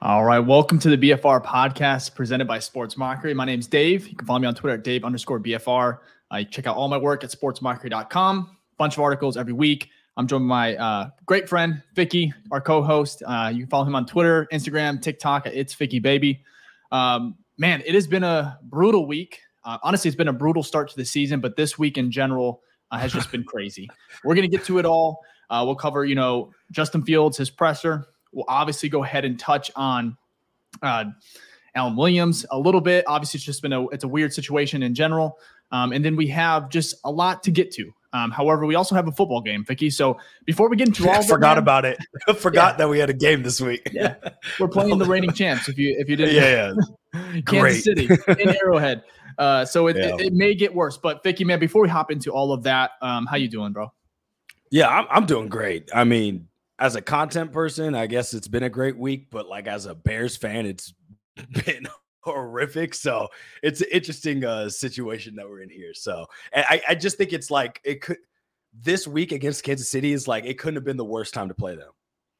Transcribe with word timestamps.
All 0.00 0.24
right. 0.24 0.38
Welcome 0.38 0.78
to 0.78 0.96
the 0.96 1.10
BFR 1.10 1.44
podcast 1.44 2.14
presented 2.14 2.46
by 2.46 2.60
Sports 2.60 2.96
Mockery. 2.96 3.34
My 3.34 3.44
name 3.44 3.58
is 3.58 3.66
Dave. 3.66 4.06
You 4.06 4.14
can 4.14 4.28
follow 4.28 4.38
me 4.38 4.46
on 4.46 4.54
Twitter 4.54 4.76
at 4.76 4.84
Dave 4.84 5.02
underscore 5.02 5.40
BFR. 5.40 5.98
I 6.30 6.44
check 6.44 6.68
out 6.68 6.76
all 6.76 6.86
my 6.86 6.96
work 6.96 7.24
at 7.24 7.30
sportsmockery.com. 7.30 8.56
Bunch 8.76 8.96
of 8.96 9.02
articles 9.02 9.36
every 9.36 9.54
week. 9.54 9.90
I'm 10.16 10.28
joined 10.28 10.48
by 10.48 10.76
my 10.76 10.76
uh, 10.76 11.10
great 11.26 11.48
friend, 11.48 11.82
Ficky, 11.96 12.32
our 12.52 12.60
co 12.60 12.80
host. 12.80 13.24
Uh, 13.26 13.50
you 13.52 13.62
can 13.62 13.70
follow 13.70 13.86
him 13.86 13.96
on 13.96 14.06
Twitter, 14.06 14.46
Instagram, 14.52 15.02
TikTok 15.02 15.48
at 15.48 15.54
It's 15.54 15.74
Ficky 15.74 16.00
Baby. 16.00 16.44
Um, 16.92 17.34
man, 17.56 17.82
it 17.84 17.94
has 17.96 18.06
been 18.06 18.22
a 18.22 18.56
brutal 18.62 19.04
week. 19.04 19.40
Uh, 19.64 19.78
honestly, 19.82 20.06
it's 20.08 20.16
been 20.16 20.28
a 20.28 20.32
brutal 20.32 20.62
start 20.62 20.88
to 20.90 20.96
the 20.96 21.04
season, 21.04 21.40
but 21.40 21.56
this 21.56 21.76
week 21.76 21.98
in 21.98 22.12
general 22.12 22.62
uh, 22.92 22.98
has 22.98 23.12
just 23.12 23.32
been 23.32 23.42
crazy. 23.42 23.90
We're 24.24 24.36
going 24.36 24.48
to 24.48 24.56
get 24.56 24.64
to 24.66 24.78
it 24.78 24.84
all. 24.84 25.24
Uh, 25.50 25.64
we'll 25.66 25.74
cover, 25.74 26.04
you 26.04 26.14
know, 26.14 26.52
Justin 26.70 27.02
Fields, 27.02 27.36
his 27.36 27.50
presser, 27.50 28.06
We'll 28.32 28.44
obviously 28.48 28.88
go 28.88 29.04
ahead 29.04 29.24
and 29.24 29.38
touch 29.38 29.70
on 29.76 30.16
uh, 30.82 31.04
Alan 31.74 31.96
Williams 31.96 32.44
a 32.50 32.58
little 32.58 32.80
bit. 32.80 33.04
Obviously, 33.06 33.38
it's 33.38 33.44
just 33.44 33.62
been 33.62 33.72
a 33.72 33.88
it's 33.88 34.04
a 34.04 34.08
weird 34.08 34.32
situation 34.32 34.82
in 34.82 34.94
general. 34.94 35.38
Um, 35.70 35.92
and 35.92 36.04
then 36.04 36.16
we 36.16 36.26
have 36.28 36.70
just 36.70 36.96
a 37.04 37.10
lot 37.10 37.42
to 37.42 37.50
get 37.50 37.70
to. 37.72 37.92
Um, 38.14 38.30
however, 38.30 38.64
we 38.64 38.74
also 38.74 38.94
have 38.94 39.06
a 39.06 39.12
football 39.12 39.42
game, 39.42 39.64
Ficky. 39.64 39.92
So 39.92 40.18
before 40.46 40.68
we 40.70 40.76
get 40.76 40.88
into 40.88 41.08
all, 41.10 41.22
forgot 41.22 41.56
man, 41.56 41.58
about 41.58 41.84
it. 41.84 41.98
forgot 42.38 42.74
yeah. 42.74 42.76
that 42.78 42.88
we 42.88 42.98
had 42.98 43.10
a 43.10 43.14
game 43.14 43.42
this 43.42 43.60
week. 43.60 43.90
yeah, 43.92 44.14
we're 44.58 44.68
playing 44.68 44.98
the 44.98 45.04
reigning 45.04 45.32
champs. 45.34 45.68
If 45.68 45.78
you 45.78 45.94
if 45.98 46.08
you 46.08 46.16
didn't, 46.16 46.34
yeah, 46.34 46.74
yeah. 47.14 47.40
Kansas 47.42 47.84
City 47.84 48.08
in 48.28 48.48
Arrowhead. 48.48 49.02
Uh, 49.36 49.64
so 49.64 49.86
it, 49.86 49.96
yeah. 49.96 50.14
it, 50.14 50.20
it, 50.20 50.32
may 50.32 50.54
get 50.54 50.74
worse. 50.74 50.96
But 50.96 51.22
Ficky, 51.22 51.46
man, 51.46 51.60
before 51.60 51.82
we 51.82 51.88
hop 51.88 52.10
into 52.10 52.32
all 52.32 52.52
of 52.52 52.64
that, 52.64 52.92
um, 53.02 53.26
how 53.26 53.36
you 53.36 53.48
doing, 53.48 53.72
bro? 53.72 53.92
Yeah, 54.70 54.88
I'm 54.88 55.06
I'm 55.10 55.26
doing 55.26 55.48
great. 55.48 55.90
I 55.94 56.04
mean, 56.04 56.48
as 56.78 56.94
a 56.94 57.02
content 57.02 57.52
person, 57.52 57.94
I 57.94 58.06
guess 58.06 58.34
it's 58.34 58.48
been 58.48 58.62
a 58.62 58.70
great 58.70 58.96
week, 58.96 59.30
but 59.30 59.48
like 59.48 59.66
as 59.66 59.86
a 59.86 59.94
Bears 59.94 60.36
fan, 60.36 60.66
it's 60.66 60.94
been 61.64 61.88
horrific. 62.20 62.94
So 62.94 63.28
it's 63.62 63.80
an 63.80 63.88
interesting 63.92 64.44
uh, 64.44 64.68
situation 64.68 65.36
that 65.36 65.48
we're 65.48 65.60
in 65.60 65.70
here. 65.70 65.94
So 65.94 66.26
I, 66.54 66.82
I 66.88 66.94
just 66.94 67.16
think 67.16 67.32
it's 67.32 67.50
like 67.50 67.80
it 67.84 68.00
could 68.02 68.18
this 68.72 69.06
week 69.08 69.32
against 69.32 69.64
Kansas 69.64 69.88
City 69.88 70.12
is 70.12 70.28
like 70.28 70.44
it 70.44 70.58
couldn't 70.58 70.76
have 70.76 70.84
been 70.84 70.96
the 70.96 71.04
worst 71.04 71.34
time 71.34 71.48
to 71.48 71.54
play 71.54 71.74
them. 71.74 71.90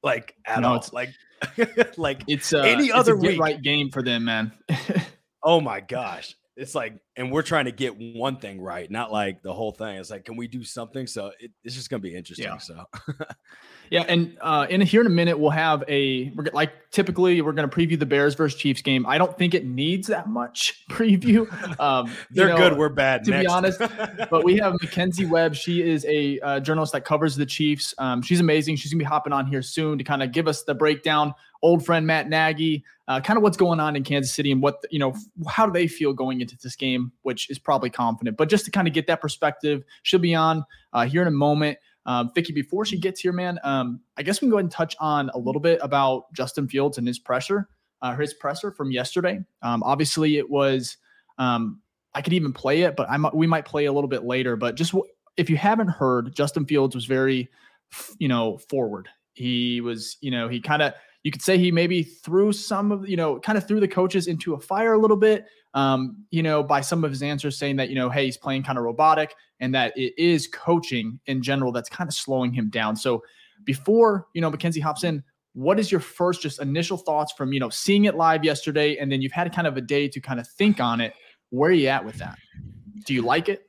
Like 0.02 0.34
at 0.46 0.60
no, 0.60 0.68
all. 0.68 0.76
It's 0.76 0.92
like 0.92 1.10
like 1.96 2.22
it's 2.28 2.52
uh, 2.52 2.60
any 2.60 2.92
other 2.92 3.14
it's 3.14 3.22
week. 3.22 3.40
right 3.40 3.60
game 3.60 3.90
for 3.90 4.02
them, 4.02 4.24
man. 4.24 4.52
oh 5.42 5.60
my 5.60 5.80
gosh. 5.80 6.34
It's 6.56 6.74
like, 6.74 6.94
and 7.14 7.30
we're 7.30 7.42
trying 7.42 7.66
to 7.66 7.72
get 7.72 7.96
one 7.96 8.38
thing 8.38 8.60
right, 8.60 8.90
not 8.90 9.12
like 9.12 9.42
the 9.42 9.52
whole 9.52 9.70
thing. 9.70 9.96
It's 9.96 10.10
like, 10.10 10.24
can 10.24 10.36
we 10.36 10.48
do 10.48 10.64
something? 10.64 11.06
So 11.06 11.30
it, 11.38 11.52
it's 11.62 11.76
just 11.76 11.88
gonna 11.88 12.00
be 12.00 12.16
interesting. 12.16 12.46
Yeah. 12.46 12.58
So 12.58 12.84
Yeah, 13.90 14.04
and 14.08 14.36
uh, 14.40 14.66
in 14.68 14.80
here 14.80 15.00
in 15.00 15.06
a 15.06 15.10
minute 15.10 15.38
we'll 15.38 15.50
have 15.50 15.84
a 15.88 16.30
we're 16.30 16.46
like 16.52 16.72
typically 16.90 17.40
we're 17.40 17.52
going 17.52 17.68
to 17.68 17.74
preview 17.74 17.98
the 17.98 18.06
Bears 18.06 18.34
versus 18.34 18.58
Chiefs 18.58 18.82
game. 18.82 19.06
I 19.06 19.18
don't 19.18 19.36
think 19.36 19.54
it 19.54 19.66
needs 19.66 20.08
that 20.08 20.28
much 20.28 20.84
preview. 20.90 21.46
Um, 21.78 22.12
They're 22.30 22.48
know, 22.48 22.56
good. 22.56 22.78
We're 22.78 22.88
bad. 22.88 23.24
To 23.24 23.30
Next. 23.30 23.42
be 23.42 23.46
honest, 23.46 23.78
but 24.30 24.42
we 24.42 24.56
have 24.56 24.74
Mackenzie 24.80 25.26
Webb. 25.26 25.54
She 25.54 25.82
is 25.82 26.04
a 26.06 26.40
uh, 26.40 26.60
journalist 26.60 26.92
that 26.92 27.04
covers 27.04 27.36
the 27.36 27.46
Chiefs. 27.46 27.94
Um, 27.98 28.20
she's 28.22 28.40
amazing. 28.40 28.76
She's 28.76 28.92
gonna 28.92 28.98
be 28.98 29.04
hopping 29.04 29.32
on 29.32 29.46
here 29.46 29.62
soon 29.62 29.98
to 29.98 30.04
kind 30.04 30.22
of 30.22 30.32
give 30.32 30.48
us 30.48 30.64
the 30.64 30.74
breakdown. 30.74 31.34
Old 31.62 31.84
friend 31.84 32.06
Matt 32.06 32.28
Nagy, 32.28 32.84
uh, 33.06 33.20
kind 33.20 33.36
of 33.36 33.42
what's 33.42 33.56
going 33.56 33.80
on 33.80 33.96
in 33.96 34.02
Kansas 34.02 34.32
City 34.32 34.50
and 34.50 34.60
what 34.62 34.84
you 34.90 34.98
know, 34.98 35.14
how 35.46 35.66
do 35.66 35.72
they 35.72 35.86
feel 35.86 36.12
going 36.12 36.40
into 36.40 36.56
this 36.62 36.74
game, 36.74 37.12
which 37.22 37.48
is 37.50 37.58
probably 37.58 37.90
confident. 37.90 38.36
But 38.36 38.48
just 38.48 38.64
to 38.64 38.70
kind 38.70 38.88
of 38.88 38.94
get 38.94 39.06
that 39.06 39.20
perspective, 39.20 39.84
she'll 40.02 40.20
be 40.20 40.34
on 40.34 40.64
uh, 40.92 41.06
here 41.06 41.22
in 41.22 41.28
a 41.28 41.32
moment. 41.32 41.78
Um, 42.08 42.32
Ficky, 42.34 42.54
before 42.54 42.86
she 42.86 42.98
gets 42.98 43.20
here, 43.20 43.32
man, 43.32 43.60
um, 43.64 44.00
I 44.16 44.22
guess 44.22 44.40
we 44.40 44.46
can 44.46 44.50
go 44.50 44.56
ahead 44.56 44.64
and 44.64 44.72
touch 44.72 44.96
on 44.98 45.30
a 45.34 45.38
little 45.38 45.60
bit 45.60 45.78
about 45.82 46.32
Justin 46.32 46.66
Fields 46.66 46.96
and 46.96 47.06
his 47.06 47.18
pressure, 47.18 47.68
uh, 48.00 48.16
his 48.16 48.32
presser 48.32 48.72
from 48.72 48.90
yesterday. 48.90 49.38
Um, 49.62 49.82
obviously, 49.82 50.38
it 50.38 50.48
was. 50.48 50.96
Um, 51.36 51.80
I 52.14 52.22
could 52.22 52.32
even 52.32 52.54
play 52.54 52.82
it, 52.82 52.96
but 52.96 53.08
I 53.10 53.18
we 53.34 53.46
might 53.46 53.66
play 53.66 53.84
a 53.84 53.92
little 53.92 54.08
bit 54.08 54.24
later. 54.24 54.56
But 54.56 54.74
just 54.74 54.92
w- 54.92 55.08
if 55.36 55.50
you 55.50 55.58
haven't 55.58 55.88
heard, 55.88 56.34
Justin 56.34 56.64
Fields 56.64 56.94
was 56.94 57.04
very, 57.04 57.48
you 58.18 58.26
know, 58.26 58.56
forward. 58.56 59.08
He 59.34 59.82
was, 59.82 60.16
you 60.22 60.30
know, 60.30 60.48
he 60.48 60.60
kind 60.60 60.80
of 60.80 60.94
you 61.24 61.30
could 61.30 61.42
say 61.42 61.58
he 61.58 61.70
maybe 61.70 62.02
threw 62.02 62.52
some 62.52 62.90
of, 62.90 63.06
you 63.06 63.16
know, 63.16 63.38
kind 63.40 63.58
of 63.58 63.68
threw 63.68 63.80
the 63.80 63.88
coaches 63.88 64.28
into 64.28 64.54
a 64.54 64.58
fire 64.58 64.94
a 64.94 64.98
little 64.98 65.16
bit, 65.16 65.46
um, 65.78 66.24
you 66.32 66.42
know, 66.42 66.60
by 66.60 66.80
some 66.80 67.04
of 67.04 67.10
his 67.12 67.22
answers 67.22 67.56
saying 67.56 67.76
that, 67.76 67.88
you 67.88 67.94
know, 67.94 68.10
hey, 68.10 68.24
he's 68.24 68.36
playing 68.36 68.64
kind 68.64 68.78
of 68.78 68.84
robotic 68.84 69.32
and 69.60 69.72
that 69.76 69.96
it 69.96 70.12
is 70.18 70.48
coaching 70.48 71.20
in 71.26 71.40
general 71.40 71.70
that's 71.70 71.88
kind 71.88 72.08
of 72.08 72.14
slowing 72.14 72.52
him 72.52 72.68
down. 72.68 72.96
So 72.96 73.22
before, 73.62 74.26
you 74.34 74.40
know, 74.40 74.50
Mackenzie 74.50 74.80
hops 74.80 75.04
in, 75.04 75.22
what 75.52 75.78
is 75.78 75.92
your 75.92 76.00
first 76.00 76.42
just 76.42 76.60
initial 76.60 76.96
thoughts 76.96 77.32
from, 77.32 77.52
you 77.52 77.60
know, 77.60 77.68
seeing 77.68 78.06
it 78.06 78.16
live 78.16 78.42
yesterday 78.42 78.96
and 78.96 79.10
then 79.10 79.22
you've 79.22 79.30
had 79.30 79.54
kind 79.54 79.68
of 79.68 79.76
a 79.76 79.80
day 79.80 80.08
to 80.08 80.20
kind 80.20 80.40
of 80.40 80.48
think 80.48 80.80
on 80.80 81.00
it? 81.00 81.14
Where 81.50 81.70
are 81.70 81.74
you 81.74 81.86
at 81.86 82.04
with 82.04 82.16
that? 82.16 82.38
Do 83.06 83.14
you 83.14 83.22
like 83.22 83.48
it? 83.48 83.64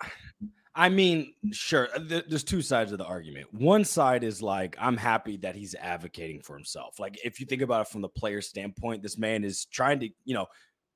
I 0.73 0.89
mean, 0.89 1.33
sure. 1.51 1.89
Uh, 1.95 2.21
there's 2.27 2.43
two 2.43 2.61
sides 2.61 2.91
of 2.91 2.97
the 2.97 3.05
argument. 3.05 3.53
One 3.53 3.83
side 3.83 4.23
is 4.23 4.41
like, 4.41 4.77
I'm 4.79 4.97
happy 4.97 5.37
that 5.37 5.55
he's 5.55 5.75
advocating 5.75 6.41
for 6.41 6.55
himself. 6.55 6.99
Like, 6.99 7.19
if 7.23 7.39
you 7.39 7.45
think 7.45 7.61
about 7.61 7.81
it 7.81 7.91
from 7.91 8.01
the 8.01 8.09
player 8.09 8.41
standpoint, 8.41 9.03
this 9.03 9.17
man 9.17 9.43
is 9.43 9.65
trying 9.65 9.99
to, 9.99 10.09
you 10.25 10.33
know, 10.33 10.47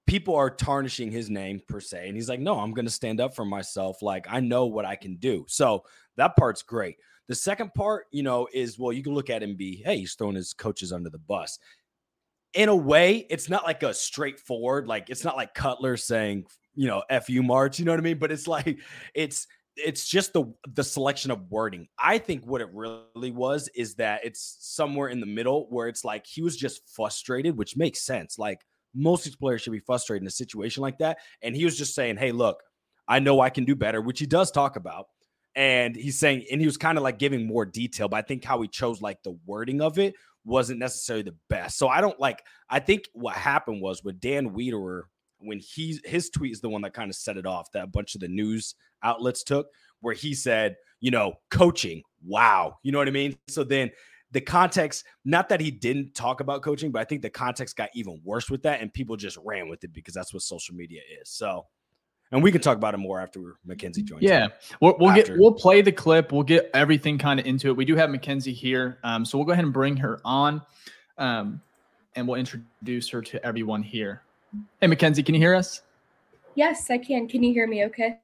people 0.06 0.36
are 0.36 0.50
tarnishing 0.50 1.12
his 1.12 1.30
name 1.30 1.62
per 1.68 1.80
se. 1.80 2.08
And 2.08 2.16
he's 2.16 2.30
like, 2.30 2.40
no, 2.40 2.60
I'm 2.60 2.74
going 2.74 2.86
to 2.86 2.92
stand 2.92 3.20
up 3.20 3.36
for 3.36 3.46
myself. 3.46 4.02
Like, 4.02 4.26
I 4.30 4.40
know 4.40 4.66
what 4.66 4.86
I 4.86 4.96
can 4.96 5.16
do. 5.16 5.46
So 5.48 5.84
that 6.18 6.36
part's 6.36 6.62
great. 6.62 6.98
The 7.28 7.36
second 7.36 7.74
part, 7.74 8.06
you 8.12 8.24
know, 8.24 8.48
is 8.54 8.78
well, 8.78 8.92
you 8.92 9.02
can 9.02 9.14
look 9.14 9.30
at 9.30 9.42
him 9.42 9.56
be, 9.56 9.82
hey, 9.86 9.98
he's 9.98 10.16
throwing 10.16 10.36
his 10.36 10.54
coaches 10.54 10.92
under 10.92 11.10
the 11.10 11.20
bus. 11.20 11.58
In 12.54 12.70
a 12.70 12.76
way, 12.76 13.26
it's 13.30 13.50
not 13.50 13.64
like 13.64 13.82
a 13.82 13.94
straightforward, 13.94 14.88
like, 14.88 15.10
it's 15.10 15.24
not 15.24 15.38
like 15.38 15.54
Cutler 15.54 15.98
saying, 15.98 16.46
you 16.76 16.88
know, 16.88 17.02
F 17.10 17.30
you 17.30 17.42
March, 17.42 17.80
you 17.80 17.86
know 17.86 17.94
what 17.94 18.00
I 18.00 18.04
mean? 18.04 18.20
But 18.20 18.32
it's 18.32 18.48
like, 18.48 18.80
it's, 19.16 19.48
it's 19.76 20.08
just 20.08 20.34
the 20.34 20.54
the 20.76 20.84
selection 20.84 21.32
of 21.32 21.50
wording. 21.50 21.88
I 21.98 22.20
think 22.20 22.46
what 22.46 22.62
it 22.62 22.70
really 22.74 23.32
was 23.32 23.70
is 23.76 23.96
that 23.96 24.24
it's 24.24 24.58
somewhere 24.60 25.08
in 25.10 25.20
the 25.20 25.26
middle 25.26 25.66
where 25.70 25.88
it's 25.88 26.06
like 26.06 26.28
he 26.28 26.44
was 26.44 26.56
just 26.56 26.82
frustrated, 26.94 27.58
which 27.58 27.76
makes 27.76 28.02
sense. 28.02 28.38
Like 28.38 28.60
most 28.94 29.24
these 29.24 29.36
players 29.36 29.62
should 29.62 29.72
be 29.72 29.80
frustrated 29.80 30.24
in 30.24 30.28
a 30.28 30.32
situation 30.32 30.82
like 30.82 30.98
that, 31.00 31.18
and 31.42 31.56
he 31.56 31.66
was 31.66 31.78
just 31.78 31.96
saying, 31.96 32.18
"Hey, 32.18 32.32
look, 32.32 32.62
I 33.08 33.20
know 33.20 33.40
I 33.40 33.50
can 33.50 33.66
do 33.66 33.76
better," 33.76 34.02
which 34.02 34.20
he 34.20 34.26
does 34.26 34.52
talk 34.52 34.76
about. 34.76 35.08
And 35.56 35.96
he's 35.96 36.18
saying, 36.18 36.46
and 36.52 36.60
he 36.60 36.66
was 36.66 36.78
kind 36.78 36.98
of 36.98 37.04
like 37.04 37.20
giving 37.20 37.46
more 37.46 37.64
detail, 37.64 38.08
but 38.10 38.18
I 38.18 38.22
think 38.24 38.44
how 38.44 38.62
he 38.64 38.68
chose 38.68 39.02
like 39.02 39.22
the 39.22 39.38
wording 39.46 39.82
of 39.82 40.00
it 40.00 40.16
wasn't 40.46 40.80
necessarily 40.80 41.24
the 41.24 41.36
best. 41.50 41.78
So 41.78 41.88
I 41.88 42.02
don't 42.02 42.20
like. 42.20 42.44
I 42.70 42.80
think 42.80 43.08
what 43.14 43.36
happened 43.36 43.82
was 43.82 44.04
with 44.04 44.20
Dan 44.20 44.50
Wiederer 44.50 45.04
when 45.38 45.60
he 45.60 46.00
his 46.06 46.30
tweet 46.30 46.54
is 46.54 46.62
the 46.62 46.70
one 46.70 46.82
that 46.82 46.94
kind 46.94 47.10
of 47.10 47.16
set 47.16 47.38
it 47.38 47.46
off 47.46 47.72
that 47.74 47.84
a 47.84 47.88
bunch 47.88 48.16
of 48.16 48.22
the 48.22 48.28
news 48.28 48.76
outlets 49.04 49.44
took 49.44 49.68
where 50.02 50.14
he 50.14 50.34
said, 50.34 50.76
you 51.00 51.12
know, 51.12 51.34
coaching, 51.52 52.02
wow. 52.26 52.78
You 52.84 52.92
know 52.92 52.98
what 52.98 53.08
I 53.08 53.12
mean? 53.12 53.38
So 53.48 53.64
then 53.64 53.92
the 54.34 54.42
context, 54.42 55.06
not 55.24 55.48
that 55.50 55.62
he 55.62 55.72
didn't 55.72 56.16
talk 56.16 56.42
about 56.42 56.64
coaching, 56.64 56.92
but 56.92 57.00
I 57.00 57.06
think 57.06 57.22
the 57.22 57.30
context 57.30 57.78
got 57.78 57.90
even 57.94 58.20
worse 58.24 58.50
with 58.50 58.64
that 58.64 58.82
and 58.82 58.92
people 58.92 59.16
just 59.16 59.38
ran 59.46 59.70
with 59.70 59.84
it 59.84 59.94
because 59.94 60.14
that's 60.14 60.34
what 60.34 60.44
social 60.44 60.76
media 60.76 61.02
is. 61.22 61.30
So 61.30 61.68
and 62.32 62.42
we 62.42 62.52
can 62.52 62.62
talk 62.62 62.76
about 62.76 62.96
it 62.96 62.98
more 62.98 63.22
after 63.22 63.58
Mackenzie 63.64 64.02
joins. 64.02 64.24
Yeah, 64.24 64.48
we'll, 64.82 64.98
we'll 65.00 65.14
get 65.14 65.30
we'll 65.38 65.54
play 65.54 65.82
the 65.84 65.92
clip. 65.92 66.32
We'll 66.32 66.42
get 66.42 66.72
everything 66.74 67.20
kind 67.20 67.40
of 67.40 67.46
into 67.46 67.70
it. 67.70 67.78
We 67.78 67.86
do 67.86 67.96
have 67.96 68.10
Mackenzie 68.10 68.54
here, 68.54 68.98
um, 69.04 69.24
so 69.24 69.38
we'll 69.38 69.46
go 69.46 69.54
ahead 69.54 69.66
and 69.66 69.74
bring 69.74 69.96
her 69.98 70.20
on, 70.26 70.60
um, 71.20 71.62
and 72.16 72.28
we'll 72.28 72.40
introduce 72.40 73.08
her 73.10 73.22
to 73.22 73.46
everyone 73.46 73.84
here. 73.84 74.24
Hey, 74.82 74.88
Mackenzie, 74.88 75.22
can 75.22 75.36
you 75.36 75.42
hear 75.42 75.54
us? 75.54 75.84
Yes, 76.56 76.90
I 76.90 76.98
can. 76.98 77.28
Can 77.28 77.44
you 77.44 77.54
hear 77.54 77.68
me 77.68 77.86
okay? 77.86 78.20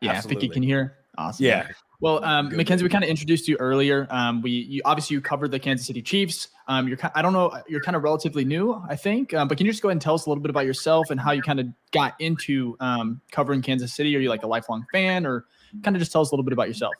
Yeah, 0.00 0.12
Absolutely. 0.12 0.48
Ficky 0.48 0.52
can 0.52 0.62
hear. 0.62 0.96
Awesome. 1.18 1.46
Yeah. 1.46 1.66
Well, 2.00 2.24
um, 2.24 2.48
good, 2.48 2.56
Mackenzie, 2.56 2.82
we 2.82 2.88
kind 2.88 3.04
of 3.04 3.10
introduced 3.10 3.46
you 3.46 3.56
earlier. 3.58 4.06
Um, 4.10 4.40
we 4.40 4.50
you, 4.50 4.82
obviously 4.86 5.14
you 5.14 5.20
covered 5.20 5.50
the 5.50 5.58
Kansas 5.58 5.86
City 5.86 6.00
Chiefs. 6.00 6.48
Um, 6.66 6.88
you're 6.88 6.98
I 7.14 7.20
don't 7.20 7.34
know, 7.34 7.52
you're 7.68 7.82
kind 7.82 7.94
of 7.94 8.02
relatively 8.02 8.44
new, 8.44 8.82
I 8.88 8.96
think. 8.96 9.34
Um, 9.34 9.48
but 9.48 9.58
can 9.58 9.66
you 9.66 9.72
just 9.72 9.82
go 9.82 9.88
ahead 9.88 9.96
and 9.96 10.02
tell 10.02 10.14
us 10.14 10.24
a 10.26 10.30
little 10.30 10.42
bit 10.42 10.50
about 10.50 10.64
yourself 10.64 11.10
and 11.10 11.20
how 11.20 11.32
you 11.32 11.42
kind 11.42 11.60
of 11.60 11.66
got 11.92 12.14
into 12.18 12.76
um, 12.80 13.20
covering 13.32 13.60
Kansas 13.60 13.92
City? 13.92 14.16
Are 14.16 14.20
you 14.20 14.30
like 14.30 14.44
a 14.44 14.46
lifelong 14.46 14.86
fan, 14.92 15.26
or 15.26 15.44
kind 15.82 15.94
of 15.94 16.00
just 16.00 16.10
tell 16.10 16.22
us 16.22 16.30
a 16.30 16.34
little 16.34 16.44
bit 16.44 16.54
about 16.54 16.68
yourself? 16.68 16.94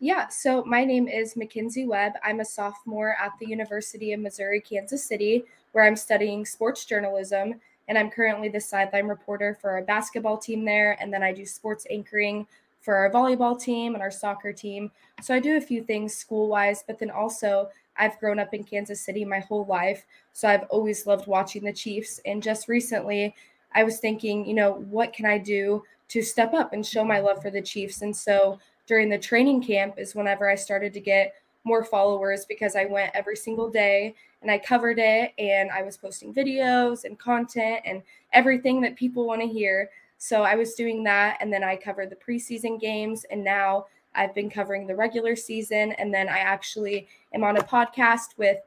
Yeah, 0.00 0.26
so 0.26 0.64
my 0.64 0.84
name 0.84 1.06
is 1.06 1.36
Mackenzie 1.36 1.86
Webb. 1.86 2.14
I'm 2.24 2.40
a 2.40 2.44
sophomore 2.44 3.14
at 3.22 3.30
the 3.38 3.46
University 3.46 4.12
of 4.12 4.18
Missouri 4.18 4.60
Kansas 4.60 5.04
City, 5.04 5.44
where 5.70 5.84
I'm 5.84 5.94
studying 5.94 6.44
sports 6.44 6.84
journalism 6.84 7.60
and 7.86 7.96
I'm 7.96 8.10
currently 8.10 8.48
the 8.48 8.60
sideline 8.60 9.06
reporter 9.06 9.56
for 9.60 9.78
a 9.78 9.82
basketball 9.82 10.38
team 10.38 10.64
there. 10.64 10.96
And 11.00 11.12
then 11.12 11.22
I 11.22 11.32
do 11.32 11.46
sports 11.46 11.86
anchoring 11.90 12.46
for 12.82 12.96
our 12.96 13.10
volleyball 13.10 13.58
team 13.58 13.94
and 13.94 14.02
our 14.02 14.10
soccer 14.10 14.52
team. 14.52 14.90
So 15.22 15.34
I 15.34 15.40
do 15.40 15.56
a 15.56 15.60
few 15.60 15.82
things 15.82 16.14
school 16.14 16.48
wise, 16.48 16.84
but 16.86 16.98
then 16.98 17.10
also 17.10 17.70
I've 17.96 18.18
grown 18.18 18.38
up 18.38 18.52
in 18.52 18.64
Kansas 18.64 19.00
City 19.00 19.24
my 19.24 19.38
whole 19.38 19.64
life. 19.66 20.04
So 20.32 20.48
I've 20.48 20.64
always 20.64 21.06
loved 21.06 21.26
watching 21.26 21.64
the 21.64 21.72
Chiefs. 21.72 22.20
And 22.26 22.42
just 22.42 22.68
recently, 22.68 23.34
I 23.74 23.84
was 23.84 24.00
thinking, 24.00 24.44
you 24.44 24.54
know, 24.54 24.84
what 24.90 25.12
can 25.12 25.26
I 25.26 25.38
do 25.38 25.82
to 26.08 26.22
step 26.22 26.52
up 26.52 26.72
and 26.72 26.84
show 26.84 27.04
my 27.04 27.20
love 27.20 27.40
for 27.40 27.50
the 27.50 27.62
Chiefs? 27.62 28.02
And 28.02 28.14
so 28.14 28.58
during 28.86 29.08
the 29.08 29.18
training 29.18 29.62
camp 29.62 29.94
is 29.98 30.14
whenever 30.14 30.50
I 30.50 30.54
started 30.56 30.92
to 30.94 31.00
get 31.00 31.34
more 31.64 31.84
followers 31.84 32.44
because 32.44 32.74
I 32.74 32.86
went 32.86 33.12
every 33.14 33.36
single 33.36 33.70
day 33.70 34.14
and 34.40 34.50
I 34.50 34.58
covered 34.58 34.98
it 34.98 35.32
and 35.38 35.70
I 35.70 35.82
was 35.82 35.96
posting 35.96 36.34
videos 36.34 37.04
and 37.04 37.18
content 37.18 37.80
and 37.84 38.02
everything 38.32 38.80
that 38.80 38.96
people 38.96 39.26
want 39.26 39.40
to 39.40 39.46
hear. 39.46 39.88
So 40.24 40.44
I 40.44 40.54
was 40.54 40.74
doing 40.74 41.02
that 41.02 41.38
and 41.40 41.52
then 41.52 41.64
I 41.64 41.74
covered 41.74 42.08
the 42.08 42.14
preseason 42.14 42.80
games 42.80 43.24
and 43.32 43.42
now 43.42 43.86
I've 44.14 44.32
been 44.36 44.48
covering 44.48 44.86
the 44.86 44.94
regular 44.94 45.34
season 45.34 45.90
and 45.98 46.14
then 46.14 46.28
I 46.28 46.38
actually 46.38 47.08
am 47.34 47.42
on 47.42 47.56
a 47.56 47.60
podcast 47.64 48.38
with 48.38 48.58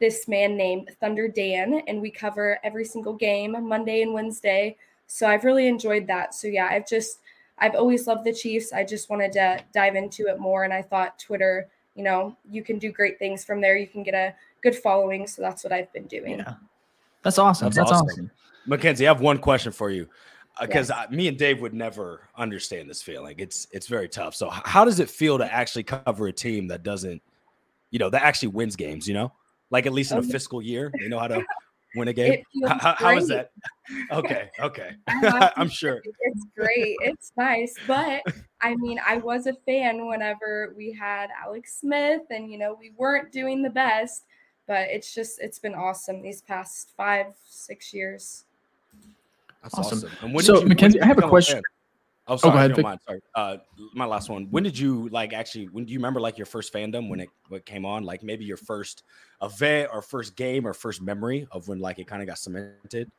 this 0.00 0.26
man 0.26 0.56
named 0.56 0.88
Thunder 1.00 1.28
Dan 1.28 1.82
and 1.86 2.00
we 2.00 2.10
cover 2.10 2.58
every 2.64 2.86
single 2.86 3.12
game 3.12 3.54
Monday 3.68 4.00
and 4.00 4.14
Wednesday. 4.14 4.74
So 5.06 5.26
I've 5.26 5.44
really 5.44 5.68
enjoyed 5.68 6.06
that. 6.06 6.32
So 6.32 6.48
yeah, 6.48 6.68
I've 6.70 6.88
just 6.88 7.18
I've 7.58 7.74
always 7.74 8.06
loved 8.06 8.24
the 8.24 8.32
Chiefs. 8.32 8.72
I 8.72 8.82
just 8.82 9.10
wanted 9.10 9.32
to 9.32 9.62
dive 9.74 9.96
into 9.96 10.28
it 10.28 10.40
more 10.40 10.64
and 10.64 10.72
I 10.72 10.80
thought 10.80 11.18
Twitter, 11.18 11.68
you 11.94 12.04
know, 12.04 12.34
you 12.50 12.62
can 12.62 12.78
do 12.78 12.90
great 12.90 13.18
things 13.18 13.44
from 13.44 13.60
there. 13.60 13.76
You 13.76 13.86
can 13.86 14.02
get 14.02 14.14
a 14.14 14.34
good 14.62 14.76
following. 14.76 15.26
So 15.26 15.42
that's 15.42 15.62
what 15.62 15.74
I've 15.74 15.92
been 15.92 16.06
doing. 16.06 16.38
Yeah. 16.38 16.54
That's 17.22 17.38
awesome. 17.38 17.66
That's, 17.66 17.76
that's 17.76 17.92
awesome. 17.92 18.06
awesome. 18.06 18.30
Mackenzie, 18.64 19.06
I 19.06 19.12
have 19.12 19.20
one 19.20 19.36
question 19.36 19.72
for 19.72 19.90
you 19.90 20.08
because 20.60 20.90
uh, 20.90 21.06
me 21.10 21.28
and 21.28 21.38
Dave 21.38 21.60
would 21.60 21.74
never 21.74 22.28
understand 22.36 22.88
this 22.88 23.02
feeling. 23.02 23.36
It's 23.38 23.66
it's 23.72 23.86
very 23.86 24.08
tough. 24.08 24.34
So 24.34 24.50
how 24.50 24.84
does 24.84 25.00
it 25.00 25.08
feel 25.08 25.38
to 25.38 25.52
actually 25.52 25.84
cover 25.84 26.28
a 26.28 26.32
team 26.32 26.68
that 26.68 26.82
doesn't, 26.82 27.22
you 27.90 27.98
know, 27.98 28.10
that 28.10 28.22
actually 28.22 28.48
wins 28.48 28.76
games? 28.76 29.08
You 29.08 29.14
know, 29.14 29.32
like 29.70 29.86
at 29.86 29.92
least 29.92 30.12
in 30.12 30.18
a 30.18 30.22
fiscal 30.22 30.60
year, 30.60 30.92
they 30.98 31.08
know 31.08 31.18
how 31.18 31.28
to 31.28 31.42
win 31.96 32.08
a 32.08 32.12
game. 32.12 32.42
How, 32.66 32.94
how 32.98 33.16
is 33.16 33.28
that? 33.28 33.52
Okay, 34.10 34.50
okay. 34.60 34.90
I'm 35.08 35.68
sure 35.68 36.02
it's 36.04 36.46
great. 36.56 36.96
It's 37.00 37.32
nice, 37.36 37.74
but 37.86 38.22
I 38.60 38.76
mean, 38.76 39.00
I 39.06 39.16
was 39.16 39.46
a 39.46 39.54
fan 39.66 40.06
whenever 40.06 40.74
we 40.76 40.92
had 40.92 41.30
Alex 41.42 41.78
Smith, 41.80 42.22
and 42.30 42.50
you 42.50 42.58
know, 42.58 42.76
we 42.78 42.92
weren't 42.96 43.32
doing 43.32 43.62
the 43.62 43.70
best 43.70 44.24
but 44.64 44.88
it's 44.90 45.12
just 45.12 45.40
it's 45.40 45.58
been 45.58 45.74
awesome 45.74 46.22
these 46.22 46.40
past 46.40 46.92
five 46.96 47.34
six 47.44 47.92
years 47.92 48.44
that's 49.62 49.74
awesome, 49.74 50.10
awesome. 50.22 50.40
so 50.40 50.60
you, 50.60 50.68
mackenzie 50.68 51.00
i 51.00 51.06
have 51.06 51.18
a 51.18 51.28
question. 51.28 51.62
Oh 52.28 52.36
sorry, 52.36 52.50
oh, 52.50 52.68
go 52.68 52.72
ahead, 52.72 52.82
mind. 52.82 53.00
sorry. 53.06 53.20
Uh 53.34 53.56
my 53.94 54.04
last 54.04 54.28
one. 54.28 54.46
When 54.50 54.62
did 54.62 54.78
you 54.78 55.08
like 55.08 55.32
actually 55.32 55.66
when 55.66 55.84
do 55.84 55.92
you 55.92 55.98
remember 55.98 56.20
like 56.20 56.38
your 56.38 56.46
first 56.46 56.72
fandom 56.72 57.08
when 57.08 57.20
it 57.20 57.28
what 57.48 57.66
came 57.66 57.84
on? 57.84 58.04
Like 58.04 58.22
maybe 58.22 58.44
your 58.44 58.56
first 58.56 59.02
event 59.42 59.90
or 59.92 60.02
first 60.02 60.36
game 60.36 60.66
or 60.66 60.72
first 60.72 61.02
memory 61.02 61.48
of 61.50 61.66
when 61.66 61.80
like 61.80 61.98
it 61.98 62.06
kind 62.06 62.22
of 62.22 62.28
got 62.28 62.38
cemented? 62.38 63.10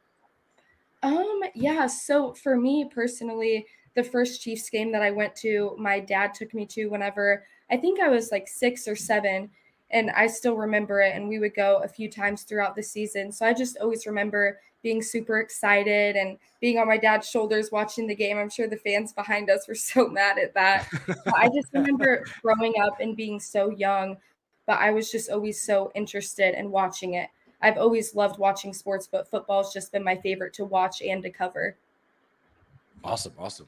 Um 1.01 1.41
yeah 1.53 1.85
so 1.87 2.33
for 2.33 2.55
me 2.57 2.89
personally 2.93 3.65
the 3.95 4.03
first 4.03 4.41
chiefs 4.41 4.69
game 4.69 4.91
that 4.91 5.01
i 5.01 5.11
went 5.11 5.35
to 5.35 5.75
my 5.77 5.99
dad 5.99 6.33
took 6.33 6.53
me 6.53 6.65
to 6.65 6.87
whenever 6.87 7.45
i 7.69 7.77
think 7.77 7.99
i 7.99 8.09
was 8.09 8.31
like 8.31 8.47
six 8.47 8.87
or 8.87 8.95
seven 8.95 9.49
and 9.93 10.09
I 10.11 10.27
still 10.27 10.57
remember 10.57 11.01
it. 11.01 11.15
And 11.15 11.29
we 11.29 11.39
would 11.39 11.55
go 11.55 11.81
a 11.83 11.87
few 11.87 12.09
times 12.09 12.41
throughout 12.41 12.75
the 12.75 12.83
season. 12.83 13.31
So 13.31 13.45
I 13.45 13.53
just 13.53 13.77
always 13.77 14.05
remember 14.05 14.59
being 14.81 15.01
super 15.01 15.39
excited 15.39 16.15
and 16.17 16.37
being 16.59 16.79
on 16.79 16.87
my 16.87 16.97
dad's 16.97 17.29
shoulders 17.29 17.71
watching 17.71 18.07
the 18.07 18.15
game. 18.15 18.37
I'm 18.37 18.49
sure 18.49 18.67
the 18.67 18.75
fans 18.75 19.13
behind 19.13 19.49
us 19.49 19.67
were 19.67 19.75
so 19.93 20.07
mad 20.09 20.37
at 20.39 20.53
that. 20.55 20.89
I 21.33 21.47
just 21.47 21.71
remember 21.73 22.25
growing 22.41 22.73
up 22.81 22.99
and 22.99 23.15
being 23.15 23.39
so 23.39 23.69
young, 23.69 24.17
but 24.65 24.79
I 24.79 24.91
was 24.91 25.11
just 25.11 25.29
always 25.29 25.61
so 25.61 25.91
interested 25.95 26.55
in 26.55 26.71
watching 26.71 27.13
it. 27.13 27.29
I've 27.61 27.77
always 27.77 28.13
loved 28.13 28.39
watching 28.39 28.73
sports, 28.73 29.07
but 29.09 29.29
football's 29.29 29.71
just 29.71 29.91
been 29.93 30.03
my 30.03 30.17
favorite 30.17 30.53
to 30.55 30.65
watch 30.65 31.01
and 31.01 31.23
to 31.23 31.29
cover. 31.29 31.77
Awesome. 33.03 33.33
Awesome. 33.37 33.67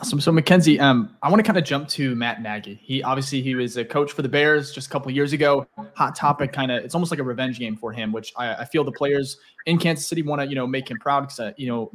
Awesome. 0.00 0.20
So 0.20 0.32
Mackenzie, 0.32 0.80
um, 0.80 1.16
I 1.22 1.28
want 1.28 1.38
to 1.38 1.44
kind 1.44 1.56
of 1.56 1.62
jump 1.62 1.88
to 1.90 2.16
Matt 2.16 2.42
Nagy. 2.42 2.80
He 2.82 3.02
obviously 3.04 3.42
he 3.42 3.54
was 3.54 3.76
a 3.76 3.84
coach 3.84 4.10
for 4.10 4.22
the 4.22 4.28
Bears 4.28 4.72
just 4.72 4.88
a 4.88 4.90
couple 4.90 5.08
years 5.12 5.32
ago. 5.32 5.68
Hot 5.94 6.16
topic, 6.16 6.52
kind 6.52 6.72
of. 6.72 6.84
It's 6.84 6.96
almost 6.96 7.12
like 7.12 7.20
a 7.20 7.24
revenge 7.24 7.60
game 7.60 7.76
for 7.76 7.92
him, 7.92 8.10
which 8.10 8.32
I, 8.36 8.54
I 8.54 8.64
feel 8.64 8.82
the 8.82 8.90
players 8.90 9.38
in 9.66 9.78
Kansas 9.78 10.08
City 10.08 10.22
want 10.22 10.42
to 10.42 10.48
you 10.48 10.56
know 10.56 10.66
make 10.66 10.90
him 10.90 10.98
proud 10.98 11.20
because 11.20 11.38
uh, 11.38 11.52
you 11.56 11.68
know 11.68 11.92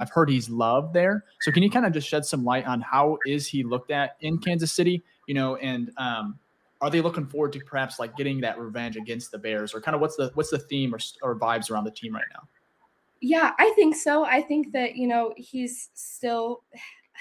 I've 0.00 0.10
heard 0.10 0.28
he's 0.28 0.50
loved 0.50 0.92
there. 0.92 1.24
So 1.42 1.52
can 1.52 1.62
you 1.62 1.70
kind 1.70 1.86
of 1.86 1.92
just 1.92 2.08
shed 2.08 2.24
some 2.24 2.44
light 2.44 2.66
on 2.66 2.80
how 2.80 3.18
is 3.24 3.46
he 3.46 3.62
looked 3.62 3.92
at 3.92 4.16
in 4.22 4.38
Kansas 4.38 4.72
City? 4.72 5.00
You 5.28 5.34
know, 5.34 5.54
and 5.56 5.92
um, 5.98 6.36
are 6.80 6.90
they 6.90 7.00
looking 7.00 7.26
forward 7.26 7.52
to 7.52 7.60
perhaps 7.60 8.00
like 8.00 8.16
getting 8.16 8.40
that 8.40 8.58
revenge 8.58 8.96
against 8.96 9.30
the 9.30 9.38
Bears, 9.38 9.72
or 9.72 9.80
kind 9.80 9.94
of 9.94 10.00
what's 10.00 10.16
the 10.16 10.32
what's 10.34 10.50
the 10.50 10.58
theme 10.58 10.92
or, 10.92 10.98
or 11.22 11.38
vibes 11.38 11.70
around 11.70 11.84
the 11.84 11.92
team 11.92 12.12
right 12.12 12.24
now? 12.34 12.48
Yeah, 13.20 13.52
I 13.58 13.70
think 13.76 13.94
so. 13.94 14.24
I 14.24 14.42
think 14.42 14.72
that 14.72 14.96
you 14.96 15.06
know 15.06 15.32
he's 15.36 15.90
still 15.94 16.64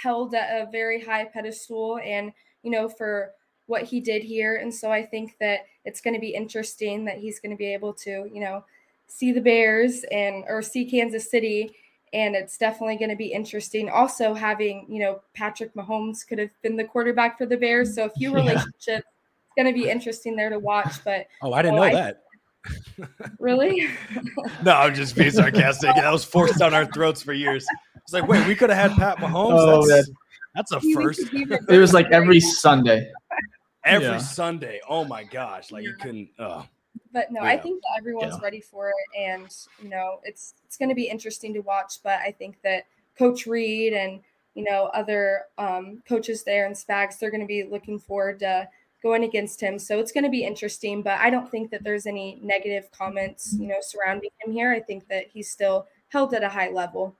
held 0.02 0.34
at 0.34 0.62
a 0.62 0.70
very 0.72 1.02
high 1.02 1.26
pedestal 1.26 2.00
and 2.04 2.32
you 2.64 2.72
know 2.72 2.88
for 2.88 3.32
what 3.66 3.84
he 3.84 4.00
did 4.00 4.24
here. 4.24 4.58
And 4.58 4.74
so 4.74 4.92
i 4.92 5.06
think 5.06 5.36
that 5.40 5.62
it's 5.86 6.02
going 6.02 6.14
to 6.14 6.20
be 6.20 6.30
interesting 6.30 7.06
that 7.06 7.18
he's 7.18 7.40
going 7.40 7.52
to 7.52 7.58
be 7.58 7.74
able 7.74 7.94
to 7.94 8.30
you 8.34 8.42
know 8.42 8.64
see 9.08 9.32
the 9.32 9.42
bears 9.42 10.04
and 10.12 10.44
or 10.48 10.62
see 10.62 10.90
kansas 10.90 11.30
city. 11.30 11.76
And 12.12 12.36
it's 12.36 12.58
definitely 12.58 12.98
going 12.98 13.12
to 13.12 13.16
be 13.16 13.28
interesting. 13.28 13.90
Also 13.90 14.34
having 14.34 14.86
you 14.90 15.00
know 15.00 15.22
patrick 15.36 15.74
mahomes 15.76 16.28
could 16.28 16.40
have 16.40 16.50
been 16.62 16.76
the 16.76 16.84
quarterback 16.84 17.38
for 17.38 17.46
the 17.46 17.58
bears. 17.58 17.96
So 17.96 18.06
a 18.06 18.10
few 18.10 18.32
yeah. 18.32 18.38
relationships 18.38 19.06
it's 19.50 19.56
going 19.56 19.74
to 19.74 19.80
be 19.80 19.90
interesting 19.90 20.36
there 20.36 20.50
to 20.50 20.60
watch 20.60 21.04
but 21.04 21.28
oh 21.42 21.54
i 21.54 21.62
didn't 21.62 21.76
oh, 21.76 21.82
know 21.82 21.84
I, 21.84 21.94
that. 21.94 22.24
Really? 23.40 23.88
No 24.64 24.74
i'm 24.74 24.94
just 24.94 25.16
being 25.16 25.32
sarcastic. 25.32 25.96
That 25.96 26.12
was 26.12 26.26
forced 26.26 26.60
down 26.60 26.74
our 26.74 26.86
throats 26.86 27.22
for 27.22 27.34
years 27.34 27.66
it's 28.10 28.14
like, 28.14 28.28
wait, 28.28 28.48
we 28.48 28.56
could 28.56 28.72
have 28.72 28.92
had 28.92 28.98
Pat 28.98 29.18
Mahomes. 29.24 29.52
Oh, 29.54 29.88
that's, 29.88 30.10
that's 30.56 30.72
a 30.72 30.82
first. 30.94 31.22
It 31.32 31.80
was 31.80 31.94
like 31.94 32.08
every 32.12 32.40
Sunday. 32.40 33.12
Every 33.86 34.08
yeah. 34.08 34.18
Sunday. 34.18 34.82
Oh 34.90 35.06
my 35.06 35.24
gosh. 35.24 35.72
Like 35.72 35.84
you 35.84 35.96
couldn't 36.00 36.30
uh 36.40 36.64
but 37.12 37.32
no, 37.32 37.42
yeah. 37.42 37.50
I 37.50 37.58
think 37.58 37.82
that 37.82 37.98
everyone's 37.98 38.36
yeah. 38.36 38.44
ready 38.44 38.60
for 38.60 38.90
it, 38.90 39.20
and 39.20 39.48
you 39.82 39.90
know, 39.90 40.20
it's 40.24 40.54
it's 40.66 40.78
going 40.78 40.90
to 40.90 40.96
be 40.96 41.08
interesting 41.08 41.54
to 41.54 41.62
watch. 41.62 42.02
But 42.04 42.20
I 42.20 42.32
think 42.32 42.58
that 42.64 42.86
Coach 43.18 43.48
Reid 43.48 43.94
and 43.94 44.22
you 44.54 44.64
know 44.64 44.90
other 44.94 45.44
um, 45.58 46.04
coaches 46.08 46.44
there 46.44 46.66
and 46.66 46.76
Spags, 46.76 47.18
they're 47.18 47.32
going 47.32 47.42
to 47.42 47.48
be 47.48 47.64
looking 47.64 48.00
forward 48.00 48.40
to 48.40 48.68
going 49.02 49.24
against 49.24 49.62
him. 49.62 49.80
So 49.80 50.00
it's 50.00 50.12
going 50.12 50.26
to 50.26 50.30
be 50.30 50.44
interesting. 50.44 51.02
But 51.02 51.20
I 51.20 51.30
don't 51.30 51.50
think 51.50 51.72
that 51.72 51.84
there's 51.84 52.06
any 52.06 52.40
negative 52.44 52.92
comments, 52.92 53.56
you 53.58 53.68
know, 53.68 53.78
surrounding 53.82 54.30
him 54.40 54.52
here. 54.52 54.72
I 54.72 54.80
think 54.80 55.08
that 55.08 55.28
he's 55.32 55.50
still 55.50 55.88
held 56.10 56.34
at 56.34 56.44
a 56.44 56.50
high 56.50 56.70
level. 56.70 57.16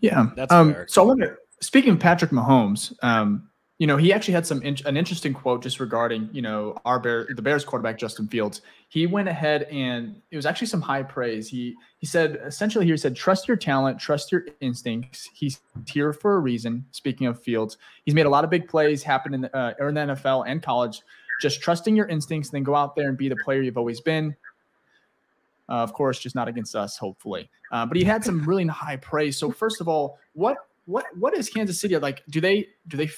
Yeah, 0.00 0.30
that's 0.34 0.52
um, 0.52 0.72
fair. 0.72 0.86
So 0.88 1.02
I 1.02 1.06
wonder. 1.06 1.38
Speaking 1.62 1.92
of 1.92 2.00
Patrick 2.00 2.32
Mahomes, 2.32 2.92
um, 3.02 3.48
you 3.78 3.86
know, 3.86 3.98
he 3.98 4.12
actually 4.12 4.32
had 4.32 4.46
some 4.46 4.62
in, 4.62 4.76
an 4.86 4.96
interesting 4.96 5.34
quote 5.34 5.62
just 5.62 5.80
regarding 5.80 6.30
you 6.32 6.40
know 6.40 6.76
our 6.84 6.98
bear 6.98 7.26
the 7.34 7.42
Bears 7.42 7.64
quarterback 7.64 7.98
Justin 7.98 8.26
Fields. 8.26 8.62
He 8.88 9.06
went 9.06 9.28
ahead 9.28 9.64
and 9.64 10.20
it 10.30 10.36
was 10.36 10.46
actually 10.46 10.68
some 10.68 10.80
high 10.80 11.02
praise. 11.02 11.48
He 11.48 11.74
he 11.98 12.06
said 12.06 12.40
essentially 12.44 12.86
he 12.86 12.96
said 12.96 13.14
trust 13.14 13.46
your 13.46 13.56
talent, 13.56 13.98
trust 13.98 14.32
your 14.32 14.46
instincts. 14.60 15.28
He's 15.34 15.60
here 15.86 16.14
for 16.14 16.36
a 16.36 16.38
reason. 16.38 16.86
Speaking 16.92 17.26
of 17.26 17.42
Fields, 17.42 17.76
he's 18.04 18.14
made 18.14 18.26
a 18.26 18.30
lot 18.30 18.44
of 18.44 18.50
big 18.50 18.66
plays 18.66 19.02
happen 19.02 19.34
in 19.34 19.42
the, 19.42 19.56
uh, 19.56 19.74
in 19.78 19.94
the 19.94 20.00
NFL 20.00 20.44
and 20.46 20.62
college. 20.62 21.02
Just 21.42 21.60
trusting 21.60 21.94
your 21.94 22.06
instincts, 22.06 22.48
then 22.48 22.62
go 22.62 22.74
out 22.74 22.96
there 22.96 23.10
and 23.10 23.18
be 23.18 23.28
the 23.28 23.36
player 23.36 23.60
you've 23.60 23.76
always 23.76 24.00
been. 24.00 24.34
Uh, 25.68 25.74
of 25.74 25.92
course, 25.92 26.18
just 26.18 26.34
not 26.34 26.48
against 26.48 26.76
us, 26.76 26.96
hopefully. 26.96 27.50
Uh, 27.72 27.84
but 27.84 27.96
he 27.96 28.04
had 28.04 28.24
some 28.24 28.44
really 28.44 28.66
high 28.66 28.96
praise. 28.96 29.36
So 29.36 29.50
first 29.50 29.80
of 29.80 29.88
all, 29.88 30.18
what 30.34 30.56
what 30.86 31.06
what 31.18 31.36
is 31.36 31.48
Kansas 31.48 31.80
City 31.80 31.96
like? 31.98 32.22
Do 32.30 32.40
they 32.40 32.68
do 32.88 32.96
they 32.96 33.10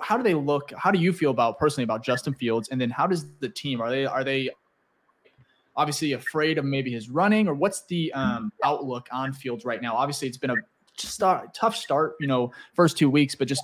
how 0.00 0.16
do 0.16 0.22
they 0.22 0.34
look? 0.34 0.72
How 0.76 0.90
do 0.90 0.98
you 0.98 1.12
feel 1.12 1.30
about 1.30 1.58
personally 1.58 1.84
about 1.84 2.02
Justin 2.02 2.34
Fields? 2.34 2.68
And 2.68 2.80
then 2.80 2.90
how 2.90 3.06
does 3.06 3.26
the 3.40 3.48
team 3.48 3.80
are 3.80 3.90
they 3.90 4.04
are 4.06 4.24
they 4.24 4.50
obviously 5.76 6.12
afraid 6.12 6.58
of 6.58 6.64
maybe 6.64 6.92
his 6.92 7.08
running 7.08 7.48
or 7.48 7.54
what's 7.54 7.82
the 7.86 8.12
um, 8.12 8.52
outlook 8.62 9.08
on 9.10 9.32
Fields 9.32 9.64
right 9.64 9.80
now? 9.80 9.94
Obviously, 9.96 10.28
it's 10.28 10.36
been 10.36 10.50
a 10.50 10.56
start, 10.96 11.54
tough 11.54 11.74
start, 11.74 12.16
you 12.20 12.26
know, 12.26 12.52
first 12.74 12.98
two 12.98 13.08
weeks, 13.08 13.34
but 13.34 13.48
just 13.48 13.62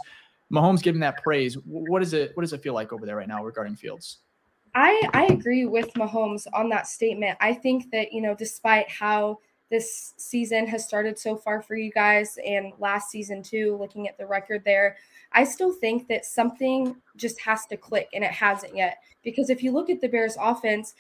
Mahomes 0.53 0.83
giving 0.83 1.00
that 1.00 1.23
praise. 1.23 1.55
What 1.65 2.03
is 2.03 2.15
it? 2.15 2.35
What 2.35 2.43
does 2.43 2.53
it 2.53 2.62
feel 2.62 2.75
like 2.75 2.93
over 2.93 3.05
there 3.05 3.17
right 3.17 3.29
now 3.29 3.45
regarding 3.45 3.77
Fields? 3.77 4.19
I 4.75 5.09
I 5.13 5.27
agree 5.27 5.67
with 5.67 5.93
Mahomes 5.95 6.47
on 6.53 6.69
that 6.71 6.87
statement. 6.87 7.39
I 7.41 7.55
think 7.55 7.91
that 7.93 8.13
you 8.13 8.21
know, 8.21 8.35
despite 8.35 8.89
how 8.91 9.39
this 9.71 10.15
season 10.17 10.67
has 10.67 10.87
started 10.87 11.19
so 11.19 11.37
far 11.37 11.61
for 11.61 11.77
you 11.77 11.91
guys 11.91 12.39
and 12.47 12.73
last 12.79 13.11
season 13.11 13.43
too, 13.43 13.77
looking 13.79 14.09
at 14.09 14.17
the 14.17 14.27
record 14.27 14.63
there, 14.65 14.97
I 15.33 15.45
still 15.45 15.73
think 15.73 16.09
that 16.09 16.25
something 16.25 16.97
just 17.17 17.39
has 17.41 17.67
to 17.67 17.77
click 17.77 18.09
and 18.15 18.25
it 18.25 18.31
hasn't 18.31 18.75
yet. 18.75 18.99
Because 19.23 19.51
if 19.51 19.63
you 19.63 19.73
look 19.73 19.91
at 19.91 20.01
the 20.01 20.09
Bears 20.09 20.37
offense, 20.41 20.95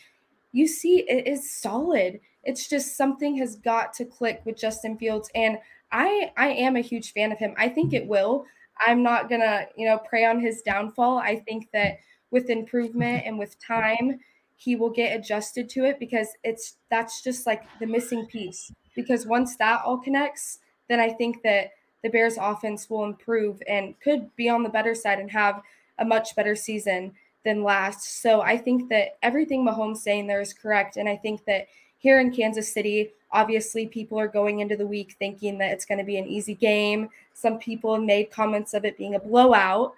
you 0.52 0.66
see 0.66 1.00
it 1.08 1.26
is 1.26 1.50
solid. 1.50 2.20
It's 2.44 2.68
just 2.68 2.96
something 2.96 3.36
has 3.38 3.56
got 3.56 3.92
to 3.94 4.04
click 4.04 4.42
with 4.44 4.58
Justin 4.58 4.98
Fields. 4.98 5.30
And 5.34 5.58
I 5.92 6.30
I 6.36 6.48
am 6.48 6.76
a 6.76 6.80
huge 6.80 7.12
fan 7.12 7.32
of 7.32 7.38
him. 7.38 7.54
I 7.56 7.68
think 7.68 7.92
it 7.92 8.06
will. 8.06 8.44
I'm 8.86 9.02
not 9.02 9.28
gonna, 9.28 9.66
you 9.76 9.86
know, 9.86 9.98
pray 9.98 10.24
on 10.24 10.40
his 10.40 10.62
downfall. 10.62 11.18
I 11.18 11.36
think 11.36 11.68
that 11.72 11.98
with 12.30 12.50
improvement 12.50 13.24
and 13.24 13.38
with 13.38 13.58
time, 13.60 14.20
he 14.56 14.76
will 14.76 14.90
get 14.90 15.16
adjusted 15.16 15.68
to 15.70 15.84
it 15.84 15.98
because 15.98 16.28
it's 16.42 16.76
that's 16.90 17.22
just 17.22 17.46
like 17.46 17.64
the 17.78 17.86
missing 17.86 18.26
piece. 18.26 18.72
Because 18.94 19.26
once 19.26 19.56
that 19.56 19.82
all 19.84 19.98
connects, 19.98 20.58
then 20.88 20.98
I 20.98 21.10
think 21.10 21.42
that 21.42 21.72
the 22.02 22.10
Bears 22.10 22.36
offense 22.40 22.90
will 22.90 23.04
improve 23.04 23.62
and 23.68 23.98
could 24.00 24.34
be 24.36 24.48
on 24.48 24.62
the 24.62 24.68
better 24.68 24.94
side 24.94 25.20
and 25.20 25.30
have 25.30 25.62
a 25.98 26.04
much 26.04 26.34
better 26.34 26.56
season 26.56 27.12
than 27.44 27.62
last. 27.62 28.20
So 28.20 28.40
I 28.40 28.56
think 28.56 28.88
that 28.90 29.16
everything 29.22 29.64
Mahomes 29.64 29.98
saying 29.98 30.26
there 30.26 30.40
is 30.40 30.52
correct. 30.52 30.96
And 30.96 31.08
I 31.08 31.16
think 31.16 31.44
that 31.46 31.68
here 31.98 32.20
in 32.20 32.32
Kansas 32.32 32.72
City, 32.72 33.10
obviously 33.32 33.86
people 33.86 34.18
are 34.18 34.28
going 34.28 34.60
into 34.60 34.76
the 34.76 34.86
week 34.86 35.16
thinking 35.18 35.58
that 35.58 35.72
it's 35.72 35.84
going 35.84 35.98
to 35.98 36.04
be 36.04 36.18
an 36.18 36.26
easy 36.26 36.54
game. 36.54 37.08
Some 37.34 37.58
people 37.58 37.94
have 37.94 38.04
made 38.04 38.30
comments 38.30 38.74
of 38.74 38.84
it 38.84 38.98
being 38.98 39.14
a 39.14 39.20
blowout. 39.20 39.94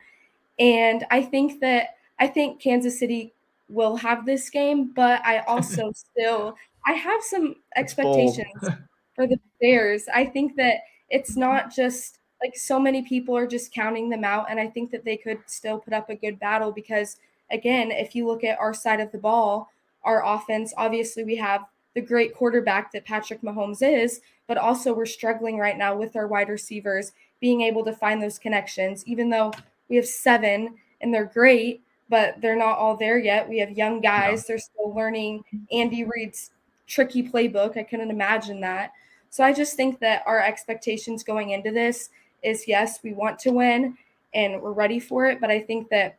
And 0.59 1.07
I 1.11 1.23
think 1.23 1.61
that 1.61 1.97
I 2.21 2.27
think 2.27 2.61
Kansas 2.61 2.99
City 2.99 3.33
will 3.69 3.97
have 3.97 4.27
this 4.27 4.51
game, 4.51 4.93
but 4.95 5.25
I 5.25 5.39
also 5.49 5.93
still 5.93 6.55
I 6.87 6.93
have 6.93 7.23
some 7.23 7.57
expectations 7.77 8.69
for 9.15 9.27
the 9.27 9.41
Bears. 9.61 10.05
I 10.13 10.25
think 10.27 10.57
that 10.57 10.79
it's 11.09 11.37
not 11.37 11.75
just 11.75 12.19
like 12.43 12.57
so 12.57 12.79
many 12.79 13.03
people 13.03 13.37
are 13.37 13.47
just 13.47 13.73
counting 13.75 14.09
them 14.09 14.25
out 14.25 14.47
and 14.49 14.59
I 14.59 14.67
think 14.67 14.91
that 14.93 15.05
they 15.05 15.17
could 15.17 15.39
still 15.47 15.79
put 15.79 15.93
up 15.93 16.09
a 16.09 16.15
good 16.15 16.39
battle 16.39 16.73
because 16.73 17.19
again, 17.51 17.91
if 17.91 18.15
you 18.15 18.27
look 18.27 18.45
at 18.45 18.59
our 18.59 18.73
side 18.73 19.01
of 19.01 19.13
the 19.13 19.19
ball, 19.19 19.71
our 20.05 20.25
offense, 20.25 20.73
obviously 20.77 21.25
we 21.25 21.37
have 21.37 21.67
the 21.95 22.01
great 22.01 22.35
quarterback 22.35 22.93
that 22.93 23.05
Patrick 23.05 23.43
Mahomes 23.43 23.83
is, 23.83 24.21
but 24.47 24.57
also 24.57 24.95
we're 24.95 25.05
struggling 25.05 25.59
right 25.59 25.77
now 25.77 25.95
with 25.95 26.17
our 26.17 26.27
wide 26.27 26.49
receivers 26.49 27.13
being 27.41 27.61
able 27.61 27.85
to 27.85 27.93
find 27.93 28.23
those 28.23 28.39
connections 28.39 29.05
even 29.07 29.29
though 29.29 29.53
we 29.89 29.97
have 29.97 30.07
7 30.07 30.77
and 31.03 31.13
they're 31.13 31.25
great, 31.25 31.83
but 32.11 32.41
they're 32.41 32.57
not 32.57 32.77
all 32.77 32.97
there 32.97 33.19
yet. 33.19 33.49
We 33.49 33.59
have 33.61 33.71
young 33.71 34.01
guys, 34.01 34.47
they're 34.47 34.59
still 34.59 34.93
learning 34.95 35.45
Andy 35.73 36.05
Reid's 36.05 36.51
tricky 36.87 37.23
playbook. 37.23 37.79
I 37.79 37.85
couldn't 37.85 38.11
imagine 38.11 38.61
that. 38.61 38.93
So 39.31 39.45
I 39.45 39.53
just 39.53 39.77
think 39.77 40.01
that 40.01 40.25
our 40.27 40.41
expectations 40.41 41.23
going 41.23 41.51
into 41.51 41.71
this 41.71 42.11
is 42.43 42.67
yes, 42.67 42.99
we 43.03 43.13
want 43.13 43.39
to 43.41 43.53
win 43.53 43.97
and 44.35 44.61
we're 44.61 44.73
ready 44.73 44.99
for 44.99 45.27
it, 45.27 45.41
but 45.41 45.51
I 45.51 45.61
think 45.61 45.89
that 45.91 46.17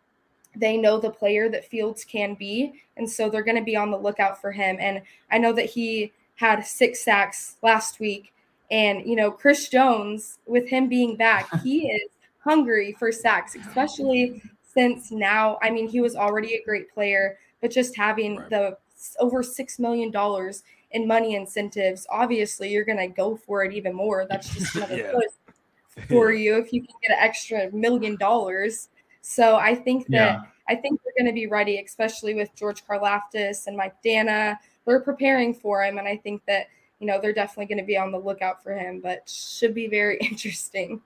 they 0.55 0.77
know 0.77 0.99
the 0.99 1.09
player 1.09 1.49
that 1.49 1.65
Fields 1.65 2.03
can 2.03 2.35
be, 2.35 2.81
and 2.97 3.09
so 3.09 3.29
they're 3.29 3.43
going 3.43 3.57
to 3.57 3.63
be 3.63 3.75
on 3.75 3.91
the 3.91 3.97
lookout 3.97 4.41
for 4.41 4.51
him. 4.51 4.77
And 4.79 5.01
I 5.29 5.37
know 5.37 5.53
that 5.53 5.69
he 5.69 6.11
had 6.35 6.65
six 6.65 7.03
sacks 7.03 7.55
last 7.61 7.99
week, 7.99 8.33
and 8.69 9.05
you 9.05 9.15
know 9.15 9.31
Chris 9.31 9.69
Jones, 9.69 10.39
with 10.45 10.67
him 10.67 10.89
being 10.89 11.15
back, 11.15 11.47
he 11.63 11.87
is 11.87 12.09
hungry 12.43 12.95
for 12.99 13.11
sacks, 13.11 13.55
especially 13.55 14.41
since 14.73 15.11
now. 15.11 15.57
I 15.61 15.69
mean, 15.69 15.87
he 15.87 16.01
was 16.01 16.15
already 16.15 16.55
a 16.55 16.63
great 16.63 16.93
player, 16.93 17.37
but 17.61 17.71
just 17.71 17.95
having 17.95 18.37
right. 18.37 18.49
the 18.49 18.77
over 19.19 19.41
six 19.41 19.79
million 19.79 20.11
dollars 20.11 20.63
in 20.91 21.07
money 21.07 21.35
incentives, 21.35 22.05
obviously 22.09 22.69
you're 22.69 22.85
going 22.85 22.97
to 22.97 23.07
go 23.07 23.35
for 23.35 23.63
it 23.63 23.73
even 23.73 23.93
more. 23.93 24.25
That's 24.29 24.53
just 24.53 24.75
another 24.75 24.97
yeah. 24.97 25.11
push 25.11 26.05
for 26.07 26.31
you 26.33 26.57
if 26.57 26.71
you 26.73 26.81
can 26.81 26.95
get 27.01 27.11
an 27.11 27.17
extra 27.19 27.71
million 27.71 28.15
dollars. 28.17 28.89
So 29.21 29.55
I 29.55 29.75
think 29.75 30.07
that 30.07 30.13
yeah. 30.13 30.41
I 30.67 30.75
think 30.75 31.01
they're 31.03 31.13
going 31.17 31.33
to 31.33 31.39
be 31.39 31.47
ready, 31.47 31.81
especially 31.83 32.33
with 32.33 32.53
George 32.55 32.85
Karlaftis 32.85 33.67
and 33.67 33.75
Mike 33.75 33.95
Danna. 34.03 34.57
They're 34.85 34.99
preparing 34.99 35.53
for 35.53 35.83
him, 35.83 35.97
and 35.97 36.07
I 36.07 36.17
think 36.17 36.43
that 36.47 36.67
you 36.99 37.07
know 37.07 37.19
they're 37.21 37.33
definitely 37.33 37.67
going 37.67 37.83
to 37.83 37.87
be 37.87 37.97
on 37.97 38.11
the 38.11 38.17
lookout 38.17 38.63
for 38.63 38.73
him. 38.73 38.99
But 38.99 39.29
should 39.29 39.75
be 39.75 39.87
very 39.87 40.17
interesting. 40.21 41.01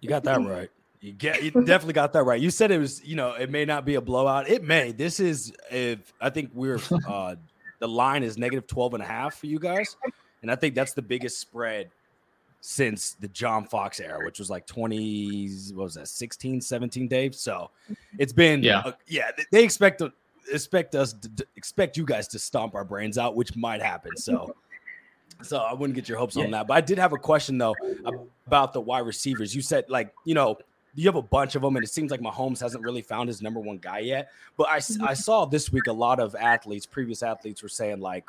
You 0.00 0.08
got 0.08 0.22
that 0.24 0.40
right. 0.40 0.70
You 1.00 1.12
get 1.12 1.42
you 1.42 1.50
definitely 1.50 1.92
got 1.92 2.12
that 2.14 2.24
right. 2.24 2.40
You 2.40 2.50
said 2.50 2.70
it 2.70 2.78
was, 2.78 3.04
you 3.04 3.14
know, 3.14 3.32
it 3.34 3.50
may 3.50 3.64
not 3.64 3.84
be 3.84 3.94
a 3.94 4.00
blowout. 4.00 4.48
It 4.48 4.64
may. 4.64 4.92
This 4.92 5.20
is 5.20 5.52
if 5.70 6.12
I 6.20 6.30
think 6.30 6.50
we're 6.54 6.80
uh 7.08 7.36
the 7.78 7.88
line 7.88 8.22
is 8.22 8.36
negative 8.36 8.66
12 8.66 8.94
and 8.94 9.02
a 9.02 9.06
half 9.06 9.36
for 9.36 9.46
you 9.46 9.58
guys. 9.58 9.96
And 10.42 10.50
I 10.50 10.56
think 10.56 10.74
that's 10.74 10.94
the 10.94 11.02
biggest 11.02 11.38
spread 11.38 11.90
since 12.60 13.12
the 13.14 13.28
John 13.28 13.64
Fox 13.64 14.00
era, 14.00 14.24
which 14.24 14.38
was 14.38 14.50
like 14.50 14.66
20, 14.66 15.48
what 15.74 15.84
was 15.84 15.94
that, 15.94 16.08
16, 16.08 16.60
17, 16.60 17.08
Dave? 17.08 17.34
So 17.34 17.70
it's 18.18 18.32
been, 18.32 18.62
yeah, 18.62 18.80
uh, 18.80 18.92
yeah 19.06 19.30
they 19.52 19.62
expect 19.62 19.98
to 19.98 20.12
expect 20.52 20.94
us 20.94 21.12
to 21.12 21.46
expect 21.56 21.96
you 21.96 22.04
guys 22.04 22.26
to 22.28 22.38
stomp 22.38 22.74
our 22.74 22.84
brains 22.84 23.18
out, 23.18 23.36
which 23.36 23.54
might 23.54 23.82
happen. 23.82 24.16
So, 24.16 24.54
so 25.42 25.58
I 25.58 25.72
wouldn't 25.72 25.94
get 25.94 26.08
your 26.08 26.18
hopes 26.18 26.36
yeah. 26.36 26.44
on 26.44 26.50
that. 26.52 26.66
But 26.66 26.74
I 26.74 26.80
did 26.80 26.98
have 26.98 27.12
a 27.12 27.18
question 27.18 27.58
though 27.58 27.76
about 28.46 28.72
the 28.72 28.80
wide 28.80 29.06
receivers. 29.06 29.54
You 29.54 29.62
said, 29.62 29.88
like, 29.88 30.12
you 30.24 30.34
know, 30.34 30.58
you 30.98 31.06
have 31.06 31.14
a 31.14 31.22
bunch 31.22 31.54
of 31.54 31.62
them, 31.62 31.76
and 31.76 31.84
it 31.84 31.88
seems 31.88 32.10
like 32.10 32.20
Mahomes 32.20 32.60
hasn't 32.60 32.82
really 32.82 33.02
found 33.02 33.28
his 33.28 33.40
number 33.40 33.60
one 33.60 33.78
guy 33.78 34.00
yet. 34.00 34.30
But 34.56 34.68
I, 34.68 34.80
I 35.06 35.14
saw 35.14 35.44
this 35.44 35.70
week 35.70 35.86
a 35.86 35.92
lot 35.92 36.18
of 36.18 36.34
athletes, 36.34 36.86
previous 36.86 37.22
athletes, 37.22 37.62
were 37.62 37.68
saying 37.68 38.00
like, 38.00 38.24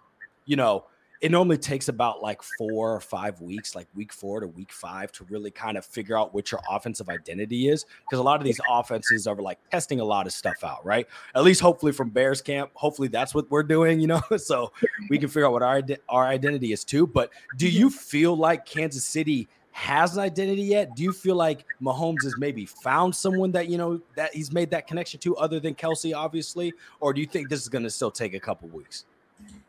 you 0.45 0.55
know, 0.55 0.85
it 1.19 1.31
normally 1.31 1.57
takes 1.57 1.87
about 1.89 2.21
like 2.21 2.41
four 2.59 2.93
or 2.93 2.99
five 3.01 3.41
weeks, 3.41 3.75
like 3.75 3.87
week 3.95 4.13
four 4.13 4.39
to 4.39 4.47
week 4.47 4.71
five, 4.71 5.11
to 5.13 5.25
really 5.25 5.49
kind 5.49 5.79
of 5.79 5.85
figure 5.85 6.17
out 6.17 6.33
what 6.33 6.51
your 6.51 6.61
offensive 6.69 7.09
identity 7.09 7.69
is. 7.69 7.85
Because 8.03 8.19
a 8.19 8.23
lot 8.23 8.39
of 8.39 8.45
these 8.45 8.59
offenses 8.69 9.25
are 9.25 9.35
like 9.35 9.57
testing 9.71 9.99
a 9.99 10.05
lot 10.05 10.27
of 10.27 10.31
stuff 10.31 10.63
out, 10.63 10.85
right? 10.85 11.07
At 11.35 11.43
least 11.43 11.61
hopefully 11.61 11.91
from 11.91 12.11
Bears 12.11 12.41
camp, 12.41 12.69
hopefully 12.75 13.07
that's 13.07 13.33
what 13.33 13.49
we're 13.49 13.63
doing, 13.63 13.99
you 13.99 14.07
know, 14.07 14.21
so 14.37 14.71
we 15.09 15.17
can 15.19 15.27
figure 15.27 15.47
out 15.47 15.53
what 15.53 15.63
our 15.63 15.81
our 16.07 16.27
identity 16.27 16.71
is 16.71 16.85
too. 16.85 17.07
But 17.07 17.31
do 17.57 17.67
you 17.67 17.89
feel 17.89 18.37
like 18.37 18.67
Kansas 18.67 19.03
City 19.03 19.49
has 19.79 20.17
an 20.17 20.23
identity 20.23 20.63
yet? 20.63 20.93
Do 20.93 21.03
you 21.03 21.13
feel 21.13 21.35
like 21.35 21.65
Mahomes 21.81 22.23
has 22.23 22.37
maybe 22.37 22.65
found 22.65 23.15
someone 23.15 23.49
that 23.53 23.69
you 23.69 23.77
know 23.77 24.01
that 24.15 24.35
he's 24.35 24.51
made 24.51 24.69
that 24.71 24.87
connection 24.87 25.21
to, 25.21 25.37
other 25.37 25.57
than 25.57 25.73
Kelce, 25.73 26.13
obviously, 26.13 26.73
or 26.99 27.13
do 27.13 27.21
you 27.21 27.27
think 27.27 27.47
this 27.47 27.61
is 27.61 27.69
going 27.69 27.85
to 27.85 27.89
still 27.89 28.11
take 28.11 28.33
a 28.33 28.39
couple 28.41 28.67
weeks? 28.69 29.05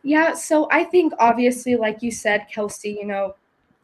Yeah, 0.03 0.35
so 0.35 0.67
I 0.73 0.83
think 0.83 1.13
obviously, 1.21 1.77
like 1.77 2.03
you 2.03 2.11
said, 2.11 2.49
Kelce, 2.53 2.93
you 2.93 3.07
know, 3.07 3.37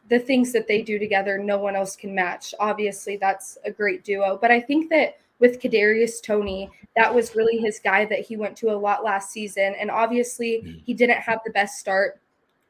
the 0.09 0.19
things 0.19 0.51
that 0.51 0.67
they 0.67 0.81
do 0.81 0.99
together, 0.99 1.37
no 1.37 1.57
one 1.59 1.77
else 1.77 1.95
can 1.95 2.13
match. 2.13 2.53
Obviously, 2.59 3.15
that's 3.15 3.57
a 3.63 3.71
great 3.71 4.03
duo. 4.03 4.37
But 4.39 4.51
I 4.51 4.59
think 4.59 4.89
that 4.89 5.19
with 5.39 5.61
Kadarius 5.61 6.21
Toney, 6.21 6.69
that 6.97 7.13
was 7.13 7.35
really 7.35 7.57
his 7.57 7.79
guy 7.79 8.03
that 8.03 8.19
he 8.19 8.35
went 8.35 8.57
to 8.57 8.71
a 8.71 8.75
lot 8.75 9.01
last 9.01 9.31
season. 9.31 9.75
And 9.79 9.89
obviously, 9.89 10.61
mm. 10.65 10.81
he 10.85 10.93
didn't 10.93 11.19
have 11.19 11.39
the 11.45 11.51
best 11.51 11.79
start 11.79 12.19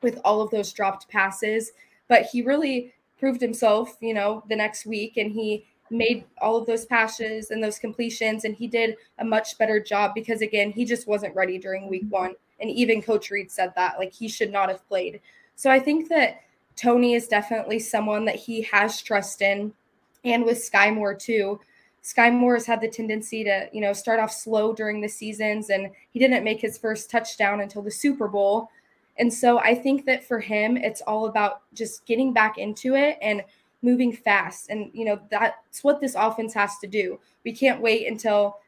with 0.03 0.19
all 0.23 0.41
of 0.41 0.51
those 0.51 0.71
dropped 0.73 1.09
passes, 1.09 1.71
but 2.07 2.23
he 2.23 2.43
really 2.43 2.93
proved 3.19 3.41
himself, 3.41 3.97
you 3.99 4.13
know, 4.13 4.43
the 4.49 4.55
next 4.55 4.85
week 4.85 5.17
and 5.17 5.31
he 5.31 5.65
made 5.89 6.25
all 6.41 6.57
of 6.57 6.65
those 6.65 6.85
passes 6.85 7.51
and 7.51 7.63
those 7.63 7.79
completions 7.79 8.43
and 8.43 8.55
he 8.55 8.67
did 8.67 8.95
a 9.19 9.25
much 9.25 9.57
better 9.57 9.79
job 9.79 10.11
because 10.13 10.41
again, 10.41 10.71
he 10.71 10.85
just 10.85 11.07
wasn't 11.07 11.35
ready 11.35 11.57
during 11.57 11.87
week 11.87 12.03
mm-hmm. 12.03 12.31
1 12.31 12.35
and 12.59 12.69
even 12.69 13.01
coach 13.01 13.29
Reid 13.29 13.51
said 13.51 13.73
that 13.75 13.97
like 13.97 14.13
he 14.13 14.27
should 14.27 14.51
not 14.51 14.69
have 14.69 14.87
played. 14.87 15.21
So 15.55 15.71
I 15.71 15.79
think 15.79 16.09
that 16.09 16.41
Toney 16.75 17.15
is 17.15 17.27
definitely 17.27 17.79
someone 17.79 18.25
that 18.25 18.35
he 18.35 18.61
has 18.63 19.01
trust 19.01 19.41
in 19.41 19.73
and 20.23 20.43
with 20.43 20.57
Skyy 20.57 20.93
Moore 20.93 21.15
too. 21.15 21.59
Skyy 22.03 22.33
Moore 22.33 22.55
has 22.55 22.65
had 22.65 22.79
the 22.79 22.87
tendency 22.87 23.43
to, 23.43 23.67
you 23.73 23.81
know, 23.81 23.93
start 23.93 24.19
off 24.19 24.31
slow 24.31 24.73
during 24.73 25.01
the 25.01 25.09
seasons 25.09 25.69
and 25.69 25.89
he 26.11 26.19
didn't 26.19 26.43
make 26.43 26.61
his 26.61 26.77
first 26.77 27.09
touchdown 27.09 27.61
until 27.61 27.81
the 27.81 27.91
Super 27.91 28.27
Bowl. 28.27 28.69
And 29.19 29.33
so 29.33 29.59
I 29.59 29.73
think 29.73 30.05
that 30.05 30.23
for 30.23 30.39
him, 30.39 30.77
it's 30.77 31.01
all 31.01 31.27
about 31.27 31.61
just 31.73 32.05
getting 32.05 32.33
back 32.33 32.57
into 32.57 32.95
it 32.95 33.17
and 33.21 33.43
moving 33.81 34.11
fast. 34.11 34.69
And, 34.69 34.91
you 34.93 35.05
know, 35.05 35.19
that's 35.29 35.83
what 35.83 36.01
this 36.01 36.15
offense 36.15 36.53
has 36.53 36.77
to 36.79 36.87
do. 36.87 37.19
We 37.43 37.51
can't 37.51 37.81
wait 37.81 38.07
until 38.07 38.59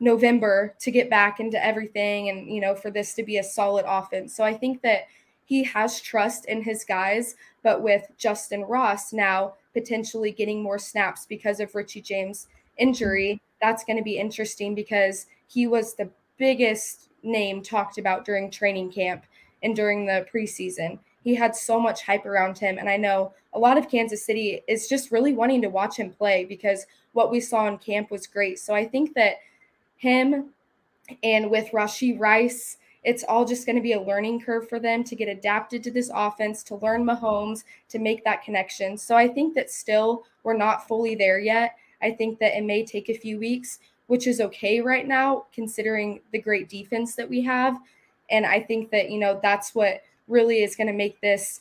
November 0.00 0.74
to 0.80 0.90
get 0.90 1.08
back 1.08 1.38
into 1.40 1.64
everything 1.64 2.28
and, 2.28 2.48
you 2.48 2.60
know, 2.60 2.74
for 2.74 2.90
this 2.90 3.14
to 3.14 3.22
be 3.22 3.38
a 3.38 3.44
solid 3.44 3.84
offense. 3.86 4.34
So 4.34 4.44
I 4.44 4.54
think 4.54 4.82
that 4.82 5.02
he 5.44 5.62
has 5.64 6.00
trust 6.00 6.46
in 6.46 6.62
his 6.62 6.84
guys, 6.84 7.36
but 7.62 7.82
with 7.82 8.06
Justin 8.16 8.62
Ross 8.62 9.12
now 9.12 9.54
potentially 9.72 10.32
getting 10.32 10.62
more 10.62 10.78
snaps 10.78 11.26
because 11.26 11.60
of 11.60 11.74
Richie 11.74 12.00
James' 12.00 12.48
injury, 12.78 13.40
that's 13.60 13.84
going 13.84 13.96
to 13.96 14.02
be 14.02 14.18
interesting 14.18 14.74
because 14.74 15.26
he 15.46 15.66
was 15.66 15.94
the 15.94 16.10
biggest 16.36 17.10
name 17.22 17.62
talked 17.62 17.98
about 17.98 18.24
during 18.24 18.50
training 18.50 18.90
camp 18.90 19.24
and 19.62 19.76
during 19.76 20.06
the 20.06 20.26
preseason. 20.32 20.98
He 21.22 21.34
had 21.34 21.54
so 21.54 21.78
much 21.78 22.02
hype 22.02 22.26
around 22.26 22.58
him. 22.58 22.78
And 22.78 22.88
I 22.88 22.96
know 22.96 23.32
a 23.52 23.58
lot 23.58 23.78
of 23.78 23.88
Kansas 23.88 24.24
City 24.24 24.62
is 24.66 24.88
just 24.88 25.12
really 25.12 25.32
wanting 25.32 25.62
to 25.62 25.68
watch 25.68 25.96
him 25.96 26.10
play 26.10 26.44
because 26.44 26.86
what 27.12 27.30
we 27.30 27.40
saw 27.40 27.68
in 27.68 27.78
camp 27.78 28.10
was 28.10 28.26
great. 28.26 28.58
So 28.58 28.74
I 28.74 28.86
think 28.86 29.14
that 29.14 29.36
him 29.96 30.50
and 31.22 31.50
with 31.50 31.70
Rashee 31.70 32.18
Rice, 32.18 32.78
it's 33.04 33.24
all 33.24 33.44
just 33.44 33.66
going 33.66 33.76
to 33.76 33.82
be 33.82 33.92
a 33.92 34.00
learning 34.00 34.40
curve 34.40 34.68
for 34.68 34.78
them 34.78 35.02
to 35.04 35.16
get 35.16 35.28
adapted 35.28 35.82
to 35.84 35.90
this 35.90 36.10
offense, 36.14 36.62
to 36.64 36.76
learn 36.76 37.04
Mahomes, 37.04 37.64
to 37.88 37.98
make 37.98 38.24
that 38.24 38.44
connection. 38.44 38.96
So 38.96 39.16
I 39.16 39.28
think 39.28 39.54
that 39.54 39.70
still 39.70 40.24
we're 40.44 40.56
not 40.56 40.86
fully 40.86 41.14
there 41.14 41.38
yet. 41.38 41.76
I 42.00 42.12
think 42.12 42.38
that 42.38 42.56
it 42.56 42.64
may 42.64 42.84
take 42.84 43.08
a 43.08 43.14
few 43.14 43.38
weeks, 43.38 43.80
which 44.06 44.26
is 44.26 44.40
okay 44.40 44.80
right 44.80 45.06
now, 45.06 45.46
considering 45.52 46.20
the 46.32 46.40
great 46.40 46.68
defense 46.68 47.14
that 47.16 47.28
we 47.28 47.42
have. 47.42 47.78
And 48.32 48.44
I 48.44 48.60
think 48.60 48.90
that, 48.90 49.10
you 49.10 49.20
know, 49.20 49.38
that's 49.40 49.74
what 49.74 50.02
really 50.26 50.62
is 50.62 50.74
going 50.74 50.88
to 50.88 50.92
make 50.92 51.20
this 51.20 51.60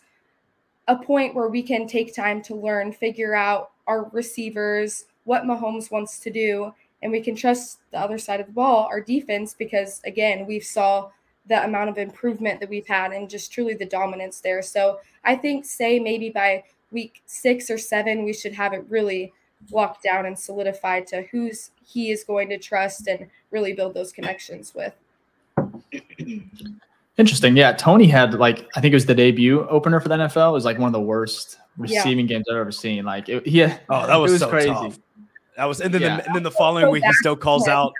a 0.88 0.96
point 0.96 1.36
where 1.36 1.48
we 1.48 1.62
can 1.62 1.86
take 1.86 2.16
time 2.16 2.42
to 2.44 2.56
learn, 2.56 2.92
figure 2.92 3.36
out 3.36 3.72
our 3.86 4.10
receivers, 4.12 5.06
what 5.26 5.44
Mahomes 5.44 5.92
wants 5.92 6.20
to 6.22 6.32
do, 6.32 6.74
and 7.04 7.12
we 7.12 7.22
can 7.22 7.36
trust 7.36 7.80
the 7.92 8.00
other 8.00 8.18
side 8.18 8.40
of 8.40 8.48
the 8.48 8.54
ball, 8.54 8.88
our 8.90 9.02
defense, 9.02 9.54
because 9.54 10.02
again, 10.06 10.48
we've 10.48 10.64
saw 10.64 11.10
the 11.48 11.64
amount 11.64 11.90
of 11.90 11.98
improvement 11.98 12.60
that 12.60 12.70
we've 12.70 12.88
had 12.88 13.12
and 13.12 13.30
just 13.30 13.52
truly 13.52 13.74
the 13.74 13.86
dominance 13.86 14.40
there. 14.40 14.62
So 14.62 15.00
I 15.24 15.36
think, 15.36 15.66
say 15.66 16.00
maybe 16.00 16.30
by 16.30 16.64
week 16.92 17.22
six 17.26 17.70
or 17.70 17.78
seven, 17.78 18.24
we 18.24 18.34
should 18.34 18.54
have 18.54 18.74
it 18.74 18.86
really 18.90 19.34
locked 19.72 20.04
down 20.04 20.26
and 20.26 20.38
solidified 20.38 21.08
to 21.08 21.24
who's 21.32 21.72
he 21.86 22.12
is 22.12 22.24
going 22.24 22.50
to 22.50 22.58
trust 22.58 23.08
and 23.08 23.28
really 23.52 23.74
build 23.74 23.94
those 23.94 24.12
connections 24.12 24.74
with. 24.74 24.94
Interesting. 27.18 27.58
Yeah. 27.58 27.74
Toney 27.74 28.08
had 28.08 28.34
like, 28.36 28.68
I 28.76 28.82
think 28.82 28.94
it 28.94 28.96
was 28.96 29.06
the 29.06 29.16
debut 29.16 29.68
opener 29.68 30.00
for 30.00 30.10
the 30.10 30.16
NFL. 30.16 30.50
It 30.50 30.54
was 30.54 30.66
like 30.66 30.78
one 30.78 30.88
of 30.88 30.94
the 30.94 31.02
worst 31.02 31.58
receiving 31.78 32.28
yeah. 32.28 32.38
games 32.38 32.46
I've 32.50 32.58
ever 32.58 32.72
seen. 32.72 33.06
Like, 33.06 33.30
it, 33.30 33.46
yeah. 33.46 33.80
Oh, 33.90 34.08
that 34.08 34.16
was, 34.18 34.32
was 34.32 34.42
so 34.42 34.50
crazy. 34.50 34.70
Tough. 34.70 35.00
That 35.58 35.66
was, 35.66 35.82
and 35.82 35.94
then, 35.94 36.02
yeah. 36.02 36.18
the, 36.18 36.26
and 36.28 36.36
then 36.36 36.44
the 36.44 36.52
following 36.52 36.90
week, 36.90 37.04
he 37.04 37.14
still 37.14 37.36
calls 37.36 37.68
out 37.68 37.94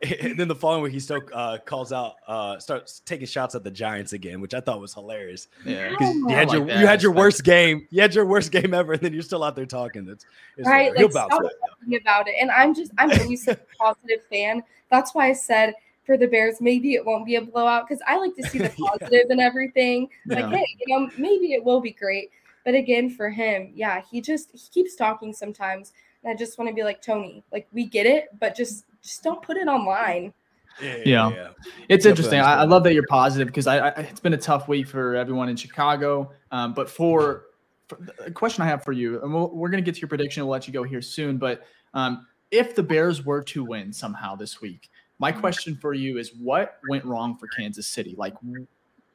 and 0.20 0.38
then 0.38 0.46
the 0.46 0.54
following 0.54 0.82
week 0.82 0.92
he 0.92 1.00
still 1.00 1.20
uh, 1.32 1.58
calls 1.64 1.92
out, 1.92 2.16
uh, 2.28 2.58
starts 2.58 3.00
taking 3.00 3.26
shots 3.26 3.56
at 3.56 3.64
the 3.64 3.70
Giants 3.70 4.12
again, 4.12 4.40
which 4.40 4.54
I 4.54 4.60
thought 4.60 4.80
was 4.80 4.94
hilarious. 4.94 5.48
Yeah, 5.64 5.96
you 5.98 6.28
had 6.28 6.52
your 6.52 6.64
like 6.64 6.78
you 6.78 6.86
had 6.86 7.02
your 7.02 7.10
worst 7.10 7.42
game, 7.42 7.86
you 7.90 8.00
had 8.00 8.14
your 8.14 8.24
worst 8.24 8.52
game 8.52 8.74
ever, 8.74 8.92
and 8.92 9.02
then 9.02 9.12
you're 9.12 9.22
still 9.22 9.42
out 9.42 9.56
there 9.56 9.66
talking. 9.66 10.08
It's, 10.08 10.24
it's 10.56 10.68
right. 10.68 10.96
Like, 10.96 11.10
stop 11.10 11.30
talking 11.30 12.00
about 12.00 12.28
it, 12.28 12.36
and 12.40 12.50
I'm 12.52 12.74
just 12.74 12.92
I'm 12.96 13.10
always 13.10 13.48
a 13.48 13.56
positive 13.78 14.20
fan. 14.30 14.62
That's 14.88 15.16
why 15.16 15.30
I 15.30 15.32
said 15.32 15.74
for 16.08 16.16
the 16.16 16.26
Bears, 16.26 16.58
maybe 16.62 16.94
it 16.94 17.04
won't 17.04 17.26
be 17.26 17.36
a 17.36 17.42
blowout 17.42 17.86
because 17.86 18.02
I 18.06 18.16
like 18.16 18.34
to 18.36 18.48
see 18.48 18.56
the 18.56 18.70
positive 18.78 19.10
yeah. 19.12 19.28
and 19.28 19.40
everything. 19.42 20.08
Like, 20.24 20.46
hey, 20.46 20.64
you 20.86 20.98
know, 20.98 21.10
maybe 21.18 21.52
it 21.52 21.62
will 21.62 21.82
be 21.82 21.90
great. 21.90 22.30
But 22.64 22.74
again, 22.74 23.10
for 23.10 23.28
him, 23.28 23.72
yeah, 23.74 24.00
he 24.10 24.22
just 24.22 24.50
he 24.52 24.70
keeps 24.72 24.96
talking 24.96 25.34
sometimes. 25.34 25.92
And 26.24 26.32
I 26.32 26.34
just 26.34 26.58
want 26.58 26.70
to 26.70 26.74
be 26.74 26.82
like 26.82 27.02
Toney, 27.02 27.44
like 27.52 27.68
we 27.72 27.84
get 27.84 28.06
it, 28.06 28.28
but 28.40 28.56
just 28.56 28.86
just 29.02 29.22
don't 29.22 29.42
put 29.42 29.58
it 29.58 29.68
online. 29.68 30.32
Yeah, 30.80 30.96
yeah. 31.04 31.30
yeah. 31.30 31.48
it's 31.90 32.06
interesting. 32.06 32.40
I, 32.40 32.60
I, 32.60 32.64
love 32.64 32.84
that 32.84 32.94
you're 32.94 33.06
positive 33.08 33.48
because 33.48 33.66
I, 33.66 33.88
I, 33.88 33.88
it's 34.00 34.20
been 34.20 34.32
a 34.32 34.38
tough 34.38 34.66
week 34.66 34.86
for 34.86 35.14
everyone 35.14 35.50
in 35.50 35.56
Chicago. 35.56 36.30
Um, 36.52 36.72
but 36.72 36.88
for, 36.88 37.46
for 37.88 37.98
the 38.24 38.30
question 38.30 38.62
I 38.62 38.66
have 38.68 38.82
for 38.82 38.92
you, 38.92 39.20
and 39.20 39.34
we 39.34 39.40
we 39.40 39.66
are 39.66 39.70
going 39.70 39.82
to 39.82 39.86
get 39.86 39.96
to 39.96 40.00
your 40.00 40.08
prediction. 40.08 40.42
We'll 40.44 40.52
let 40.52 40.66
you 40.66 40.72
go 40.72 40.84
here 40.84 41.02
soon. 41.02 41.36
But 41.36 41.64
um, 41.92 42.26
if 42.50 42.74
the 42.74 42.82
Bears 42.82 43.26
were 43.26 43.42
to 43.42 43.62
win 43.62 43.92
somehow 43.92 44.36
this 44.36 44.62
week, 44.62 44.88
my 45.18 45.30
mm-hmm. 45.30 45.40
question 45.40 45.76
for 45.76 45.94
you 45.94 46.18
is, 46.18 46.34
what 46.34 46.78
went 46.88 47.04
wrong 47.04 47.36
for 47.36 47.46
Kansas 47.48 47.86
City? 47.86 48.14
Like, 48.16 48.34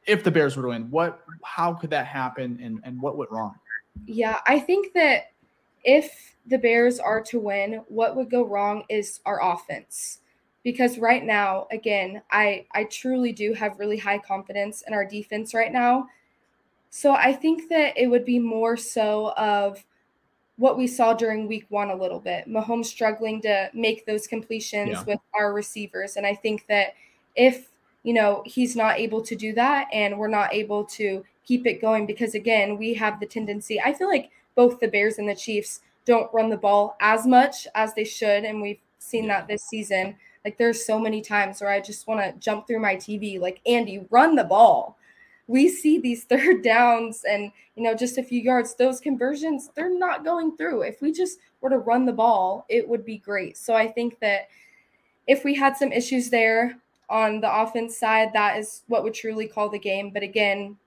if 0.05 0.23
the 0.23 0.31
Bears 0.31 0.57
were 0.57 0.63
to 0.63 0.69
win, 0.69 0.89
what, 0.91 1.21
how 1.43 1.73
could 1.73 1.89
that 1.91 2.05
happen, 2.05 2.59
and 2.61 2.79
and 2.83 3.01
what 3.01 3.17
went 3.17 3.31
wrong? 3.31 3.55
Yeah, 4.05 4.39
I 4.47 4.59
think 4.59 4.93
that 4.93 5.31
if 5.83 6.35
the 6.47 6.57
Bears 6.57 6.99
are 6.99 7.21
to 7.21 7.39
win, 7.39 7.81
what 7.87 8.15
would 8.15 8.29
go 8.29 8.45
wrong 8.45 8.83
is 8.89 9.19
our 9.25 9.41
offense. 9.41 10.19
Because 10.63 10.97
right 10.97 11.23
now, 11.23 11.67
again, 11.71 12.21
I 12.31 12.65
I 12.71 12.85
truly 12.85 13.33
do 13.33 13.53
have 13.53 13.79
really 13.79 13.97
high 13.97 14.19
confidence 14.19 14.83
in 14.87 14.93
our 14.93 15.05
defense 15.05 15.53
right 15.53 15.73
now. 15.73 16.07
So 16.89 17.13
I 17.13 17.33
think 17.33 17.69
that 17.69 17.97
it 17.97 18.07
would 18.07 18.23
be 18.23 18.39
more 18.39 18.77
so 18.77 19.33
of 19.35 19.83
what 20.57 20.77
we 20.77 20.85
saw 20.85 21.13
during 21.13 21.47
week 21.47 21.65
one 21.69 21.89
a 21.89 21.95
little 21.95 22.19
bit. 22.19 22.47
Mahomes 22.47 22.85
struggling 22.85 23.41
to 23.41 23.69
make 23.73 24.05
those 24.05 24.27
completions 24.27 24.91
yeah. 24.91 25.03
with 25.03 25.19
our 25.33 25.53
receivers. 25.53 26.15
And 26.15 26.25
I 26.25 26.35
think 26.35 26.65
that 26.67 26.93
if, 27.35 27.69
you 28.03 28.13
know, 28.13 28.43
he's 28.45 28.75
not 28.75 28.99
able 28.99 29.21
to 29.21 29.35
do 29.35 29.53
that 29.53 29.87
and 29.91 30.17
we're 30.17 30.27
not 30.27 30.53
able 30.53 30.83
to 30.85 31.23
keep 31.45 31.65
it 31.65 31.81
going, 31.81 32.05
because 32.05 32.35
again, 32.35 32.77
we 32.77 32.93
have 32.93 33.19
the 33.19 33.25
tendency, 33.25 33.81
I 33.81 33.93
feel 33.93 34.07
like 34.07 34.29
both 34.55 34.79
the 34.79 34.87
Bears 34.87 35.17
and 35.17 35.27
the 35.27 35.35
Chiefs 35.35 35.81
don't 36.05 36.31
run 36.33 36.49
the 36.49 36.57
ball 36.57 36.95
as 36.99 37.25
much 37.25 37.67
as 37.73 37.93
they 37.95 38.03
should. 38.03 38.43
And 38.43 38.61
we've 38.61 38.79
seen 38.99 39.27
that 39.27 39.47
this 39.47 39.63
season. 39.63 40.15
Like 40.45 40.57
there's 40.57 40.85
so 40.85 40.99
many 40.99 41.21
times 41.21 41.61
where 41.61 41.71
I 41.71 41.79
just 41.79 42.05
want 42.05 42.19
to 42.19 42.37
jump 42.39 42.67
through 42.67 42.79
my 42.79 42.95
TV, 42.95 43.39
like, 43.39 43.61
Andy, 43.65 44.05
run 44.09 44.35
the 44.35 44.43
ball. 44.43 44.97
We 45.47 45.69
see 45.69 45.99
these 45.99 46.23
third 46.25 46.63
downs 46.63 47.23
and, 47.27 47.51
you 47.75 47.83
know, 47.83 47.95
just 47.95 48.17
a 48.17 48.23
few 48.23 48.41
yards, 48.41 48.75
those 48.75 48.99
conversions, 48.99 49.69
they're 49.75 49.97
not 49.97 50.23
going 50.23 50.55
through. 50.57 50.83
If 50.83 51.01
we 51.01 51.11
just 51.11 51.39
were 51.61 51.69
to 51.69 51.77
run 51.77 52.05
the 52.05 52.13
ball, 52.13 52.65
it 52.69 52.87
would 52.87 53.05
be 53.05 53.17
great. 53.17 53.57
So 53.57 53.73
I 53.75 53.87
think 53.87 54.19
that 54.19 54.49
if 55.27 55.43
we 55.43 55.55
had 55.55 55.77
some 55.77 55.91
issues 55.91 56.29
there 56.29 56.77
on 57.09 57.39
the 57.41 57.61
offense 57.61 57.97
side, 57.97 58.31
that 58.33 58.57
is 58.57 58.83
what 58.87 59.03
would 59.03 59.13
truly 59.13 59.47
call 59.47 59.69
the 59.69 59.79
game. 59.79 60.09
But 60.09 60.23
again, 60.23 60.77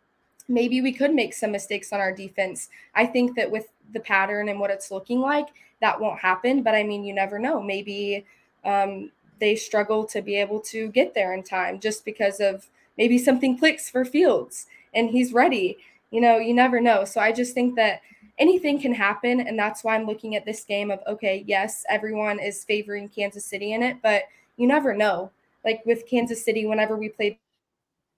maybe 0.48 0.80
we 0.80 0.92
could 0.92 1.14
make 1.14 1.34
some 1.34 1.52
mistakes 1.52 1.92
on 1.92 2.00
our 2.00 2.12
defense. 2.12 2.68
I 2.94 3.06
think 3.06 3.36
that 3.36 3.50
with 3.50 3.68
the 3.92 4.00
pattern 4.00 4.48
and 4.48 4.60
what 4.60 4.70
it's 4.70 4.90
looking 4.90 5.20
like, 5.20 5.48
that 5.80 6.00
won't 6.00 6.20
happen. 6.20 6.62
But 6.62 6.74
I 6.74 6.82
mean, 6.82 7.04
you 7.04 7.14
never 7.14 7.38
know. 7.38 7.62
Maybe 7.62 8.24
um, 8.64 9.10
they 9.40 9.56
struggle 9.56 10.04
to 10.06 10.22
be 10.22 10.36
able 10.36 10.60
to 10.60 10.88
get 10.88 11.14
there 11.14 11.34
in 11.34 11.42
time 11.42 11.80
just 11.80 12.04
because 12.04 12.40
of 12.40 12.68
maybe 12.96 13.18
something 13.18 13.58
clicks 13.58 13.90
for 13.90 14.04
Fields 14.04 14.66
and 14.94 15.10
he's 15.10 15.32
ready. 15.32 15.78
You 16.10 16.20
know, 16.20 16.38
you 16.38 16.54
never 16.54 16.80
know. 16.80 17.04
So 17.04 17.20
I 17.20 17.32
just 17.32 17.54
think 17.54 17.76
that 17.76 18.00
anything 18.38 18.80
can 18.80 18.94
happen. 18.94 19.40
And 19.40 19.58
that's 19.58 19.84
why 19.84 19.94
I'm 19.94 20.06
looking 20.06 20.36
at 20.36 20.44
this 20.44 20.64
game 20.64 20.90
of, 20.90 21.00
okay, 21.06 21.44
yes, 21.46 21.84
everyone 21.88 22.38
is 22.38 22.64
favoring 22.64 23.08
Kansas 23.08 23.44
City 23.44 23.72
in 23.72 23.82
it, 23.82 23.98
but 24.02 24.24
you 24.56 24.66
never 24.66 24.94
know. 24.94 25.30
Like 25.64 25.82
with 25.84 26.08
Kansas 26.08 26.44
City, 26.44 26.66
whenever 26.66 26.96
we 26.96 27.08
played 27.08 27.38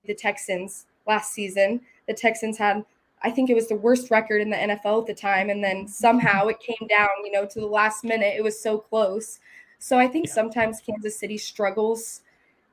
the 0.05 0.15
Texans 0.15 0.87
last 1.07 1.33
season, 1.33 1.81
the 2.07 2.15
Texans 2.15 2.59
had, 2.59 2.85
I 3.23 3.31
think 3.31 3.51
it 3.51 3.55
was 3.55 3.69
the 3.69 3.77
worst 3.77 4.11
record 4.11 4.43
in 4.43 4.51
the 4.51 4.57
NFL 4.57 5.03
at 5.03 5.07
the 5.07 5.15
time. 5.15 5.51
And 5.51 5.63
then 5.63 5.89
somehow 5.89 6.47
it 6.47 6.61
came 6.61 6.87
down, 6.89 7.09
you 7.25 7.33
know, 7.33 7.47
to 7.47 7.61
the 7.61 7.67
last 7.67 8.05
minute. 8.05 8.35
It 8.37 8.45
was 8.45 8.61
so 8.61 8.79
close. 8.79 9.41
So 9.79 9.99
I 9.99 10.09
think 10.09 10.27
yeah. 10.27 10.35
sometimes 10.35 10.81
Kansas 10.81 11.19
City 11.19 11.39
struggles 11.39 12.23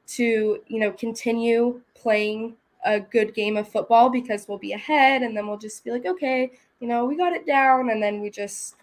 to, 0.08 0.62
you 0.68 0.80
know, 0.80 0.92
continue 0.92 1.82
playing 1.94 2.56
a 2.86 3.00
good 3.00 3.34
game 3.34 3.58
of 3.58 3.68
football 3.68 4.10
because 4.10 4.48
we'll 4.48 4.58
be 4.58 4.74
ahead 4.74 5.24
and 5.24 5.36
then 5.36 5.48
we'll 5.48 5.58
just 5.58 5.84
be 5.84 5.92
like, 5.92 6.06
okay, 6.06 6.52
you 6.80 6.88
know, 6.88 7.06
we 7.06 7.18
got 7.18 7.34
it 7.34 7.46
down. 7.46 7.90
And 7.90 8.02
then 8.02 8.22
we 8.22 8.30
just 8.30 8.76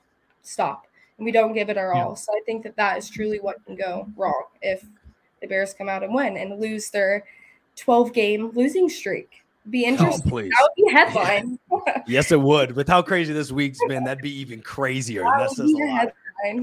stop 0.42 0.86
and 1.18 1.24
we 1.24 1.32
don't 1.32 1.52
give 1.52 1.70
it 1.70 1.78
our 1.78 1.94
yeah. 1.94 2.04
all. 2.04 2.16
So 2.16 2.32
I 2.32 2.40
think 2.44 2.64
that 2.64 2.76
that 2.76 2.98
is 2.98 3.08
truly 3.08 3.38
what 3.38 3.64
can 3.64 3.76
go 3.76 4.08
wrong 4.16 4.44
if 4.60 4.84
the 5.40 5.46
Bears 5.46 5.74
come 5.74 5.88
out 5.88 6.02
and 6.02 6.14
win 6.14 6.36
and 6.36 6.60
lose 6.60 6.90
their 6.90 7.24
12 7.76 8.12
game 8.12 8.50
losing 8.54 8.88
streak 8.88 9.42
be 9.70 9.84
oh, 9.84 9.88
interesting. 9.88 10.22
Oh, 10.26 10.30
please. 10.30 10.50
That 10.50 10.68
would 10.76 10.86
be 10.86 10.92
headline. 10.92 11.58
yes, 12.06 12.32
it 12.32 12.40
would. 12.40 12.74
With 12.74 12.88
how 12.88 13.02
crazy 13.02 13.32
this 13.32 13.52
week's 13.52 13.78
been, 13.86 14.04
that'd 14.04 14.22
be 14.22 14.34
even 14.40 14.60
crazier. 14.60 15.22
That, 15.22 15.38
that 15.38 15.50
says 15.50 15.70
a 15.70 15.76
lot. 15.76 16.12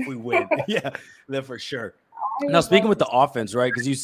we 0.07 0.15
win. 0.15 0.49
yeah, 0.67 0.91
that 1.29 1.45
for 1.45 1.59
sure. 1.59 1.93
Now, 2.41 2.61
speaking 2.61 2.87
with 2.87 2.99
the 2.99 3.07
offense, 3.07 3.53
right? 3.53 3.69
Because 3.69 3.85
you, 3.85 3.97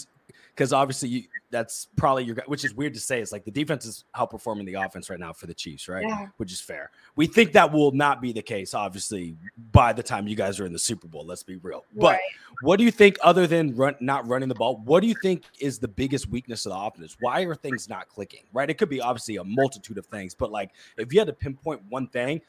because 0.55 0.71
obviously 0.71 1.09
you, 1.09 1.23
that's 1.51 1.89
probably 1.97 2.23
your 2.23 2.37
which 2.45 2.63
is 2.63 2.73
weird 2.73 2.93
to 2.93 2.99
say. 2.99 3.19
It's 3.19 3.31
like 3.33 3.43
the 3.43 3.51
defense 3.51 3.85
is 3.85 4.05
outperforming 4.15 4.65
the 4.65 4.75
offense 4.75 5.09
right 5.09 5.19
now 5.19 5.33
for 5.33 5.47
the 5.47 5.53
Chiefs, 5.53 5.89
right? 5.89 6.05
Yeah. 6.07 6.27
Which 6.37 6.53
is 6.53 6.61
fair. 6.61 6.91
We 7.17 7.27
think 7.27 7.51
that 7.53 7.71
will 7.71 7.91
not 7.91 8.21
be 8.21 8.31
the 8.31 8.41
case, 8.41 8.73
obviously, 8.73 9.35
by 9.73 9.91
the 9.91 10.01
time 10.01 10.27
you 10.27 10.35
guys 10.35 10.59
are 10.59 10.65
in 10.65 10.71
the 10.71 10.79
Super 10.79 11.07
Bowl. 11.07 11.25
Let's 11.25 11.43
be 11.43 11.57
real. 11.57 11.83
But 11.95 12.13
right. 12.13 12.19
what 12.61 12.77
do 12.77 12.85
you 12.85 12.91
think, 12.91 13.17
other 13.21 13.47
than 13.47 13.75
run, 13.75 13.95
not 13.99 14.27
running 14.27 14.47
the 14.47 14.55
ball, 14.55 14.77
what 14.85 15.01
do 15.01 15.07
you 15.07 15.15
think 15.21 15.43
is 15.59 15.77
the 15.77 15.89
biggest 15.89 16.29
weakness 16.29 16.65
of 16.65 16.71
the 16.71 16.77
offense? 16.77 17.17
Why 17.19 17.41
are 17.41 17.55
things 17.55 17.89
not 17.89 18.07
clicking? 18.07 18.43
Right? 18.53 18.69
It 18.69 18.75
could 18.75 18.89
be 18.89 19.01
obviously 19.01 19.35
a 19.35 19.43
multitude 19.43 19.97
of 19.97 20.05
things, 20.05 20.33
but 20.33 20.51
like 20.51 20.71
if 20.97 21.11
you 21.11 21.19
had 21.19 21.27
to 21.27 21.33
pinpoint 21.33 21.81
one 21.89 22.07
thing, 22.07 22.41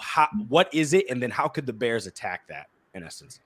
how, 0.00 0.28
what 0.48 0.72
is 0.72 0.94
it, 0.94 1.08
and 1.10 1.22
then 1.22 1.30
how 1.30 1.48
could 1.48 1.66
the 1.66 1.72
Bears 1.72 2.06
attack 2.06 2.48
that 2.48 2.68
in 2.94 3.04
essence? 3.04 3.40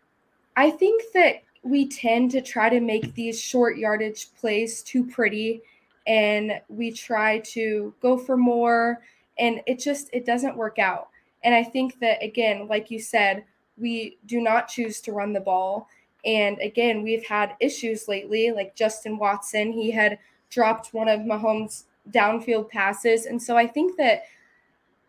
I 0.57 0.71
think 0.71 1.03
that 1.14 1.42
we 1.62 1.88
tend 1.88 2.31
to 2.31 2.40
try 2.40 2.68
to 2.68 2.81
make 2.81 3.14
these 3.14 3.40
short 3.40 3.79
yardage 3.79 4.35
plays 4.35 4.83
too 4.83 5.05
pretty 5.05 5.62
and 6.07 6.61
we 6.68 6.90
try 6.90 7.38
to 7.40 7.94
go 8.01 8.16
for 8.16 8.37
more 8.37 9.03
and 9.38 9.61
it 9.66 9.79
just 9.79 10.09
it 10.12 10.25
doesn't 10.25 10.57
work 10.57 10.79
out. 10.79 11.09
And 11.44 11.55
i 11.55 11.62
think 11.62 11.99
that 12.01 12.23
again 12.23 12.66
like 12.68 12.90
you 12.90 12.99
said 12.99 13.44
we 13.77 14.18
do 14.27 14.40
not 14.40 14.68
choose 14.68 15.01
to 15.03 15.12
run 15.12 15.33
the 15.33 15.40
ball. 15.40 15.88
And 16.25 16.59
again 16.61 17.03
we've 17.03 17.25
had 17.25 17.55
issues 17.61 18.09
lately 18.09 18.51
like 18.51 18.75
justin 18.75 19.18
watson 19.18 19.73
he 19.73 19.90
had 19.90 20.18
dropped 20.51 20.94
one 20.94 21.09
of 21.09 21.21
mahomes 21.21 21.85
downfield 22.11 22.71
passes. 22.71 23.27
And 23.27 23.40
so 23.40 23.57
i 23.57 23.66
think 23.66 23.97
that 23.99 24.25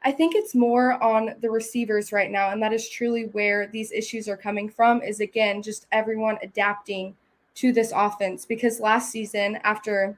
I 0.03 0.11
think 0.11 0.33
it's 0.35 0.55
more 0.55 1.01
on 1.03 1.35
the 1.41 1.49
receivers 1.49 2.13
right 2.13 2.31
now, 2.31 2.51
and 2.51 2.63
that 2.63 2.71
is 2.71 2.89
truly 2.89 3.25
where 3.27 3.67
these 3.67 3.91
issues 3.91 4.29
are 4.29 4.37
coming 4.37 4.69
from. 4.69 5.01
Is 5.01 5.19
again 5.19 5.61
just 5.61 5.87
everyone 5.91 6.37
adapting 6.41 7.15
to 7.55 7.73
this 7.73 7.91
offense 7.93 8.45
because 8.45 8.79
last 8.79 9.11
season 9.11 9.57
after 9.63 10.17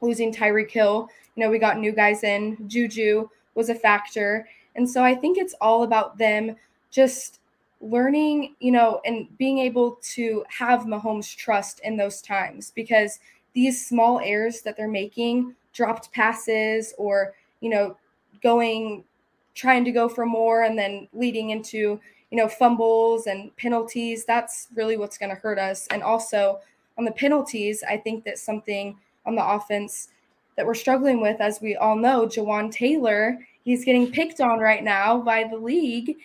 losing 0.00 0.32
Tyreek 0.32 0.70
Hill, 0.70 1.08
you 1.34 1.42
know 1.42 1.50
we 1.50 1.58
got 1.58 1.78
new 1.78 1.92
guys 1.92 2.22
in. 2.22 2.56
Juju 2.68 3.28
was 3.56 3.68
a 3.68 3.74
factor, 3.74 4.48
and 4.76 4.88
so 4.88 5.02
I 5.02 5.14
think 5.14 5.38
it's 5.38 5.54
all 5.60 5.82
about 5.82 6.18
them 6.18 6.54
just 6.90 7.40
learning, 7.80 8.54
you 8.60 8.70
know, 8.70 9.00
and 9.04 9.26
being 9.38 9.58
able 9.58 9.98
to 10.02 10.44
have 10.48 10.82
Mahomes' 10.82 11.34
trust 11.36 11.80
in 11.80 11.96
those 11.96 12.22
times 12.22 12.72
because 12.74 13.18
these 13.54 13.86
small 13.86 14.20
errors 14.20 14.62
that 14.62 14.76
they're 14.76 14.88
making, 14.88 15.54
dropped 15.72 16.12
passes, 16.12 16.94
or 16.96 17.34
you 17.60 17.70
know 17.70 17.96
going 18.42 19.02
trying 19.56 19.84
to 19.84 19.90
go 19.90 20.08
for 20.08 20.24
more 20.24 20.62
and 20.62 20.78
then 20.78 21.08
leading 21.12 21.50
into 21.50 22.00
you 22.30 22.36
know 22.36 22.48
fumbles 22.48 23.26
and 23.26 23.54
penalties 23.56 24.24
that's 24.24 24.68
really 24.76 24.96
what's 24.96 25.18
going 25.18 25.30
to 25.30 25.40
hurt 25.40 25.58
us. 25.58 25.88
And 25.88 26.02
also 26.02 26.60
on 26.98 27.04
the 27.04 27.12
penalties 27.12 27.82
i 27.88 27.96
think 27.96 28.24
that 28.24 28.38
something 28.38 28.96
on 29.26 29.34
the 29.34 29.46
offense 29.46 30.08
that 30.56 30.64
we're 30.64 30.74
struggling 30.74 31.20
with 31.20 31.40
as 31.40 31.60
we 31.60 31.76
all 31.76 31.96
know 31.96 32.26
Jawaan 32.26 32.70
Taylor 32.70 33.38
he's 33.66 33.84
getting 33.84 34.10
picked 34.10 34.40
on 34.40 34.60
right 34.60 34.82
now 34.82 35.20
by 35.20 35.44
the 35.44 35.56
league. 35.56 36.16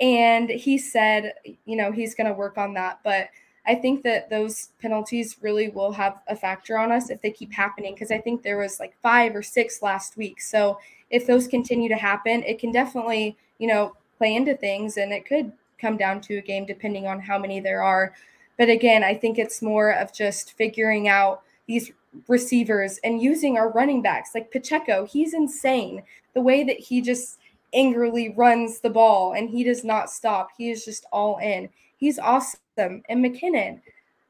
And 0.00 0.50
he 0.50 0.76
said 0.76 1.34
you 1.64 1.76
know 1.76 1.92
he's 1.92 2.14
going 2.14 2.26
to 2.26 2.34
work 2.34 2.58
on 2.58 2.74
that. 2.74 3.00
But 3.02 3.28
I 3.66 3.74
think 3.76 4.02
that 4.02 4.28
those 4.30 4.70
penalties 4.80 5.36
really 5.40 5.68
will 5.68 5.92
have 5.92 6.22
a 6.26 6.34
factor 6.34 6.76
on 6.76 6.90
us 6.90 7.10
if 7.10 7.22
they 7.22 7.30
keep 7.30 7.52
happening 7.52 7.94
because 7.94 8.10
I 8.10 8.18
think 8.18 8.42
there 8.42 8.58
was 8.58 8.80
like 8.80 8.94
five 9.02 9.36
or 9.36 9.42
six 9.42 9.82
last 9.82 10.16
week. 10.16 10.40
So 10.40 10.78
if 11.10 11.26
those 11.26 11.46
continue 11.46 11.88
to 11.88 11.96
happen, 11.96 12.42
it 12.44 12.58
can 12.58 12.72
definitely, 12.72 13.36
you 13.58 13.66
know, 13.66 13.94
play 14.18 14.34
into 14.34 14.56
things 14.56 14.96
and 14.96 15.12
it 15.12 15.26
could 15.26 15.52
come 15.78 15.96
down 15.96 16.20
to 16.20 16.38
a 16.38 16.42
game 16.42 16.66
depending 16.66 17.06
on 17.06 17.20
how 17.20 17.38
many 17.38 17.60
there 17.60 17.82
are. 17.82 18.14
But 18.58 18.68
again, 18.68 19.02
I 19.02 19.14
think 19.14 19.38
it's 19.38 19.62
more 19.62 19.92
of 19.92 20.12
just 20.12 20.52
figuring 20.52 21.08
out 21.08 21.42
these 21.66 21.92
receivers 22.28 22.98
and 23.04 23.22
using 23.22 23.56
our 23.56 23.70
running 23.70 24.02
backs 24.02 24.30
like 24.34 24.52
Pacheco. 24.52 25.06
He's 25.06 25.34
insane. 25.34 26.02
The 26.34 26.40
way 26.40 26.64
that 26.64 26.78
he 26.78 27.00
just 27.00 27.38
angrily 27.72 28.34
runs 28.36 28.80
the 28.80 28.90
ball 28.90 29.32
and 29.32 29.48
he 29.48 29.64
does 29.64 29.84
not 29.84 30.10
stop. 30.10 30.50
He 30.56 30.70
is 30.70 30.84
just 30.84 31.06
all 31.12 31.38
in. 31.38 31.68
He's 31.96 32.18
awesome. 32.18 32.58
And 32.76 33.24
McKinnon 33.24 33.80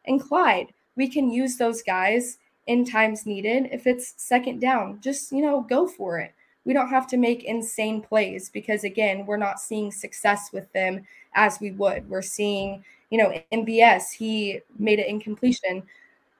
and 0.06 0.20
Clyde, 0.20 0.68
we 0.96 1.08
can 1.08 1.30
use 1.30 1.56
those 1.56 1.82
guys 1.82 2.38
in 2.66 2.84
times 2.84 3.26
needed. 3.26 3.68
If 3.72 3.86
it's 3.86 4.14
second 4.16 4.60
down, 4.60 5.00
just, 5.00 5.32
you 5.32 5.42
know, 5.42 5.62
go 5.62 5.86
for 5.86 6.18
it. 6.18 6.34
We 6.64 6.72
don't 6.72 6.88
have 6.88 7.06
to 7.08 7.16
make 7.16 7.44
insane 7.44 8.02
plays 8.02 8.50
because, 8.50 8.84
again, 8.84 9.24
we're 9.26 9.36
not 9.36 9.60
seeing 9.60 9.90
success 9.90 10.50
with 10.52 10.70
them 10.72 11.06
as 11.34 11.58
we 11.60 11.70
would. 11.72 12.08
We're 12.08 12.22
seeing, 12.22 12.84
you 13.10 13.18
know, 13.18 13.40
MVS, 13.52 14.12
he 14.12 14.60
made 14.78 14.98
an 14.98 15.06
incompletion 15.06 15.82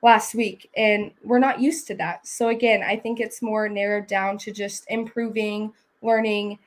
last 0.02 0.34
week, 0.34 0.70
and 0.76 1.10
we're 1.24 1.38
not 1.38 1.60
used 1.60 1.86
to 1.88 1.94
that. 1.96 2.26
So, 2.26 2.48
again, 2.48 2.82
I 2.82 2.96
think 2.96 3.20
it's 3.20 3.42
more 3.42 3.68
narrowed 3.68 4.06
down 4.06 4.38
to 4.38 4.52
just 4.52 4.84
improving, 4.88 5.72
learning, 6.02 6.58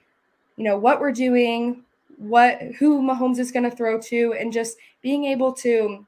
you 0.57 0.63
know, 0.63 0.77
what 0.77 0.99
we're 0.99 1.11
doing, 1.11 1.83
what 2.17 2.61
who 2.79 3.01
Mahomes 3.01 3.39
is 3.39 3.51
going 3.51 3.69
to 3.69 3.75
throw 3.75 3.99
to, 4.01 4.33
and 4.39 4.53
just 4.53 4.77
being 5.01 5.25
able 5.25 5.53
to 5.53 6.05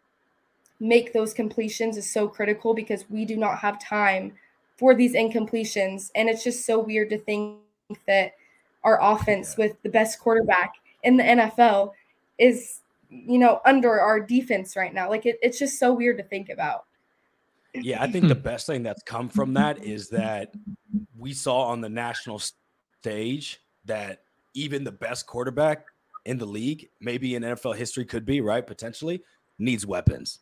make 0.80 1.14
those 1.14 1.34
completions 1.34 1.98
is 1.98 2.12
so 2.12 2.28
critical 2.28 2.74
because 2.74 3.10
we 3.10 3.26
do 3.26 3.38
not 3.38 3.60
have 3.60 3.80
time 3.80 4.34
for 4.78 4.94
these 4.94 5.14
incompletions. 5.14 6.12
And 6.16 6.30
it's 6.30 6.44
just 6.44 6.66
so 6.66 6.80
weird 6.80 7.10
to 7.12 7.18
think 7.18 7.58
that 8.08 8.34
our 8.84 9.00
offense 9.02 9.58
with 9.58 9.82
the 9.84 9.90
best 9.90 10.20
quarterback 10.20 10.76
in 11.04 11.18
the 11.18 11.24
NFL 11.24 11.92
is, 12.38 12.82
you 13.10 13.38
know, 13.38 13.62
under 13.66 14.00
our 14.00 14.20
defense 14.20 14.76
right 14.76 14.94
now. 14.94 15.10
Like 15.10 15.26
it, 15.26 15.38
it's 15.42 15.58
just 15.58 15.80
so 15.80 15.94
weird 15.94 16.18
to 16.18 16.24
think 16.24 16.50
about. 16.50 16.86
Yeah, 17.74 18.02
I 18.02 18.10
think 18.10 18.28
the 18.28 18.36
best 18.36 18.68
thing 18.68 18.84
that's 18.84 19.04
come 19.04 19.28
from 19.28 19.54
that 19.56 19.84
is 19.84 20.08
that 20.10 20.54
we 21.18 21.34
saw 21.34 21.64
on 21.64 21.82
the 21.82 21.90
national 21.90 22.42
stage 23.02 23.60
that 23.84 24.22
even 24.54 24.84
the 24.84 24.92
best 24.92 25.28
quarterback 25.28 25.86
in 26.26 26.38
the 26.38 26.46
league, 26.46 26.90
maybe 27.02 27.36
in 27.36 27.44
NFL 27.44 27.76
history 27.76 28.06
could 28.06 28.26
be, 28.26 28.40
right? 28.40 28.66
Potentially 28.66 29.22
needs 29.60 29.86
weapons. 29.86 30.40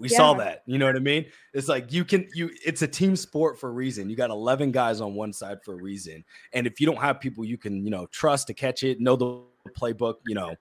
We 0.00 0.08
yeah. 0.08 0.16
saw 0.16 0.34
that. 0.34 0.62
You 0.64 0.78
know 0.78 0.86
what 0.86 0.96
I 0.96 1.00
mean? 1.00 1.26
It's 1.52 1.68
like 1.68 1.92
you 1.92 2.06
can 2.06 2.26
you 2.34 2.50
it's 2.64 2.80
a 2.80 2.88
team 2.88 3.14
sport 3.14 3.60
for 3.60 3.68
a 3.68 3.72
reason. 3.72 4.08
You 4.08 4.16
got 4.16 4.30
11 4.30 4.72
guys 4.72 5.02
on 5.02 5.14
one 5.14 5.32
side 5.32 5.58
for 5.62 5.74
a 5.74 5.76
reason. 5.76 6.24
And 6.54 6.66
if 6.66 6.80
you 6.80 6.86
don't 6.86 7.00
have 7.00 7.20
people 7.20 7.44
you 7.44 7.58
can, 7.58 7.84
you 7.84 7.90
know, 7.90 8.06
trust 8.06 8.46
to 8.46 8.54
catch 8.54 8.82
it, 8.82 8.98
know 8.98 9.14
the 9.14 9.42
playbook, 9.78 10.14
you 10.26 10.34
know, 10.34 10.54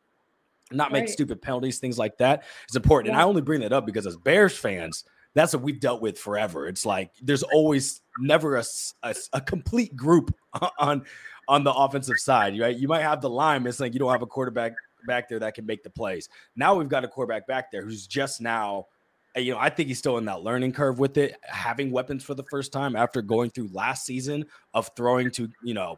not 0.71 0.91
make 0.91 1.03
right. 1.03 1.09
stupid 1.09 1.41
penalties, 1.41 1.79
things 1.79 1.97
like 1.97 2.17
that. 2.17 2.43
It's 2.65 2.75
important. 2.75 3.07
Yeah. 3.07 3.13
And 3.13 3.21
I 3.21 3.23
only 3.23 3.41
bring 3.41 3.61
that 3.61 3.71
up 3.71 3.85
because 3.85 4.05
as 4.05 4.17
Bears 4.17 4.57
fans, 4.57 5.05
that's 5.33 5.53
what 5.53 5.63
we've 5.63 5.79
dealt 5.79 6.01
with 6.01 6.19
forever. 6.19 6.67
It's 6.67 6.85
like 6.85 7.11
there's 7.21 7.43
always 7.43 8.01
never 8.19 8.57
a, 8.57 8.65
a, 9.03 9.15
a 9.31 9.39
complete 9.39 9.95
group 9.95 10.35
on 10.79 11.05
on 11.47 11.63
the 11.63 11.73
offensive 11.73 12.17
side, 12.17 12.59
right? 12.59 12.75
You 12.75 12.89
might 12.89 13.03
have 13.03 13.21
the 13.21 13.29
line, 13.29 13.65
it's 13.65 13.79
like 13.79 13.93
you 13.93 13.99
don't 13.99 14.11
have 14.11 14.21
a 14.21 14.27
quarterback 14.27 14.73
back 15.07 15.29
there 15.29 15.39
that 15.39 15.55
can 15.55 15.65
make 15.65 15.81
the 15.81 15.89
plays. 15.89 16.27
Now 16.57 16.75
we've 16.75 16.89
got 16.89 17.05
a 17.05 17.07
quarterback 17.07 17.47
back 17.47 17.71
there 17.71 17.83
who's 17.83 18.05
just 18.05 18.41
now, 18.41 18.87
you 19.35 19.53
know, 19.53 19.59
I 19.59 19.69
think 19.69 19.87
he's 19.89 19.99
still 19.99 20.17
in 20.17 20.25
that 20.25 20.41
learning 20.41 20.73
curve 20.73 20.99
with 20.99 21.17
it, 21.17 21.35
having 21.43 21.91
weapons 21.91 22.23
for 22.23 22.33
the 22.33 22.43
first 22.43 22.71
time 22.71 22.95
after 22.95 23.21
going 23.21 23.49
through 23.51 23.69
last 23.73 24.05
season 24.05 24.45
of 24.73 24.89
throwing 24.95 25.31
to, 25.31 25.49
you 25.63 25.73
know, 25.73 25.97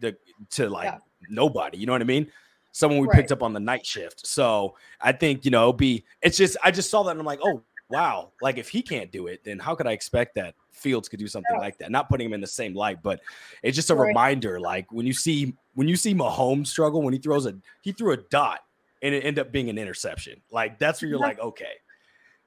the 0.00 0.16
to 0.50 0.68
like 0.68 0.84
yeah. 0.84 0.98
nobody. 1.28 1.78
You 1.78 1.86
know 1.86 1.92
what 1.92 2.02
I 2.02 2.06
mean? 2.06 2.30
Someone 2.72 3.00
we 3.00 3.06
right. 3.06 3.16
picked 3.16 3.32
up 3.32 3.42
on 3.42 3.52
the 3.52 3.60
night 3.60 3.86
shift. 3.86 4.26
So 4.26 4.76
I 5.00 5.12
think, 5.12 5.44
you 5.44 5.50
know, 5.50 5.72
be 5.72 6.04
it's 6.22 6.36
just 6.36 6.56
I 6.62 6.70
just 6.70 6.90
saw 6.90 7.02
that 7.04 7.12
and 7.12 7.20
I'm 7.20 7.26
like, 7.26 7.40
oh 7.42 7.62
wow, 7.88 8.32
like 8.42 8.58
if 8.58 8.68
he 8.68 8.82
can't 8.82 9.10
do 9.10 9.26
it, 9.28 9.44
then 9.44 9.58
how 9.58 9.74
could 9.74 9.86
I 9.86 9.92
expect 9.92 10.34
that 10.34 10.54
Fields 10.72 11.08
could 11.08 11.20
do 11.20 11.28
something 11.28 11.54
yeah. 11.54 11.60
like 11.60 11.78
that? 11.78 11.90
Not 11.90 12.08
putting 12.08 12.26
him 12.26 12.34
in 12.34 12.40
the 12.40 12.46
same 12.46 12.74
light, 12.74 13.02
but 13.02 13.20
it's 13.62 13.76
just 13.76 13.90
a 13.90 13.94
right. 13.94 14.08
reminder. 14.08 14.60
Like 14.60 14.90
when 14.92 15.06
you 15.06 15.12
see 15.12 15.54
when 15.74 15.88
you 15.88 15.96
see 15.96 16.14
Mahomes 16.14 16.66
struggle 16.66 17.00
when 17.00 17.14
he 17.14 17.18
throws 17.18 17.46
a 17.46 17.54
he 17.80 17.92
threw 17.92 18.12
a 18.12 18.16
dot 18.16 18.60
and 19.02 19.14
it 19.14 19.24
ended 19.24 19.46
up 19.46 19.52
being 19.52 19.68
an 19.70 19.78
interception. 19.78 20.40
Like 20.50 20.78
that's 20.78 21.00
where 21.00 21.08
you're 21.08 21.20
yeah. 21.20 21.26
like, 21.26 21.38
okay, 21.38 21.72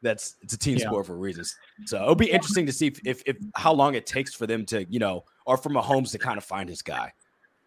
that's 0.01 0.35
it's 0.41 0.53
a 0.53 0.57
team 0.57 0.77
yeah. 0.77 0.87
sport 0.87 1.05
for 1.05 1.17
reasons. 1.17 1.55
So 1.85 2.01
it'll 2.01 2.15
be 2.15 2.31
interesting 2.31 2.65
to 2.65 2.71
see 2.71 2.87
if, 2.87 2.99
if, 3.05 3.23
if 3.25 3.37
how 3.55 3.73
long 3.73 3.95
it 3.95 4.05
takes 4.05 4.33
for 4.33 4.47
them 4.47 4.65
to 4.67 4.85
you 4.89 4.99
know 4.99 5.25
or 5.45 5.57
for 5.57 5.69
Mahomes 5.69 6.11
to 6.11 6.17
kind 6.17 6.37
of 6.37 6.43
find 6.43 6.69
his 6.69 6.81
guy 6.81 7.11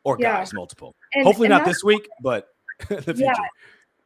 or 0.05 0.17
guys 0.17 0.53
multiple. 0.55 0.95
And, 1.15 1.25
Hopefully 1.25 1.47
and 1.47 1.53
not 1.53 1.65
this 1.65 1.85
week, 1.85 2.09
but 2.23 2.49
the 2.89 3.15
future 3.15 3.35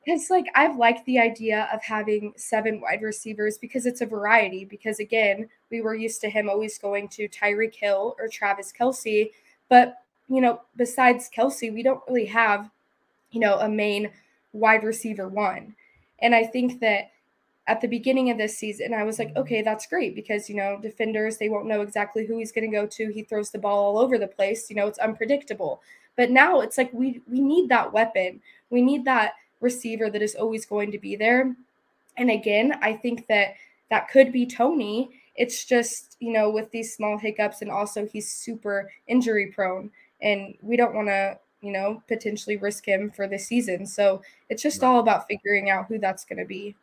because 0.04 0.30
like 0.30 0.46
I've 0.54 0.76
liked 0.76 1.04
the 1.06 1.18
idea 1.18 1.68
of 1.72 1.82
having 1.82 2.32
seven 2.36 2.80
wide 2.80 3.02
receivers 3.02 3.58
because 3.58 3.86
it's 3.86 4.00
a 4.00 4.06
variety. 4.06 4.64
Because 4.64 4.98
again, 5.00 5.48
we 5.70 5.80
were 5.80 5.94
used 5.94 6.20
to 6.22 6.30
him 6.30 6.48
always 6.48 6.78
going 6.78 7.08
to 7.08 7.28
Tyreek 7.28 7.74
Hill 7.74 8.16
or 8.18 8.28
Travis 8.28 8.72
Kelce, 8.78 9.30
but 9.68 9.98
you 10.28 10.40
know, 10.40 10.60
besides 10.76 11.28
Kelsey, 11.28 11.70
we 11.70 11.82
don't 11.82 12.00
really 12.08 12.26
have, 12.26 12.70
you 13.30 13.40
know, 13.40 13.58
a 13.58 13.68
main 13.68 14.10
wide 14.52 14.82
receiver 14.82 15.28
one. 15.28 15.74
And 16.20 16.34
I 16.34 16.44
think 16.44 16.80
that 16.80 17.10
at 17.66 17.80
the 17.80 17.88
beginning 17.88 18.30
of 18.30 18.36
this 18.36 18.58
season, 18.58 18.92
I 18.92 19.04
was 19.04 19.18
like, 19.18 19.28
mm-hmm. 19.28 19.38
okay, 19.38 19.62
that's 19.62 19.86
great 19.86 20.14
because, 20.14 20.48
you 20.48 20.56
know, 20.56 20.78
defenders, 20.80 21.38
they 21.38 21.48
won't 21.48 21.66
know 21.66 21.80
exactly 21.80 22.26
who 22.26 22.38
he's 22.38 22.52
going 22.52 22.70
to 22.70 22.76
go 22.76 22.86
to. 22.86 23.12
He 23.12 23.22
throws 23.22 23.50
the 23.50 23.58
ball 23.58 23.84
all 23.84 23.98
over 23.98 24.18
the 24.18 24.26
place. 24.26 24.68
You 24.68 24.76
know, 24.76 24.86
it's 24.86 24.98
unpredictable. 24.98 25.80
But 26.16 26.30
now 26.30 26.60
it's 26.60 26.78
like 26.78 26.92
we 26.92 27.22
we 27.28 27.40
need 27.40 27.68
that 27.70 27.92
weapon. 27.92 28.40
We 28.70 28.82
need 28.82 29.04
that 29.06 29.34
receiver 29.60 30.10
that 30.10 30.22
is 30.22 30.34
always 30.34 30.66
going 30.66 30.92
to 30.92 30.98
be 30.98 31.16
there. 31.16 31.56
And 32.16 32.30
again, 32.30 32.78
I 32.82 32.92
think 32.92 33.26
that 33.26 33.54
that 33.90 34.08
could 34.08 34.30
be 34.32 34.46
Toney. 34.46 35.10
It's 35.34 35.64
just, 35.64 36.16
you 36.20 36.32
know, 36.32 36.50
with 36.50 36.70
these 36.70 36.94
small 36.94 37.18
hiccups, 37.18 37.62
and 37.62 37.70
also 37.70 38.06
he's 38.06 38.30
super 38.30 38.90
injury 39.08 39.48
prone, 39.52 39.90
and 40.22 40.54
we 40.62 40.76
don't 40.76 40.94
want 40.94 41.08
to, 41.08 41.38
you 41.60 41.72
know, 41.72 42.02
potentially 42.06 42.56
risk 42.56 42.86
him 42.86 43.10
for 43.10 43.26
the 43.26 43.38
season. 43.38 43.86
So 43.86 44.22
it's 44.48 44.62
just 44.62 44.84
all 44.84 45.00
about 45.00 45.26
figuring 45.26 45.70
out 45.70 45.86
who 45.86 45.98
that's 45.98 46.24
going 46.24 46.38
to 46.38 46.44
be. 46.44 46.76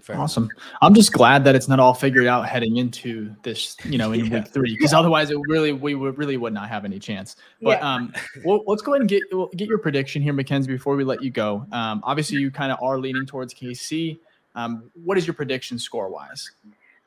Fair. 0.00 0.18
Awesome. 0.18 0.50
I'm 0.82 0.94
just 0.94 1.12
glad 1.12 1.44
that 1.44 1.54
it's 1.54 1.66
not 1.66 1.80
all 1.80 1.94
figured 1.94 2.26
out 2.26 2.46
heading 2.46 2.76
into 2.76 3.34
this, 3.42 3.74
you 3.84 3.96
know, 3.96 4.12
in 4.12 4.24
yeah. 4.26 4.40
week 4.40 4.48
three, 4.48 4.76
because 4.76 4.92
otherwise 4.92 5.30
it 5.30 5.38
really 5.48 5.72
we 5.72 5.94
would 5.94 6.18
really 6.18 6.36
would 6.36 6.52
not 6.52 6.68
have 6.68 6.84
any 6.84 6.98
chance. 6.98 7.36
But 7.62 7.78
yeah. 7.78 7.94
um, 7.94 8.12
well, 8.44 8.62
let's 8.66 8.82
go 8.82 8.92
ahead 8.92 9.00
and 9.00 9.08
get 9.08 9.22
get 9.56 9.66
your 9.66 9.78
prediction 9.78 10.20
here, 10.20 10.34
Mackenzie, 10.34 10.70
before 10.70 10.94
we 10.94 11.04
let 11.04 11.22
you 11.22 11.30
go. 11.30 11.66
Um, 11.72 12.02
obviously 12.04 12.38
you 12.38 12.50
kind 12.50 12.70
of 12.70 12.82
are 12.82 12.98
leaning 12.98 13.24
towards 13.24 13.54
KC. 13.54 14.18
Um, 14.54 14.90
what 15.02 15.16
is 15.16 15.26
your 15.26 15.34
prediction 15.34 15.78
score 15.78 16.08
wise? 16.08 16.50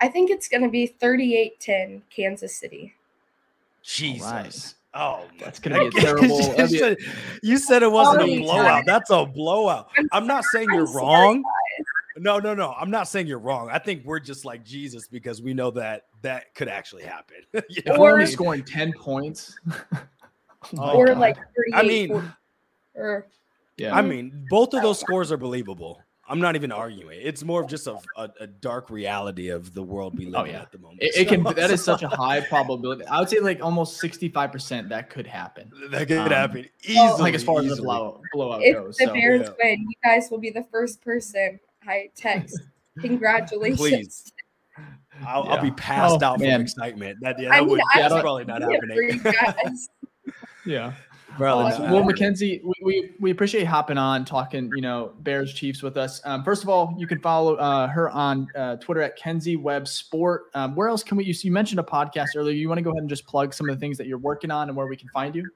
I 0.01 0.08
think 0.08 0.30
it's 0.30 0.47
going 0.47 0.63
to 0.63 0.69
be 0.69 0.95
38-10 1.01 2.01
Kansas 2.10 2.56
City. 2.56 2.93
Jesus. 3.84 4.21
Right. 4.23 4.73
Oh, 4.93 5.25
that's 5.39 5.60
gonna 5.60 5.89
be 5.89 6.01
terrible. 6.01 6.27
you, 6.58 6.67
said, 6.67 6.97
you 7.43 7.58
said 7.58 7.84
it 7.84 7.91
wasn't 7.91 8.23
a 8.23 8.39
blowout. 8.39 8.84
That's 8.88 9.12
a 9.12 9.25
blowout. 9.25 9.89
I'm 10.12 10.25
not 10.25 10.43
saying 10.45 10.69
you're 10.71 10.91
wrong. 10.91 11.43
No, 12.19 12.39
no, 12.39 12.53
no. 12.53 12.73
I'm 12.73 12.91
not 12.91 13.08
saying 13.08 13.27
you're 13.27 13.39
wrong. 13.39 13.69
I 13.71 13.80
think 13.80 14.06
we're 14.06 14.19
just 14.19 14.45
like 14.45 14.63
Jesus 14.63 15.08
because 15.08 15.41
we 15.41 15.53
know 15.53 15.71
that 15.71 16.03
that 16.21 16.53
could 16.56 16.67
actually 16.67 17.03
happen. 17.03 17.38
you 17.69 17.82
know 17.86 17.95
or 17.95 18.25
scoring 18.25 18.63
10 18.63 18.93
points. 18.93 19.58
oh 20.77 20.97
or 20.97 21.08
God. 21.08 21.19
like 21.19 21.38
I 21.73 21.84
mean, 21.84 22.12
or, 22.95 23.27
yeah. 23.77 23.95
I 23.95 24.01
mean, 24.01 24.45
both 24.49 24.73
of 24.73 24.82
those 24.82 24.99
scores 24.99 25.32
are 25.32 25.38
believable. 25.38 26.01
I'm 26.30 26.39
not 26.39 26.56
even 26.56 26.73
arguing. 26.73 27.19
It's 27.21 27.43
more 27.43 27.62
of 27.62 27.69
just 27.69 27.88
a, 27.88 27.97
a, 28.17 28.30
a 28.41 28.47
dark 28.47 28.89
reality 28.89 29.47
of 29.47 29.73
the 29.73 29.82
world 29.82 30.17
we 30.17 30.25
live 30.25 30.36
oh, 30.36 30.43
yeah. 30.43 30.49
in 30.49 30.62
at 30.62 30.71
the 30.73 30.77
moment. 30.77 31.01
It, 31.01 31.15
it 31.15 31.27
can 31.30 31.41
that 31.43 31.71
is 31.71 31.82
such 31.82 32.03
a 32.03 32.08
high 32.10 32.41
probability. 32.41 33.06
I 33.06 33.19
would 33.19 33.30
say 33.30 33.39
like 33.39 33.63
almost 33.63 34.01
65% 34.01 34.89
that 34.89 35.10
could 35.10 35.25
happen. 35.25 35.71
That 35.89 36.08
could 36.10 36.17
um, 36.17 36.30
happen 36.30 36.67
easily. 36.84 37.21
Like 37.21 37.34
as 37.34 37.43
far 37.45 37.62
as 37.62 37.77
the 37.77 37.82
blowout, 37.82 38.21
blowout 38.34 38.62
if 38.62 38.75
goes. 38.75 38.97
the 38.97 39.06
so, 39.06 39.13
Bears 39.13 39.41
yeah. 39.43 39.53
win, 39.63 39.82
you 39.82 39.95
guys 40.03 40.27
will 40.30 40.39
be 40.39 40.49
the 40.49 40.63
first 40.63 41.01
person 41.01 41.62
I 41.88 42.10
text. 42.15 42.60
Congratulations. 43.02 43.80
Please. 43.80 44.34
I'll, 45.26 45.45
yeah. 45.45 45.52
I'll, 45.52 45.62
be 45.62 45.71
passed 45.71 46.21
oh, 46.21 46.26
out 46.26 46.39
man. 46.39 46.54
from 46.54 46.62
excitement. 46.62 47.17
That, 47.21 47.39
yeah, 47.39 47.50
that 47.50 47.65
would, 47.65 47.82
that's 47.95 48.13
probably 48.13 48.45
not 48.45 48.62
happening. 48.62 49.21
yeah. 50.65 50.93
Bro, 51.38 51.60
uh, 51.60 51.88
well, 51.91 52.04
Mackenzie, 52.04 52.62
we, 52.63 52.73
we, 52.82 53.12
we 53.19 53.32
appreciate 53.32 53.65
hopping 53.65 53.97
on, 53.97 54.26
talking, 54.26 54.71
you 54.73 54.82
know, 54.82 55.13
Bears 55.19 55.54
Chiefs 55.54 55.84
with 55.84 55.95
us. 55.95 56.19
Um, 56.26 56.43
first 56.43 56.63
of 56.63 56.69
all, 56.69 56.95
you 56.97 57.06
can 57.06 57.19
follow 57.19 57.56
uh, 57.56 57.88
her 57.88 58.10
on 58.10 58.47
uh, 58.56 58.78
Twitter 58.78 59.02
at 59.02 59.15
Kenzie 59.17 59.56
Webb 59.56 59.88
Sport. 59.88 60.45
Um, 60.56 60.76
where 60.76 60.88
else 60.88 61.04
can 61.04 61.15
we? 61.17 61.26
You, 61.26 61.36
you 61.39 61.52
mentioned 61.52 61.80
a 61.80 61.84
podcast 61.84 62.30
earlier. 62.36 62.56
You 62.56 62.67
want 62.67 62.80
to 62.80 62.82
go 62.82 62.89
ahead 62.89 63.02
and 63.02 63.10
just 63.10 63.28
plug 63.28 63.54
some 63.54 63.69
of 63.69 63.76
the 63.76 63.80
things 63.80 63.97
that 64.00 64.08
you're 64.08 64.17
working 64.17 64.50
on 64.50 64.67
and 64.67 64.76
where 64.76 64.88
we 64.88 64.97
can 64.97 65.10
find 65.10 65.36
you? 65.36 65.47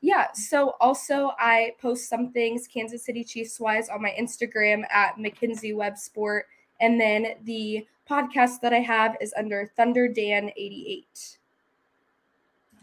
Yeah. 0.00 0.32
So 0.32 0.74
also 0.80 1.32
I 1.38 1.74
post 1.80 2.08
some 2.08 2.32
things 2.32 2.66
Kansas 2.66 3.04
City 3.04 3.22
Chiefs 3.22 3.60
wise 3.60 3.88
on 3.88 4.00
my 4.00 4.14
Instagram 4.18 4.84
at 4.90 5.18
Mackenzie 5.18 5.74
Web 5.74 5.98
Sport. 5.98 6.46
And 6.80 6.98
then 6.98 7.34
the 7.44 7.86
podcast 8.08 8.60
that 8.62 8.72
I 8.72 8.80
have 8.80 9.16
is 9.20 9.34
under 9.36 9.70
Thunder 9.76 10.08
Dan 10.08 10.50
88. 10.56 11.38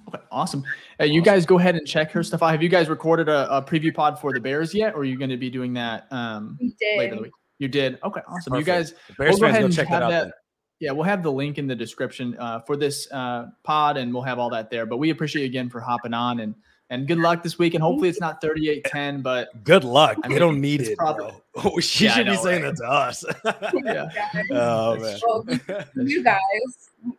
Okay, 0.07 0.23
awesome. 0.31 0.63
Uh, 0.99 1.03
you 1.03 1.21
guys 1.21 1.45
go 1.45 1.59
ahead 1.59 1.75
and 1.75 1.85
check 1.85 2.11
her 2.11 2.23
stuff 2.23 2.41
out. 2.41 2.51
Have 2.51 2.63
you 2.63 2.69
guys 2.69 2.87
recorded 2.87 3.27
a, 3.27 3.57
a 3.57 3.61
preview 3.61 3.93
pod 3.93 4.19
for 4.19 4.31
the 4.31 4.39
Bears 4.39 4.73
yet, 4.73 4.93
or 4.93 4.99
are 4.99 5.03
you 5.03 5.17
going 5.17 5.29
to 5.29 5.37
be 5.37 5.49
doing 5.49 5.73
that 5.73 6.07
um, 6.11 6.57
later 6.81 7.09
in 7.09 7.15
the 7.17 7.21
week? 7.23 7.31
You 7.59 7.67
did. 7.67 7.99
Okay, 8.03 8.21
awesome. 8.27 8.51
Perfect. 8.51 8.67
You 8.67 8.73
guys, 8.73 8.93
Bears 9.17 9.31
we'll 9.31 9.39
go 9.39 9.45
ahead 9.47 9.63
and 9.63 9.73
check 9.73 9.89
that 9.89 10.03
out. 10.03 10.09
That, 10.11 10.33
yeah, 10.79 10.91
we'll 10.91 11.03
have 11.03 11.23
the 11.23 11.31
link 11.31 11.57
in 11.57 11.67
the 11.67 11.75
description 11.75 12.37
uh, 12.37 12.59
for 12.61 12.77
this 12.77 13.11
uh, 13.11 13.47
pod, 13.63 13.97
and 13.97 14.13
we'll 14.13 14.23
have 14.23 14.39
all 14.39 14.49
that 14.51 14.69
there. 14.69 14.85
But 14.85 14.97
we 14.97 15.09
appreciate 15.09 15.41
you 15.41 15.47
again 15.47 15.69
for 15.69 15.81
hopping 15.81 16.13
on, 16.13 16.39
and 16.39 16.55
and 16.89 17.07
good 17.07 17.17
luck 17.17 17.43
this 17.43 17.59
week. 17.59 17.73
And 17.73 17.83
hopefully, 17.83 18.09
it's 18.09 18.19
not 18.19 18.41
38-10, 18.41 19.21
But 19.21 19.63
good 19.63 19.83
luck. 19.83 20.17
I 20.23 20.27
mean, 20.27 20.35
they 20.35 20.39
don't 20.39 20.61
need 20.61 20.81
it. 20.81 20.97
Probably, 20.97 21.33
bro. 21.53 21.77
she 21.79 22.05
yeah, 22.05 22.15
should 22.15 22.25
know, 22.27 22.31
be 22.33 22.37
saying 22.37 22.63
right? 22.63 22.75
that 22.75 22.83
to 22.83 22.89
us. 22.89 23.25
yeah. 23.83 24.43
Oh 24.51 24.95
man. 24.95 25.19
Well, 25.25 26.07
you 26.07 26.23
guys, 26.23 26.39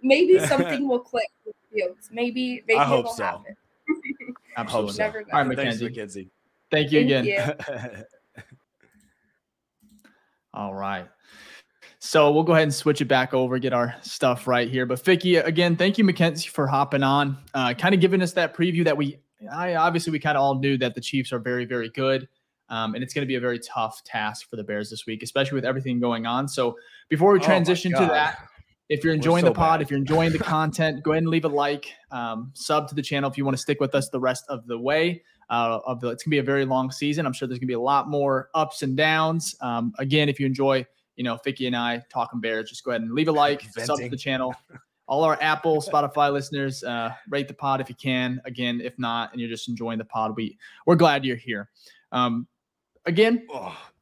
maybe 0.02 0.38
something 0.46 0.88
will 0.88 1.00
click 1.00 1.28
Fields. 1.72 2.08
Maybe, 2.10 2.62
maybe 2.66 2.78
I 2.78 2.84
hope 2.84 3.08
so. 3.08 3.24
Happen. 3.24 3.56
Absolutely. 4.56 4.92
So. 4.92 5.04
All 5.04 5.12
right, 5.32 5.46
Mackenzie. 5.46 5.70
Thanks, 5.70 5.82
Mackenzie. 5.82 6.30
Thank 6.70 6.92
you 6.92 7.00
again. 7.00 7.24
you. 7.24 7.38
All 10.54 10.74
right. 10.74 11.06
So 12.00 12.30
we'll 12.30 12.44
go 12.44 12.52
ahead 12.52 12.62
and 12.64 12.74
switch 12.74 13.00
it 13.00 13.06
back 13.06 13.34
over, 13.34 13.58
get 13.58 13.72
our 13.72 13.94
stuff 14.02 14.46
right 14.46 14.68
here. 14.68 14.86
But 14.86 15.02
Ficky, 15.02 15.44
again, 15.44 15.76
thank 15.76 15.98
you, 15.98 16.04
Mackenzie, 16.04 16.48
for 16.48 16.66
hopping 16.66 17.02
on, 17.02 17.38
uh, 17.54 17.74
kind 17.74 17.94
of 17.94 18.00
giving 18.00 18.22
us 18.22 18.32
that 18.34 18.54
preview 18.54 18.84
that 18.84 18.96
we, 18.96 19.18
I 19.52 19.74
obviously 19.74 20.10
we 20.10 20.18
kind 20.18 20.36
of 20.36 20.42
all 20.42 20.58
knew 20.58 20.76
that 20.78 20.94
the 20.94 21.00
Chiefs 21.00 21.32
are 21.32 21.38
very, 21.38 21.64
very 21.64 21.90
good. 21.90 22.28
Um, 22.70 22.94
and 22.94 23.02
it's 23.02 23.14
going 23.14 23.22
to 23.22 23.26
be 23.26 23.36
a 23.36 23.40
very 23.40 23.58
tough 23.58 24.02
task 24.04 24.48
for 24.50 24.56
the 24.56 24.64
Bears 24.64 24.90
this 24.90 25.06
week, 25.06 25.22
especially 25.22 25.56
with 25.56 25.64
everything 25.64 26.00
going 26.00 26.26
on. 26.26 26.48
So 26.48 26.76
before 27.08 27.32
we 27.32 27.38
oh 27.38 27.42
transition 27.42 27.94
oh 27.94 28.00
to 28.00 28.06
that, 28.06 28.46
if 28.88 29.04
you're 29.04 29.14
enjoying 29.14 29.42
so 29.42 29.48
the 29.50 29.54
pod, 29.54 29.78
bad. 29.78 29.82
if 29.82 29.90
you're 29.90 29.98
enjoying 29.98 30.32
the 30.32 30.38
content, 30.38 31.02
go 31.02 31.12
ahead 31.12 31.22
and 31.22 31.30
leave 31.30 31.44
a 31.44 31.48
like, 31.48 31.92
um, 32.10 32.50
sub 32.54 32.88
to 32.88 32.94
the 32.94 33.02
channel 33.02 33.30
if 33.30 33.38
you 33.38 33.44
want 33.44 33.56
to 33.56 33.60
stick 33.60 33.80
with 33.80 33.94
us 33.94 34.08
the 34.10 34.20
rest 34.20 34.44
of 34.48 34.66
the 34.66 34.78
way. 34.78 35.22
Uh, 35.50 35.80
of 35.86 35.98
the, 36.00 36.08
it's 36.08 36.22
gonna 36.22 36.32
be 36.32 36.38
a 36.38 36.42
very 36.42 36.66
long 36.66 36.90
season. 36.90 37.24
I'm 37.24 37.32
sure 37.32 37.48
there's 37.48 37.58
gonna 37.58 37.68
be 37.68 37.72
a 37.74 37.80
lot 37.80 38.06
more 38.10 38.50
ups 38.54 38.82
and 38.82 38.94
downs. 38.94 39.56
Um, 39.62 39.94
again, 39.98 40.28
if 40.28 40.38
you 40.38 40.44
enjoy, 40.44 40.84
you 41.16 41.24
know, 41.24 41.38
Ficky 41.46 41.66
and 41.66 41.74
I 41.74 42.02
talking 42.10 42.38
Bears, 42.38 42.68
just 42.68 42.84
go 42.84 42.90
ahead 42.90 43.00
and 43.00 43.12
leave 43.12 43.28
a 43.28 43.32
like, 43.32 43.62
Venting. 43.62 43.84
sub 43.84 43.98
to 43.98 44.10
the 44.10 44.16
channel. 44.16 44.54
All 45.08 45.24
our 45.24 45.38
Apple, 45.40 45.80
Spotify 45.92 46.32
listeners, 46.32 46.84
uh, 46.84 47.12
rate 47.28 47.48
the 47.48 47.54
pod 47.54 47.80
if 47.80 47.88
you 47.88 47.96
can. 47.96 48.40
Again, 48.44 48.80
if 48.82 48.98
not, 48.98 49.32
and 49.32 49.40
you're 49.40 49.50
just 49.50 49.68
enjoying 49.68 49.98
the 49.98 50.04
pod, 50.04 50.36
we 50.36 50.56
we're 50.86 50.96
glad 50.96 51.24
you're 51.24 51.36
here. 51.36 51.70
Um, 52.12 52.46
again, 53.06 53.46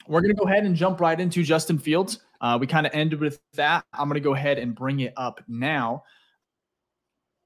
we're 0.07 0.21
gonna 0.21 0.35
go 0.35 0.45
ahead 0.45 0.65
and 0.65 0.77
jump 0.77 1.01
right 1.01 1.19
into 1.19 1.43
Justin 1.43 1.79
Fields. 1.79 2.21
Uh, 2.41 2.59
we 2.61 2.67
kind 2.67 2.87
of 2.87 2.95
ended 2.95 3.21
with 3.21 3.41
that. 3.55 3.85
I'm 3.93 4.09
going 4.09 4.15
to 4.15 4.21
go 4.21 4.35
ahead 4.35 4.59
and 4.59 4.75
bring 4.75 5.01
it 5.01 5.13
up 5.17 5.41
now. 5.49 6.05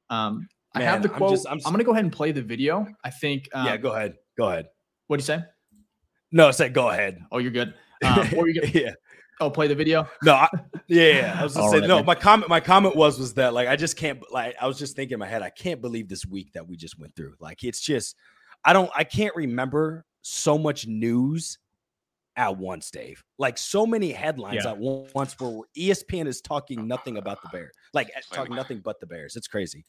Um, 0.09 0.49
Man, 0.75 0.83
I 0.83 0.91
have 0.91 1.03
the 1.03 1.09
quote. 1.09 1.31
I'm, 1.31 1.37
just, 1.37 1.47
I'm, 1.49 1.61
I'm 1.65 1.73
going 1.73 1.79
to 1.79 1.85
go 1.85 1.93
ahead 1.93 2.05
and 2.05 2.13
play 2.13 2.33
the 2.33 2.43
video. 2.43 2.87
I 3.05 3.11
think. 3.11 3.49
Um, 3.53 3.67
yeah, 3.67 3.77
go 3.77 3.93
ahead. 3.93 4.17
Go 4.37 4.49
ahead. 4.49 4.69
What 5.07 5.17
do 5.17 5.23
you 5.23 5.27
say? 5.27 5.45
No, 6.33 6.49
I 6.49 6.51
said 6.53 6.73
go 6.73 6.91
ahead. 6.91 7.25
Oh, 7.33 7.39
you're 7.39 7.51
good. 7.51 7.75
Um, 8.03 8.27
you 8.33 8.63
yeah. 8.73 8.93
Oh, 9.41 9.51
play 9.51 9.69
the 9.69 9.75
video. 9.75 10.07
No, 10.23 10.35
I, 10.35 10.49
yeah, 10.87 11.09
yeah. 11.09 11.37
I 11.39 11.45
was 11.45 11.55
just 11.57 11.71
saying. 11.71 11.83
Right, 11.83 11.89
no, 11.89 11.97
man. 11.97 12.07
my 12.07 12.15
comment. 12.15 12.49
My 12.49 12.61
comment 12.61 12.95
was 12.95 13.19
was 13.19 13.35
that 13.35 13.55
like 13.55 13.69
I 13.69 13.77
just 13.77 13.97
can't. 13.97 14.23
Like 14.31 14.55
I 14.61 14.67
was 14.67 14.79
just 14.79 14.97
thinking 14.97 15.15
in 15.15 15.19
my 15.19 15.27
head. 15.27 15.43
I 15.43 15.51
can't 15.51 15.81
believe 15.81 16.09
this 16.09 16.27
week 16.27 16.53
that 16.53 16.67
we 16.67 16.77
just 16.77 16.99
went 16.99 17.17
through. 17.17 17.35
Like 17.41 17.65
it's 17.65 17.81
just. 17.81 18.17
I 18.65 18.75
don't. 18.75 18.91
I 18.95 19.05
can't 19.05 19.35
remember 19.35 20.05
so 20.23 20.59
much 20.59 20.87
news 20.87 21.59
at 22.37 22.57
once, 22.57 22.91
Dave. 22.91 23.23
Like 23.39 23.59
so 23.59 23.87
many 23.87 24.13
headlines 24.13 24.65
yeah. 24.65 24.73
at 24.73 24.79
once 24.79 25.39
where 25.39 25.61
ESPN 25.77 26.27
is 26.27 26.41
talking 26.41 26.87
nothing 26.87 27.17
about 27.17 27.43
the 27.43 27.49
Bears, 27.49 27.75
like 27.93 28.11
talking 28.33 28.55
nothing 28.55 28.81
but 28.81 29.01
the 29.01 29.07
Bears. 29.07 29.37
It's 29.37 29.49
crazy. 29.49 29.85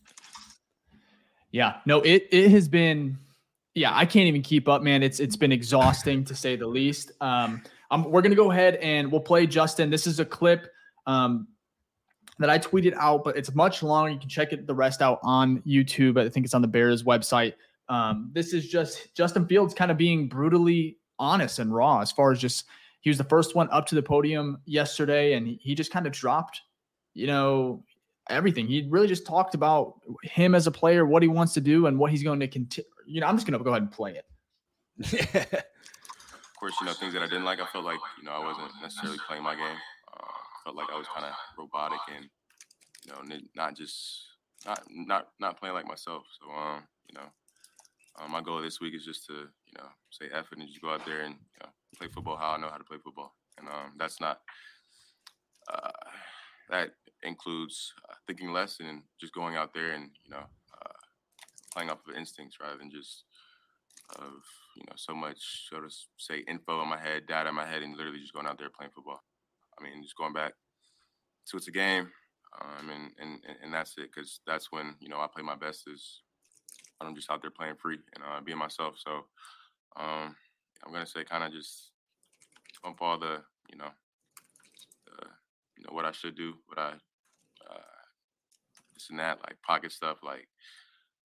Yeah, 1.51 1.77
no, 1.85 2.01
it 2.01 2.27
it 2.31 2.51
has 2.51 2.67
been. 2.67 3.17
Yeah, 3.73 3.95
I 3.95 4.05
can't 4.05 4.27
even 4.27 4.41
keep 4.41 4.67
up, 4.67 4.81
man. 4.81 5.03
It's 5.03 5.19
it's 5.19 5.35
been 5.35 5.51
exhausting 5.51 6.25
to 6.25 6.35
say 6.35 6.55
the 6.55 6.67
least. 6.67 7.11
Um, 7.21 7.63
I'm, 7.91 8.09
we're 8.09 8.21
gonna 8.21 8.35
go 8.35 8.51
ahead 8.51 8.75
and 8.75 9.11
we'll 9.11 9.21
play 9.21 9.45
Justin. 9.45 9.89
This 9.89 10.07
is 10.07 10.19
a 10.19 10.25
clip 10.25 10.71
um, 11.05 11.47
that 12.39 12.49
I 12.49 12.57
tweeted 12.57 12.93
out, 12.95 13.23
but 13.23 13.37
it's 13.37 13.53
much 13.53 13.83
longer. 13.83 14.11
You 14.11 14.19
can 14.19 14.29
check 14.29 14.53
it 14.53 14.65
the 14.65 14.73
rest 14.73 15.01
out 15.01 15.19
on 15.23 15.61
YouTube. 15.61 16.19
I 16.19 16.29
think 16.29 16.45
it's 16.45 16.55
on 16.55 16.61
the 16.61 16.67
Bears 16.67 17.03
website. 17.03 17.53
Um, 17.89 18.31
this 18.33 18.53
is 18.53 18.67
just 18.69 19.13
Justin 19.15 19.45
Fields 19.45 19.73
kind 19.73 19.91
of 19.91 19.97
being 19.97 20.27
brutally 20.27 20.97
honest 21.19 21.59
and 21.59 21.73
raw 21.73 21.99
as 21.99 22.11
far 22.11 22.31
as 22.31 22.39
just 22.39 22.65
he 23.01 23.09
was 23.09 23.17
the 23.17 23.23
first 23.25 23.55
one 23.55 23.67
up 23.71 23.85
to 23.87 23.95
the 23.95 24.01
podium 24.01 24.61
yesterday 24.65 25.33
and 25.33 25.47
he 25.59 25.75
just 25.75 25.91
kind 25.91 26.07
of 26.07 26.13
dropped, 26.13 26.61
you 27.13 27.27
know, 27.27 27.83
everything. 28.29 28.67
He 28.67 28.87
really 28.89 29.07
just 29.07 29.25
talked 29.25 29.55
about 29.55 29.95
him 30.23 30.55
as 30.55 30.67
a 30.67 30.71
player, 30.71 31.05
what 31.05 31.21
he 31.21 31.27
wants 31.27 31.53
to 31.55 31.61
do, 31.61 31.87
and 31.87 31.97
what 31.97 32.11
he's 32.11 32.23
going 32.23 32.39
to 32.39 32.47
continue. 32.47 32.89
You 33.05 33.21
know, 33.21 33.27
I'm 33.27 33.35
just 33.35 33.47
going 33.47 33.57
to 33.57 33.63
go 33.63 33.71
ahead 33.71 33.81
and 33.81 33.91
play 33.91 34.15
it. 34.17 35.65
course, 36.61 36.75
you 36.79 36.85
know, 36.85 36.93
things 36.93 37.13
that 37.13 37.23
I 37.23 37.25
didn't 37.25 37.43
like, 37.43 37.59
I 37.59 37.65
felt 37.65 37.85
like, 37.85 37.99
you 38.19 38.23
know, 38.23 38.33
I 38.33 38.45
wasn't 38.45 38.69
necessarily 38.81 39.17
playing 39.27 39.41
my 39.41 39.55
game. 39.55 39.77
Uh, 40.13 40.41
felt 40.63 40.75
like 40.75 40.87
I 40.93 40.97
was 40.97 41.07
kind 41.07 41.25
of 41.25 41.33
robotic 41.57 41.99
and, 42.15 42.29
you 43.03 43.11
know, 43.11 43.37
not 43.55 43.75
just, 43.75 44.27
not, 44.63 44.83
not, 44.89 45.29
not 45.39 45.59
playing 45.59 45.73
like 45.73 45.87
myself. 45.87 46.23
So, 46.39 46.51
um, 46.51 46.83
you 47.09 47.15
know, 47.17 47.25
um, 48.21 48.31
my 48.31 48.41
goal 48.41 48.61
this 48.61 48.79
week 48.79 48.93
is 48.93 49.03
just 49.03 49.25
to, 49.25 49.33
you 49.33 49.75
know, 49.75 49.89
say 50.11 50.27
effort 50.31 50.59
and 50.59 50.67
just 50.67 50.81
go 50.81 50.93
out 50.93 51.03
there 51.03 51.21
and 51.21 51.33
you 51.33 51.59
know, 51.63 51.69
play 51.97 52.07
football 52.13 52.37
how 52.37 52.51
I 52.51 52.57
know 52.57 52.69
how 52.69 52.77
to 52.77 52.83
play 52.83 52.97
football. 53.03 53.33
And 53.57 53.67
um, 53.67 53.93
that's 53.97 54.21
not, 54.21 54.41
uh, 55.73 55.89
that 56.69 56.91
includes 57.23 57.91
uh, 58.07 58.13
thinking 58.27 58.51
less 58.53 58.79
and 58.79 59.01
just 59.19 59.33
going 59.33 59.55
out 59.55 59.73
there 59.73 59.93
and, 59.93 60.11
you 60.23 60.29
know, 60.29 60.45
uh, 60.79 60.93
playing 61.73 61.89
off 61.89 62.07
of 62.07 62.15
instincts 62.15 62.57
rather 62.61 62.77
than 62.77 62.91
just 62.91 63.23
of, 64.17 64.33
you 64.75 64.83
know, 64.87 64.95
so 64.95 65.13
much, 65.13 65.69
so 65.69 65.79
to 65.79 65.89
say, 66.17 66.39
info 66.47 66.81
in 66.81 66.89
my 66.89 66.99
head, 66.99 67.27
data 67.27 67.49
in 67.49 67.55
my 67.55 67.65
head, 67.65 67.81
and 67.81 67.95
literally 67.95 68.19
just 68.19 68.33
going 68.33 68.47
out 68.47 68.57
there 68.57 68.69
playing 68.69 68.91
football. 68.93 69.21
I 69.79 69.83
mean, 69.83 70.03
just 70.03 70.17
going 70.17 70.33
back 70.33 70.53
to 71.49 71.57
it's 71.57 71.67
a 71.67 71.71
game. 71.71 72.09
Um, 72.61 72.89
and, 72.89 73.11
and, 73.17 73.39
and 73.63 73.73
that's 73.73 73.97
it. 73.97 74.13
Cause 74.13 74.41
that's 74.45 74.71
when, 74.71 74.95
you 74.99 75.07
know, 75.07 75.19
I 75.21 75.27
play 75.33 75.41
my 75.41 75.55
best 75.55 75.87
is 75.87 76.21
I'm 77.07 77.15
just 77.15 77.31
out 77.31 77.41
there 77.41 77.51
playing 77.51 77.75
free 77.81 77.99
and 78.15 78.23
uh, 78.23 78.41
being 78.41 78.57
myself. 78.57 78.95
So 78.97 79.25
um, 79.95 80.35
I'm 80.85 80.91
gonna 80.91 81.05
say 81.05 81.23
kind 81.23 81.43
of 81.43 81.51
just 81.51 81.91
bump 82.83 83.01
all 83.01 83.17
the 83.17 83.41
you 83.69 83.77
know, 83.77 83.89
the, 85.05 85.27
you 85.77 85.83
know 85.83 85.93
what 85.93 86.05
I 86.05 86.11
should 86.11 86.35
do, 86.35 86.53
what 86.67 86.77
I 86.77 86.91
uh, 87.69 88.01
this 88.93 89.09
and 89.09 89.19
that, 89.19 89.39
like 89.39 89.61
pocket 89.61 89.91
stuff. 89.91 90.17
Like 90.23 90.47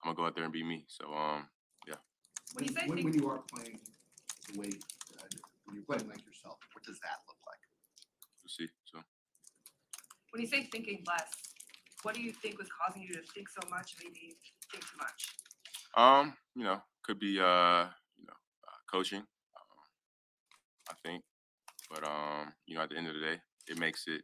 I'm 0.03 0.09
gonna 0.09 0.17
go 0.17 0.27
out 0.27 0.35
there 0.35 0.45
and 0.45 0.53
be 0.53 0.65
me. 0.65 0.87
So 0.89 1.13
um, 1.13 1.49
yeah. 1.87 1.95
When 2.57 2.65
you, 2.65 2.75
when, 2.87 3.05
when 3.05 3.13
you 3.13 3.29
are 3.29 3.43
playing 3.53 3.79
the 4.49 4.59
way 4.59 4.71
uh, 4.73 5.29
when 5.67 5.77
you're 5.77 5.85
playing 5.85 6.09
like 6.09 6.25
yourself, 6.25 6.57
what 6.73 6.83
does 6.85 6.99
that 7.01 7.21
look 7.29 7.37
like? 7.47 7.61
We'll 8.41 8.49
see. 8.49 8.73
So. 8.87 8.99
When 10.31 10.41
you 10.41 10.49
say 10.49 10.65
thinking 10.73 11.05
less, 11.07 11.29
what 12.03 12.15
do 12.15 12.23
you 12.23 12.33
think 12.33 12.59
was 12.59 12.69
causing 12.73 13.03
you 13.03 13.13
to 13.13 13.21
think 13.35 13.51
so 13.51 13.61
much, 13.69 13.97
maybe 14.03 14.39
think 14.73 14.85
too 14.85 14.97
much? 14.97 15.37
Um, 15.99 16.33
you 16.55 16.65
know, 16.65 16.81
could 17.03 17.19
be 17.19 17.39
uh, 17.39 17.93
you 18.17 18.25
know, 18.25 18.39
uh, 18.65 18.81
coaching. 18.91 19.21
Um, 19.21 19.79
I 20.89 20.95
think, 21.05 21.25
but 21.91 22.09
um, 22.09 22.55
you 22.67 22.77
know, 22.77 22.85
at 22.85 22.89
the 22.89 22.97
end 22.97 23.09
of 23.09 23.15
the 23.17 23.21
day, 23.21 23.37
it 23.69 23.79
makes 23.79 24.05
it. 24.07 24.23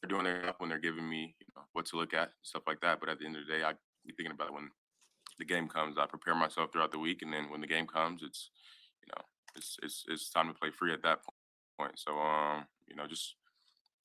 They're 0.00 0.08
doing 0.08 0.22
their 0.22 0.44
job 0.44 0.54
when 0.58 0.70
they're 0.70 0.78
giving 0.78 1.08
me, 1.08 1.34
you 1.40 1.46
know, 1.56 1.62
what 1.72 1.86
to 1.86 1.96
look 1.96 2.14
at, 2.14 2.30
stuff 2.42 2.62
like 2.68 2.80
that. 2.82 3.00
But 3.00 3.08
at 3.08 3.18
the 3.18 3.26
end 3.26 3.34
of 3.34 3.42
the 3.44 3.52
day, 3.52 3.64
I 3.64 3.72
be 4.06 4.14
thinking 4.16 4.30
about 4.30 4.48
it 4.48 4.54
when 4.54 4.70
the 5.38 5.44
game 5.44 5.68
comes. 5.68 5.98
I 5.98 6.06
prepare 6.06 6.34
myself 6.34 6.72
throughout 6.72 6.92
the 6.92 6.98
week, 6.98 7.22
and 7.22 7.32
then 7.32 7.50
when 7.50 7.60
the 7.60 7.66
game 7.66 7.86
comes, 7.86 8.22
it's, 8.22 8.50
you 9.02 9.08
know, 9.14 9.22
it's 9.56 9.76
it's 9.82 10.04
it's 10.08 10.30
time 10.30 10.48
to 10.48 10.54
play 10.54 10.70
free 10.70 10.92
at 10.92 11.02
that 11.02 11.20
point. 11.78 11.98
So 11.98 12.18
um, 12.18 12.66
you 12.86 12.96
know, 12.96 13.06
just 13.06 13.34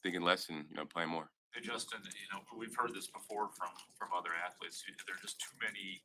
thinking 0.02 0.22
less 0.22 0.50
and 0.50 0.66
you 0.70 0.76
know, 0.76 0.86
playing 0.86 1.10
more. 1.10 1.30
Hey, 1.54 1.62
Justin, 1.62 2.02
you 2.02 2.30
know, 2.34 2.42
we've 2.58 2.76
heard 2.76 2.94
this 2.96 3.06
before 3.06 3.54
from, 3.54 3.70
from 3.94 4.10
other 4.10 4.34
athletes. 4.34 4.82
There 5.06 5.14
are 5.14 5.22
just 5.22 5.38
too 5.38 5.54
many 5.62 6.02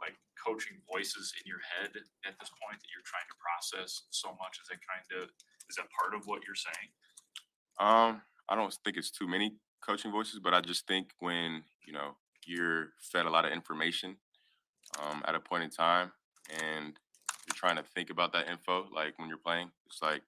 like 0.00 0.14
coaching 0.38 0.78
voices 0.86 1.34
in 1.34 1.42
your 1.50 1.58
head 1.66 1.90
at 2.26 2.38
this 2.38 2.50
point 2.62 2.78
that 2.78 2.90
you're 2.94 3.02
trying 3.02 3.26
to 3.26 3.36
process 3.42 4.06
so 4.10 4.30
much. 4.38 4.62
Is 4.62 4.70
that 4.70 4.78
kind 4.86 5.02
of, 5.18 5.30
is 5.66 5.74
that 5.76 5.90
part 5.90 6.14
of 6.14 6.26
what 6.30 6.46
you're 6.46 6.54
saying? 6.54 6.88
Um, 7.82 8.22
I 8.48 8.54
don't 8.54 8.70
think 8.84 8.96
it's 8.96 9.10
too 9.10 9.26
many 9.26 9.58
coaching 9.82 10.12
voices, 10.12 10.38
but 10.38 10.54
I 10.54 10.60
just 10.60 10.86
think 10.86 11.10
when, 11.18 11.64
you 11.86 11.92
know, 11.92 12.14
you're 12.46 12.94
fed 13.00 13.26
a 13.26 13.30
lot 13.30 13.44
of 13.44 13.52
information 13.52 14.16
um, 15.00 15.22
at 15.26 15.34
a 15.34 15.40
point 15.40 15.64
in 15.64 15.70
time 15.70 16.12
and 16.62 16.94
you're 17.46 17.54
trying 17.54 17.76
to 17.76 17.82
think 17.82 18.10
about 18.10 18.32
that 18.32 18.48
info, 18.48 18.86
like 18.94 19.18
when 19.18 19.28
you're 19.28 19.38
playing, 19.38 19.70
it's 19.86 20.02
like 20.02 20.22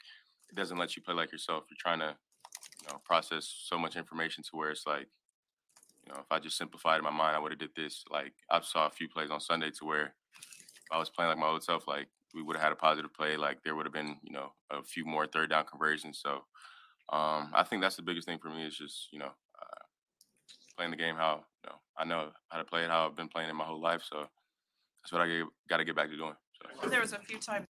it 0.50 0.54
doesn't 0.54 0.78
let 0.78 0.96
you 0.96 1.02
play 1.02 1.14
like 1.14 1.32
yourself. 1.32 1.64
You're 1.70 1.78
trying 1.78 2.00
to 2.00 2.16
you 2.82 2.92
know, 2.92 3.00
process 3.04 3.52
so 3.64 3.78
much 3.78 3.96
information 3.96 4.42
to 4.44 4.56
where 4.56 4.70
it's 4.70 4.86
like, 4.86 5.08
you 6.04 6.12
know, 6.12 6.20
if 6.20 6.30
I 6.30 6.38
just 6.38 6.56
simplified 6.56 6.98
in 6.98 7.04
my 7.04 7.10
mind, 7.10 7.36
I 7.36 7.38
would 7.38 7.52
have 7.52 7.58
did 7.58 7.74
this. 7.74 8.04
Like 8.10 8.32
I 8.50 8.60
saw 8.60 8.86
a 8.86 8.90
few 8.90 9.08
plays 9.08 9.30
on 9.30 9.40
Sunday 9.40 9.70
to 9.78 9.84
where 9.84 10.14
I 10.92 10.98
was 10.98 11.10
playing 11.10 11.30
like 11.30 11.38
my 11.38 11.48
old 11.48 11.64
self, 11.64 11.88
like 11.88 12.08
we 12.34 12.42
would 12.42 12.56
have 12.56 12.62
had 12.62 12.72
a 12.72 12.76
positive 12.76 13.12
play. 13.12 13.36
Like 13.36 13.62
there 13.64 13.74
would 13.74 13.86
have 13.86 13.92
been, 13.92 14.18
you 14.22 14.32
know, 14.32 14.52
a 14.70 14.82
few 14.82 15.04
more 15.04 15.26
third 15.26 15.50
down 15.50 15.64
conversions. 15.64 16.20
So 16.22 16.44
um, 17.12 17.50
I 17.54 17.64
think 17.64 17.82
that's 17.82 17.96
the 17.96 18.02
biggest 18.02 18.26
thing 18.26 18.38
for 18.38 18.50
me 18.50 18.64
is 18.64 18.76
just, 18.76 19.08
you 19.12 19.18
know, 19.18 19.26
uh, 19.60 19.84
playing 20.76 20.90
the 20.90 20.96
game 20.96 21.16
how 21.16 21.44
you 21.64 21.70
know 21.70 21.76
I 21.98 22.04
know 22.04 22.30
how 22.48 22.58
to 22.58 22.64
play 22.64 22.84
it, 22.84 22.90
how 22.90 23.06
I've 23.06 23.16
been 23.16 23.28
playing 23.28 23.48
it 23.48 23.54
my 23.54 23.64
whole 23.64 23.80
life. 23.80 24.02
So 24.08 24.28
that's 25.06 25.12
what 25.12 25.22
I 25.22 25.42
got 25.68 25.76
to 25.76 25.84
get 25.84 25.94
back 25.94 26.10
to 26.10 26.16
doing. 26.16 26.34
So. 26.82 26.88
There 26.88 27.00
was 27.00 27.12
a 27.12 27.18
few 27.18 27.38
times. 27.38 27.64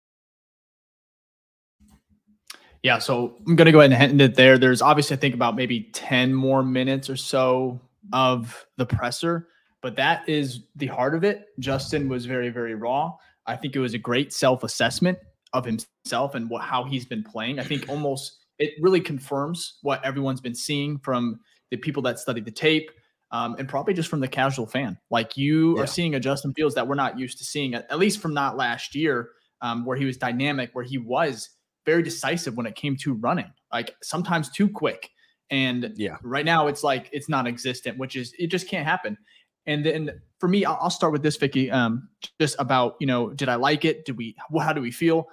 Yeah, 2.82 2.98
so 2.98 3.38
I'm 3.46 3.56
gonna 3.56 3.72
go 3.72 3.78
ahead 3.78 3.92
and 3.92 4.02
end 4.02 4.20
it 4.20 4.34
there. 4.34 4.58
There's 4.58 4.82
obviously 4.82 5.16
I 5.16 5.20
think 5.20 5.34
about 5.34 5.54
maybe 5.54 5.88
10 5.94 6.34
more 6.34 6.62
minutes 6.64 7.08
or 7.08 7.16
so 7.16 7.80
of 8.12 8.66
the 8.76 8.84
presser, 8.84 9.48
but 9.80 9.96
that 9.96 10.28
is 10.28 10.64
the 10.74 10.88
heart 10.88 11.14
of 11.14 11.22
it. 11.22 11.46
Justin 11.60 12.08
was 12.08 12.26
very, 12.26 12.50
very 12.50 12.74
raw. 12.74 13.12
I 13.46 13.56
think 13.56 13.76
it 13.76 13.78
was 13.78 13.94
a 13.94 13.98
great 13.98 14.32
self-assessment 14.32 15.16
of 15.52 15.64
himself 15.64 16.34
and 16.34 16.50
what 16.50 16.62
how 16.62 16.82
he's 16.84 17.06
been 17.06 17.22
playing. 17.22 17.60
I 17.60 17.64
think 17.64 17.88
almost 17.88 18.40
it 18.58 18.72
really 18.80 19.00
confirms 19.00 19.78
what 19.82 20.04
everyone's 20.04 20.40
been 20.40 20.54
seeing 20.54 20.98
from 20.98 21.38
the 21.70 21.76
people 21.76 22.02
that 22.02 22.18
studied 22.18 22.44
the 22.44 22.50
tape, 22.50 22.90
um, 23.32 23.56
and 23.58 23.68
probably 23.68 23.94
just 23.94 24.08
from 24.08 24.20
the 24.20 24.28
casual 24.28 24.66
fan. 24.66 24.98
Like 25.10 25.36
you 25.36 25.76
Yeah. 25.76 25.84
are 25.84 25.86
seeing 25.86 26.14
a 26.14 26.20
Justin 26.20 26.52
Fields 26.54 26.74
that 26.76 26.86
we're 26.86 26.94
not 26.94 27.18
used 27.18 27.38
to 27.38 27.44
seeing, 27.44 27.74
at, 27.74 27.90
at 27.90 27.98
least 27.98 28.20
from 28.20 28.34
not 28.34 28.56
last 28.56 28.94
year, 28.94 29.30
um, 29.62 29.84
where 29.84 29.96
he 29.96 30.04
was 30.04 30.16
dynamic, 30.16 30.70
where 30.74 30.84
he 30.84 30.98
was 30.98 31.48
very 31.86 32.02
decisive 32.02 32.56
when 32.56 32.66
it 32.66 32.76
came 32.76 32.96
to 32.96 33.14
running, 33.14 33.50
like 33.72 33.96
sometimes 34.02 34.50
too 34.50 34.68
quick. 34.68 35.10
And 35.50 35.92
Yeah. 35.96 36.16
right 36.22 36.44
now 36.44 36.66
it's 36.68 36.82
like 36.84 37.08
it's 37.12 37.28
non-existent, 37.28 37.98
which 37.98 38.14
is 38.16 38.32
it 38.38 38.48
just 38.48 38.68
can't 38.68 38.86
happen. 38.86 39.18
And 39.66 39.84
then 39.84 40.20
for 40.38 40.48
me, 40.48 40.64
I'll, 40.64 40.78
I'll 40.80 40.90
start 40.90 41.12
with 41.12 41.22
this, 41.22 41.36
Ficky. 41.36 41.72
Um, 41.72 42.08
just 42.40 42.56
about 42.58 42.96
you 43.00 43.06
know, 43.06 43.30
did 43.30 43.48
I 43.48 43.54
like 43.56 43.84
it? 43.84 44.04
Did 44.04 44.16
we? 44.16 44.34
Well, 44.50 44.64
how 44.64 44.72
do 44.72 44.80
we 44.80 44.90
feel? 44.90 45.26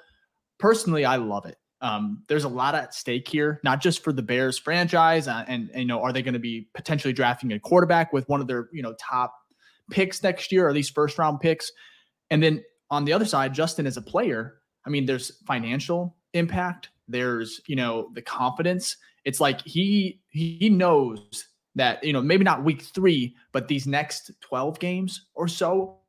Personally, 0.60 1.06
I 1.06 1.16
love 1.18 1.46
it. 1.46 1.56
Um, 1.82 2.24
there's 2.28 2.44
a 2.44 2.50
lot 2.50 2.76
at 2.76 2.94
stake 2.94 3.28
here, 3.28 3.62
not 3.64 3.82
just 3.82 4.04
for 4.04 4.12
the 4.12 4.22
Bears 4.22 4.58
franchise, 4.58 5.28
uh, 5.28 5.46
and, 5.48 5.70
and 5.72 5.82
you 5.82 5.88
know, 5.88 6.02
are 6.02 6.12
they 6.12 6.22
going 6.22 6.34
to 6.34 6.40
be 6.40 6.68
potentially 6.74 7.14
drafting 7.14 7.54
a 7.54 7.60
quarterback 7.60 8.12
with 8.12 8.28
one 8.28 8.42
of 8.42 8.48
their 8.48 8.70
you 8.74 8.82
know 8.82 8.94
top 9.00 9.34
picks 9.90 10.22
next 10.22 10.52
year, 10.52 10.68
or 10.68 10.74
these 10.74 10.90
first 10.90 11.18
round 11.18 11.40
picks? 11.40 11.72
And 12.30 12.44
then 12.44 12.64
on 12.92 13.06
the 13.06 13.14
other 13.14 13.26
side, 13.26 13.54
Justin 13.54 13.88
as 13.88 13.98
a 13.98 14.02
player, 14.02 14.56
I 14.86 14.90
mean, 14.90 15.06
there's 15.06 15.32
financial 15.46 16.16
impact. 16.34 16.90
There's 17.08 17.62
you 17.68 17.76
know 17.76 18.10
the 18.14 18.22
confidence. 18.22 18.98
It's 19.24 19.40
like 19.40 19.62
he 19.62 20.20
he 20.30 20.70
knows 20.70 21.48
that 21.76 22.04
you 22.04 22.14
know 22.14 22.22
maybe 22.22 22.44
not 22.44 22.64
week 22.64 22.82
three, 22.82 23.36
but 23.52 23.68
these 23.68 23.88
next 23.88 24.32
12 24.42 24.80
games 24.80 25.28
or 25.34 25.48
so 25.48 26.00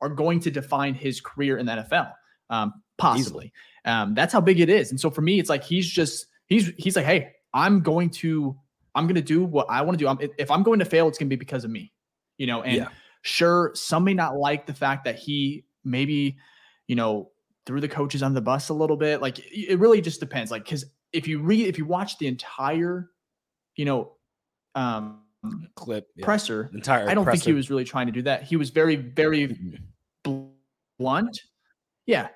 are 0.00 0.08
going 0.08 0.40
to 0.40 0.50
define 0.50 0.94
his 0.94 1.20
career 1.20 1.56
in 1.56 1.66
the 1.66 1.72
NFL. 1.72 2.12
Um, 2.50 2.72
possibly. 2.98 3.52
Um, 3.84 4.14
that's 4.14 4.32
how 4.32 4.40
big 4.40 4.60
it 4.60 4.68
is. 4.68 4.90
And 4.90 5.00
so 5.00 5.10
for 5.10 5.20
me, 5.22 5.38
it's 5.38 5.48
like 5.50 5.64
he's 5.64 5.88
just 5.88 6.26
he's 6.46 6.68
he's 6.76 6.96
like, 6.96 7.06
hey, 7.06 7.32
I'm 7.52 7.80
going 7.80 8.10
to 8.10 8.56
I'm 8.94 9.06
going 9.06 9.16
to 9.16 9.22
do 9.22 9.44
what 9.44 9.66
I 9.68 9.82
want 9.82 9.98
to 9.98 10.04
do. 10.04 10.08
I'm, 10.08 10.18
if 10.38 10.50
I'm 10.50 10.62
going 10.62 10.78
to 10.78 10.84
fail, 10.84 11.08
it's 11.08 11.18
going 11.18 11.28
to 11.28 11.36
be 11.36 11.38
because 11.38 11.64
of 11.64 11.70
me, 11.70 11.92
you 12.38 12.46
know. 12.46 12.62
And 12.62 12.76
Yeah. 12.76 12.88
sure, 13.22 13.72
some 13.74 14.04
may 14.04 14.14
not 14.14 14.36
like 14.36 14.66
the 14.66 14.74
fact 14.74 15.04
that 15.04 15.18
he 15.18 15.64
maybe, 15.84 16.36
you 16.86 16.94
know, 16.96 17.30
threw 17.66 17.80
the 17.80 17.88
coaches 17.88 18.22
on 18.22 18.34
the 18.34 18.40
bus 18.40 18.68
a 18.68 18.74
little 18.74 18.96
bit. 18.96 19.20
Like 19.20 19.38
it 19.52 19.78
really 19.78 20.00
just 20.00 20.20
depends. 20.20 20.50
Like 20.50 20.64
because 20.64 20.84
if 21.12 21.26
you 21.28 21.40
read 21.40 21.66
if 21.66 21.78
you 21.78 21.84
watch 21.86 22.18
the 22.18 22.26
entire, 22.26 23.10
you 23.76 23.84
know, 23.84 24.12
um, 24.74 25.20
Clip. 25.74 26.06
yeah. 26.16 26.24
presser, 26.24 26.70
Entire. 26.72 27.08
I 27.08 27.14
don't 27.14 27.24
think 27.26 27.42
he 27.42 27.52
was 27.52 27.68
really 27.70 27.84
trying 27.84 28.06
to 28.06 28.12
do 28.12 28.22
that. 28.22 28.44
He 28.44 28.56
was 28.56 28.70
very 28.70 28.96
very 28.96 29.48
Mhm. 29.48 29.78
blunt. 30.98 31.38
Yeah. 32.06 32.28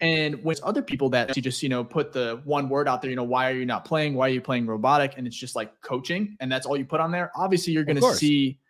And 0.00 0.44
with 0.44 0.62
other 0.62 0.80
people 0.80 1.08
that 1.10 1.34
you 1.36 1.42
just, 1.42 1.60
you 1.62 1.68
know, 1.68 1.82
put 1.82 2.12
the 2.12 2.40
one 2.44 2.68
word 2.68 2.86
out 2.86 3.02
there, 3.02 3.10
you 3.10 3.16
know, 3.16 3.24
why 3.24 3.50
are 3.50 3.54
you 3.54 3.66
not 3.66 3.84
playing? 3.84 4.14
Why 4.14 4.26
are 4.28 4.32
you 4.32 4.40
playing 4.40 4.66
robotic? 4.66 5.14
And 5.16 5.26
it's 5.26 5.36
just 5.36 5.56
like 5.56 5.72
coaching, 5.80 6.36
and 6.38 6.50
that's 6.52 6.66
all 6.66 6.76
you 6.76 6.84
put 6.84 7.00
on 7.00 7.10
there. 7.10 7.32
Obviously, 7.34 7.72
you're 7.72 7.82
going 7.84 8.00
to 8.00 8.14
see, 8.14 8.60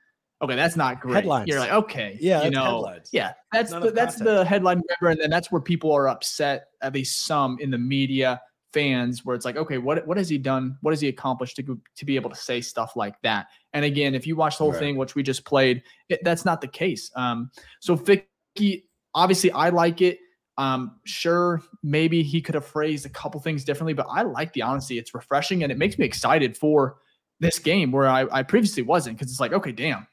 okay, 0.40 0.56
that's 0.56 0.74
not 0.74 1.00
great. 1.02 1.16
Headlines. 1.16 1.46
You're 1.48 1.60
like, 1.60 1.72
okay, 1.72 2.16
Yeah, 2.18 2.44
you 2.44 2.50
know, 2.50 2.64
headlines. 2.64 3.10
yeah, 3.12 3.34
that's 3.52 3.72
None 3.72 3.82
the, 3.82 3.90
that's 3.90 4.16
content. 4.16 4.38
the 4.38 4.44
headline 4.46 4.82
grabber, 4.88 5.10
and 5.12 5.20
then 5.20 5.28
that's 5.28 5.52
where 5.52 5.60
people 5.60 5.92
are 5.92 6.08
upset, 6.08 6.68
at 6.80 6.94
least 6.94 7.26
some 7.26 7.58
in 7.60 7.70
the 7.70 7.76
media, 7.78 8.40
fans, 8.72 9.22
where 9.26 9.36
it's 9.36 9.44
like, 9.44 9.56
okay, 9.58 9.76
what 9.76 10.06
what 10.06 10.16
has 10.16 10.30
he 10.30 10.38
done? 10.38 10.78
What 10.80 10.92
has 10.92 11.00
he 11.02 11.08
accomplished 11.08 11.56
to 11.56 11.78
to 11.96 12.04
be 12.06 12.16
able 12.16 12.30
to 12.30 12.36
say 12.36 12.62
stuff 12.62 12.96
like 12.96 13.20
that? 13.22 13.48
And 13.74 13.84
again, 13.84 14.14
if 14.14 14.26
you 14.26 14.34
watch 14.34 14.56
the 14.56 14.64
whole 14.64 14.72
Right. 14.72 14.78
thing, 14.78 14.96
which 14.96 15.14
we 15.14 15.22
just 15.22 15.44
played, 15.44 15.82
it, 16.08 16.20
that's 16.24 16.46
not 16.46 16.62
the 16.62 16.68
case. 16.68 17.10
Um, 17.16 17.50
so 17.80 17.98
Ficky, 17.98 18.84
obviously, 19.14 19.50
I 19.52 19.68
like 19.68 20.00
it. 20.00 20.20
Um, 20.58 20.96
sure, 21.04 21.62
maybe 21.84 22.24
he 22.24 22.42
could 22.42 22.56
have 22.56 22.66
phrased 22.66 23.06
a 23.06 23.08
couple 23.08 23.40
things 23.40 23.64
differently, 23.64 23.94
but 23.94 24.08
I 24.10 24.22
like 24.22 24.52
the 24.52 24.62
honesty. 24.62 24.98
It's 24.98 25.14
refreshing 25.14 25.62
and 25.62 25.70
it 25.70 25.78
makes 25.78 25.96
me 25.98 26.04
excited 26.04 26.56
for 26.56 26.96
this 27.38 27.60
game 27.60 27.92
where 27.92 28.08
I, 28.08 28.26
I 28.32 28.42
previously 28.42 28.82
wasn't 28.82 29.16
because 29.16 29.30
it's 29.30 29.40
like, 29.40 29.52
okay, 29.52 29.70
damn, 29.70 30.06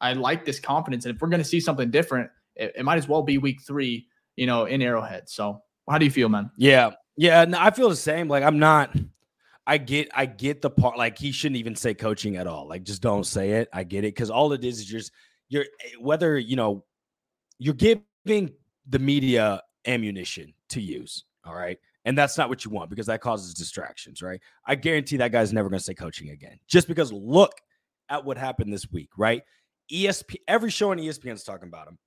I 0.00 0.14
like 0.14 0.44
this 0.44 0.58
confidence. 0.58 1.06
And 1.06 1.14
if 1.14 1.22
we're 1.22 1.28
going 1.28 1.42
to 1.42 1.48
see 1.48 1.60
something 1.60 1.90
different, 1.92 2.30
it, 2.56 2.72
it 2.76 2.84
might 2.84 2.98
as 2.98 3.06
well 3.06 3.22
be 3.22 3.38
week 3.38 3.62
three, 3.62 4.08
you 4.34 4.46
know, 4.46 4.64
in 4.64 4.82
Arrowhead. 4.82 5.28
So, 5.28 5.62
how 5.88 5.98
do 5.98 6.04
you 6.04 6.10
feel, 6.10 6.28
man? 6.28 6.50
Yeah. 6.56 6.90
Yeah. 7.16 7.44
No, 7.44 7.58
I 7.60 7.70
feel 7.70 7.88
the 7.88 7.96
same. 7.96 8.28
Like 8.28 8.42
I'm 8.42 8.58
not. 8.58 8.94
I 9.66 9.78
get. 9.78 10.08
I 10.14 10.26
get 10.26 10.62
the 10.62 10.70
part. 10.70 10.98
Like 10.98 11.18
he 11.18 11.30
shouldn't 11.30 11.58
even 11.58 11.76
say 11.76 11.94
coaching 11.94 12.36
at 12.36 12.48
all. 12.48 12.66
Like 12.66 12.82
just 12.82 13.02
don't 13.02 13.24
say 13.24 13.52
it. 13.52 13.68
I 13.72 13.84
get 13.84 14.04
it 14.04 14.14
because 14.14 14.30
all 14.30 14.52
it 14.52 14.64
is 14.64 14.80
is 14.80 14.86
just 14.86 15.12
you're 15.48 15.66
whether 16.00 16.38
you 16.38 16.56
know 16.56 16.84
you're 17.58 17.74
giving 17.74 18.52
the 18.88 18.98
media 18.98 19.62
ammunition 19.86 20.52
to 20.70 20.80
use. 20.80 21.24
All 21.44 21.54
right. 21.54 21.78
And 22.04 22.16
that's 22.16 22.36
not 22.36 22.48
what 22.48 22.64
you 22.64 22.70
want 22.70 22.90
because 22.90 23.06
that 23.06 23.20
causes 23.20 23.54
distractions, 23.54 24.22
right? 24.22 24.40
I 24.66 24.74
guarantee 24.74 25.16
that 25.18 25.32
guy's 25.32 25.52
never 25.52 25.68
going 25.68 25.78
to 25.78 25.84
say 25.84 25.94
coaching 25.94 26.30
again. 26.30 26.58
Just 26.66 26.88
because 26.88 27.12
look 27.12 27.52
at 28.08 28.24
what 28.24 28.36
happened 28.36 28.72
this 28.72 28.90
week, 28.90 29.10
right? 29.16 29.42
ESP, 29.92 30.36
every 30.48 30.70
show 30.70 30.90
on 30.90 30.98
E 30.98 31.08
ESPN 31.08 31.32
is 31.34 31.44
talking 31.44 31.68
about 31.68 31.88
him. 31.88 31.98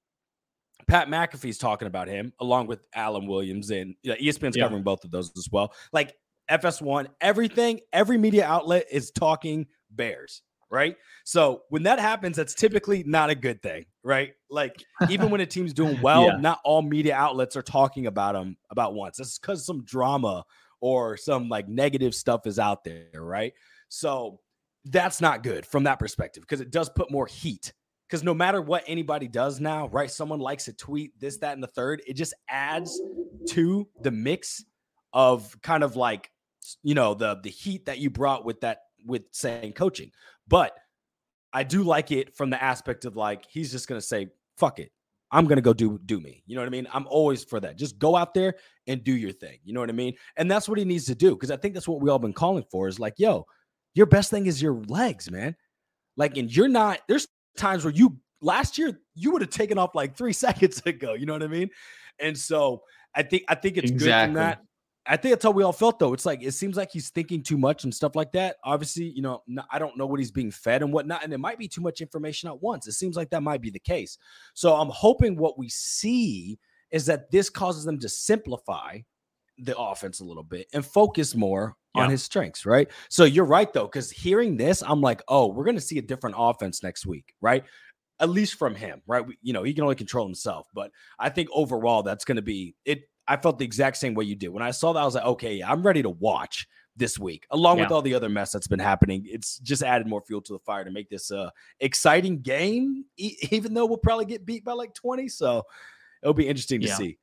Pat 0.88 1.08
McAfee's 1.08 1.58
talking 1.58 1.88
about 1.88 2.08
him 2.08 2.34
along 2.40 2.68
with 2.68 2.86
Alan 2.94 3.28
Williams, 3.28 3.70
and 3.72 3.96
you 4.04 4.12
know, 4.12 4.18
ESPN's 4.18 4.56
Yeah. 4.58 4.64
covering 4.64 4.84
both 4.84 5.04
of 5.04 5.12
those 5.12 5.32
as 5.38 5.50
well. 5.52 5.74
Like 5.94 6.16
FS1, 6.50 7.08
everything, 7.22 7.80
every 7.94 8.18
media 8.18 8.46
outlet 8.46 8.86
is 8.92 9.12
talking 9.12 9.68
Bears, 9.90 10.42
right? 10.70 10.96
So 11.24 11.64
when 11.70 11.84
that 11.84 12.00
happens, 12.00 12.38
that's 12.38 12.54
typically 12.54 13.04
not 13.04 13.30
a 13.30 13.36
good 13.36 13.62
thing, 13.62 13.86
right? 14.04 14.34
Like 14.50 14.84
even 15.10 15.30
when 15.30 15.42
a 15.42 15.46
team's 15.46 15.74
doing 15.74 16.00
well, 16.02 16.26
Yeah. 16.26 16.38
not 16.40 16.60
all 16.64 16.82
media 16.82 17.16
outlets 17.16 17.56
are 17.56 17.62
talking 17.62 18.08
about 18.08 18.34
them 18.34 18.58
about 18.70 18.94
once. 18.94 19.18
That's 19.18 19.38
because 19.40 19.66
some 19.66 19.84
drama 19.84 20.44
or 20.82 21.18
some 21.18 21.50
like 21.50 21.68
negative 21.68 22.14
stuff 22.14 22.46
is 22.48 22.60
out 22.60 22.84
there, 22.84 23.08
right? 23.16 23.54
So 23.90 24.40
that's 24.86 25.22
not 25.22 25.42
good 25.44 25.66
from 25.66 25.84
that 25.86 26.00
perspective 26.00 26.42
because 26.42 26.62
it 26.62 26.72
does 26.72 26.90
put 26.90 27.10
more 27.12 27.26
heat. 27.28 27.74
Because 28.08 28.24
no 28.24 28.36
matter 28.36 28.62
what 28.62 28.84
anybody 28.86 29.28
does 29.28 29.60
now, 29.60 29.88
right? 29.88 30.12
Someone 30.12 30.40
likes 30.40 30.68
a 30.68 30.74
tweet, 30.74 31.20
this, 31.20 31.38
that, 31.38 31.54
and 31.54 31.64
the 31.64 31.68
third. 31.68 32.04
It 32.06 32.14
just 32.14 32.36
adds 32.48 33.02
to 33.48 33.88
the 34.04 34.12
mix 34.12 34.64
of 35.12 35.60
kind 35.64 35.84
of 35.84 35.96
like 35.96 36.30
you 36.84 36.94
know 36.94 37.14
the 37.14 37.40
the 37.42 37.50
heat 37.50 37.86
that 37.86 37.98
you 38.00 38.10
brought 38.10 38.46
with 38.46 38.62
that 38.62 38.80
with 39.08 39.24
saying 39.32 39.74
coaching. 39.74 40.12
But 40.48 40.78
I 41.54 41.64
do 41.64 41.84
like 41.84 42.12
it 42.12 42.36
from 42.36 42.50
the 42.50 42.62
aspect 42.62 43.06
of 43.06 43.16
like 43.16 43.46
he's 43.50 43.72
just 43.72 43.88
gonna 43.88 44.02
say 44.02 44.30
fuck 44.58 44.80
it. 44.80 44.92
I'm 45.32 45.46
gonna 45.48 45.62
go 45.62 45.74
do 45.74 46.00
do 46.06 46.20
me. 46.20 46.44
You 46.46 46.56
know 46.56 46.62
what 46.62 46.68
I 46.68 46.72
mean? 46.72 46.88
I'm 46.94 47.08
always 47.08 47.44
for 47.44 47.60
that. 47.60 47.78
Just 47.78 47.98
go 47.98 48.16
out 48.16 48.34
there 48.34 48.56
and 48.88 49.04
do 49.04 49.16
your 49.16 49.32
thing. 49.32 49.58
You 49.64 49.74
know 49.74 49.80
what 49.80 49.90
I 49.90 49.94
mean? 49.94 50.14
And 50.38 50.50
that's 50.50 50.70
what 50.70 50.78
he 50.78 50.86
needs 50.86 51.06
to 51.06 51.16
do 51.16 51.32
because 51.32 51.52
I 51.52 51.58
think 51.58 51.74
that's 51.74 51.88
what 51.88 52.02
we 52.02 52.10
all 52.10 52.20
been 52.20 52.34
calling 52.34 52.66
for. 52.72 52.88
Is 52.88 53.00
like, 53.00 53.16
yo, 53.18 53.46
your 53.94 54.06
best 54.06 54.30
thing 54.30 54.46
is 54.46 54.62
your 54.62 54.82
legs, 54.88 55.32
man. 55.32 55.56
Like, 56.18 56.38
and 56.38 56.54
you're 56.54 56.68
not. 56.68 57.00
There's 57.08 57.28
times 57.58 57.84
where 57.84 57.94
you 57.94 58.18
last 58.42 58.78
year 58.78 59.00
you 59.16 59.32
would 59.32 59.42
have 59.42 59.50
taken 59.50 59.78
off 59.78 59.96
like 59.96 60.16
three 60.16 60.34
seconds 60.46 60.82
ago. 60.86 61.14
You 61.14 61.26
know 61.26 61.34
what 61.34 61.44
I 61.44 61.48
mean? 61.48 61.70
And 62.20 62.38
so 62.38 62.84
I 63.16 63.24
think 63.24 63.44
I 63.50 63.56
think 63.56 63.78
it's 63.78 63.92
good 63.92 63.96
Exactly. 63.96 64.28
from 64.28 64.34
that. 64.36 64.62
I 65.08 65.18
think 65.18 65.34
that's 65.34 65.44
how 65.44 65.52
we 65.52 65.64
all 65.64 65.72
felt 65.72 66.00
though. 66.00 66.14
It's 66.14 66.26
like 66.26 66.42
it 66.42 66.54
seems 66.54 66.78
like 66.78 66.92
he's 66.92 67.10
thinking 67.10 67.44
too 67.44 67.58
much 67.58 67.84
and 67.84 67.94
stuff 67.94 68.16
like 68.16 68.32
that. 68.32 68.58
Obviously, 68.64 69.06
you 69.06 69.22
know, 69.22 69.44
I 69.72 69.78
don't 69.78 69.98
know 69.98 70.06
what 70.06 70.20
he's 70.20 70.32
being 70.32 70.52
fed 70.52 70.82
and 70.82 70.92
whatnot, 70.92 71.24
and 71.24 71.32
it 71.32 71.40
might 71.40 71.60
be 71.60 71.68
too 71.68 71.82
much 71.82 72.02
information 72.02 72.50
at 72.50 72.62
once. 72.62 72.88
It 72.88 72.94
seems 72.94 73.16
like 73.16 73.30
that 73.30 73.44
might 73.44 73.62
be 73.62 73.70
the 73.70 73.80
case. 73.80 74.18
So 74.54 74.76
I'm 74.76 74.90
hoping 74.90 75.36
what 75.36 75.60
we 75.60 75.70
see 75.70 76.58
is 76.92 77.06
that 77.06 77.30
this 77.30 77.50
causes 77.50 77.84
them 77.84 78.00
to 78.00 78.10
simplify 78.10 79.00
the 79.58 79.78
offense 79.78 80.20
a 80.20 80.26
little 80.26 80.44
bit 80.44 80.68
and 80.74 80.86
focus 80.86 81.36
more 81.36 81.76
on 81.94 82.10
his 82.10 82.24
strengths, 82.24 82.66
right? 82.66 82.90
So 83.10 83.24
you're 83.24 83.46
right 83.46 83.72
though, 83.72 83.86
because 83.86 84.12
hearing 84.12 84.58
this, 84.58 84.84
I'm 84.86 85.02
like, 85.02 85.22
oh, 85.28 85.48
we're 85.48 85.64
gonna 85.64 85.80
see 85.80 85.98
a 85.98 86.02
different 86.02 86.36
offense 86.38 86.84
next 86.84 87.06
week, 87.06 87.34
right? 87.42 87.64
At 88.20 88.30
least 88.30 88.56
from 88.56 88.76
him, 88.76 89.02
right? 89.08 89.26
We, 89.26 89.38
you 89.42 89.54
know, 89.54 89.64
he 89.64 89.74
can 89.74 89.84
only 89.84 89.96
control 89.96 90.26
himself, 90.26 90.68
but 90.74 90.92
I 91.20 91.30
think 91.30 91.50
overall 91.54 92.04
that's 92.04 92.26
gonna 92.26 92.42
be 92.42 92.76
it. 92.86 93.08
I 93.28 93.38
felt 93.38 93.58
the 93.60 93.66
exact 93.66 93.98
same 93.98 94.14
way 94.14 94.26
you 94.26 94.36
did 94.36 94.50
when 94.50 94.64
I 94.64 94.72
saw 94.72 94.94
that. 94.94 95.00
I 95.00 95.06
was 95.06 95.16
like, 95.16 95.26
okay, 95.26 95.56
yeah, 95.56 95.72
I'm 95.72 95.82
ready 95.84 96.02
to 96.04 96.10
watch 96.10 96.68
this 96.96 97.20
week, 97.20 97.46
along 97.52 97.80
with 97.80 97.92
all 97.92 98.02
the 98.02 98.14
other 98.14 98.30
mess 98.30 98.52
that's 98.52 98.68
been 98.68 98.80
happening. 98.80 99.24
It's 99.28 99.58
just 99.60 99.84
added 99.84 100.08
more 100.08 100.22
fuel 100.22 100.42
to 100.44 100.54
the 100.54 100.60
fire 100.60 100.86
to 100.86 100.92
make 100.92 101.10
this 101.10 101.30
a 101.32 101.52
exciting 101.80 102.42
game, 102.42 103.06
e- 103.18 103.36
even 103.52 103.74
though 103.74 103.86
we'll 103.86 103.98
probably 103.98 104.26
get 104.26 104.46
beat 104.46 104.64
by 104.64 104.72
like 104.74 104.94
20. 104.94 105.28
So 105.28 105.64
it'll 106.22 106.34
be 106.34 106.48
interesting 106.48 106.82
to 106.82 106.88
Yeah. 106.88 106.96
see. 106.96 107.18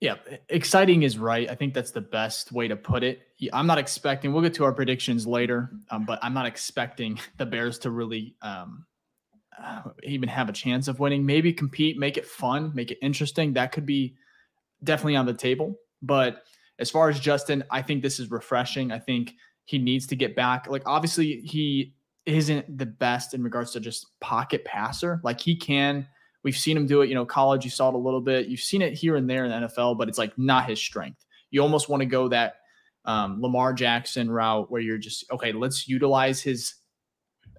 Yeah, 0.00 0.16
exciting 0.50 1.02
is 1.02 1.16
right. 1.16 1.48
I 1.48 1.54
think 1.54 1.72
that's 1.72 1.92
the 1.92 2.00
best 2.02 2.52
way 2.52 2.68
to 2.68 2.76
put 2.76 3.02
it. 3.02 3.22
I'm 3.54 3.66
not 3.66 3.78
expecting. 3.78 4.34
We'll 4.34 4.42
get 4.42 4.52
to 4.54 4.64
our 4.64 4.72
predictions 4.72 5.26
later, 5.26 5.70
um, 5.90 6.04
but 6.04 6.18
I'm 6.22 6.34
not 6.34 6.44
expecting 6.44 7.18
the 7.38 7.46
Bears 7.46 7.78
to 7.80 7.90
really 7.90 8.34
um, 8.42 8.84
uh, 9.58 9.82
even 10.02 10.28
have 10.28 10.50
a 10.50 10.52
chance 10.52 10.88
of 10.88 11.00
winning. 11.00 11.24
Maybe 11.24 11.54
compete, 11.54 11.96
make 11.96 12.18
it 12.18 12.26
fun, 12.26 12.72
make 12.74 12.90
it 12.90 12.98
interesting. 13.00 13.54
That 13.54 13.72
could 13.72 13.86
be 13.86 14.16
definitely 14.84 15.16
on 15.16 15.26
the 15.26 15.34
table. 15.34 15.76
But 16.02 16.42
as 16.78 16.90
far 16.90 17.08
as 17.08 17.18
Justin, 17.18 17.64
I 17.70 17.82
think 17.82 18.02
this 18.02 18.20
is 18.20 18.30
refreshing. 18.30 18.92
I 18.92 18.98
think 18.98 19.32
he 19.64 19.78
needs 19.78 20.06
to 20.08 20.16
get 20.16 20.36
back. 20.36 20.68
Like 20.68 20.82
obviously, 20.86 21.40
he 21.40 21.94
isn't 22.26 22.78
the 22.78 22.86
best 22.86 23.34
in 23.34 23.42
regards 23.42 23.72
to 23.72 23.80
just 23.80 24.06
pocket 24.20 24.64
passer. 24.64 25.20
Like 25.22 25.40
he 25.40 25.56
can 25.56 26.06
We've 26.44 26.56
seen 26.56 26.76
him 26.76 26.86
do 26.86 27.00
it, 27.00 27.08
you 27.08 27.14
know, 27.14 27.24
college, 27.24 27.64
you 27.64 27.70
saw 27.70 27.88
it 27.88 27.94
a 27.94 27.98
little 27.98 28.20
bit. 28.20 28.48
You've 28.48 28.60
seen 28.60 28.82
it 28.82 28.92
here 28.92 29.16
and 29.16 29.28
there 29.28 29.46
in 29.46 29.50
the 29.50 29.66
NFL, 29.66 29.96
but 29.96 30.08
it's 30.10 30.18
like 30.18 30.36
not 30.38 30.68
his 30.68 30.78
strength. 30.78 31.24
You 31.50 31.62
almost 31.62 31.88
want 31.88 32.02
to 32.02 32.06
go 32.06 32.28
that 32.28 32.56
um, 33.06 33.40
Lamar 33.40 33.72
Jackson 33.72 34.30
route 34.30 34.70
where 34.70 34.82
you're 34.82 34.98
just, 34.98 35.24
okay, 35.32 35.52
let's 35.52 35.88
utilize 35.88 36.42
his 36.42 36.74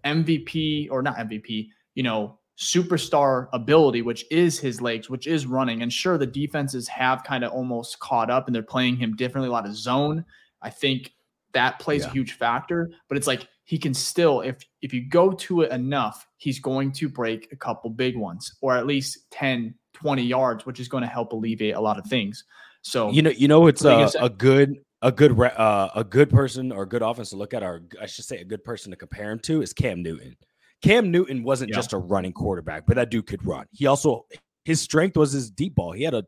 MVP 0.05 0.89
or 0.91 1.01
not 1.01 1.17
MVP, 1.17 1.69
you 1.95 2.03
know, 2.03 2.39
superstar 2.58 3.47
ability, 3.53 4.01
which 4.01 4.26
is 4.32 4.60
his 4.60 4.82
legs, 4.82 5.10
which 5.10 5.28
is 5.28 5.45
running. 5.45 5.82
And 5.82 5.91
sure, 5.91 6.18
the 6.18 6.26
defenses 6.26 6.88
have 6.88 7.24
kind 7.24 7.43
of 7.43 7.51
almost 7.51 7.99
caught 7.99 8.30
up 8.30 8.47
and 8.47 8.56
they're 8.56 8.64
playing 8.64 8.97
him 8.97 9.16
differently, 9.16 9.49
a 9.49 9.51
lot 9.51 9.66
of 9.66 9.76
zone. 9.76 10.26
I 10.62 10.70
think 10.70 11.14
that 11.53 11.80
plays 11.80 12.06
a 12.06 12.10
huge 12.10 12.34
factor, 12.34 12.91
but 13.08 13.18
it's 13.18 13.28
like 13.28 13.47
he 13.64 13.78
can 13.78 13.93
still, 13.93 14.41
if 14.41 14.58
if 14.82 14.93
you 14.93 15.08
go 15.08 15.32
to 15.32 15.62
it 15.62 15.72
enough, 15.72 16.28
he's 16.38 16.60
going 16.60 16.91
to 16.93 17.10
break 17.10 17.51
a 17.51 17.56
couple 17.56 17.89
big 17.89 18.16
ones 18.16 18.56
or 18.62 18.76
at 18.76 18.86
least 18.86 19.30
10, 19.32 19.74
20 19.93 20.24
yards, 20.24 20.66
which 20.66 20.80
is 20.80 20.88
going 20.88 21.01
to 21.01 21.10
help 21.10 21.34
alleviate 21.34 21.76
a 21.76 21.82
lot 21.82 21.97
of 21.97 22.06
things. 22.06 22.43
So 22.82 23.10
You 23.12 23.24
know, 23.24 23.32
you 23.32 23.47
know, 23.47 23.68
it's 23.68 23.84
a, 23.84 24.10
a 24.20 24.30
good, 24.30 24.76
a 25.01 25.12
good, 25.12 25.39
uh, 25.39 25.89
a 25.95 26.03
good 26.03 26.30
person 26.30 26.72
or 26.72 26.84
a 26.84 26.88
good 26.88 27.01
offense 27.01 27.32
to 27.32 27.38
look 27.38 27.53
at, 27.53 27.64
or 27.64 27.84
I 27.99 28.06
should 28.06 28.26
say, 28.26 28.38
a 28.38 28.45
good 28.45 28.64
person 28.64 28.91
to 28.91 28.97
compare 28.97 29.32
him 29.32 29.39
to 29.39 29.62
is 29.62 29.74
Cam 29.74 30.03
Newton. 30.03 30.36
Cam 30.82 31.11
Newton 31.11 31.43
wasn't 31.43 31.69
Yeah. 31.69 31.76
just 31.76 31.93
a 31.93 31.97
running 31.97 32.34
quarterback, 32.34 32.86
but 32.86 32.95
that 32.95 33.09
dude 33.09 33.28
could 33.28 33.45
run. 33.45 33.65
He 33.71 33.88
also 33.88 34.26
his 34.65 34.82
strength 34.82 35.15
was 35.15 35.32
his 35.32 35.49
deep 35.51 35.76
ball. 35.76 35.91
He 35.91 36.03
had 36.03 36.13
a 36.13 36.26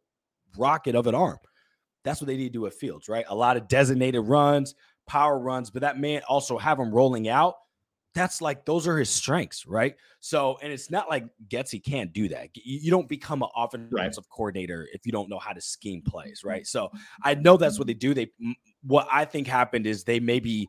rocket 0.58 0.96
of 0.96 1.08
an 1.08 1.16
arm. 1.16 1.38
That's 2.04 2.22
what 2.22 2.28
they 2.28 2.38
need 2.38 2.54
to 2.54 2.60
do 2.60 2.66
at 2.68 2.74
Fields, 2.74 3.10
right? 3.10 3.26
A 3.28 3.36
lot 3.36 3.58
of 3.58 3.68
designated 3.68 4.26
runs, 4.26 4.76
power 5.08 5.38
runs, 5.40 5.70
but 5.70 5.82
that 5.82 6.00
man 6.00 6.22
also 6.30 6.58
have 6.58 6.80
him 6.80 6.92
rolling 6.92 7.28
out. 7.28 7.56
That's 8.16 8.42
like 8.42 8.66
those 8.66 8.88
are 8.88 8.98
his 8.98 9.10
strengths, 9.10 9.68
right? 9.68 9.96
So, 10.22 10.58
and 10.62 10.72
it's 10.72 10.90
not 10.90 11.10
like 11.10 11.26
Getsy 11.50 11.84
can't 11.84 12.12
do 12.14 12.28
that. 12.30 12.50
You, 12.56 12.80
you 12.82 12.92
don't 12.92 13.08
become 13.08 13.44
an 13.44 13.50
offensive 13.56 14.28
coordinator 14.30 14.88
if 14.94 15.06
you 15.06 15.12
don't 15.12 15.30
know 15.30 15.38
how 15.38 15.52
to 15.52 15.62
scheme 15.62 16.02
plays, 16.02 16.42
right? 16.44 16.66
So, 16.66 16.86
mm-hmm. 16.86 16.98
I 17.24 17.36
know 17.36 17.58
that's 17.58 17.78
what 17.78 17.88
they 17.88 17.94
do. 17.94 18.14
They 18.14 18.32
what 18.84 19.08
I 19.12 19.26
think 19.26 19.46
happened 19.46 19.86
is 19.86 20.04
they 20.04 20.20
maybe 20.20 20.68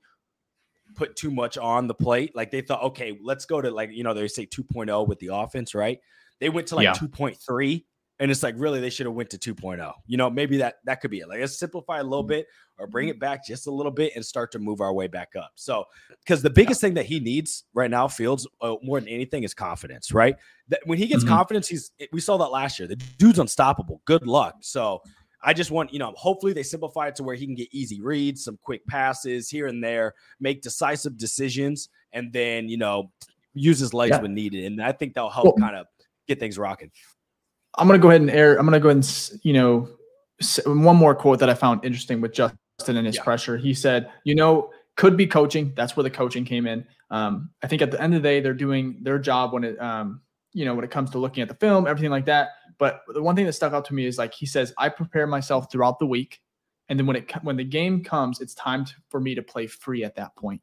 put 0.95 1.17
too 1.17 1.31
much 1.31 1.59
on 1.59 1.87
the 1.87 1.95
plate. 1.95 2.35
Like 2.35 2.51
they 2.51 2.61
thought, 2.61 2.83
okay, 2.83 3.19
let's 3.23 3.45
go 3.45 3.61
to 3.61 3.71
like, 3.71 3.91
you 3.93 4.03
know, 4.05 4.15
they 4.15 4.29
say 4.29 4.47
2.0 4.47 5.07
with 5.07 5.19
the 5.21 5.29
offense, 5.33 5.75
right? 5.75 5.99
They 6.41 6.49
went 6.49 6.67
to 6.69 6.77
like 6.77 6.85
Yeah. 6.85 6.93
2.3 6.95 7.85
and 8.21 8.31
it's 8.33 8.43
like 8.43 8.55
really 8.59 8.81
they 8.81 8.91
should 8.91 9.07
have 9.07 9.15
went 9.15 9.31
to 9.31 9.39
2.0. 9.39 9.93
You 10.07 10.17
know, 10.17 10.29
maybe 10.29 10.57
that 10.59 10.77
that 10.85 11.01
could 11.01 11.11
be 11.11 11.21
it. 11.21 11.29
Like 11.29 11.41
let's 11.41 11.59
simplify 11.59 12.01
a 12.01 12.03
little 12.03 12.23
bit 12.25 12.47
or 12.79 12.87
bring 12.87 13.09
it 13.09 13.19
back 13.21 13.45
just 13.47 13.67
a 13.67 13.71
little 13.71 13.93
bit 13.93 14.13
and 14.17 14.25
start 14.25 14.51
to 14.53 14.59
move 14.59 14.81
our 14.81 14.93
way 14.93 15.07
back 15.09 15.31
up. 15.37 15.51
So, 15.57 15.85
because 16.25 16.43
the 16.43 16.51
biggest 16.51 16.81
thing 16.81 16.95
that 16.95 17.07
he 17.07 17.19
needs 17.21 17.65
right 17.75 17.91
now, 17.91 18.07
Fields, 18.09 18.47
uh, 18.61 18.77
more 18.83 19.01
than 19.01 19.09
anything, 19.09 19.43
is 19.45 19.53
confidence. 19.55 20.13
Right? 20.13 20.37
That 20.69 20.81
when 20.85 20.99
he 20.99 21.07
gets 21.07 21.25
Mhm. 21.25 21.29
confidence, 21.29 21.69
he's 21.69 21.91
we 22.13 22.21
saw 22.21 22.37
that 22.39 22.49
last 22.51 22.79
year. 22.79 22.87
The 22.89 22.97
dude's 23.19 23.39
unstoppable. 23.39 24.01
Good 24.05 24.27
luck. 24.27 24.57
So. 24.63 25.03
I 25.43 25.53
just 25.53 25.71
want, 25.71 25.93
you 25.93 25.99
know, 25.99 26.13
hopefully 26.17 26.53
they 26.53 26.63
simplify 26.63 27.09
it 27.09 27.17
to 27.17 27.23
where 27.23 27.37
he 27.37 27.47
can 27.47 27.55
get 27.55 27.69
easy 27.73 28.01
reads, 28.01 28.45
some 28.45 28.59
quick 28.63 28.85
passes 28.87 29.49
here 29.49 29.67
and 29.69 29.83
there, 29.83 30.15
make 30.41 30.63
decisive 30.63 31.17
decisions, 31.17 31.89
and 32.13 32.33
then, 32.33 32.69
you 32.69 32.77
know, 32.77 33.13
use 33.55 33.79
his 33.79 33.95
legs 33.95 34.11
Yeah. 34.17 34.23
when 34.23 34.35
needed. 34.35 34.65
And 34.65 34.83
I 34.83 34.93
think 34.93 35.15
that'll 35.15 35.31
help 35.31 35.47
Well- 35.47 35.55
kind 35.57 35.77
of 35.77 35.87
get 36.27 36.41
things 36.41 36.59
rocking. 36.59 36.91
I'm 37.77 37.87
gonna 37.87 37.99
go 37.99 38.09
ahead 38.09 38.21
and 38.23 38.31
air. 38.31 38.59
I'm 38.59 38.67
gonna 38.67 38.81
go 38.81 38.89
ahead 38.89 38.97
and 39.05 39.41
you 39.45 39.53
know 39.53 39.89
one 40.67 40.97
more 40.97 41.15
quote 41.15 41.39
that 41.41 41.51
I 41.51 41.55
found 41.55 41.85
interesting 41.85 42.21
with 42.21 42.33
Justin 42.33 42.97
and 42.97 43.07
his 43.07 43.17
Yeah. 43.17 43.23
pressure. 43.23 43.57
He 43.57 43.75
said, 43.75 44.11
"You 44.25 44.35
know, 44.35 44.71
could 44.97 45.17
be 45.17 45.27
coaching. 45.27 45.73
That's 45.77 45.97
where 45.97 46.03
the 46.05 46.11
coaching 46.11 46.45
came 46.45 46.67
in. 46.67 46.85
Um, 47.11 47.51
I 47.63 47.69
think 47.69 47.83
at 47.83 47.91
the 47.93 48.01
end 48.03 48.15
of 48.15 48.23
the 48.23 48.29
day, 48.29 48.41
they're 48.41 48.53
doing 48.55 48.99
their 49.03 49.19
job 49.19 49.53
when 49.53 49.63
it, 49.65 49.81
um, 49.81 50.21
you 50.53 50.65
know, 50.65 50.75
when 50.75 50.85
it 50.85 50.91
comes 50.91 51.11
to 51.11 51.19
looking 51.19 51.43
at 51.43 51.49
the 51.49 51.55
film, 51.55 51.87
everything 51.87 52.11
like 52.11 52.27
that. 52.27 52.51
But 52.79 53.03
the 53.09 53.23
one 53.23 53.37
thing 53.37 53.47
that 53.47 53.53
stuck 53.53 53.73
out 53.73 53.85
to 53.87 53.95
me 53.95 54.07
is 54.07 54.19
like 54.19 54.33
he 54.33 54.47
says, 54.47 54.73
I 54.79 54.89
prepare 54.89 55.27
myself 55.27 55.71
throughout 55.71 55.99
the 55.99 56.07
week, 56.07 56.41
and 56.89 56.99
then 56.99 57.07
when 57.07 57.17
it 57.17 57.31
when 57.43 57.57
the 57.57 57.65
game 57.65 58.03
comes, 58.05 58.41
it's 58.41 58.55
time 58.55 58.85
to, 58.85 58.95
for 59.09 59.21
me 59.21 59.35
to 59.35 59.43
play 59.43 59.67
free 59.67 60.05
at 60.05 60.17
that 60.17 60.37
point, 60.37 60.63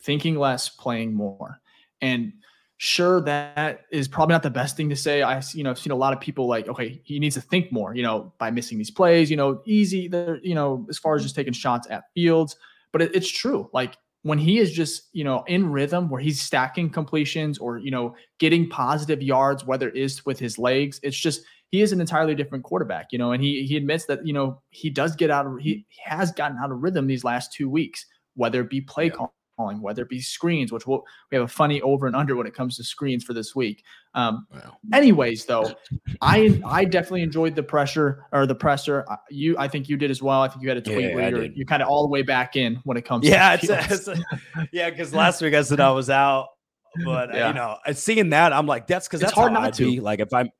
thinking 0.00 0.36
less, 0.38 0.68
playing 0.68 1.14
more, 1.14 1.60
and." 2.00 2.32
sure 2.80 3.20
that 3.20 3.86
is 3.90 4.06
probably 4.06 4.32
not 4.32 4.42
the 4.44 4.50
best 4.50 4.76
thing 4.76 4.88
to 4.88 4.94
say. 4.94 5.20
I 5.20 5.42
you 5.52 5.64
know 5.64 5.70
i've 5.70 5.80
seen 5.80 5.90
a 5.90 5.96
lot 5.96 6.12
of 6.12 6.20
people 6.20 6.46
like 6.46 6.68
okay 6.68 7.00
he 7.02 7.18
needs 7.18 7.34
to 7.34 7.40
think 7.40 7.72
more 7.72 7.92
you 7.92 8.04
know 8.04 8.32
by 8.38 8.52
missing 8.52 8.78
these 8.78 8.90
plays 8.90 9.32
you 9.32 9.36
know 9.36 9.60
easy 9.66 10.06
there 10.06 10.38
you 10.44 10.54
know 10.54 10.86
as 10.88 10.96
far 10.96 11.16
as 11.16 11.20
mm-hmm. 11.20 11.24
just 11.24 11.34
taking 11.34 11.52
shots 11.52 11.88
at 11.90 12.04
fields. 12.14 12.54
But 12.92 13.02
it, 13.02 13.16
it's 13.16 13.28
true 13.28 13.68
like 13.72 13.98
when 14.22 14.38
he 14.38 14.58
is 14.58 14.72
just 14.72 15.08
you 15.12 15.24
know 15.24 15.44
in 15.46 15.70
rhythm 15.70 16.08
where 16.08 16.20
he's 16.20 16.40
stacking 16.40 16.90
completions 16.90 17.58
or 17.58 17.78
you 17.78 17.90
know 17.90 18.14
getting 18.38 18.68
positive 18.68 19.22
yards 19.22 19.64
whether 19.64 19.88
it 19.88 19.96
is 19.96 20.24
with 20.26 20.38
his 20.38 20.58
legs 20.58 21.00
it's 21.02 21.16
just 21.16 21.42
he 21.70 21.82
is 21.82 21.92
an 21.92 22.00
entirely 22.00 22.34
different 22.34 22.64
quarterback 22.64 23.06
you 23.12 23.18
know 23.18 23.32
and 23.32 23.42
he 23.42 23.64
he 23.64 23.76
admits 23.76 24.06
that 24.06 24.26
you 24.26 24.32
know 24.32 24.60
he 24.70 24.90
does 24.90 25.14
get 25.14 25.30
out 25.30 25.46
of 25.46 25.58
he, 25.60 25.86
he 25.88 26.02
has 26.04 26.32
gotten 26.32 26.58
out 26.58 26.70
of 26.70 26.82
rhythm 26.82 27.06
these 27.06 27.24
last 27.24 27.52
two 27.52 27.68
weeks 27.68 28.04
whether 28.34 28.60
it 28.60 28.70
be 28.70 28.80
play 28.80 29.06
Yeah. 29.06 29.26
Call 29.58 29.66
calling, 29.66 29.82
whether 29.82 30.02
it 30.02 30.08
be 30.08 30.20
screens, 30.20 30.72
which 30.72 30.86
we'll, 30.86 31.04
we 31.30 31.36
have 31.36 31.44
a 31.44 31.48
funny 31.48 31.80
over 31.82 32.06
and 32.06 32.16
under 32.16 32.36
when 32.36 32.46
it 32.46 32.54
comes 32.54 32.76
to 32.76 32.84
screens 32.84 33.24
for 33.24 33.34
this 33.34 33.54
week. 33.54 33.84
Um, 34.14 34.46
Wow. 34.52 34.76
anyways, 34.92 35.44
though, 35.44 35.74
I 36.20 36.60
I 36.64 36.84
definitely 36.84 37.22
enjoyed 37.22 37.54
the 37.54 37.62
pressure 37.62 38.24
or 38.32 38.46
the 38.46 38.54
presser. 38.54 39.04
You, 39.30 39.56
I 39.58 39.68
think 39.68 39.88
you 39.88 39.96
did 39.96 40.10
as 40.10 40.22
well. 40.22 40.42
I 40.42 40.48
think 40.48 40.62
you 40.62 40.68
had 40.68 40.78
a 40.78 40.82
tweet 40.82 41.06
Yeah, 41.06 41.14
where 41.14 41.30
you're, 41.30 41.44
you're 41.44 41.66
kind 41.66 41.82
of 41.82 41.88
all 41.88 42.02
the 42.02 42.08
way 42.08 42.22
back 42.22 42.56
in 42.56 42.80
when 42.84 42.96
it 42.96 43.04
comes. 43.04 43.26
Yeah, 43.26 43.56
to 43.56 43.74
it's, 43.74 44.08
it's 44.08 44.20
yeah, 44.72 44.90
because 44.90 45.12
last 45.12 45.42
week 45.42 45.54
I 45.54 45.62
said 45.62 45.80
I 45.80 45.90
was 45.90 46.08
out, 46.10 46.48
but 47.04 47.30
uh, 47.34 47.36
Yeah. 47.36 47.48
you 47.48 47.54
know, 47.54 47.76
seeing 47.92 48.30
that, 48.30 48.52
I'm 48.52 48.66
like, 48.66 48.86
that's 48.86 49.06
because 49.06 49.20
that's 49.20 49.32
hard 49.32 49.52
not 49.52 49.74
to. 49.74 49.84
be. 49.84 50.00
Like 50.00 50.20
if 50.20 50.32
I'm, 50.32 50.50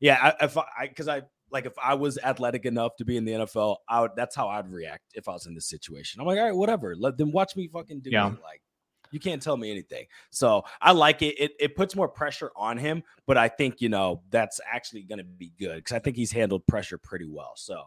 yeah, 0.00 0.34
I, 0.40 0.44
if 0.44 0.56
I, 0.56 0.64
because 0.88 1.08
I 1.08 1.22
like 1.50 1.66
if 1.66 1.72
I 1.82 1.94
was 1.94 2.18
athletic 2.18 2.64
enough 2.66 2.96
to 2.96 3.04
be 3.04 3.16
in 3.16 3.24
the 3.24 3.32
NFL, 3.32 3.76
I 3.88 4.00
would. 4.02 4.12
That's 4.16 4.34
how 4.36 4.48
I'd 4.48 4.70
react 4.70 5.04
if 5.14 5.28
I 5.28 5.32
was 5.32 5.46
in 5.46 5.54
this 5.54 5.66
situation. 5.66 6.20
I'm 6.20 6.26
like, 6.26 6.38
all 6.38 6.44
right, 6.44 6.54
whatever. 6.56 6.94
Let 6.96 7.16
them 7.16 7.32
watch 7.32 7.56
me 7.56 7.68
fucking 7.68 8.00
do 8.00 8.10
Yeah. 8.10 8.28
it. 8.28 8.42
Like. 8.42 8.62
You 9.10 9.18
can't 9.18 9.40
tell 9.40 9.56
me 9.56 9.70
anything. 9.70 10.04
So 10.28 10.64
I 10.82 10.92
like 10.92 11.22
it. 11.22 11.34
It 11.40 11.52
it 11.58 11.74
puts 11.76 11.96
more 11.96 12.08
pressure 12.08 12.50
on 12.54 12.76
him, 12.76 13.02
but 13.26 13.38
I 13.38 13.48
think 13.48 13.80
you 13.80 13.88
know 13.88 14.20
that's 14.28 14.60
actually 14.70 15.04
going 15.04 15.16
to 15.16 15.24
be 15.24 15.50
good 15.58 15.76
because 15.76 15.92
I 15.96 15.98
think 15.98 16.14
he's 16.14 16.30
handled 16.30 16.66
pressure 16.66 16.98
pretty 16.98 17.24
well. 17.24 17.52
So 17.56 17.84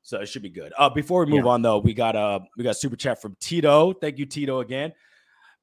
so 0.00 0.22
it 0.22 0.26
should 0.26 0.40
be 0.40 0.48
good. 0.48 0.72
Uh, 0.78 0.88
before 0.88 1.22
we 1.26 1.32
move 1.32 1.44
Yeah. 1.44 1.50
on 1.50 1.60
though, 1.60 1.80
we 1.80 1.92
got 1.92 2.16
uh 2.16 2.40
we 2.56 2.64
got 2.64 2.78
super 2.78 2.96
chat 2.96 3.20
from 3.20 3.36
Tito. 3.40 3.92
Thank 3.92 4.16
you, 4.18 4.24
Tito, 4.24 4.60
again. 4.60 4.94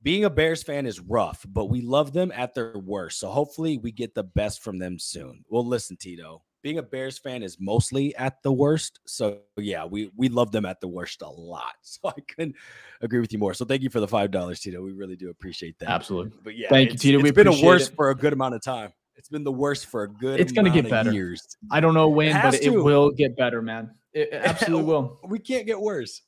Being 0.04 0.26
a 0.26 0.30
Bears 0.30 0.62
fan 0.62 0.86
is 0.86 1.00
rough, 1.00 1.44
but 1.50 1.66
we 1.66 1.82
love 1.82 2.14
them 2.14 2.32
at 2.36 2.54
their 2.54 2.78
worst. 2.78 3.20
So 3.20 3.30
hopefully 3.32 3.80
we 3.80 3.92
get 3.92 4.14
the 4.14 4.24
best 4.24 4.62
from 4.64 4.78
them 4.78 5.00
soon. 5.00 5.44
Well, 5.50 5.66
listen, 5.66 5.98
Tito. 5.98 6.44
Being 6.62 6.78
a 6.78 6.84
Bears 6.84 7.18
fan 7.18 7.42
is 7.44 7.58
mostly 7.60 8.16
at 8.18 8.42
the 8.44 8.52
worst. 8.52 9.00
So 9.08 9.40
yeah, 9.58 9.84
we 9.86 10.12
we 10.16 10.30
love 10.30 10.52
them 10.52 10.66
at 10.66 10.80
the 10.80 10.88
worst 10.88 11.22
a 11.22 11.30
lot. 11.30 11.74
So 11.84 12.00
I 12.10 12.22
couldn't 12.36 12.56
agree 13.02 13.20
with 13.20 13.34
you 13.34 13.40
more. 13.40 13.54
So 13.54 13.66
thank 13.66 13.82
you 13.82 13.90
for 13.90 14.00
the 14.00 14.08
five 14.08 14.32
dollars, 14.32 14.60
Tito. 14.60 14.82
We 14.82 14.92
really 14.94 15.16
do 15.16 15.30
appreciate 15.30 15.78
that. 15.80 15.90
Absolutely. 15.90 16.38
But 16.44 16.56
yeah, 16.58 16.70
Thank 16.70 16.92
you, 16.94 16.98
Tito. 16.98 17.18
It's 17.20 17.24
We 17.24 17.32
been 17.32 17.48
a 17.48 17.66
worst 17.66 17.92
it. 17.92 17.96
for 17.96 18.10
a 18.12 18.16
good 18.16 18.34
amount 18.34 18.56
of 18.56 18.62
time. 18.64 18.94
It's 19.16 19.30
been 19.30 19.44
the 19.44 19.52
worst 19.52 19.88
for 19.88 20.04
a 20.04 20.08
good. 20.08 20.40
It's 20.40 20.52
gonna 20.52 20.70
get 20.70 20.90
better. 20.90 21.12
Years. 21.12 21.46
I 21.70 21.80
don't 21.80 21.94
know 21.94 22.10
when, 22.10 22.32
has 22.34 22.56
but 22.56 22.64
it 22.64 22.70
will 22.70 23.12
get 23.12 23.36
better, 23.36 23.62
man. 23.62 23.92
It, 24.14 24.30
it 24.32 24.34
absolutely 24.46 24.86
will. 24.86 25.20
We 25.26 25.40
can't 25.40 25.66
get 25.66 25.80
worse. 25.80 26.22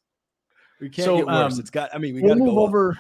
We 0.82 0.90
can't 0.90 1.06
So, 1.06 1.18
get 1.18 1.28
worse. 1.28 1.54
um, 1.54 1.60
it's 1.60 1.70
got. 1.70 1.94
I 1.96 1.98
mean, 1.98 2.16
we 2.16 2.22
we'll 2.22 2.30
got 2.36 2.40
to 2.40 2.46
move 2.46 2.56
go 2.56 2.64
up. 2.64 2.70
over. 2.70 3.00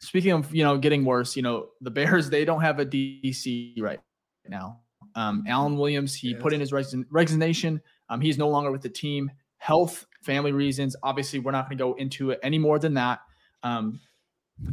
Speaking 0.00 0.32
of 0.32 0.54
you 0.54 0.64
know 0.64 0.76
getting 0.76 1.04
worse, 1.04 1.36
you 1.36 1.42
know 1.42 1.68
the 1.80 1.90
Bears 1.90 2.28
they 2.28 2.44
don't 2.44 2.60
have 2.60 2.80
a 2.80 2.86
DC 2.86 3.80
right 3.80 4.00
now. 4.48 4.80
Um, 5.14 5.44
Alan 5.46 5.76
Williams 5.76 6.14
he 6.14 6.34
put 6.34 6.52
in 6.52 6.60
his 6.60 6.72
resign- 6.72 7.06
resignation. 7.10 7.80
Um, 8.08 8.20
he's 8.20 8.38
no 8.38 8.48
longer 8.48 8.70
with 8.70 8.82
the 8.82 8.88
team. 8.88 9.30
Health, 9.58 10.06
family 10.22 10.52
reasons. 10.52 10.96
Obviously, 11.02 11.38
we're 11.38 11.52
not 11.52 11.68
going 11.68 11.78
to 11.78 11.84
go 11.84 11.94
into 11.94 12.30
it 12.30 12.40
any 12.42 12.58
more 12.58 12.78
than 12.78 12.94
that. 12.94 13.20
Um, 13.62 14.00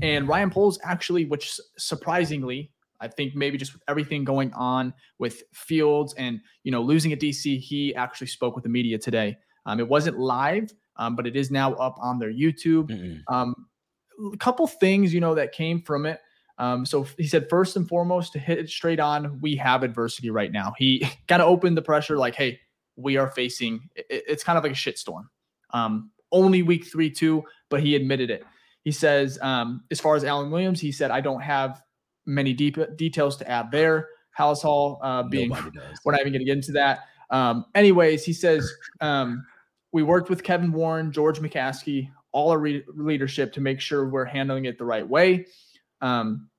and 0.02 0.28
Ryan 0.28 0.50
Poles 0.50 0.80
actually, 0.84 1.26
which 1.26 1.60
surprisingly, 1.78 2.72
I 3.00 3.08
think 3.08 3.36
maybe 3.36 3.58
just 3.58 3.74
with 3.74 3.82
everything 3.88 4.24
going 4.24 4.54
on 4.54 4.94
with 5.18 5.44
Fields 5.54 6.14
and 6.18 6.40
you 6.64 6.72
know 6.72 6.82
losing 6.82 7.14
at 7.14 7.20
DC, 7.20 7.60
he 7.60 7.96
actually 7.96 8.28
spoke 8.28 8.56
with 8.56 8.64
the 8.64 8.70
media 8.70 8.98
today. 8.98 9.38
Um, 9.66 9.80
it 9.80 9.88
wasn't 9.88 10.20
live, 10.20 10.72
um, 10.98 11.16
but 11.16 11.26
it 11.26 11.36
is 11.36 11.52
now 11.52 11.74
up 11.74 11.96
on 12.00 12.20
their 12.20 12.32
YouTube. 12.32 12.90
Mm-mm. 12.90 13.22
Um, 13.28 13.68
a 14.34 14.38
couple 14.38 14.68
things, 14.68 15.14
you 15.14 15.20
know, 15.20 15.36
that 15.36 15.52
came 15.52 15.82
from 15.82 16.06
it. 16.06 16.20
Um, 16.58 16.86
so 16.86 17.04
he 17.18 17.28
said, 17.28 17.50
first 17.50 17.76
and 17.76 17.88
foremost, 17.88 18.34
to 18.34 18.40
hit 18.40 18.60
it 18.60 18.70
straight 18.70 19.00
on, 19.00 19.40
we 19.42 19.56
have 19.56 19.84
adversity 19.84 20.30
right 20.30 20.52
now. 20.52 20.74
He 20.78 21.00
kind 21.28 21.42
of 21.42 21.48
opened 21.48 21.78
the 21.78 21.82
pressure, 21.82 22.18
like, 22.18 22.36
hey, 22.36 22.60
we 22.96 23.18
are 23.18 23.30
facing. 23.30 23.90
It, 23.96 24.06
it's 24.28 24.44
kind 24.44 24.58
of 24.58 24.64
like 24.64 24.74
a 24.74 24.76
shitstorm. 24.76 25.26
Um, 25.72 26.12
only 26.32 26.62
week 26.62 26.86
three, 26.86 27.10
two, 27.10 27.44
but 27.70 27.82
he 27.82 27.96
admitted 27.96 28.30
it. 28.30 28.44
He 28.84 28.92
says, 28.92 29.38
um, 29.42 29.84
as 29.92 30.00
far 30.00 30.16
as 30.16 30.24
Alan 30.24 30.50
Williams, 30.50 30.80
he 30.80 30.92
said, 30.92 31.12
I 31.12 31.22
don't 31.22 31.42
have 31.42 31.82
many 32.26 32.54
deep 32.54 32.78
details 32.96 33.38
to 33.38 33.50
add 33.50 33.72
there. 33.72 34.10
Hallis 34.38 34.62
Hall 34.62 35.00
uh, 35.04 35.24
being, 35.24 35.50
we're 36.06 36.12
not 36.12 36.22
even 36.22 36.34
going 36.34 36.40
to 36.42 36.46
get 36.46 36.58
into 36.58 36.72
that. 36.74 37.02
Um, 37.30 37.66
anyways, 37.76 38.26
he 38.26 38.34
says, 38.34 38.72
um, 39.00 39.46
we 39.92 40.04
worked 40.04 40.30
with 40.30 40.44
Kevin 40.44 40.72
Warren, 40.72 41.12
George 41.12 41.40
McCaskey, 41.40 42.10
all 42.32 42.52
our 42.52 42.60
re- 42.60 42.84
leadership 42.88 43.54
to 43.54 43.62
make 43.62 43.80
sure 43.80 44.08
we're 44.08 44.26
handling 44.26 44.66
it 44.66 44.78
the 44.78 44.86
right 44.86 45.08
way. 45.08 45.46
Um, 46.02 46.50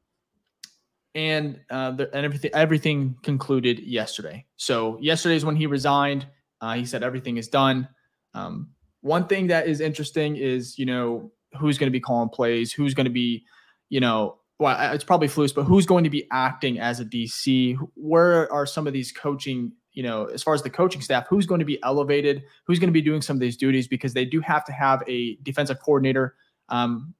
and 1.14 1.60
uh, 1.70 1.90
the, 1.92 2.14
and 2.14 2.24
everything 2.24 2.50
everything 2.54 3.16
concluded 3.22 3.80
yesterday. 3.80 4.46
So 4.56 4.98
yesterday 5.00 5.36
is 5.36 5.44
when 5.44 5.56
he 5.56 5.66
resigned. 5.66 6.26
Uh, 6.60 6.74
he 6.74 6.86
said 6.86 7.02
everything 7.02 7.36
is 7.36 7.48
done. 7.48 7.88
Um, 8.34 8.70
one 9.00 9.26
thing 9.26 9.48
that 9.48 9.66
is 9.66 9.80
interesting 9.80 10.36
is 10.36 10.78
you 10.78 10.86
know 10.86 11.32
who's 11.58 11.76
going 11.76 11.88
to 11.88 11.92
be 11.92 12.00
calling 12.00 12.30
plays, 12.30 12.72
who's 12.72 12.94
going 12.94 13.04
to 13.04 13.10
be, 13.10 13.44
you 13.90 14.00
know, 14.00 14.38
well 14.58 14.94
it's 14.94 15.04
probably 15.04 15.28
Flus, 15.28 15.54
but 15.54 15.64
who's 15.64 15.86
going 15.86 16.04
to 16.04 16.10
be 16.10 16.26
acting 16.32 16.78
as 16.78 17.00
a 17.00 17.04
DC? 17.04 17.76
Where 17.94 18.50
are 18.50 18.64
some 18.64 18.86
of 18.86 18.92
these 18.92 19.12
coaching? 19.12 19.72
You 19.92 20.02
know, 20.02 20.24
as 20.26 20.42
far 20.42 20.54
as 20.54 20.62
the 20.62 20.70
coaching 20.70 21.02
staff, 21.02 21.26
who's 21.28 21.44
going 21.44 21.58
to 21.58 21.66
be 21.66 21.82
elevated? 21.82 22.44
Who's 22.66 22.78
going 22.78 22.88
to 22.88 22.92
be 22.92 23.02
doing 23.02 23.20
some 23.20 23.36
of 23.36 23.40
these 23.40 23.58
duties? 23.58 23.86
Because 23.86 24.14
they 24.14 24.24
do 24.24 24.40
have 24.40 24.64
to 24.64 24.72
have 24.72 25.02
a 25.06 25.36
defensive 25.42 25.80
coordinator. 25.80 26.34
Um, 26.70 27.12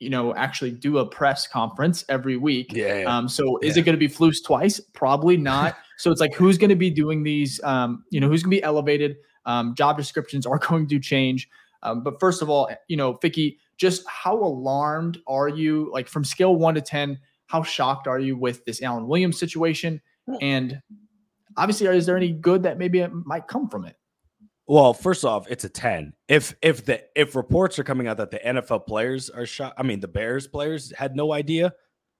you 0.00 0.10
know, 0.10 0.34
actually 0.34 0.70
do 0.70 0.98
a 0.98 1.06
press 1.06 1.46
conference 1.46 2.04
every 2.08 2.36
week. 2.36 2.72
Yeah. 2.72 3.04
Um, 3.06 3.28
so 3.28 3.58
is 3.58 3.76
it 3.76 3.82
going 3.82 3.94
to 3.94 3.98
be 3.98 4.08
Flus 4.08 4.42
twice? 4.42 4.80
Probably 4.94 5.36
not. 5.52 5.76
so 5.98 6.10
it's 6.10 6.20
like 6.20 6.34
who's 6.34 6.58
going 6.58 6.70
to 6.70 6.76
be 6.76 6.90
doing 6.90 7.22
these? 7.22 7.62
Um, 7.62 8.04
you 8.10 8.18
know, 8.18 8.28
who's 8.28 8.42
going 8.42 8.50
to 8.50 8.56
be 8.56 8.62
elevated? 8.62 9.16
Um, 9.46 9.74
job 9.74 9.96
descriptions 9.96 10.46
are 10.46 10.58
going 10.68 10.88
to 10.88 10.98
change. 10.98 11.48
Um, 11.82 12.02
but 12.02 12.18
first 12.18 12.42
of 12.42 12.50
all, 12.50 12.70
you 12.88 12.96
know, 12.96 13.14
Ficky, 13.14 13.58
just 13.76 14.06
how 14.08 14.34
alarmed 14.36 15.18
are 15.26 15.48
you? 15.48 15.90
Like 15.92 16.08
from 16.08 16.24
scale 16.24 16.56
one 16.56 16.74
to 16.74 16.80
ten, 16.80 17.18
how 17.46 17.62
shocked 17.62 18.06
are 18.06 18.18
you 18.18 18.36
with 18.36 18.64
this 18.64 18.82
Alan 18.82 19.06
Williams 19.06 19.38
situation? 19.38 20.00
And 20.40 20.80
obviously, 21.56 21.88
is 21.88 22.06
there 22.06 22.16
any 22.16 22.30
good 22.30 22.62
that 22.62 22.78
maybe 22.78 23.00
it 23.00 23.10
might 23.12 23.48
come 23.48 23.68
from 23.68 23.84
it? 23.84 23.96
Well, 24.70 24.94
first 24.94 25.24
off, 25.24 25.50
it's 25.50 25.64
a 25.64 25.68
10. 25.68 26.12
If 26.28 26.54
if 26.62 26.84
the 26.84 27.02
if 27.16 27.34
reports 27.34 27.76
are 27.80 27.82
coming 27.82 28.06
out 28.06 28.18
that 28.18 28.30
the 28.30 28.38
NFL 28.38 28.86
players 28.86 29.28
are 29.28 29.44
shot, 29.44 29.74
I 29.76 29.82
mean 29.82 29.98
the 29.98 30.06
Bears 30.06 30.46
players 30.46 30.92
had 30.96 31.16
no 31.16 31.32
idea, 31.32 31.72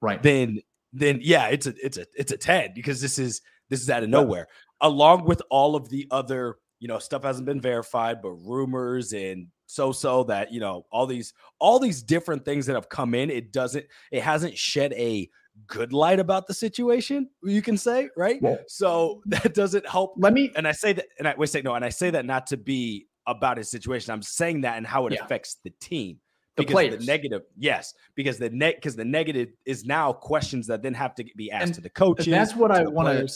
Right. 0.02 0.20
then 0.20 0.58
then 0.92 1.20
yeah, 1.22 1.46
it's 1.46 1.68
a 1.68 1.74
it's 1.80 1.96
a 1.96 2.06
it's 2.18 2.32
a 2.32 2.36
10 2.36 2.72
because 2.74 3.00
this 3.00 3.20
is 3.20 3.40
this 3.68 3.80
is 3.80 3.88
out 3.88 4.02
of 4.02 4.08
nowhere. 4.08 4.48
Along 4.80 5.26
with 5.26 5.40
all 5.48 5.76
of 5.76 5.90
the 5.90 6.08
other, 6.10 6.56
you 6.80 6.88
know, 6.88 6.98
stuff 6.98 7.22
hasn't 7.22 7.46
been 7.46 7.60
verified, 7.60 8.20
but 8.20 8.30
rumors 8.30 9.12
and 9.12 9.46
so 9.66 9.92
so 9.92 10.24
that, 10.24 10.52
you 10.52 10.58
know, 10.58 10.86
all 10.90 11.06
these 11.06 11.32
all 11.60 11.78
these 11.78 12.02
different 12.02 12.44
things 12.44 12.66
that 12.66 12.74
have 12.74 12.88
come 12.88 13.14
in, 13.14 13.30
it 13.30 13.52
doesn't 13.52 13.86
it 14.10 14.24
hasn't 14.24 14.58
shed 14.58 14.92
a 14.94 15.30
good 15.66 15.92
light 15.92 16.18
about 16.20 16.46
the 16.46 16.54
situation, 16.54 17.28
you 17.42 17.62
can 17.62 17.76
say, 17.76 18.08
right? 18.16 18.40
Well- 18.42 18.58
so 18.66 19.22
that 19.26 19.54
doesn't 19.54 19.86
help 19.88 20.14
Let 20.16 20.32
me 20.32 20.50
and 20.56 20.66
I 20.66 20.72
say 20.72 20.92
that, 20.94 21.06
and 21.18 21.26
I 21.28 21.34
wait, 21.36 21.48
say 21.50 21.62
no, 21.62 21.74
and 21.74 21.84
I 21.84 21.88
say 21.90 22.10
that 22.10 22.24
not 22.26 22.46
to 22.48 22.56
be 22.56 23.06
about 23.26 23.58
his 23.58 23.70
situation. 23.70 24.12
I'm 24.12 24.22
saying 24.22 24.62
that 24.62 24.76
and 24.76 24.86
how 24.86 25.06
it 25.06 25.12
Yeah. 25.14 25.24
affects 25.24 25.56
the 25.62 25.70
team. 25.80 26.18
The 26.56 26.62
because 26.62 26.72
players. 26.72 26.98
the 26.98 27.06
negative, 27.06 27.42
yes, 27.56 27.94
because 28.16 28.38
the 28.38 28.50
net, 28.50 28.74
because 28.76 28.96
the 28.96 29.04
negative 29.04 29.50
is 29.66 29.84
now 29.84 30.12
questions 30.12 30.66
that 30.66 30.82
then 30.82 30.94
have 30.94 31.14
to 31.14 31.24
be 31.36 31.50
asked 31.50 31.66
And 31.66 31.74
to 31.76 31.80
the 31.80 31.90
coaches. 31.90 32.26
that's 32.26 32.56
what 32.56 32.70
I 32.72 32.82
want 32.84 33.08
to. 33.08 33.32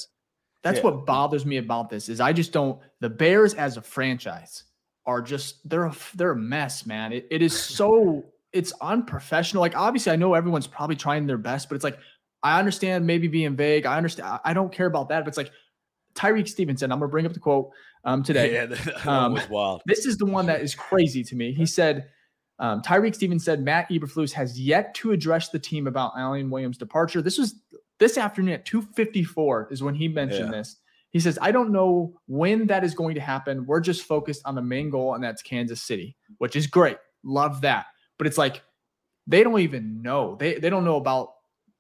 That's 0.63 0.79
Yeah. 0.79 0.83
what 0.85 1.07
bothers 1.07 1.47
me 1.47 1.59
about 1.59 1.91
this 1.91 2.09
is 2.09 2.21
I 2.21 2.33
just 2.33 2.53
don't 2.53 2.81
the 3.01 3.09
Bears 3.11 3.55
as 3.55 3.77
a 3.77 3.83
franchise 3.83 4.65
are 5.07 5.23
just 5.23 5.67
they're 5.69 5.85
a, 5.85 5.95
they're 6.15 6.33
a 6.33 6.37
mess, 6.37 6.87
man. 6.87 7.13
It, 7.13 7.27
it 7.31 7.41
is 7.43 7.57
so 7.59 8.25
it's 8.53 8.73
unprofessional. 8.81 9.61
Like 9.61 9.77
obviously 9.77 10.13
I 10.13 10.17
know 10.17 10.35
everyone's 10.35 10.67
probably 10.67 10.97
trying 10.97 11.27
their 11.27 11.39
best, 11.39 11.69
but 11.69 11.75
it's 11.77 11.85
like 11.85 11.99
I 12.45 12.59
understand 12.61 13.07
maybe 13.07 13.27
being 13.27 13.57
vague. 13.57 13.87
I 13.87 13.97
understand 13.97 14.39
I- 14.45 14.55
don't 14.55 14.71
care 14.73 14.87
about 14.87 15.09
that, 15.09 15.25
but 15.25 15.29
it's 15.29 15.37
like 15.39 15.51
Tyrique 16.15 16.49
Stevenson, 16.49 16.93
I'm 16.93 17.01
gonna 17.01 17.11
bring 17.11 17.27
up 17.27 17.33
the 17.33 17.41
quote 17.41 17.71
um 18.05 18.23
today. 18.23 18.53
Yeah, 18.53 18.67
that 18.73 18.85
that 18.85 19.07
Um, 19.07 19.33
was 19.35 19.49
wild. 19.51 19.83
This 19.87 20.07
is 20.07 20.17
the 20.19 20.27
one 20.27 20.47
that 20.47 20.61
is 20.61 20.75
crazy 20.75 21.25
to 21.25 21.35
me. 21.35 21.53
He 21.53 21.67
said, 21.67 22.09
um, 22.61 22.83
Tyrique 22.83 23.15
Stevens 23.17 23.45
said 23.45 23.61
Matt 23.63 23.89
Eberflus 23.91 24.31
has 24.33 24.61
yet 24.61 24.95
to 24.97 25.11
address 25.11 25.49
the 25.49 25.59
team 25.59 25.87
about 25.89 26.13
Alan 26.17 26.51
Williams' 26.51 26.79
departure. 26.79 27.21
This 27.23 27.39
was 27.39 27.57
this 27.99 28.17
afternoon 28.19 28.55
at 28.55 28.65
2:54 28.67 29.73
is 29.73 29.83
when 29.83 29.95
he 29.95 30.07
mentioned 30.07 30.53
Yeah. 30.53 30.59
this. 30.59 30.77
He 31.11 31.21
says, 31.21 31.39
I 31.41 31.53
don't 31.53 31.71
know 31.71 32.13
when 32.27 32.67
that 32.67 32.83
is 32.85 32.93
going 32.95 33.15
to 33.15 33.21
happen. 33.21 33.67
We're 33.67 33.81
just 33.81 34.03
focused 34.03 34.43
on 34.45 34.57
the 34.57 34.63
main 34.63 34.91
goal, 34.91 35.15
and 35.15 35.23
that's 35.23 35.43
Kansas 35.43 35.81
City, 35.81 36.17
which 36.39 36.57
is 36.57 36.67
great. 36.67 36.97
Love 37.23 37.61
that. 37.61 37.87
But 38.19 38.27
it's 38.27 38.37
like 38.39 38.63
they 39.27 39.43
don't 39.45 39.61
even 39.61 40.03
know. 40.03 40.37
They 40.39 40.59
they 40.59 40.71
don't 40.71 40.85
know 40.85 40.97
about 40.97 41.31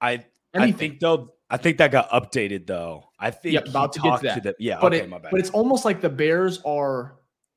I 0.01 0.25
I 0.63 0.73
think 0.73 1.01
though, 1.01 1.35
I 1.51 1.57
think 1.57 1.79
that 1.79 1.91
got 1.93 2.11
updated 2.11 2.67
though. 2.67 3.05
I 3.19 3.31
think 3.31 3.55
Yep, 3.55 3.69
about 3.69 3.93
to 3.95 4.01
get 4.01 4.21
to 4.21 4.27
that. 4.27 4.43
them. 4.43 4.55
Yeah, 4.59 4.79
but 4.81 4.95
okay, 4.95 5.05
it, 5.05 5.09
my 5.09 5.19
bad. 5.19 5.31
but 5.31 5.41
it's 5.41 5.51
almost 5.51 5.85
like 5.85 6.01
the 6.01 6.11
Bears 6.11 6.61
are. 6.65 7.17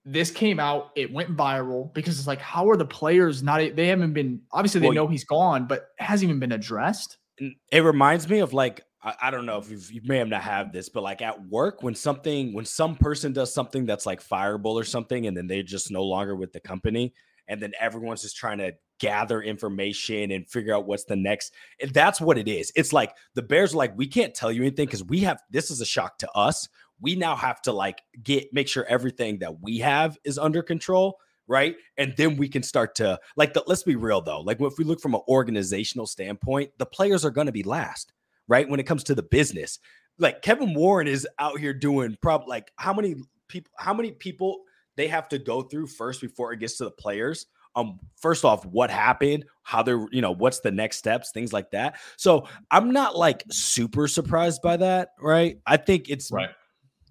This 0.10 0.32
came 0.32 0.58
out, 0.58 0.92
it 0.96 1.12
went 1.12 1.36
viral 1.36 1.94
because 1.94 2.18
it's 2.18 2.28
like, 2.28 2.40
how 2.40 2.70
are 2.70 2.78
the 2.78 2.86
players 2.86 3.44
not? 3.44 3.76
They 3.76 3.88
haven't 3.88 4.14
been 4.14 4.42
obviously 4.54 4.80
they 4.80 4.88
Well, 4.88 4.96
know 4.96 5.08
he's 5.08 5.26
gone, 5.26 5.68
but 5.68 5.90
hasn't 6.00 6.30
even 6.30 6.40
been 6.40 6.54
addressed. 6.54 7.18
It 7.38 7.80
reminds 7.84 8.30
me 8.30 8.40
of 8.40 8.54
like 8.54 8.82
I, 9.04 9.16
I 9.24 9.32
don't 9.32 9.46
know 9.46 9.58
if 9.58 9.70
you've, 9.70 9.92
you 9.92 10.02
may 10.06 10.18
have 10.20 10.30
not 10.30 10.44
have 10.44 10.72
this, 10.72 10.88
but 10.88 11.04
like 11.04 11.22
at 11.22 11.46
work 11.48 11.84
when 11.84 11.94
something 11.94 12.54
when 12.54 12.64
some 12.64 12.96
person 12.96 13.34
does 13.34 13.54
something 13.54 13.86
that's 13.86 14.06
like 14.06 14.24
fireable 14.24 14.74
or 14.76 14.86
something, 14.86 15.28
and 15.28 15.36
then 15.36 15.46
they're 15.48 15.62
just 15.62 15.92
no 15.92 16.04
longer 16.04 16.36
with 16.38 16.54
the 16.54 16.62
company, 16.62 17.14
and 17.48 17.62
then 17.62 17.74
everyone's 17.80 18.22
just 18.22 18.38
trying 18.38 18.58
to 18.60 18.74
gather 19.00 19.42
information 19.42 20.32
and 20.32 20.50
figure 20.50 20.76
out 20.76 20.88
what's 20.88 21.06
the 21.06 21.16
next. 21.16 21.54
That's 21.92 22.20
what 22.20 22.38
it 22.38 22.48
is. 22.48 22.72
It's 22.76 22.94
like 22.94 23.14
the 23.36 23.44
Bears 23.44 23.74
are 23.74 23.78
like 23.78 23.98
we 23.98 24.08
can't 24.08 24.34
tell 24.34 24.52
you 24.52 24.62
anything 24.62 24.86
because 24.86 25.04
we 25.04 25.20
have 25.22 25.42
this 25.50 25.72
is 25.72 25.82
a 25.82 25.86
shock 25.86 26.18
to 26.20 26.32
us. 26.32 26.68
We 27.00 27.16
now 27.16 27.36
have 27.36 27.62
to 27.64 27.72
like 27.72 28.02
get 28.24 28.54
make 28.54 28.68
sure 28.68 28.86
everything 28.86 29.40
that 29.40 29.62
we 29.62 29.80
have 29.80 30.18
is 30.24 30.38
under 30.38 30.62
control 30.62 31.20
right? 31.48 31.76
And 31.98 32.14
then 32.18 32.36
we 32.36 32.50
can 32.50 32.62
start 32.62 32.96
to 32.96 33.20
like 33.36 33.54
the, 33.54 33.64
let's 33.68 33.84
be 33.84 33.96
real 33.96 34.22
though. 34.22 34.42
Like 34.42 34.62
if 34.62 34.78
we 34.78 34.84
look 34.84 35.00
from 35.00 35.16
an 35.16 35.22
organizational 35.28 36.06
standpoint, 36.06 36.72
the 36.78 36.86
players 36.86 37.26
are 37.26 37.32
going 37.32 37.48
to 37.48 37.54
be 37.54 37.64
last, 37.64 38.14
right? 38.48 38.68
When 38.68 38.80
it 38.80 38.84
comes 38.86 39.04
to 39.06 39.16
the 39.16 39.24
business. 39.24 39.80
Like 40.20 40.42
Kevin 40.42 40.74
Warren 40.74 41.08
is 41.08 41.28
out 41.40 41.60
here 41.60 41.74
doing 41.74 42.18
prob 42.22 42.48
like 42.48 42.72
how 42.76 42.94
many 42.94 43.16
people 43.48 43.72
how 43.78 43.94
many 43.94 44.12
people 44.12 44.62
they 44.98 45.08
have 45.08 45.30
to 45.30 45.40
go 45.40 45.62
through 45.62 45.88
first 45.88 46.20
before 46.20 46.52
it 46.52 46.60
gets 46.60 46.78
to 46.78 46.84
the 46.84 46.92
players. 46.92 47.46
Um 47.76 48.00
first 48.18 48.44
off, 48.44 48.66
what 48.66 48.90
happened, 48.90 49.46
how 49.64 49.84
they're, 49.84 50.06
you 50.12 50.22
know, 50.22 50.32
what's 50.32 50.60
the 50.60 50.72
next 50.72 50.98
steps, 50.98 51.32
things 51.32 51.54
like 51.54 51.72
that. 51.72 52.00
So, 52.18 52.48
I'm 52.72 52.92
not 52.92 53.16
like 53.16 53.44
super 53.50 54.10
surprised 54.10 54.62
by 54.62 54.78
that, 54.78 55.10
right? 55.22 55.60
I 55.66 55.78
think 55.78 56.10
it's 56.10 56.32
right 56.32 56.50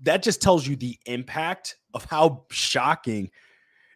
that 0.03 0.23
just 0.23 0.43
tells 0.43 0.67
you 0.67 0.77
the 0.77 0.99
impact 1.07 1.77
of 1.95 2.05
how 2.05 2.45
shocking 2.51 3.31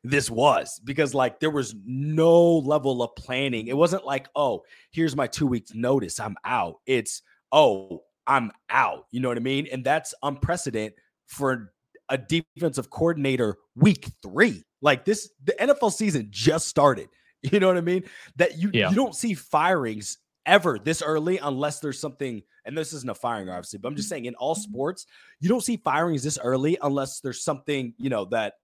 this 0.03 0.31
was 0.31 0.81
because 0.85 1.15
like 1.15 1.41
there 1.41 1.51
was 1.51 1.75
no 1.85 2.59
level 2.59 3.03
of 3.03 3.15
planning. 3.17 3.67
It 3.67 3.77
wasn't 3.77 4.07
like, 4.07 4.29
oh, 4.35 4.63
here's 4.91 5.15
my 5.15 5.27
two 5.27 5.47
weeks 5.47 5.75
notice, 5.75 6.19
I'm 6.19 6.37
out. 6.45 6.77
It's 6.87 7.23
oh, 7.53 8.05
I'm 8.27 8.51
out. 8.71 9.07
You 9.11 9.21
know 9.21 9.29
what 9.29 9.37
I 9.37 9.41
mean? 9.41 9.67
And 9.71 9.85
that's 9.85 10.15
unprecedented 10.23 10.95
for 11.27 11.73
a 12.11 12.19
defensive 12.19 12.91
coordinator 12.91 13.57
week 13.75 14.11
three. 14.23 14.65
Like 14.83 15.05
this, 15.05 15.31
the 15.45 15.53
NFL 15.61 15.93
season 15.93 16.29
just 16.31 16.69
started. 16.69 17.09
You 17.43 17.59
know 17.59 17.69
what 17.69 17.79
I 17.79 17.81
mean? 17.81 18.05
That 18.37 18.59
you 18.59 18.71
Yeah. 18.75 18.91
you 18.91 18.97
don't 18.97 19.15
see 19.15 19.33
firings 19.33 20.19
ever 20.45 20.79
this 20.79 21.01
early 21.01 21.39
unless 21.39 21.81
there's 21.81 21.99
something, 21.99 22.43
and 22.67 22.77
this 22.77 22.93
isn't 22.93 23.09
a 23.09 23.15
firing, 23.15 23.49
obviously, 23.49 23.79
but 23.79 23.89
I'm 23.89 23.97
just 23.97 24.11
saying 24.11 24.27
in 24.27 24.35
all 24.35 24.55
sports, 24.55 25.07
you 25.41 25.49
don't 25.49 25.63
see 25.65 25.79
firings 25.79 26.23
this 26.23 26.39
early 26.43 26.77
unless 26.83 27.21
there's 27.21 27.43
something, 27.43 27.95
you 27.97 28.11
know, 28.11 28.27
that 28.27 28.57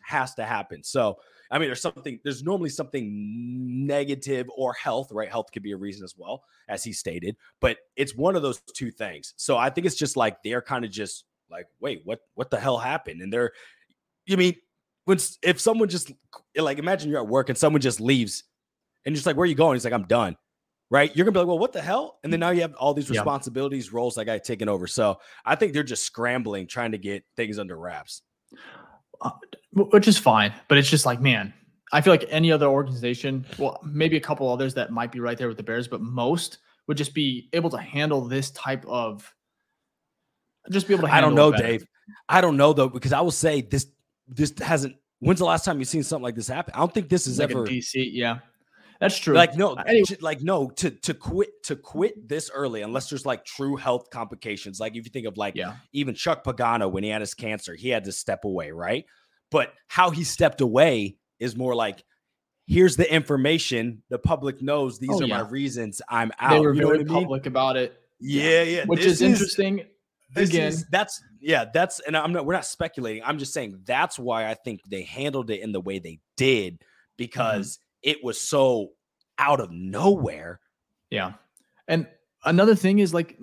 has 0.00 0.34
to 0.36 0.44
happen. 0.46 0.82
So, 0.82 1.18
I 1.50 1.58
mean, 1.58 1.68
there's 1.68 1.82
something, 1.82 2.18
there's 2.24 2.42
normally 2.42 2.70
something 2.70 3.86
negative 3.86 4.46
or 4.56 4.72
health, 4.72 5.12
right? 5.12 5.28
Health 5.28 5.48
could 5.52 5.62
be 5.62 5.72
a 5.72 5.76
reason 5.76 6.02
as 6.02 6.14
well, 6.16 6.44
as 6.68 6.82
he 6.82 6.94
stated, 6.94 7.36
but 7.60 7.76
it's 7.94 8.16
one 8.16 8.36
of 8.36 8.42
those 8.42 8.62
two 8.74 8.90
things. 8.90 9.34
So 9.36 9.58
I 9.58 9.68
think 9.68 9.86
it's 9.86 9.96
just 9.96 10.16
like 10.16 10.42
they're 10.42 10.62
kind 10.62 10.84
of 10.86 10.90
just 10.90 11.24
like, 11.54 11.68
wait, 11.80 12.02
what, 12.04 12.20
what 12.34 12.50
the 12.50 12.58
hell 12.58 12.78
happened? 12.78 13.22
And 13.22 13.32
they're, 13.32 13.52
you 14.26 14.36
mean, 14.36 14.54
when 15.06 15.18
if 15.42 15.60
someone 15.60 15.88
just 15.88 16.12
like 16.56 16.78
imagine 16.78 17.10
you're 17.10 17.20
at 17.20 17.28
work 17.28 17.48
and 17.48 17.58
someone 17.58 17.80
just 17.80 18.00
leaves 18.00 18.44
and 19.04 19.12
you're 19.12 19.16
just 19.16 19.26
like, 19.26 19.36
where 19.36 19.44
are 19.44 19.46
you 19.46 19.54
going? 19.54 19.74
He's 19.76 19.84
like, 19.84 19.92
I'm 19.94 20.06
done. 20.06 20.36
Right. 20.90 21.14
You're 21.16 21.24
gonna 21.24 21.32
be 21.32 21.38
like, 21.40 21.48
well, 21.48 21.58
what 21.58 21.72
the 21.72 21.82
hell? 21.82 22.18
And 22.22 22.32
then 22.32 22.40
now 22.40 22.50
you 22.50 22.60
have 22.62 22.74
all 22.74 22.94
these 22.94 23.10
Yeah. 23.10 23.20
responsibilities, 23.20 23.92
roles 23.92 24.14
that 24.14 24.26
got 24.26 24.44
taken 24.44 24.68
over. 24.68 24.86
So 24.86 25.18
I 25.44 25.54
think 25.56 25.72
they're 25.72 25.82
just 25.82 26.04
scrambling, 26.04 26.66
trying 26.66 26.92
to 26.92 26.98
get 26.98 27.24
things 27.36 27.58
under 27.58 27.76
wraps. 27.76 28.22
Uh, 29.20 29.30
wh- 29.72 29.92
which 29.92 30.08
is 30.08 30.18
fine. 30.18 30.52
But 30.68 30.78
it's 30.78 30.88
just 30.90 31.06
like, 31.06 31.20
man, 31.20 31.52
I 31.92 32.00
feel 32.00 32.12
like 32.12 32.26
any 32.28 32.50
other 32.52 32.66
organization, 32.66 33.46
well, 33.58 33.80
maybe 33.84 34.16
a 34.16 34.20
couple 34.20 34.48
others 34.48 34.74
that 34.74 34.90
might 34.90 35.12
be 35.12 35.20
right 35.20 35.36
there 35.38 35.48
with 35.48 35.56
the 35.56 35.62
Bears, 35.62 35.88
but 35.88 36.00
most 36.00 36.58
would 36.86 36.96
just 36.96 37.14
be 37.14 37.48
able 37.52 37.70
to 37.70 37.78
handle 37.78 38.20
this 38.22 38.50
type 38.52 38.84
of, 38.86 39.32
just 40.70 40.88
be 40.88 40.94
able 40.94 41.06
to. 41.08 41.14
I 41.14 41.20
don't 41.20 41.30
handle 41.30 41.48
it 41.48 41.58
know. 41.58 41.66
Dave. 41.66 41.86
I 42.28 42.40
don't 42.40 42.56
know 42.56 42.72
though 42.72 42.88
because 42.88 43.12
I 43.12 43.20
will 43.20 43.30
say 43.30 43.60
this. 43.62 43.86
This 44.28 44.52
hasn't. 44.60 44.96
When's 45.20 45.38
the 45.38 45.44
last 45.46 45.64
time 45.64 45.78
you've 45.78 45.88
seen 45.88 46.02
something 46.02 46.22
like 46.22 46.34
this 46.34 46.48
happen? 46.48 46.74
I 46.74 46.78
don't 46.78 46.92
think 46.92 47.08
this 47.08 47.26
is 47.26 47.38
like 47.38 47.50
ever 47.50 47.64
a 47.64 47.66
DC, 47.66 47.92
yeah, 48.12 48.38
that's 49.00 49.18
true. 49.18 49.34
like 49.34 49.56
no, 49.56 49.74
anyway. 49.74 50.04
like 50.20 50.42
no 50.42 50.68
to 50.70 50.90
to 50.90 51.14
quit 51.14 51.62
to 51.64 51.76
quit 51.76 52.28
this 52.28 52.50
early 52.52 52.82
unless 52.82 53.08
there's 53.08 53.24
like 53.24 53.44
true 53.44 53.76
health 53.76 54.10
complications. 54.10 54.80
Like 54.80 54.96
if 54.96 55.04
you 55.04 55.10
think 55.10 55.26
of 55.26 55.36
like 55.38 55.54
yeah, 55.56 55.76
even 55.92 56.14
Chuck 56.14 56.44
Pagano 56.44 56.90
when 56.90 57.04
he 57.04 57.10
had 57.10 57.20
his 57.22 57.32
cancer, 57.34 57.74
he 57.74 57.88
had 57.88 58.04
to 58.04 58.12
step 58.12 58.44
away, 58.44 58.70
right? 58.70 59.06
But 59.50 59.72
how 59.88 60.10
he 60.10 60.24
stepped 60.24 60.60
away 60.60 61.16
is 61.38 61.56
more 61.56 61.74
like 61.74 62.02
here's 62.66 62.96
the 62.96 63.10
information. 63.12 64.02
The 64.10 64.18
public 64.18 64.60
knows 64.62 64.98
these 64.98 65.10
Oh, 65.12 65.20
are 65.20 65.26
yeah. 65.26 65.42
my 65.42 65.48
reasons 65.48 66.00
I'm 66.08 66.32
out. 66.38 66.50
they 66.50 66.56
out. 66.56 66.62
were 66.62 66.74
you 66.74 66.80
know 66.82 66.86
very 66.88 66.98
what 66.98 67.10
I 67.10 67.14
mean? 67.14 67.22
public 67.24 67.46
about 67.46 67.76
it, 67.76 67.94
Yeah, 68.20 68.62
yeah. 68.62 68.84
which 68.86 69.00
this 69.00 69.12
is 69.14 69.22
interesting. 69.22 69.84
This 70.34 70.50
Again, 70.50 70.68
is 70.68 70.86
that's 70.90 71.22
yeah, 71.40 71.66
that's 71.72 72.00
and 72.00 72.16
I'm 72.16 72.32
not 72.32 72.44
we're 72.44 72.54
not 72.54 72.66
speculating. 72.66 73.22
I'm 73.24 73.38
just 73.38 73.52
saying 73.52 73.80
that's 73.84 74.18
why 74.18 74.48
I 74.48 74.54
think 74.54 74.80
they 74.88 75.02
handled 75.02 75.50
it 75.50 75.60
in 75.60 75.72
the 75.72 75.80
way 75.80 75.98
they 75.98 76.18
did 76.36 76.82
because 77.16 77.78
it 78.02 78.22
was 78.22 78.40
so 78.40 78.90
out 79.38 79.60
of 79.60 79.70
nowhere. 79.70 80.60
Yeah. 81.10 81.34
And 81.88 82.06
another 82.44 82.74
thing 82.74 82.98
is 82.98 83.14
like 83.14 83.38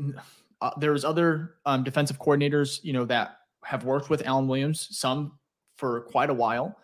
uh, 0.61 0.71
there's 0.77 1.05
other 1.05 1.55
um, 1.65 1.83
defensive 1.83 2.19
coordinators, 2.19 2.79
you 2.83 2.93
know, 2.93 3.05
that 3.05 3.37
have 3.63 3.83
worked 3.83 4.09
with 4.09 4.25
Alan 4.25 4.47
Williams, 4.47 4.87
some 4.91 5.39
for 5.77 6.01
quite 6.01 6.29
a 6.29 6.33
while. 6.33 6.77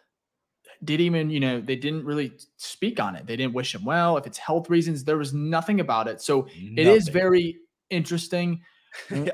Did 0.83 1.01
even, 1.01 1.29
you 1.29 1.39
know, 1.39 1.59
they 1.59 1.75
didn't 1.75 2.05
really 2.05 2.33
speak 2.57 2.99
on 2.99 3.15
it. 3.15 3.25
They 3.25 3.35
didn't 3.35 3.53
wish 3.53 3.73
him 3.73 3.83
well. 3.83 4.17
If 4.17 4.27
it's 4.27 4.37
health 4.37 4.69
reasons, 4.69 5.03
there 5.03 5.17
was 5.17 5.33
nothing 5.33 5.79
about 5.79 6.07
it. 6.07 6.21
So 6.21 6.47
it 6.55 6.85
is 6.85 7.07
very 7.07 7.57
interesting. 7.89 8.61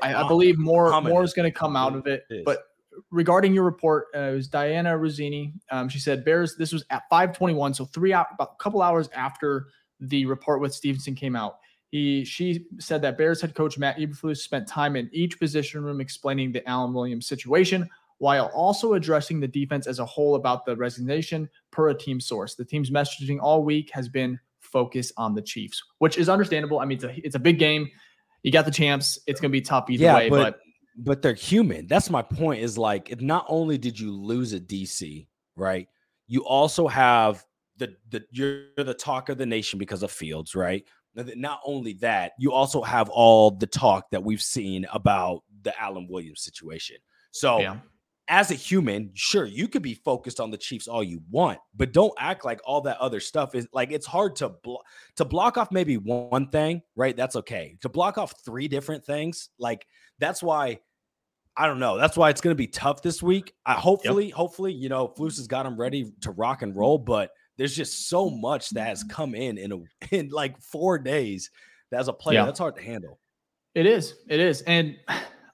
I, 0.02 0.14
I 0.14 0.28
believe 0.28 0.58
more 0.58 1.00
more 1.02 1.24
is 1.24 1.32
going 1.32 1.50
to 1.50 1.56
come 1.56 1.76
out 1.76 1.94
of 1.94 2.06
it. 2.06 2.24
It. 2.30 2.44
But 2.44 2.64
regarding 3.10 3.54
your 3.54 3.64
report, 3.64 4.06
uh, 4.14 4.20
it 4.20 4.34
was 4.34 4.48
Dianna 4.48 4.98
Russini. 4.98 5.52
Um, 5.70 5.88
she 5.88 5.98
said 5.98 6.24
Bears. 6.24 6.56
This 6.56 6.72
was 6.72 6.84
at 6.90 7.02
5:21, 7.10 7.76
so 7.76 7.84
three 7.84 8.12
out 8.12 8.26
about 8.32 8.54
a 8.58 8.62
couple 8.62 8.82
hours 8.82 9.08
after 9.14 9.68
the 10.00 10.26
report 10.26 10.60
with 10.60 10.74
Stevenson 10.74 11.14
came 11.14 11.36
out. 11.36 11.58
He 11.88 12.24
she 12.24 12.66
said 12.80 13.02
that 13.02 13.16
Bears 13.16 13.40
head 13.40 13.54
coach 13.54 13.78
Matt 13.78 13.98
Eberflus 13.98 14.38
spent 14.38 14.66
time 14.66 14.96
in 14.96 15.08
each 15.12 15.38
position 15.38 15.82
room 15.82 16.00
explaining 16.00 16.52
the 16.52 16.68
Alan 16.68 16.92
Williams 16.92 17.26
situation, 17.26 17.88
while 18.18 18.50
also 18.54 18.94
addressing 18.94 19.40
the 19.40 19.48
defense 19.48 19.86
as 19.86 19.98
a 19.98 20.04
whole 20.04 20.34
about 20.34 20.66
the 20.66 20.76
resignation. 20.76 21.48
Per 21.70 21.90
a 21.90 21.94
team 21.94 22.20
source, 22.20 22.54
the 22.54 22.64
team's 22.64 22.90
messaging 22.90 23.38
all 23.40 23.64
week 23.64 23.90
has 23.92 24.08
been 24.08 24.38
focus 24.60 25.12
on 25.16 25.34
the 25.34 25.42
Chiefs, 25.42 25.82
which 25.98 26.18
is 26.18 26.28
understandable. 26.28 26.80
I 26.80 26.84
mean, 26.84 26.96
it's 26.96 27.04
a 27.04 27.26
it's 27.26 27.36
a 27.36 27.40
big 27.40 27.58
game. 27.58 27.88
You 28.44 28.52
got 28.52 28.66
the 28.66 28.70
champs. 28.70 29.18
It's 29.26 29.40
going 29.40 29.50
to 29.50 29.52
be 29.52 29.60
tough 29.62 29.90
either 29.90 30.04
Yeah, 30.04 30.16
way, 30.16 30.28
but- 30.30 30.36
but 30.44 30.60
but 30.96 31.22
they're 31.22 31.34
human. 31.34 31.88
That's 31.88 32.08
my 32.08 32.22
point. 32.22 32.62
Is 32.62 32.78
like 32.78 33.20
not 33.20 33.44
only 33.48 33.76
did 33.76 33.98
you 33.98 34.12
lose 34.12 34.52
a 34.52 34.60
DC, 34.60 35.26
right? 35.56 35.88
You 36.28 36.44
also 36.46 36.86
have 36.86 37.44
the 37.78 37.96
the 38.10 38.24
you're 38.30 38.66
the 38.76 38.94
talk 38.94 39.28
of 39.28 39.36
the 39.36 39.46
nation 39.46 39.80
because 39.80 40.04
of 40.04 40.12
Fields, 40.12 40.54
right? 40.54 40.84
Not 41.16 41.60
only 41.64 41.94
that, 41.94 42.32
you 42.38 42.52
also 42.52 42.80
have 42.82 43.08
all 43.08 43.50
the 43.50 43.66
talk 43.66 44.08
that 44.10 44.22
we've 44.22 44.42
seen 44.42 44.86
about 44.92 45.42
the 45.62 45.76
Alan 45.80 46.06
Williams 46.08 46.42
situation. 46.42 46.96
So 47.32 47.58
yeah. 47.58 47.78
As 48.28 48.50
a 48.50 48.54
human, 48.54 49.10
sure, 49.14 49.44
you 49.44 49.68
could 49.68 49.82
be 49.82 49.94
focused 49.94 50.40
on 50.40 50.50
the 50.50 50.56
Chiefs 50.56 50.88
all 50.88 51.04
you 51.04 51.20
want, 51.30 51.58
but 51.76 51.92
don't 51.92 52.12
act 52.18 52.44
like 52.44 52.60
all 52.64 52.80
that 52.82 52.98
other 52.98 53.20
stuff 53.20 53.54
is 53.54 53.68
like 53.72 53.92
it's 53.92 54.06
hard 54.06 54.34
to 54.36 54.48
blo- 54.62 54.80
to 55.16 55.24
block 55.24 55.58
off 55.58 55.70
maybe 55.70 55.96
one 55.98 56.48
thing, 56.48 56.80
right? 56.96 57.16
That's 57.16 57.36
okay. 57.36 57.76
To 57.82 57.88
block 57.88 58.16
off 58.16 58.34
three 58.44 58.66
different 58.68 59.04
things, 59.04 59.50
like 59.58 59.86
that's 60.18 60.42
why 60.42 60.78
I 61.56 61.66
don't 61.66 61.78
know. 61.78 61.98
That's 61.98 62.16
why 62.16 62.30
it's 62.30 62.40
going 62.40 62.52
to 62.52 62.58
be 62.58 62.66
tough 62.66 63.02
this 63.02 63.22
week. 63.22 63.52
I 63.64 63.74
hopefully, 63.74 64.30
hopefully, 64.30 64.72
you 64.72 64.88
know, 64.88 65.08
Flus 65.08 65.36
has 65.36 65.46
got 65.46 65.62
them 65.64 65.76
ready 65.78 66.12
to 66.22 66.30
rock 66.32 66.62
and 66.62 66.74
roll, 66.74 66.98
but 66.98 67.30
there's 67.58 67.76
just 67.76 68.08
so 68.08 68.28
much 68.28 68.70
that 68.70 68.88
has 68.88 69.04
come 69.04 69.34
in 69.36 69.58
in 69.58 69.70
a, 69.70 69.78
in 70.14 70.30
like 70.30 70.60
four 70.60 70.98
days. 70.98 71.50
That 71.90 72.00
as 72.00 72.08
a 72.08 72.12
player, 72.12 72.40
Yeah. 72.40 72.46
that's 72.46 72.58
hard 72.58 72.74
to 72.76 72.82
handle. 72.82 73.20
It 73.74 73.86
is. 73.86 74.14
It 74.28 74.40
is. 74.40 74.62
And 74.62 74.96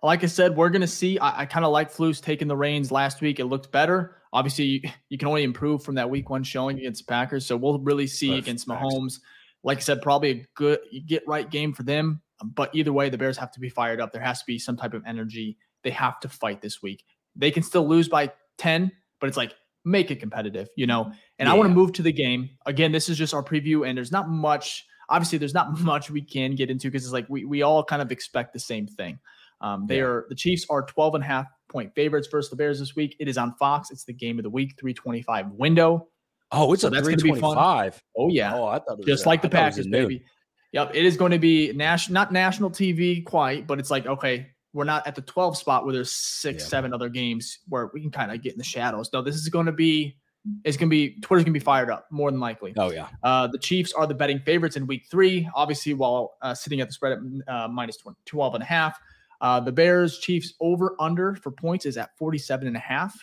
like 0.02 0.24
I 0.24 0.26
said, 0.26 0.56
we're 0.56 0.70
going 0.70 0.80
to 0.80 0.86
see. 0.86 1.18
I, 1.18 1.42
I 1.42 1.46
kind 1.46 1.64
of 1.64 1.72
like 1.72 1.92
Flus 1.92 2.20
taking 2.20 2.48
the 2.48 2.56
reins 2.56 2.90
last 2.90 3.20
week. 3.20 3.40
It 3.40 3.46
looked 3.46 3.70
better. 3.70 4.16
Obviously, 4.32 4.64
you, 4.64 4.80
you 5.08 5.18
can 5.18 5.28
only 5.28 5.42
improve 5.42 5.82
from 5.82 5.96
that 5.96 6.08
week 6.08 6.30
one 6.30 6.42
showing 6.42 6.78
against 6.78 7.06
the 7.06 7.10
Packers. 7.10 7.46
So 7.46 7.56
we'll 7.56 7.78
really 7.80 8.06
see 8.06 8.30
That's 8.30 8.46
against 8.46 8.66
facts. 8.66 8.82
Mahomes. 8.82 9.20
Like 9.62 9.78
I 9.78 9.80
said, 9.80 10.00
probably 10.00 10.30
a 10.30 10.46
good 10.54 10.78
get 11.06 11.22
right 11.26 11.50
game 11.50 11.72
for 11.72 11.82
them. 11.82 12.22
But 12.42 12.74
either 12.74 12.92
way, 12.92 13.10
the 13.10 13.18
Bears 13.18 13.36
have 13.36 13.52
to 13.52 13.60
be 13.60 13.68
fired 13.68 14.00
up. 14.00 14.12
There 14.12 14.22
has 14.22 14.40
to 14.40 14.46
be 14.46 14.58
some 14.58 14.76
type 14.76 14.94
of 14.94 15.02
energy. 15.06 15.58
They 15.82 15.90
have 15.90 16.18
to 16.20 16.28
fight 16.28 16.62
this 16.62 16.80
week. 16.82 17.04
They 17.36 17.50
can 17.50 17.62
still 17.62 17.86
lose 17.86 18.08
by 18.08 18.32
10, 18.58 18.90
but 19.20 19.28
it's 19.28 19.36
like 19.36 19.54
make 19.84 20.10
it 20.10 20.20
competitive, 20.20 20.68
you 20.76 20.86
know? 20.86 21.12
And 21.38 21.48
I 21.48 21.54
want 21.54 21.68
to 21.68 21.74
move 21.74 21.92
to 21.94 22.02
the 22.02 22.12
game. 22.12 22.50
Again, 22.64 22.92
this 22.92 23.10
is 23.10 23.18
just 23.18 23.34
our 23.34 23.42
preview, 23.42 23.86
and 23.86 23.96
there's 23.96 24.12
not 24.12 24.30
much 24.30 24.86
obviously 25.10 25.36
there's 25.38 25.54
not 25.54 25.78
much 25.80 26.10
we 26.10 26.22
can 26.22 26.54
get 26.54 26.70
into 26.70 26.88
because 26.88 27.04
it's 27.04 27.12
like 27.12 27.26
we, 27.28 27.44
we 27.44 27.62
all 27.62 27.84
kind 27.84 28.00
of 28.00 28.10
expect 28.10 28.52
the 28.52 28.58
same 28.58 28.86
thing. 28.86 29.18
Um, 29.60 29.86
they 29.86 29.98
Yeah. 29.98 30.04
are 30.04 30.26
the 30.28 30.34
Chiefs 30.34 30.66
are 30.70 30.82
12 30.82 31.14
and 31.16 31.24
a 31.24 31.26
half 31.26 31.46
point 31.68 31.94
favorites 31.94 32.28
versus 32.30 32.50
the 32.50 32.56
Bears 32.56 32.78
this 32.80 32.96
week. 32.96 33.16
It 33.20 33.28
is 33.28 33.38
on 33.38 33.54
Fox. 33.54 33.90
It's 33.90 34.04
the 34.04 34.12
game 34.12 34.38
of 34.38 34.42
the 34.42 34.50
week, 34.50 34.74
325 34.78 35.50
window. 35.52 36.08
Oh, 36.52 36.72
it's 36.72 36.82
So 36.82 36.88
a 36.88 36.90
that's 36.90 37.06
gonna 37.06 37.16
be 37.18 37.28
fun. 37.30 37.54
325. 37.54 38.02
Oh 38.18 38.28
yeah. 38.28 38.54
Oh, 38.54 38.66
I 38.66 38.78
thought 38.78 38.92
it 38.92 38.98
was 38.98 39.06
Just 39.06 39.24
a- 39.26 39.28
like 39.28 39.42
the 39.42 39.48
I 39.48 39.50
thought 39.50 39.58
it 39.62 39.66
was 39.66 39.74
Packers, 39.76 39.86
noon. 39.86 40.08
baby. 40.08 40.24
Yep. 40.72 40.92
It 40.94 41.04
is 41.04 41.16
going 41.16 41.32
to 41.32 41.38
be 41.38 41.72
national 41.72 42.14
not 42.14 42.32
national 42.32 42.70
TV 42.70 43.24
quite, 43.24 43.66
but 43.66 43.78
it's 43.80 43.90
like, 43.90 44.06
okay, 44.06 44.46
we're 44.72 44.84
not 44.84 45.04
at 45.06 45.16
the 45.16 45.22
12 45.22 45.56
spot 45.56 45.84
where 45.84 45.92
there's 45.92 46.12
six, 46.12 46.62
Yeah. 46.62 46.68
seven 46.68 46.94
other 46.94 47.08
games 47.08 47.58
where 47.68 47.90
we 47.92 48.00
can 48.00 48.10
kind 48.12 48.30
of 48.30 48.40
get 48.40 48.52
in 48.52 48.58
the 48.58 48.64
shadows. 48.64 49.10
No, 49.12 49.20
this 49.20 49.34
is 49.34 49.48
going 49.48 49.66
to 49.66 49.72
be 49.72 50.16
it's 50.64 50.76
going 50.78 50.88
to 50.88 50.90
be 50.90 51.20
Twitter's 51.20 51.44
going 51.44 51.52
to 51.52 51.58
be 51.60 51.62
fired 51.62 51.90
up 51.90 52.06
more 52.10 52.30
than 52.30 52.40
likely. 52.40 52.72
Oh 52.78 52.90
yeah. 52.90 53.08
Uh, 53.22 53.46
the 53.46 53.58
Chiefs 53.58 53.92
are 53.92 54.06
the 54.06 54.14
betting 54.14 54.38
favorites 54.38 54.74
in 54.76 54.86
week 54.86 55.02
three, 55.10 55.46
obviously, 55.54 55.92
while 55.92 56.36
uh, 56.40 56.54
sitting 56.54 56.80
at 56.80 56.86
the 56.88 56.94
spread 56.94 57.18
at 57.18 57.54
uh, 57.54 57.68
minus 57.68 57.98
12 58.24 58.54
and 58.54 58.62
a 58.62 58.66
half. 58.66 58.98
Uh, 59.40 59.60
the 59.60 59.72
Bears 59.72 60.18
Chiefs 60.18 60.54
over 60.60 60.94
under 61.00 61.34
for 61.34 61.50
points 61.50 61.86
is 61.86 61.96
at 61.96 62.16
47 62.18 62.66
and 62.68 62.76
a 62.76 62.80
half. 62.80 63.14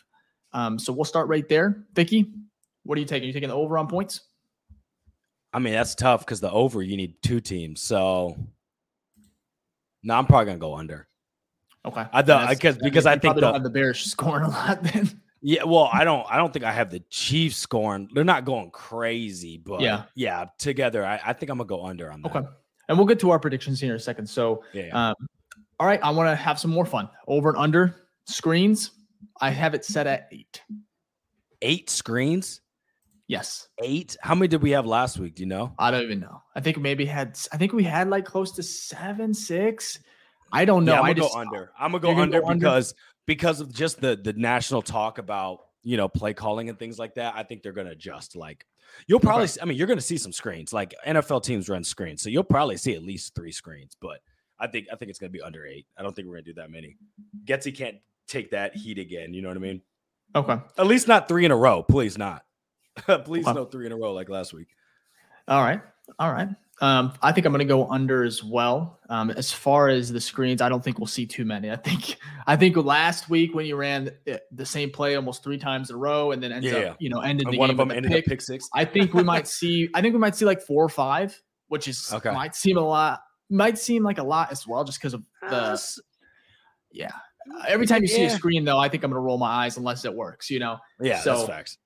Um, 0.54 0.80
so 0.80 0.92
we'll 0.92 1.06
start 1.06 1.28
right 1.28 1.48
there. 1.48 1.84
Ficky, 1.94 2.32
what 2.84 2.98
are 2.98 3.02
you 3.02 3.06
taking? 3.08 3.26
Are 3.26 3.28
you 3.28 3.34
taking 3.34 3.50
the 3.50 3.56
over 3.56 3.78
on 3.78 3.88
points? 3.88 4.22
I 5.54 5.60
mean, 5.60 5.74
that's 5.74 5.96
tough 5.96 6.22
because 6.26 6.40
the 6.40 6.52
over 6.52 6.82
you 6.82 6.98
need 6.98 7.22
two 7.22 7.40
teams. 7.40 7.82
So 7.82 8.36
no, 10.04 10.16
I'm 10.16 10.26
probably 10.26 10.46
gonna 10.46 10.58
go 10.60 10.76
under. 10.76 11.08
Okay. 11.86 12.06
I 12.12 12.22
thought- 12.22 12.50
because- 12.50 12.78
because 12.78 13.06
I 13.06 13.18
think 13.18 13.36
the- 13.36 13.60
the 13.60 13.70
Bears 13.70 14.00
scoring 14.00 14.46
a 14.46 14.50
lot 14.50 14.84
then. 14.84 15.22
Yeah, 15.42 15.64
well, 15.66 15.90
I 15.94 16.04
don't 16.04 16.26
I 16.32 16.38
don't 16.38 16.52
think 16.52 16.66
I 16.66 16.72
have 16.72 16.90
the 16.90 17.00
Chiefs 17.12 17.58
scoring. 17.58 18.10
They're 18.14 18.24
not 18.24 18.44
going 18.44 18.72
crazy, 18.72 19.58
but 19.58 19.82
Yeah. 19.82 20.04
yeah, 20.16 20.46
together 20.58 21.06
I, 21.06 21.20
I 21.24 21.34
think 21.34 21.52
I'm 21.52 21.58
gonna 21.60 21.68
go 21.68 21.86
under 21.86 22.12
on 22.12 22.22
that. 22.24 22.36
Okay. 22.36 22.48
And 22.90 22.98
we'll 22.98 23.08
get 23.08 23.20
to 23.20 23.30
our 23.32 23.40
predictions 23.40 23.80
here 23.80 23.92
in 23.92 23.98
a 23.98 24.00
second. 24.00 24.28
So, 24.28 24.64
Yeah, 24.74 24.86
yeah. 24.88 25.10
um, 25.10 25.16
all 25.80 25.88
right, 25.88 26.00
I 26.04 26.10
want 26.12 26.30
to 26.30 26.36
have 26.36 26.60
some 26.60 26.72
more 26.72 26.86
fun. 26.86 27.10
Over 27.28 27.50
and 27.50 27.58
under 27.58 27.96
screens. 28.26 28.92
I 29.42 29.50
have 29.50 29.74
it 29.74 29.86
set 29.86 30.08
at 30.08 30.28
eight. 30.32 30.62
Eight 31.62 31.90
screens? 31.90 32.62
Yes. 33.28 33.68
Eight? 33.82 34.16
How 34.22 34.36
many 34.36 34.48
did 34.48 34.62
we 34.62 34.72
have 34.72 34.86
last 34.86 35.20
week? 35.20 35.36
Do 35.36 35.44
you 35.44 35.48
know? 35.48 35.74
I 35.78 35.92
don't 35.92 36.04
even 36.04 36.20
know. 36.20 36.42
I 36.56 36.62
think 36.62 36.78
maybe 36.80 37.06
had 37.06 37.38
I 37.52 37.58
think 37.58 37.74
we 37.74 37.84
had 37.84 38.10
like 38.10 38.26
close 38.26 38.52
to 38.54 38.64
seven, 38.64 39.34
six. 39.34 40.00
I 40.54 40.66
don't 40.66 40.86
know. 40.86 40.94
yeah, 40.94 41.00
I'm 41.00 41.06
gonna 41.06 41.16
just 41.16 41.34
go 41.34 41.40
under. 41.40 41.72
I'm 41.78 41.92
gonna 41.92 42.02
go 42.02 42.08
gonna 42.12 42.22
under 42.22 42.42
go 42.42 42.48
under? 42.48 42.60
because 42.66 42.94
because 43.26 43.60
of 43.60 43.74
just 43.74 44.00
the 44.00 44.16
the 44.16 44.34
national 44.34 44.82
talk 44.82 45.18
about 45.18 45.60
you 45.84 45.98
know 45.98 46.08
play 46.08 46.34
calling 46.34 46.70
and 46.70 46.80
things 46.80 46.98
like 46.98 47.16
that. 47.16 47.34
I 47.36 47.44
think 47.44 47.64
they're 47.64 47.74
gonna 47.74 47.92
adjust. 47.92 48.36
Like 48.38 48.66
you'll 49.08 49.20
probably, 49.20 49.44
Okay. 49.44 49.52
see, 49.54 49.62
I 49.62 49.66
mean, 49.66 49.78
you're 49.78 49.88
gonna 49.88 50.00
see 50.00 50.18
some 50.18 50.32
screens. 50.32 50.72
Like 50.72 50.96
NFL 51.06 51.44
teams 51.44 51.68
run 51.68 51.84
screens, 51.84 52.22
so 52.22 52.30
you'll 52.30 52.44
probably 52.44 52.78
see 52.78 52.94
at 52.96 53.04
least 53.04 53.36
three 53.36 53.52
screens. 53.52 53.98
But 54.00 54.20
I 54.60 54.68
think 54.68 54.88
I 54.92 54.96
think 54.96 55.10
it's 55.10 55.20
gonna 55.20 55.30
be 55.30 55.42
under 55.42 55.66
eight. 55.66 55.86
I 55.98 56.04
don't 56.04 56.16
think 56.16 56.28
we're 56.28 56.36
gonna 56.36 56.44
do 56.44 56.54
that 56.56 56.72
many. 56.72 56.98
Getsy 57.46 57.76
can't 57.76 57.98
take 58.28 58.52
that 58.52 58.76
heat 58.76 58.98
again. 58.98 59.34
You 59.34 59.42
know 59.42 59.48
what 59.50 59.58
I 59.58 59.62
mean? 59.62 59.82
okay. 60.36 60.58
At 60.78 60.88
least 60.88 61.08
not 61.08 61.28
three 61.28 61.46
in 61.46 61.52
a 61.52 61.56
row. 61.58 61.84
Please 61.84 62.18
not. 62.18 62.44
Please 63.26 63.46
no 63.46 63.66
three 63.66 63.86
in 63.86 63.92
a 63.92 63.98
row 63.98 64.14
like 64.14 64.30
last 64.30 64.54
week. 64.54 64.68
All 65.48 65.64
right. 65.64 65.82
All 66.20 66.32
right. 66.32 66.50
Um, 66.80 67.14
I 67.24 67.32
think 67.32 67.46
I'm 67.48 67.52
going 67.54 67.60
to 67.60 67.74
go 67.74 67.88
under 67.90 68.24
as 68.24 68.44
well. 68.44 69.00
Um, 69.10 69.32
as 69.32 69.52
far 69.52 69.88
as 69.90 70.12
the 70.12 70.22
screens, 70.22 70.62
I 70.62 70.70
don't 70.70 70.84
think 70.84 71.00
we'll 71.00 71.08
see 71.08 71.26
too 71.26 71.44
many. 71.44 71.72
I 71.72 71.76
think 71.76 72.18
I 72.46 72.56
think 72.56 72.76
last 72.76 73.30
week 73.30 73.56
when 73.56 73.66
you 73.66 73.76
ran 73.76 74.12
the, 74.52 74.66
same 74.66 74.92
play 74.92 75.16
almost 75.16 75.44
three 75.44 75.58
times 75.58 75.90
in 75.90 75.96
a 75.96 76.00
row 76.00 76.32
and 76.32 76.44
then 76.44 76.52
ends 76.52 76.68
Yeah. 76.68 76.78
up, 76.92 76.98
you 77.00 77.10
know, 77.10 77.22
ended 77.22 77.48
the 77.50 77.58
one 77.58 77.72
of 77.72 77.78
them 77.78 77.90
ended 77.90 78.12
pick, 78.12 78.26
pick 78.26 78.42
six. 78.42 78.70
I 78.76 78.86
think 78.86 79.14
we 79.14 79.24
might 79.24 79.48
see. 79.48 79.90
I 79.96 80.02
think 80.02 80.14
we 80.14 80.20
might 80.20 80.36
see 80.36 80.46
like 80.46 80.62
four 80.62 80.84
or 80.84 80.90
five, 80.90 81.40
which 81.68 81.88
is 81.88 82.12
Okay. 82.14 82.32
might 82.32 82.56
seem 82.56 82.78
a 82.78 82.82
lot. 82.82 83.22
Might 83.50 83.78
seem 83.78 84.04
like 84.04 84.18
a 84.18 84.24
lot 84.24 84.52
as 84.52 84.68
well, 84.68 84.84
just 84.84 85.00
because 85.00 85.14
of 85.14 85.24
the 85.42 85.48
Uh, 85.56 85.78
yeah. 86.92 87.12
every 87.68 87.88
time 87.88 88.02
you 88.02 88.08
see 88.08 88.26
a 88.26 88.30
screen, 88.30 88.66
though, 88.66 88.78
I 88.78 88.90
think 88.90 89.04
I'm 89.04 89.12
going 89.12 89.18
to 89.22 89.26
roll 89.26 89.38
my 89.38 89.48
eyes 89.66 89.78
unless 89.78 90.04
it 90.06 90.14
works. 90.14 90.50
You 90.50 90.60
know. 90.60 90.78
Yeah, 91.00 91.20
So- 91.22 91.36
that's 91.36 91.48
facts. 91.48 91.78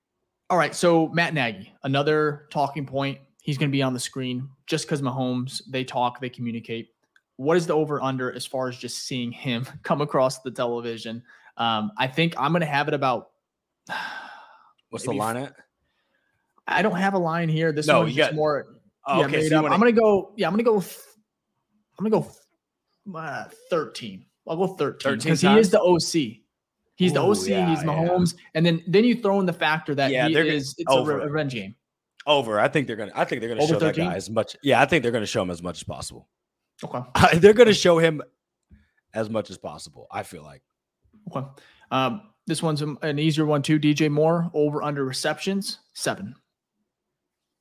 All 0.49 0.57
right, 0.57 0.75
so 0.75 1.07
Matt 1.09 1.33
Nagy, 1.33 1.73
another 1.83 2.47
talking 2.51 2.85
point. 2.85 3.19
He's 3.41 3.57
going 3.57 3.69
to 3.69 3.71
be 3.71 3.81
on 3.81 3.93
the 3.93 3.99
screen 3.99 4.49
just 4.67 4.85
because 4.85 5.01
Mahomes. 5.01 5.61
They 5.69 5.83
talk, 5.85 6.19
they 6.19 6.29
communicate. 6.29 6.89
What 7.37 7.55
is 7.57 7.65
the 7.67 7.73
over 7.73 8.01
under 8.01 8.31
as 8.33 8.45
far 8.45 8.67
as 8.67 8.77
just 8.77 9.05
seeing 9.05 9.31
him 9.31 9.65
come 9.83 10.01
across 10.01 10.39
the 10.41 10.51
television? 10.51 11.23
Um, 11.57 11.91
I 11.97 12.07
think 12.07 12.33
I'm 12.37 12.51
going 12.51 12.59
to 12.61 12.65
have 12.67 12.87
it 12.87 12.93
about. 12.93 13.29
What's 14.89 15.07
maybe 15.07 15.17
the 15.19 15.23
f- 15.23 15.33
line 15.35 15.43
at? 15.43 15.53
I 16.67 16.81
don't 16.81 16.97
have 16.97 17.13
a 17.13 17.17
line 17.19 17.47
here. 17.49 17.71
This 17.71 17.87
No, 17.87 17.99
one's 18.01 18.11
you 18.11 18.17
just 18.17 18.31
got- 18.31 18.35
more. 18.35 18.67
Oh, 19.07 19.19
yeah, 19.21 19.25
okay, 19.25 19.47
so 19.49 19.61
wanna- 19.61 19.73
I'm 19.73 19.79
gonna 19.79 19.91
go. 19.93 20.33
Yeah, 20.37 20.47
I'm 20.47 20.53
gonna 20.53 20.63
go. 20.63 20.83
I'm 22.05 22.09
gonna 22.09 22.23
go 22.23 23.17
uh, 23.19 23.45
13. 23.69 24.25
I'll 24.47 24.57
go 24.57 24.67
13 24.67 24.99
13 24.99 25.17
because 25.19 25.41
he 25.41 25.47
is 25.59 25.69
the 25.69 25.79
OC. 25.79 26.37
He's 26.95 27.13
the 27.13 27.21
Ooh, 27.21 27.31
OC. 27.31 27.47
yeah, 27.47 27.69
he's 27.69 27.79
yeah. 27.79 27.85
Mahomes, 27.89 28.35
and 28.55 28.65
then 28.65 28.83
then 28.87 29.03
you 29.03 29.15
throw 29.21 29.39
in 29.39 29.45
the 29.45 29.53
factor 29.53 29.93
that 29.95 30.11
Yeah, 30.11 30.27
he 30.27 30.33
they're 30.33 30.45
is. 30.45 30.73
It's 30.77 30.91
a 30.91 30.97
over. 30.97 31.17
re- 31.17 31.25
revenge 31.25 31.53
game. 31.53 31.75
Over. 32.25 32.59
I 32.59 32.67
think 32.67 32.87
they're 32.87 32.95
gonna. 32.95 33.11
I 33.15 33.25
think 33.25 33.41
they're 33.41 33.49
gonna 33.49 33.61
Over 33.63 33.73
show 33.73 33.79
that 33.79 33.95
guy 33.95 34.15
as 34.15 34.29
much. 34.29 34.55
Yeah, 34.63 34.81
I 34.81 34.85
think 34.85 35.03
they're 35.03 35.11
gonna 35.11 35.25
show 35.25 35.41
him 35.43 35.51
as 35.51 35.61
much 35.61 35.77
as 35.79 35.83
possible. 35.83 36.27
Okay. 36.83 37.01
they're 37.39 37.53
gonna 37.53 37.73
show 37.73 37.97
him 37.99 38.21
as 39.13 39.29
much 39.29 39.49
as 39.51 39.57
possible. 39.57 40.07
I 40.11 40.23
feel 40.23 40.43
like. 40.43 40.63
Okay. 41.35 41.47
Um, 41.91 42.21
this 42.47 42.63
one's 42.63 42.81
an 42.81 43.19
easier 43.19 43.45
one 43.45 43.61
too. 43.61 43.79
DJ 43.79 44.09
Moore 44.09 44.49
over 44.55 44.81
under 44.81 45.05
receptions 45.05 45.79
seven. 45.93 46.35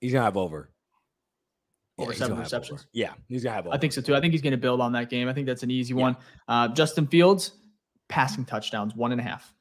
He's 0.00 0.12
gonna 0.12 0.24
have 0.24 0.36
over. 0.38 0.70
Over 2.02 2.12
he's 2.12 2.18
seven 2.18 2.38
receptions? 2.38 2.80
over. 2.80 2.88
Yeah, 2.92 3.12
he's 3.28 3.42
gonna 3.44 3.54
have 3.56 3.66
over. 3.66 3.74
I 3.74 3.78
think 3.78 3.92
so 3.92 4.00
too. 4.00 4.14
I 4.16 4.20
think 4.20 4.32
he's 4.32 4.42
to 4.42 4.56
build 4.56 4.80
on 4.80 4.92
that 4.92 5.10
game. 5.10 5.28
I 5.28 5.32
think 5.32 5.46
that's 5.46 5.62
an 5.62 5.70
easy 5.70 5.94
Yeah. 5.94 6.00
one. 6.00 6.16
Uh, 6.48 6.68
Justin 6.68 7.06
Fields 7.06 7.52
passing 8.08 8.44
touchdowns 8.44 8.94
one 8.94 9.12
and 9.12 9.20
a 9.20 9.24
half. 9.24 9.52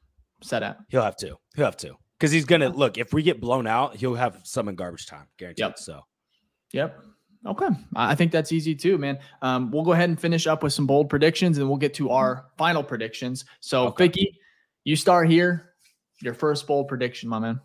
Set 0.42 0.62
at. 0.62 0.78
He'll 0.88 1.02
have 1.02 1.16
to. 1.16 1.36
He'll 1.54 1.64
have 1.66 1.76
to. 1.78 1.94
Because 2.18 2.32
he's 2.32 2.44
gonna 2.44 2.68
look. 2.68 2.98
If 2.98 3.12
we 3.12 3.22
get 3.22 3.40
blown 3.40 3.66
out, 3.66 3.96
he'll 3.96 4.14
have 4.14 4.40
some 4.44 4.68
in 4.68 4.74
garbage 4.74 5.06
time, 5.06 5.26
guaranteed. 5.38 5.60
Yep. 5.64 5.78
So 5.78 6.00
Yep. 6.72 6.98
Okay. 7.46 7.66
I 7.96 8.12
I 8.12 8.14
think 8.14 8.32
that's 8.32 8.52
easy 8.52 8.74
too, 8.74 8.98
man. 8.98 9.18
Um, 9.42 9.70
we'll 9.70 9.82
go 9.82 9.92
ahead 9.92 10.08
and 10.10 10.20
finish 10.20 10.46
up 10.46 10.62
with 10.62 10.72
some 10.72 10.86
bold 10.86 11.08
predictions 11.08 11.56
and 11.58 11.66
we'll 11.68 11.78
get 11.78 11.94
to 11.94 12.10
our 12.10 12.46
final 12.58 12.82
predictions. 12.82 13.44
So, 13.60 13.86
Okay. 13.88 14.08
Ficky, 14.08 14.26
you 14.84 14.94
start 14.96 15.28
here. 15.30 15.72
Your 16.22 16.34
first 16.34 16.66
bold 16.66 16.88
prediction, 16.88 17.28
my 17.30 17.38
man. 17.38 17.60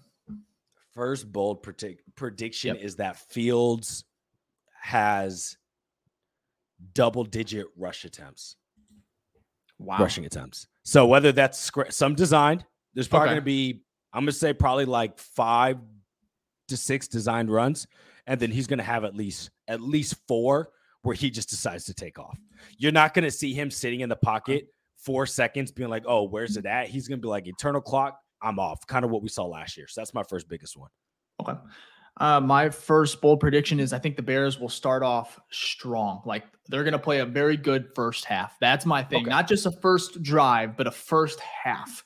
first 0.94 1.30
bold 1.32 1.62
predict- 1.62 2.04
prediction 2.16 2.76
Yep. 2.76 2.84
is 2.86 2.96
that 2.96 3.18
Fields 3.18 4.06
has 4.86 5.58
double 6.94 7.24
digit 7.24 7.66
rush 7.76 8.06
attempts, 8.06 8.56
Wow. 9.80 9.98
rushing 9.98 10.26
attempts. 10.26 10.68
So 10.84 11.08
whether 11.08 11.32
that's 11.32 11.72
some 11.90 12.14
designed, 12.14 12.64
there's 12.94 13.08
probably 13.08 13.30
Okay. 13.30 13.34
going 13.34 13.42
to 13.42 13.46
be, 13.46 13.84
I'm 14.14 14.22
going 14.22 14.28
to 14.28 14.32
say 14.38 14.54
probably 14.54 14.86
like 14.86 15.18
five 15.18 15.80
to 16.68 16.78
six 16.78 17.08
designed 17.08 17.50
runs, 17.52 17.88
and 18.28 18.40
then 18.40 18.52
he's 18.52 18.68
going 18.68 18.78
to 18.78 18.84
have 18.84 19.04
at 19.04 19.16
least 19.16 19.50
at 19.68 19.82
least 19.82 20.16
four 20.28 20.70
where 21.02 21.16
he 21.16 21.32
just 21.32 21.50
decides 21.50 21.86
to 21.86 21.94
take 21.96 22.20
off. 22.20 22.38
You're 22.78 22.92
not 22.92 23.16
going 23.16 23.26
to 23.26 23.32
see 23.32 23.54
him 23.56 23.72
sitting 23.72 24.02
in 24.02 24.10
the 24.10 24.16
pocket 24.16 24.68
four 24.98 25.26
seconds, 25.26 25.72
being 25.72 25.90
like, 25.90 26.04
"Oh, 26.06 26.24
where's 26.24 26.58
it 26.58 26.66
at?" 26.68 26.90
He's 26.90 27.08
going 27.08 27.20
to 27.20 27.22
be 27.24 27.28
like, 27.28 27.48
"Eternal 27.48 27.82
clock, 27.82 28.20
I'm 28.42 28.60
off." 28.60 28.86
Kind 28.86 29.04
of 29.04 29.10
what 29.10 29.24
we 29.24 29.30
saw 29.30 29.46
last 29.46 29.78
year. 29.78 29.88
So 29.88 30.02
that's 30.02 30.14
my 30.14 30.24
first 30.24 30.48
biggest 30.48 30.78
one. 30.78 30.90
Okay. 31.42 31.54
Uh, 32.18 32.40
my 32.40 32.70
first 32.70 33.20
bold 33.22 33.40
prediction 33.40 33.80
is 33.80 33.92
I 33.92 34.00
think 34.00 34.16
the 34.16 34.22
Bears 34.22 34.60
will 34.60 34.70
start 34.70 35.04
off 35.04 35.40
strong. 35.52 36.22
Like 36.26 36.44
they're 36.68 36.84
going 36.84 36.94
to 36.94 37.00
play 37.00 37.20
a 37.20 37.26
very 37.26 37.58
good 37.58 37.94
first 37.94 38.26
half. 38.26 38.58
That's 38.62 38.86
my 38.86 39.04
thing. 39.04 39.24
Okay. 39.24 39.30
Not 39.30 39.48
just 39.48 39.66
a 39.66 39.72
first 39.72 40.24
drive, 40.24 40.78
but 40.78 40.88
a 40.88 40.92
first 40.92 41.40
half. 41.42 42.04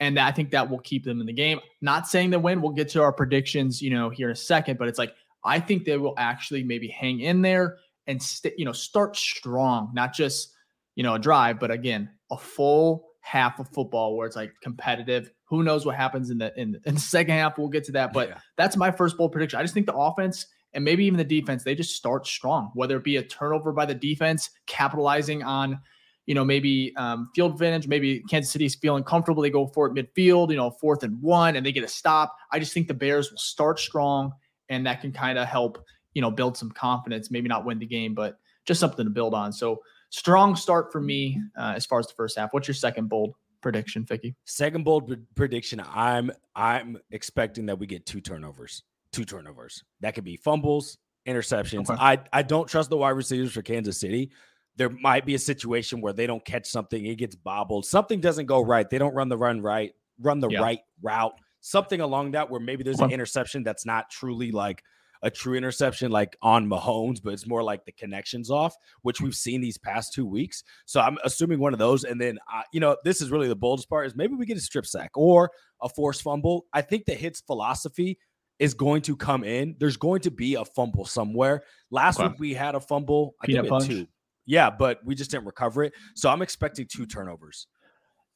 And 0.00 0.18
I 0.18 0.32
think 0.32 0.50
that 0.50 0.68
will 0.68 0.80
keep 0.80 1.04
them 1.04 1.20
in 1.20 1.26
the 1.26 1.32
game. 1.32 1.60
Not 1.80 2.08
saying 2.08 2.30
they 2.30 2.36
win. 2.36 2.60
We'll 2.60 2.72
get 2.72 2.88
to 2.90 3.02
our 3.02 3.12
predictions, 3.12 3.80
you 3.80 3.90
know, 3.90 4.10
here 4.10 4.28
in 4.28 4.32
a 4.32 4.36
second. 4.36 4.78
But 4.78 4.88
it's 4.88 4.98
like 4.98 5.14
I 5.44 5.60
think 5.60 5.84
they 5.84 5.96
will 5.96 6.14
actually 6.18 6.64
maybe 6.64 6.88
hang 6.88 7.20
in 7.20 7.42
there 7.42 7.76
and 8.08 8.20
st- 8.20 8.58
you 8.58 8.64
know 8.64 8.72
start 8.72 9.16
strong. 9.16 9.92
Not 9.94 10.12
just 10.12 10.54
you 10.96 11.04
know 11.04 11.14
a 11.14 11.18
drive, 11.20 11.60
but 11.60 11.70
again 11.70 12.10
a 12.32 12.36
full 12.36 13.10
half 13.20 13.60
of 13.60 13.68
football 13.68 14.16
where 14.16 14.26
it's 14.26 14.36
like 14.36 14.52
competitive. 14.60 15.30
Who 15.52 15.62
knows 15.62 15.84
what 15.84 15.96
happens 15.96 16.30
in 16.30 16.38
the 16.38 16.58
in, 16.58 16.80
in 16.86 16.94
the 16.94 17.00
second 17.00 17.34
half? 17.34 17.58
We'll 17.58 17.68
get 17.68 17.84
to 17.84 17.92
that. 17.92 18.14
But 18.14 18.30
Yeah. 18.30 18.38
that's 18.56 18.74
my 18.74 18.90
first 18.90 19.18
bold 19.18 19.32
prediction. 19.32 19.58
I 19.58 19.62
just 19.62 19.74
think 19.74 19.84
the 19.86 19.94
offense 19.94 20.46
and 20.72 20.82
maybe 20.82 21.04
even 21.04 21.18
the 21.18 21.24
defense, 21.24 21.62
they 21.62 21.74
just 21.74 21.94
start 21.94 22.26
strong, 22.26 22.70
whether 22.72 22.96
it 22.96 23.04
be 23.04 23.18
a 23.18 23.22
turnover 23.22 23.70
by 23.72 23.84
the 23.84 23.94
defense, 23.94 24.48
capitalizing 24.66 25.42
on, 25.42 25.78
you 26.24 26.34
know, 26.34 26.42
maybe 26.46 26.94
um, 26.96 27.28
field 27.34 27.52
advantage, 27.52 27.86
maybe 27.86 28.22
Kansas 28.30 28.50
City's 28.50 28.74
feeling 28.76 29.04
comfortable. 29.04 29.42
They 29.42 29.50
go 29.50 29.66
for 29.66 29.86
it 29.86 29.92
midfield, 29.92 30.48
you 30.50 30.56
know, 30.56 30.70
fourth 30.70 31.02
and 31.02 31.20
one, 31.20 31.56
and 31.56 31.66
they 31.66 31.72
get 31.72 31.84
a 31.84 31.88
stop. 31.88 32.34
I 32.50 32.58
just 32.58 32.72
think 32.72 32.88
the 32.88 32.94
Bears 32.94 33.30
will 33.30 33.36
start 33.36 33.78
strong, 33.78 34.32
and 34.70 34.86
that 34.86 35.02
can 35.02 35.12
kind 35.12 35.38
of 35.38 35.46
help, 35.46 35.84
you 36.14 36.22
know, 36.22 36.30
build 36.30 36.56
some 36.56 36.70
confidence. 36.70 37.30
Maybe 37.30 37.48
not 37.48 37.66
win 37.66 37.78
the 37.78 37.84
game, 37.86 38.14
but 38.14 38.38
just 38.64 38.80
something 38.80 39.04
to 39.04 39.10
build 39.10 39.34
on. 39.34 39.52
So 39.52 39.82
strong 40.08 40.56
start 40.56 40.90
for 40.90 41.02
me 41.02 41.38
uh, 41.58 41.74
as 41.76 41.84
far 41.84 41.98
as 41.98 42.06
the 42.06 42.14
first 42.14 42.38
half. 42.38 42.54
What's 42.54 42.66
your 42.66 42.74
second 42.74 43.10
bold 43.10 43.34
prediction, 43.62 44.04
Ficky? 44.04 44.34
Second 44.44 44.84
bold 44.84 45.06
pre- 45.06 45.16
prediction. 45.34 45.82
I'm 45.94 46.30
I'm 46.54 46.98
expecting 47.10 47.66
that 47.66 47.78
we 47.78 47.86
get 47.86 48.04
two 48.04 48.20
turnovers. 48.20 48.82
Two 49.12 49.24
turnovers. 49.24 49.82
That 50.00 50.14
could 50.14 50.24
be 50.24 50.36
fumbles, 50.36 50.98
interceptions. 51.26 51.88
Okay. 51.88 51.98
I 51.98 52.18
I 52.32 52.42
don't 52.42 52.68
trust 52.68 52.90
the 52.90 52.96
wide 52.96 53.10
receivers 53.10 53.52
for 53.52 53.62
Kansas 53.62 53.98
City. 53.98 54.30
There 54.76 54.90
might 54.90 55.26
be 55.26 55.34
a 55.34 55.38
situation 55.38 56.00
where 56.00 56.12
they 56.14 56.26
don't 56.26 56.44
catch 56.44 56.66
something, 56.66 57.04
it 57.04 57.16
gets 57.16 57.34
bobbled. 57.36 57.84
Something 57.86 58.20
doesn't 58.20 58.46
go 58.46 58.62
right. 58.62 58.88
They 58.88 58.98
don't 58.98 59.14
run 59.14 59.28
the 59.28 59.36
run 59.36 59.60
right, 59.60 59.92
run 60.18 60.40
the 60.40 60.48
Yeah. 60.48 60.60
right 60.60 60.80
route. 61.02 61.34
Something 61.60 62.00
along 62.00 62.32
that 62.32 62.50
where 62.50 62.58
maybe 62.60 62.82
there's 62.82 63.00
an 63.00 63.12
interception 63.12 63.62
that's 63.62 63.86
not 63.86 64.10
truly 64.10 64.50
like 64.50 64.82
a 65.22 65.30
true 65.30 65.54
interception 65.54 66.10
like 66.10 66.36
on 66.42 66.66
Mahomes, 66.66 67.20
but 67.22 67.32
it's 67.32 67.46
more 67.46 67.62
like 67.62 67.84
the 67.84 67.92
connections 67.92 68.50
off, 68.50 68.74
which 69.02 69.20
we've 69.20 69.34
seen 69.34 69.60
these 69.60 69.78
past 69.78 70.12
two 70.12 70.26
weeks. 70.26 70.64
So 70.86 71.00
I'm 71.00 71.16
assuming 71.24 71.60
one 71.60 71.72
of 71.72 71.78
those. 71.78 72.04
And 72.04 72.20
then, 72.20 72.38
uh, 72.52 72.62
you 72.72 72.80
know, 72.80 72.96
this 73.04 73.20
is 73.20 73.30
really 73.30 73.48
the 73.48 73.54
boldest 73.56 73.88
part 73.88 74.06
is 74.06 74.16
maybe 74.16 74.34
we 74.34 74.46
get 74.46 74.56
a 74.56 74.60
strip 74.60 74.84
sack 74.86 75.10
or 75.14 75.50
a 75.80 75.88
forced 75.88 76.22
fumble. 76.22 76.66
I 76.72 76.82
think 76.82 77.04
the 77.06 77.14
hits 77.14 77.40
philosophy 77.40 78.18
is 78.58 78.74
going 78.74 79.02
to 79.02 79.16
come 79.16 79.44
in. 79.44 79.76
There's 79.78 79.96
going 79.96 80.20
to 80.22 80.30
be 80.30 80.54
a 80.56 80.64
fumble 80.64 81.04
somewhere. 81.04 81.62
Last 81.90 82.18
Okay. 82.18 82.28
week 82.28 82.38
we 82.40 82.54
had 82.54 82.74
a 82.74 82.80
fumble. 82.80 83.34
I 83.40 83.46
think 83.46 83.58
Peanut 83.62 83.82
had 83.82 83.90
two. 83.90 84.06
Yeah, 84.44 84.70
but 84.70 84.98
we 85.04 85.14
just 85.14 85.30
didn't 85.30 85.46
recover 85.46 85.84
it. 85.84 85.92
So 86.14 86.28
I'm 86.30 86.42
expecting 86.42 86.86
two 86.90 87.06
turnovers. 87.06 87.68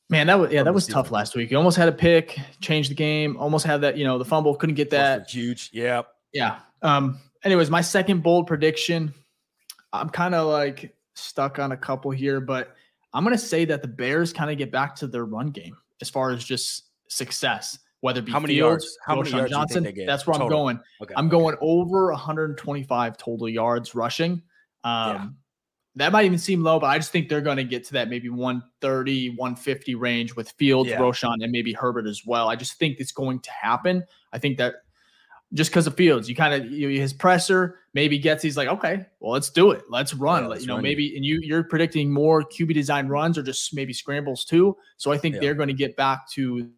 Man, 0.08 0.28
that 0.28 0.38
was 0.38 0.52
yeah, 0.52 0.62
that 0.62 0.72
was 0.72 0.86
tough 0.86 1.10
last 1.10 1.34
week. 1.34 1.50
You 1.50 1.56
almost 1.56 1.76
had 1.76 1.88
a 1.88 1.92
pick, 1.92 2.38
changed 2.60 2.92
the 2.92 2.94
game, 2.94 3.36
almost 3.38 3.66
had 3.66 3.80
that, 3.80 3.96
you 3.96 4.04
know, 4.04 4.18
the 4.18 4.24
fumble, 4.24 4.54
couldn't 4.54 4.76
get 4.76 4.90
that. 4.90 5.28
huge. 5.28 5.70
Yeah. 5.72 6.02
Yeah. 6.32 6.60
Um, 6.82 7.18
anyways, 7.44 7.70
my 7.70 7.80
second 7.80 8.22
bold 8.22 8.46
prediction, 8.46 9.14
I'm 9.92 10.10
kind 10.10 10.34
of 10.34 10.48
like 10.48 10.94
stuck 11.14 11.58
on 11.58 11.72
a 11.72 11.76
couple 11.76 12.10
here, 12.10 12.40
but 12.40 12.74
I'm 13.12 13.24
gonna 13.24 13.38
say 13.38 13.64
that 13.66 13.82
the 13.82 13.88
Bears 13.88 14.32
kind 14.32 14.50
of 14.50 14.58
get 14.58 14.70
back 14.70 14.94
to 14.96 15.06
their 15.06 15.24
run 15.24 15.50
game 15.50 15.76
as 16.00 16.10
far 16.10 16.30
as 16.30 16.44
just 16.44 16.84
success, 17.08 17.78
whether 18.00 18.20
it 18.20 18.26
be 18.26 18.32
How 18.32 18.40
many 18.40 18.54
Fields, 18.54 18.84
yards? 18.84 18.98
How 19.04 19.16
many 19.16 19.30
yards 19.30 19.52
do 19.52 19.58
you 19.58 19.66
think 19.66 19.86
Johnson. 19.96 20.06
That's 20.06 20.26
where 20.26 20.40
I'm 20.40 20.48
going. 20.48 20.80
Okay. 21.02 21.14
I'm 21.16 21.26
okay. 21.26 21.30
going 21.30 21.56
over 21.60 22.10
125 22.10 23.16
total 23.16 23.48
yards 23.48 23.94
rushing. 23.94 24.42
Um, 24.84 25.12
Yeah. 25.14 25.26
That 25.98 26.12
might 26.12 26.26
even 26.26 26.36
seem 26.36 26.62
low, 26.62 26.78
but 26.78 26.88
I 26.88 26.98
just 26.98 27.10
think 27.10 27.30
they're 27.30 27.40
going 27.40 27.56
to 27.56 27.64
get 27.64 27.84
to 27.84 27.94
that 27.94 28.10
maybe 28.10 28.28
130, 28.28 29.30
150 29.30 29.94
range 29.94 30.36
with 30.36 30.50
Fields, 30.50 30.90
Yeah. 30.90 30.98
Roschon, 30.98 31.36
and 31.40 31.50
maybe 31.50 31.72
Herbert 31.72 32.06
as 32.06 32.22
well. 32.26 32.50
I 32.50 32.56
just 32.56 32.74
think 32.78 33.00
it's 33.00 33.12
going 33.12 33.40
to 33.40 33.50
happen. 33.50 34.04
I 34.30 34.38
think 34.38 34.58
that 34.58 34.74
just 35.56 35.70
because 35.70 35.86
of 35.86 35.94
Fields, 35.94 36.28
you 36.28 36.34
kind 36.36 36.54
of 36.54 36.70
you, 36.70 36.88
his 36.88 37.12
presser 37.12 37.78
maybe 37.94 38.18
gets 38.18 38.42
he's 38.42 38.56
like, 38.56 38.68
okay, 38.68 39.06
well 39.20 39.32
let's 39.32 39.50
do 39.50 39.70
it, 39.70 39.82
let's 39.88 40.12
run. 40.14 40.42
Yeah, 40.42 40.48
Let- 40.48 40.50
let's 40.50 40.60
you 40.62 40.68
know, 40.68 40.74
run 40.74 40.82
maybe 40.82 41.16
and 41.16 41.24
you 41.24 41.40
you're 41.42 41.64
predicting 41.64 42.10
more 42.12 42.42
QB 42.42 42.74
design 42.74 43.08
runs 43.08 43.38
or 43.38 43.42
just 43.42 43.74
maybe 43.74 43.92
scrambles 43.92 44.44
too. 44.44 44.76
So 44.96 45.12
I 45.12 45.18
think 45.18 45.34
Yeah. 45.34 45.40
they're 45.42 45.54
going 45.54 45.68
to 45.68 45.74
get 45.74 45.96
back 45.96 46.28
to 46.32 46.68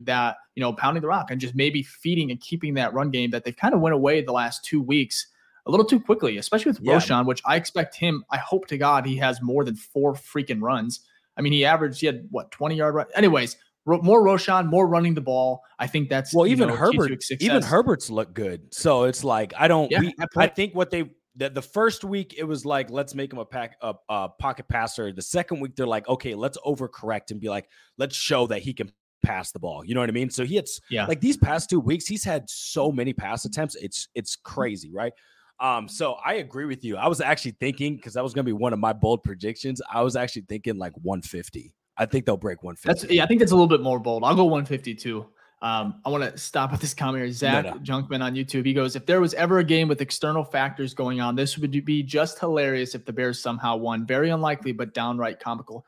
that, 0.00 0.36
you 0.54 0.60
know, 0.60 0.72
pounding 0.72 1.00
the 1.00 1.08
rock 1.08 1.30
and 1.30 1.40
just 1.40 1.54
maybe 1.54 1.82
feeding 1.82 2.30
and 2.30 2.40
keeping 2.40 2.74
that 2.74 2.92
run 2.92 3.10
game 3.10 3.30
that 3.30 3.44
they've 3.44 3.56
kind 3.56 3.72
of 3.74 3.80
went 3.80 3.94
away 3.94 4.20
the 4.20 4.32
last 4.32 4.64
two 4.64 4.82
weeks 4.82 5.28
a 5.66 5.70
little 5.70 5.86
too 5.86 5.98
quickly, 5.98 6.36
especially 6.36 6.70
with 6.70 6.80
Yeah. 6.80 6.94
Roschon, 6.96 7.26
which 7.26 7.40
I 7.44 7.56
expect 7.56 7.94
him. 7.96 8.24
I 8.30 8.36
hope 8.36 8.66
to 8.68 8.78
God 8.78 9.06
he 9.06 9.16
has 9.16 9.40
more 9.42 9.64
than 9.64 9.74
four 9.74 10.12
freaking 10.14 10.60
runs. 10.60 11.00
I 11.36 11.42
mean, 11.42 11.52
he 11.52 11.64
averaged 11.64 12.00
he 12.00 12.06
had 12.06 12.26
what 12.30 12.50
20 12.50 12.76
yard 12.76 12.94
run. 12.94 13.06
Anyways, 13.14 13.56
more 13.86 14.24
Roschon, 14.24 14.66
more 14.66 14.86
running 14.86 15.14
the 15.14 15.20
ball. 15.20 15.62
I 15.78 15.86
think 15.86 16.08
that's 16.08 16.34
Well, 16.34 16.46
even 16.46 16.68
know, 16.68 16.76
Herbert, 16.76 17.12
even 17.40 17.62
Herbert's 17.62 18.10
look 18.10 18.34
good. 18.34 18.74
So 18.74 19.04
it's 19.04 19.22
like 19.24 19.52
I 19.56 19.68
don't. 19.68 19.90
Yeah, 19.90 20.00
we, 20.00 20.14
I 20.36 20.48
think 20.48 20.74
what 20.74 20.90
they 20.90 21.10
the, 21.36 21.50
the 21.50 21.62
first 21.62 22.02
week 22.02 22.34
it 22.36 22.44
was 22.44 22.64
like 22.64 22.90
let's 22.90 23.14
make 23.14 23.32
him 23.32 23.38
a 23.38 23.44
pack 23.44 23.76
a, 23.80 23.94
a 24.08 24.28
pocket 24.28 24.68
passer. 24.68 25.12
The 25.12 25.22
second 25.22 25.60
week 25.60 25.76
they're 25.76 25.86
like 25.86 26.08
okay, 26.08 26.34
let's 26.34 26.58
overcorrect 26.58 27.30
and 27.30 27.40
be 27.40 27.48
like 27.48 27.68
let's 27.98 28.16
show 28.16 28.46
that 28.48 28.62
he 28.62 28.74
can 28.74 28.90
pass 29.24 29.52
the 29.52 29.58
ball. 29.58 29.84
You 29.84 29.94
know 29.94 30.00
what 30.00 30.08
I 30.08 30.12
mean? 30.12 30.30
So 30.30 30.44
he 30.44 30.56
had 30.56 30.66
Yeah. 30.90 31.06
like 31.06 31.20
these 31.20 31.36
past 31.36 31.70
two 31.70 31.80
weeks 31.80 32.06
he's 32.06 32.24
had 32.24 32.48
so 32.48 32.90
many 32.90 33.12
pass 33.12 33.44
attempts. 33.44 33.76
It's 33.76 34.08
it's 34.14 34.36
crazy, 34.36 34.90
right? 34.92 35.12
Um, 35.58 35.88
so 35.88 36.16
I 36.24 36.34
agree 36.34 36.66
with 36.66 36.84
you. 36.84 36.96
I 36.96 37.08
was 37.08 37.20
actually 37.20 37.56
thinking 37.60 37.96
because 37.96 38.14
that 38.14 38.22
was 38.22 38.34
going 38.34 38.44
to 38.44 38.48
be 38.48 38.52
one 38.52 38.72
of 38.72 38.78
my 38.78 38.92
bold 38.92 39.22
predictions. 39.22 39.80
I 39.90 40.02
was 40.02 40.14
actually 40.16 40.44
thinking 40.48 40.76
like 40.76 40.92
150. 41.02 41.72
I 41.98 42.06
think 42.06 42.26
they'll 42.26 42.36
break 42.36 42.62
150. 42.62 42.88
That's 42.88 43.12
yeah, 43.12 43.24
I 43.24 43.26
think 43.26 43.40
that's 43.40 43.52
a 43.52 43.54
little 43.54 43.68
bit 43.68 43.82
more 43.82 43.98
bold. 43.98 44.24
I'll 44.24 44.34
go 44.34 44.44
152. 44.44 45.26
Um, 45.62 46.00
I 46.04 46.10
want 46.10 46.22
to 46.22 46.36
stop 46.36 46.72
at 46.72 46.80
this 46.80 46.92
comment 46.92 47.24
here. 47.24 47.32
Zach 47.32 47.64
no. 47.64 47.72
Junkman 47.74 48.22
on 48.22 48.34
YouTube. 48.34 48.66
He 48.66 48.74
goes, 48.74 48.94
if 48.94 49.06
there 49.06 49.20
was 49.20 49.32
ever 49.34 49.58
a 49.58 49.64
game 49.64 49.88
with 49.88 50.02
external 50.02 50.44
factors 50.44 50.92
going 50.92 51.20
on, 51.20 51.34
this 51.34 51.56
would 51.56 51.84
be 51.84 52.02
just 52.02 52.38
hilarious 52.38 52.94
if 52.94 53.04
the 53.06 53.12
Bears 53.12 53.40
somehow 53.40 53.76
won. 53.76 54.06
Very 54.06 54.30
unlikely, 54.30 54.72
but 54.72 54.92
downright 54.92 55.40
comical. 55.40 55.86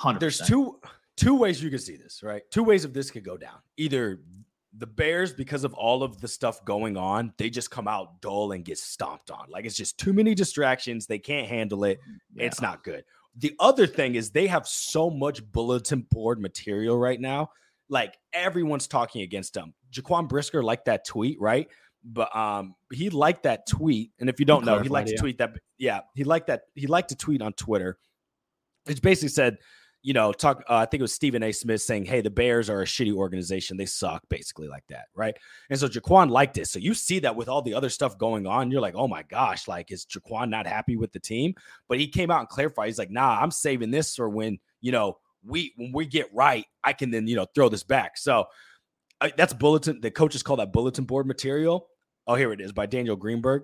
100 0.00 0.18
There's 0.18 0.38
two 0.38 0.80
two 1.16 1.36
ways 1.36 1.62
you 1.62 1.70
can 1.70 1.78
see 1.78 1.96
this, 1.96 2.22
right? 2.22 2.42
Two 2.50 2.64
ways 2.64 2.84
of 2.84 2.92
this 2.92 3.10
could 3.10 3.24
go 3.24 3.36
down. 3.36 3.58
Either 3.76 4.20
the 4.76 4.86
Bears, 4.86 5.32
because 5.32 5.62
of 5.62 5.72
all 5.74 6.02
of 6.02 6.20
the 6.20 6.26
stuff 6.26 6.64
going 6.64 6.96
on, 6.96 7.32
they 7.38 7.48
just 7.48 7.70
come 7.70 7.86
out 7.86 8.20
dull 8.20 8.52
and 8.52 8.64
get 8.64 8.78
stomped 8.78 9.30
on. 9.30 9.46
Like 9.48 9.64
it's 9.64 9.76
just 9.76 9.98
too 9.98 10.12
many 10.12 10.34
distractions. 10.34 11.06
They 11.06 11.20
can't 11.20 11.46
handle 11.46 11.84
it. 11.84 12.00
Yeah. 12.34 12.46
It's 12.46 12.60
not 12.60 12.82
good. 12.82 13.04
The 13.36 13.54
other 13.58 13.86
thing 13.86 14.14
is 14.14 14.30
they 14.30 14.46
have 14.46 14.66
so 14.66 15.10
much 15.10 15.44
bulletin 15.50 16.06
board 16.10 16.40
material 16.40 16.98
right 16.98 17.20
now. 17.20 17.50
Like 17.88 18.16
everyone's 18.32 18.86
talking 18.86 19.22
against 19.22 19.54
them. 19.54 19.74
Jaquan 19.92 20.28
Brisker 20.28 20.62
liked 20.62 20.86
that 20.86 21.06
tweet, 21.06 21.40
right? 21.40 21.68
But 22.04 22.34
um, 22.36 22.74
he 22.92 23.10
liked 23.10 23.44
that 23.44 23.66
tweet. 23.66 24.12
And 24.20 24.28
if 24.28 24.38
you 24.38 24.46
don't 24.46 24.64
know, 24.64 24.78
he 24.78 24.88
liked 24.88 25.08
to 25.08 25.16
tweet 25.16 25.38
that. 25.38 25.54
Yeah, 25.78 26.00
he 26.14 26.24
liked 26.24 26.46
that. 26.48 26.62
He 26.74 26.86
liked 26.86 27.08
to 27.10 27.16
tweet 27.16 27.42
on 27.42 27.52
Twitter. 27.54 27.98
It 28.86 29.00
basically 29.00 29.30
said, 29.30 29.58
you 30.04 30.12
know, 30.12 30.32
talk. 30.32 30.62
Uh, 30.68 30.76
I 30.76 30.84
think 30.84 31.00
it 31.00 31.02
was 31.02 31.14
Stephen 31.14 31.42
A. 31.42 31.50
Smith 31.50 31.80
saying, 31.80 32.04
"Hey, 32.04 32.20
the 32.20 32.28
Bears 32.28 32.68
are 32.68 32.82
a 32.82 32.84
shitty 32.84 33.14
organization. 33.14 33.78
They 33.78 33.86
suck." 33.86 34.22
Basically, 34.28 34.68
like 34.68 34.84
that, 34.90 35.06
right? 35.14 35.34
And 35.70 35.80
so 35.80 35.88
Jaquan 35.88 36.28
liked 36.28 36.58
it. 36.58 36.68
So 36.68 36.78
you 36.78 36.92
see 36.92 37.20
that 37.20 37.34
with 37.34 37.48
all 37.48 37.62
the 37.62 37.72
other 37.72 37.88
stuff 37.88 38.18
going 38.18 38.46
on, 38.46 38.70
you're 38.70 38.82
like, 38.82 38.94
"Oh 38.94 39.08
my 39.08 39.22
gosh!" 39.22 39.66
Like, 39.66 39.90
is 39.90 40.04
Jaquan 40.04 40.50
not 40.50 40.66
happy 40.66 40.96
with 40.96 41.10
the 41.12 41.20
team? 41.20 41.54
But 41.88 41.98
he 41.98 42.06
came 42.06 42.30
out 42.30 42.40
and 42.40 42.48
clarified. 42.50 42.88
He's 42.88 42.98
like, 42.98 43.10
"Nah, 43.10 43.40
I'm 43.40 43.50
saving 43.50 43.90
this 43.90 44.14
for 44.14 44.28
when 44.28 44.58
you 44.82 44.92
know 44.92 45.16
we 45.42 45.72
when 45.76 45.90
we 45.92 46.04
get 46.04 46.28
right, 46.34 46.66
I 46.84 46.92
can 46.92 47.10
then 47.10 47.26
you 47.26 47.36
know 47.36 47.46
throw 47.54 47.70
this 47.70 47.82
back." 47.82 48.18
So 48.18 48.44
uh, 49.22 49.30
that's 49.38 49.54
bulletin. 49.54 50.02
The 50.02 50.10
coaches 50.10 50.42
call 50.42 50.56
that 50.56 50.70
bulletin 50.70 51.06
board 51.06 51.26
material. 51.26 51.88
Oh, 52.26 52.34
here 52.34 52.52
it 52.52 52.60
is 52.60 52.72
by 52.72 52.84
Daniel 52.84 53.16
Greenberg. 53.16 53.62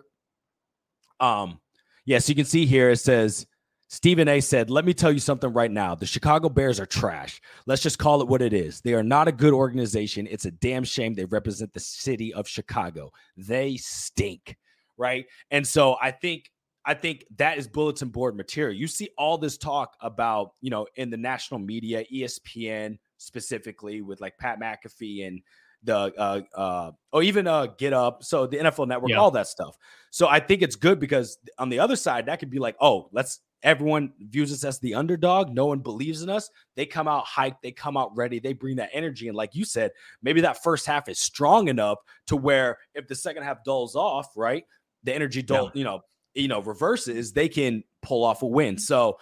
Um, 1.20 1.60
yes, 2.06 2.30
you 2.30 2.34
can 2.34 2.46
see 2.46 2.64
here 2.64 2.88
it 2.88 2.96
says 2.96 3.46
Stephen 3.92 4.28
A 4.28 4.40
said, 4.40 4.70
Let 4.70 4.84
me 4.84 4.94
tell 4.94 5.10
you 5.10 5.18
something 5.18 5.52
right 5.52 5.70
now. 5.70 5.96
The 5.96 6.06
Chicago 6.06 6.48
Bears 6.48 6.78
are 6.78 6.86
trash. 6.86 7.40
Let's 7.66 7.82
just 7.82 7.98
call 7.98 8.22
it 8.22 8.28
what 8.28 8.40
it 8.40 8.52
is. 8.52 8.80
They 8.80 8.94
are 8.94 9.02
not 9.02 9.26
a 9.26 9.32
good 9.32 9.52
organization. 9.52 10.28
It's 10.30 10.44
a 10.44 10.52
damn 10.52 10.84
shame 10.84 11.12
they 11.12 11.24
represent 11.24 11.72
the 11.74 11.80
city 11.80 12.32
of 12.32 12.46
Chicago. 12.46 13.10
They 13.36 13.76
stink. 13.76 14.56
Right. 14.96 15.26
And 15.50 15.66
so 15.66 15.96
I 16.00 16.12
think 16.12 16.50
I 16.84 16.94
think 16.94 17.24
that 17.36 17.58
is 17.58 17.66
bulletin 17.66 18.10
board 18.10 18.36
material. 18.36 18.78
You 18.78 18.86
see 18.86 19.10
all 19.18 19.38
this 19.38 19.58
talk 19.58 19.96
about, 20.00 20.52
you 20.60 20.70
know, 20.70 20.86
in 20.94 21.10
the 21.10 21.16
national 21.16 21.58
media, 21.58 22.04
ESPN 22.12 22.96
specifically 23.18 24.02
with 24.02 24.20
like 24.20 24.38
Pat 24.38 24.60
McAfee 24.60 25.26
and 25.26 25.40
the 25.82 25.96
uh 26.16 26.42
uh 26.54 26.92
or 27.12 27.22
even 27.24 27.46
uh 27.48 27.66
get 27.78 27.92
up 27.92 28.22
so 28.22 28.46
the 28.46 28.58
NFL 28.58 28.86
network 28.86 29.10
Yeah. 29.10 29.16
all 29.16 29.32
that 29.32 29.48
stuff. 29.48 29.76
So 30.10 30.28
I 30.28 30.38
think 30.38 30.62
it's 30.62 30.76
good 30.76 31.00
because 31.00 31.38
on 31.58 31.70
the 31.70 31.80
other 31.80 31.96
side 31.96 32.26
that 32.26 32.38
could 32.38 32.50
be 32.50 32.58
like, 32.60 32.76
"Oh, 32.80 33.08
let's 33.12 33.40
everyone 33.62 34.12
views 34.18 34.52
us 34.52 34.64
as 34.64 34.78
the 34.78 34.94
underdog. 34.94 35.50
No 35.50 35.66
one 35.66 35.80
believes 35.80 36.22
in 36.22 36.28
us. 36.28 36.50
They 36.76 36.86
come 36.86 37.08
out 37.08 37.26
hyped, 37.26 37.56
they 37.62 37.72
come 37.72 37.96
out 37.96 38.16
ready, 38.16 38.38
they 38.38 38.52
bring 38.52 38.76
that 38.76 38.90
energy 38.92 39.28
and 39.28 39.36
like 39.36 39.54
you 39.54 39.64
said, 39.64 39.92
maybe 40.22 40.40
that 40.42 40.62
first 40.62 40.86
half 40.86 41.08
is 41.08 41.18
strong 41.18 41.68
enough 41.68 41.98
to 42.26 42.36
where 42.36 42.78
if 42.94 43.06
the 43.06 43.14
second 43.14 43.42
half 43.42 43.64
dulls 43.64 43.96
off, 43.96 44.28
right? 44.36 44.64
The 45.04 45.14
energy 45.14 45.42
dull, 45.42 45.70
you 45.74 45.84
know, 45.84 46.00
you 46.34 46.48
know, 46.48 46.60
reverses, 46.60 47.32
they 47.32 47.48
can 47.48 47.82
pull 48.02 48.24
off 48.24 48.42
a 48.42 48.46
win. 48.46 48.78
So 48.78 49.18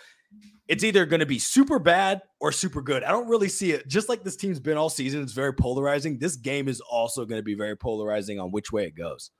it's 0.67 0.85
either 0.85 1.07
going 1.07 1.21
to 1.21 1.27
be 1.27 1.39
super 1.39 1.79
bad 1.79 2.21
or 2.41 2.53
super 2.53 2.83
good. 2.83 3.03
I 3.03 3.11
don't 3.11 3.29
really 3.29 3.49
see 3.49 3.73
it. 3.73 3.89
Just 3.89 4.09
like 4.09 4.23
this 4.23 4.37
team's 4.37 4.61
been 4.61 4.77
all 4.77 4.91
season, 4.91 5.23
it's 5.23 5.33
very 5.33 5.55
polarizing. 5.55 6.19
This 6.19 6.37
game 6.37 6.69
is 6.69 6.81
also 6.81 7.25
going 7.25 7.39
to 7.39 7.45
be 7.45 7.55
very 7.55 7.77
polarizing 7.77 8.39
on 8.39 8.51
which 8.51 8.71
way 8.71 8.85
it 8.85 8.95
goes. 8.95 9.31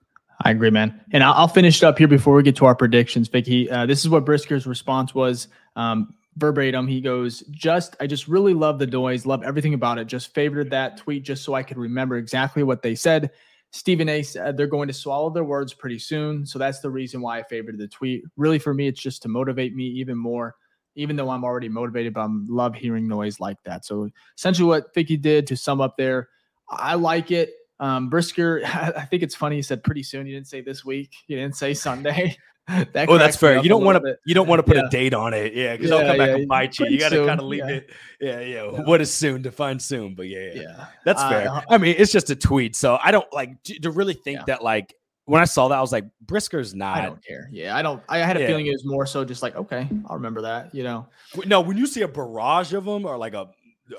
I 0.43 0.51
agree, 0.53 0.71
man. 0.71 1.01
And 1.13 1.25
I'll, 1.25 1.49
finish 1.49 1.83
it 1.83 1.87
up 1.87 1.99
here 1.99 2.07
before 2.07 2.35
we 2.35 2.43
get 2.43 2.55
to 2.57 2.67
our 2.67 2.75
predictions, 2.75 3.29
Ficky. 3.29 3.71
Uh, 3.71 3.87
this 3.87 4.05
is 4.05 4.09
what 4.09 4.25
Brisker's 4.25 4.67
response 4.67 5.15
was 5.15 5.49
um, 5.75 6.15
verbatim. 6.37 6.87
He 6.87 7.01
goes, 7.01 7.41
"Just, 7.51 7.97
I 8.01 8.07
just 8.07 8.29
really 8.29 8.55
love 8.55 8.79
the 8.79 8.87
noise, 8.87 9.27
love 9.27 9.43
everything 9.43 9.75
about 9.75 9.99
it. 9.99 10.07
Just 10.07 10.33
favored 10.35 10.71
that 10.71 10.97
tweet 10.97 11.25
just 11.25 11.45
so 11.45 11.55
I 11.55 11.63
could 11.63 11.77
remember 11.77 12.17
exactly 12.17 12.63
what 12.63 12.83
they 12.83 12.95
said." 12.95 13.31
Stephen 13.71 14.09
A. 14.09 14.23
said 14.23 14.57
they're 14.57 14.67
going 14.67 14.89
to 14.89 14.95
swallow 14.95 15.29
their 15.29 15.45
words 15.45 15.75
pretty 15.75 15.99
soon, 15.99 16.47
so 16.47 16.59
that's 16.59 16.81
the 16.81 16.91
reason 16.91 17.21
why 17.21 17.39
I 17.39 17.43
favored 17.43 17.77
the 17.77 17.89
tweet. 17.89 18.25
Really, 18.37 18.59
for 18.59 18.73
me, 18.73 18.87
it's 18.87 19.01
just 19.01 19.23
to 19.23 19.29
motivate 19.29 19.75
me 19.75 19.85
even 19.85 20.17
more. 20.17 20.55
Even 20.95 21.17
though 21.17 21.31
I'm 21.31 21.45
already 21.45 21.69
motivated, 21.69 22.15
but 22.15 22.23
I 22.23 22.29
love 22.49 22.75
hearing 22.75 23.07
noise 23.07 23.41
like 23.41 23.59
that. 23.65 23.85
So 23.85 24.09
essentially, 24.37 24.67
what 24.67 24.95
Ficky 24.95 25.21
did 25.21 25.47
to 25.49 25.57
sum 25.57 25.81
up 25.81 25.97
there, 25.97 26.29
I 26.71 26.95
like 26.95 27.31
it. 27.31 27.53
Um, 27.81 28.09
Brisker, 28.11 28.63
I 28.67 29.03
think 29.07 29.23
it's 29.23 29.35
funny. 29.35 29.57
He 29.57 29.63
said 29.63 29.83
pretty 29.85 30.03
soon. 30.03 30.27
You 30.27 30.35
didn't 30.35 30.49
say 30.49 30.61
this 30.61 30.85
week. 30.85 31.13
You 31.27 31.37
didn't 31.37 31.57
say 31.57 31.75
Sunday. 31.75 32.37
that 32.69 33.09
Oh, 33.09 33.17
that's 33.17 33.37
fair. 33.37 33.63
You 33.63 33.69
don't 33.69 33.83
want 33.85 34.05
to. 34.05 34.17
You 34.27 34.35
don't 34.35 34.47
want 34.47 34.59
to 34.59 34.63
put 34.63 34.77
Yeah. 34.77 34.87
a 34.87 34.91
date 34.91 35.15
on 35.15 35.33
it, 35.33 35.55
yeah, 35.55 35.75
because 35.75 35.91
they'll 35.91 36.01
come 36.07 36.19
back 36.19 36.29
yeah, 36.29 36.35
and 36.37 36.49
bite 36.49 36.79
you. 36.79 36.87
You 36.87 36.99
got 36.99 37.11
to 37.11 37.25
kind 37.27 37.41
of 37.41 37.47
leave 37.47 37.61
yeah. 37.61 37.77
it. 37.77 37.91
Yeah, 38.21 38.41
yeah, 38.41 38.71
Yeah. 38.73 38.81
What 38.83 39.01
is 39.01 39.13
soon? 39.13 39.41
Define 39.43 39.79
soon, 39.81 40.15
but 40.15 40.29
yeah, 40.29 40.51
yeah, 40.53 40.61
Yeah, 40.63 40.87
that's 41.05 41.23
Uh, 41.23 41.29
fair. 41.31 41.63
I 41.71 41.79
mean, 41.79 41.95
it's 41.99 42.13
just 42.13 42.29
a 42.31 42.37
tweet, 42.37 42.77
so 42.77 42.99
I 43.03 43.11
don't 43.11 43.31
like 43.33 43.63
to, 43.65 43.91
really 43.91 44.15
think 44.15 44.39
Yeah. 44.41 44.45
that. 44.49 44.63
Like 44.63 44.95
when 45.25 45.41
I 45.41 45.45
saw 45.47 45.69
that, 45.69 45.77
I 45.79 45.81
was 45.81 45.93
like, 45.93 46.05
Brisker's 46.27 46.75
not. 46.75 46.99
I 46.99 47.07
don't 47.07 47.25
care. 47.25 47.49
Yeah, 47.53 47.77
I 47.77 47.81
don't. 47.83 48.03
I 48.09 48.19
had 48.19 48.37
a 48.37 48.41
Yeah. 48.41 48.47
feeling 48.49 48.67
it 48.67 48.73
was 48.73 48.85
more 48.85 49.07
so 49.07 49.25
just 49.25 49.43
like, 49.43 49.57
okay, 49.57 49.89
I'll 50.07 50.17
remember 50.17 50.43
that. 50.43 50.75
You 50.75 50.83
know, 50.85 51.07
No, 51.47 51.61
when 51.63 51.77
you 51.79 51.87
see 51.87 52.03
a 52.03 52.09
barrage 52.09 52.73
of 52.75 52.85
them 52.85 53.07
or 53.07 53.17
like 53.17 53.35
a 53.35 53.49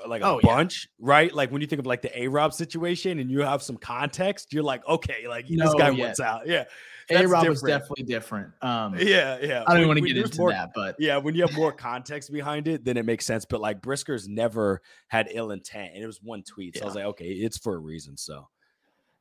like 0.06 0.22
a 0.22 0.26
Oh, 0.26 0.40
yeah. 0.42 0.54
bunch, 0.54 0.88
right? 0.98 1.32
Like 1.34 1.50
when 1.50 1.60
you 1.60 1.66
think 1.66 1.80
of 1.80 1.86
like 1.86 2.02
the 2.02 2.16
A 2.22 2.28
Rob 2.28 2.52
situation 2.52 3.18
and 3.18 3.30
you 3.30 3.40
have 3.40 3.62
some 3.62 3.76
context, 3.76 4.52
you're 4.52 4.62
like, 4.62 4.86
okay, 4.88 5.26
like 5.28 5.46
this 5.48 5.74
guy 5.74 5.90
yeah. 5.90 6.04
wants 6.04 6.20
out. 6.20 6.46
Yeah. 6.46 6.64
A 7.12 7.26
Rob 7.26 7.48
was 7.48 7.60
definitely 7.60 8.04
different. 8.04 8.52
Um, 8.62 8.94
Yeah, 8.96 9.38
yeah. 9.42 9.64
I 9.66 9.76
don't 9.76 9.88
want 9.88 9.98
to 9.98 10.06
get 10.06 10.16
into 10.16 10.38
more- 10.38 10.52
that, 10.52 10.70
but 10.74 10.94
Yeah, 10.98 11.16
when 11.16 11.34
you 11.34 11.42
have 11.42 11.54
more 11.56 11.72
context 11.88 12.32
behind 12.32 12.68
it, 12.68 12.84
then 12.84 12.96
it 12.96 13.04
makes 13.04 13.24
sense. 13.26 13.44
But 13.44 13.60
like 13.60 13.80
Brisker's 13.82 14.28
never 14.28 14.80
had 15.08 15.28
ill 15.32 15.50
intent, 15.50 15.90
and 15.94 16.02
it 16.02 16.06
was 16.06 16.22
one 16.22 16.42
tweet. 16.44 16.76
So 16.76 16.82
I 16.82 16.86
was 16.86 16.94
like, 16.94 17.06
okay, 17.06 17.26
it's 17.26 17.58
for 17.58 17.74
a 17.74 17.78
reason. 17.78 18.16
So 18.16 18.48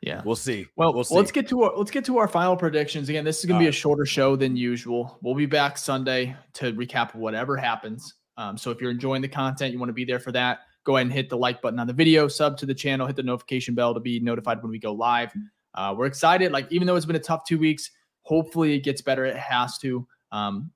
yeah. 0.01 0.21
we'll 0.23 0.35
see. 0.35 0.67
Well, 0.75 0.93
we'll 0.93 1.03
see. 1.03 1.15
let's 1.15 1.31
get 1.31 1.47
to 1.49 1.63
our 1.63 1.75
let's 1.77 1.89
get 1.91 2.05
to 2.05 2.19
our 2.19 2.27
final 2.27 2.55
predictions. 2.55 3.09
Again, 3.09 3.25
this 3.25 3.39
is 3.39 3.45
going 3.45 3.59
to 3.59 3.63
be 3.63 3.69
a 3.69 3.71
shorter 3.71 4.05
show 4.05 4.35
than 4.35 4.55
usual. 4.55 5.17
We'll 5.23 5.33
be 5.35 5.47
back 5.47 5.77
Sunday 5.77 6.35
to 6.53 6.71
recap 6.73 7.15
whatever 7.15 7.57
happens. 7.57 8.13
Um, 8.39 8.57
so 8.57 8.71
if 8.71 8.79
you're 8.79 8.89
enjoying 8.89 9.21
the 9.21 9.27
content, 9.27 9.73
you 9.73 9.79
want 9.79 9.89
to 9.89 9.93
be 9.93 10.05
there 10.05 10.17
for 10.17 10.31
that. 10.31 10.59
Go 10.85 10.95
ahead 10.95 11.07
and 11.07 11.13
hit 11.13 11.29
the 11.29 11.37
like 11.37 11.61
button 11.61 11.77
on 11.77 11.87
the 11.87 11.93
video, 11.93 12.29
sub 12.29 12.57
to 12.59 12.65
the 12.65 12.73
channel, 12.73 13.05
hit 13.05 13.17
the 13.17 13.23
notification 13.23 13.75
bell 13.75 13.93
to 13.93 13.99
be 13.99 14.21
notified 14.21 14.63
when 14.63 14.71
we 14.71 14.79
go 14.79 14.93
live. 14.93 15.33
Uh, 15.75 15.93
we're 15.95 16.05
excited. 16.05 16.53
Like 16.53 16.71
even 16.71 16.87
though 16.87 16.95
it's 16.95 17.05
been 17.05 17.17
a 17.17 17.19
tough 17.19 17.43
two 17.45 17.59
weeks, 17.59 17.91
hopefully 18.21 18.75
it 18.75 18.79
gets 18.85 19.01
better. 19.01 19.25
It 19.25 19.35
has 19.35 19.77
to. 19.79 20.07
Um, 20.31 20.71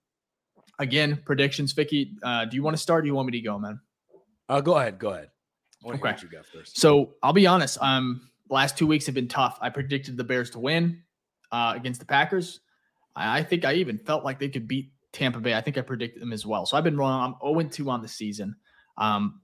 again, 0.77 1.21
predictions. 1.25 1.73
Ficky, 1.73 2.11
uh, 2.21 2.45
do 2.45 2.57
you 2.57 2.63
want 2.63 2.75
to 2.75 2.83
start? 2.83 2.99
Or 2.99 3.01
do 3.03 3.07
you 3.07 3.15
want 3.15 3.27
me 3.27 3.39
to 3.39 3.41
go, 3.41 3.57
man? 3.57 3.79
Uh, 4.49 4.59
go 4.59 4.77
ahead. 4.77 4.99
Go 4.99 5.11
ahead. 5.11 5.29
I 5.83 5.87
want 5.87 6.01
to 6.01 6.01
Okay. 6.01 6.09
hear 6.09 6.15
what 6.15 6.23
you 6.23 6.37
got 6.37 6.45
first. 6.45 6.77
So 6.77 7.13
I'll 7.23 7.31
be 7.33 7.47
honest. 7.47 7.77
Um, 7.81 8.29
last 8.49 8.77
two 8.77 8.87
weeks 8.87 9.05
have 9.05 9.15
been 9.15 9.29
tough. 9.29 9.57
I 9.61 9.69
predicted 9.69 10.17
the 10.17 10.23
Bears 10.25 10.49
to 10.51 10.59
win 10.59 11.01
uh, 11.53 11.73
against 11.77 12.01
the 12.01 12.05
Packers. 12.05 12.59
I, 13.15 13.39
I 13.39 13.43
think 13.43 13.63
I 13.63 13.75
even 13.75 13.97
felt 13.99 14.25
like 14.25 14.37
they 14.37 14.49
could 14.49 14.67
beat 14.67 14.91
Tampa 15.13 15.39
Bay. 15.39 15.53
I 15.53 15.61
think 15.61 15.77
I 15.77 15.81
predicted 15.81 16.21
them 16.21 16.33
as 16.33 16.45
well. 16.45 16.65
So 16.65 16.75
I've 16.75 16.83
been 16.83 16.97
wrong. 16.97 17.35
I'm 17.41 17.49
0 17.55 17.69
2 17.69 17.89
on 17.89 18.01
the 18.01 18.07
season. 18.07 18.55
Um, 18.97 19.39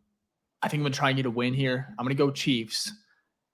I 0.62 0.68
think 0.68 0.80
I'm 0.80 0.84
going 0.84 0.92
to 0.94 1.00
try 1.00 1.10
and 1.10 1.18
get 1.18 1.26
a 1.26 1.32
win 1.32 1.54
here. 1.54 1.88
I'm 1.98 2.06
going 2.06 2.16
to 2.16 2.22
go 2.22 2.32
Chiefs. 2.32 2.92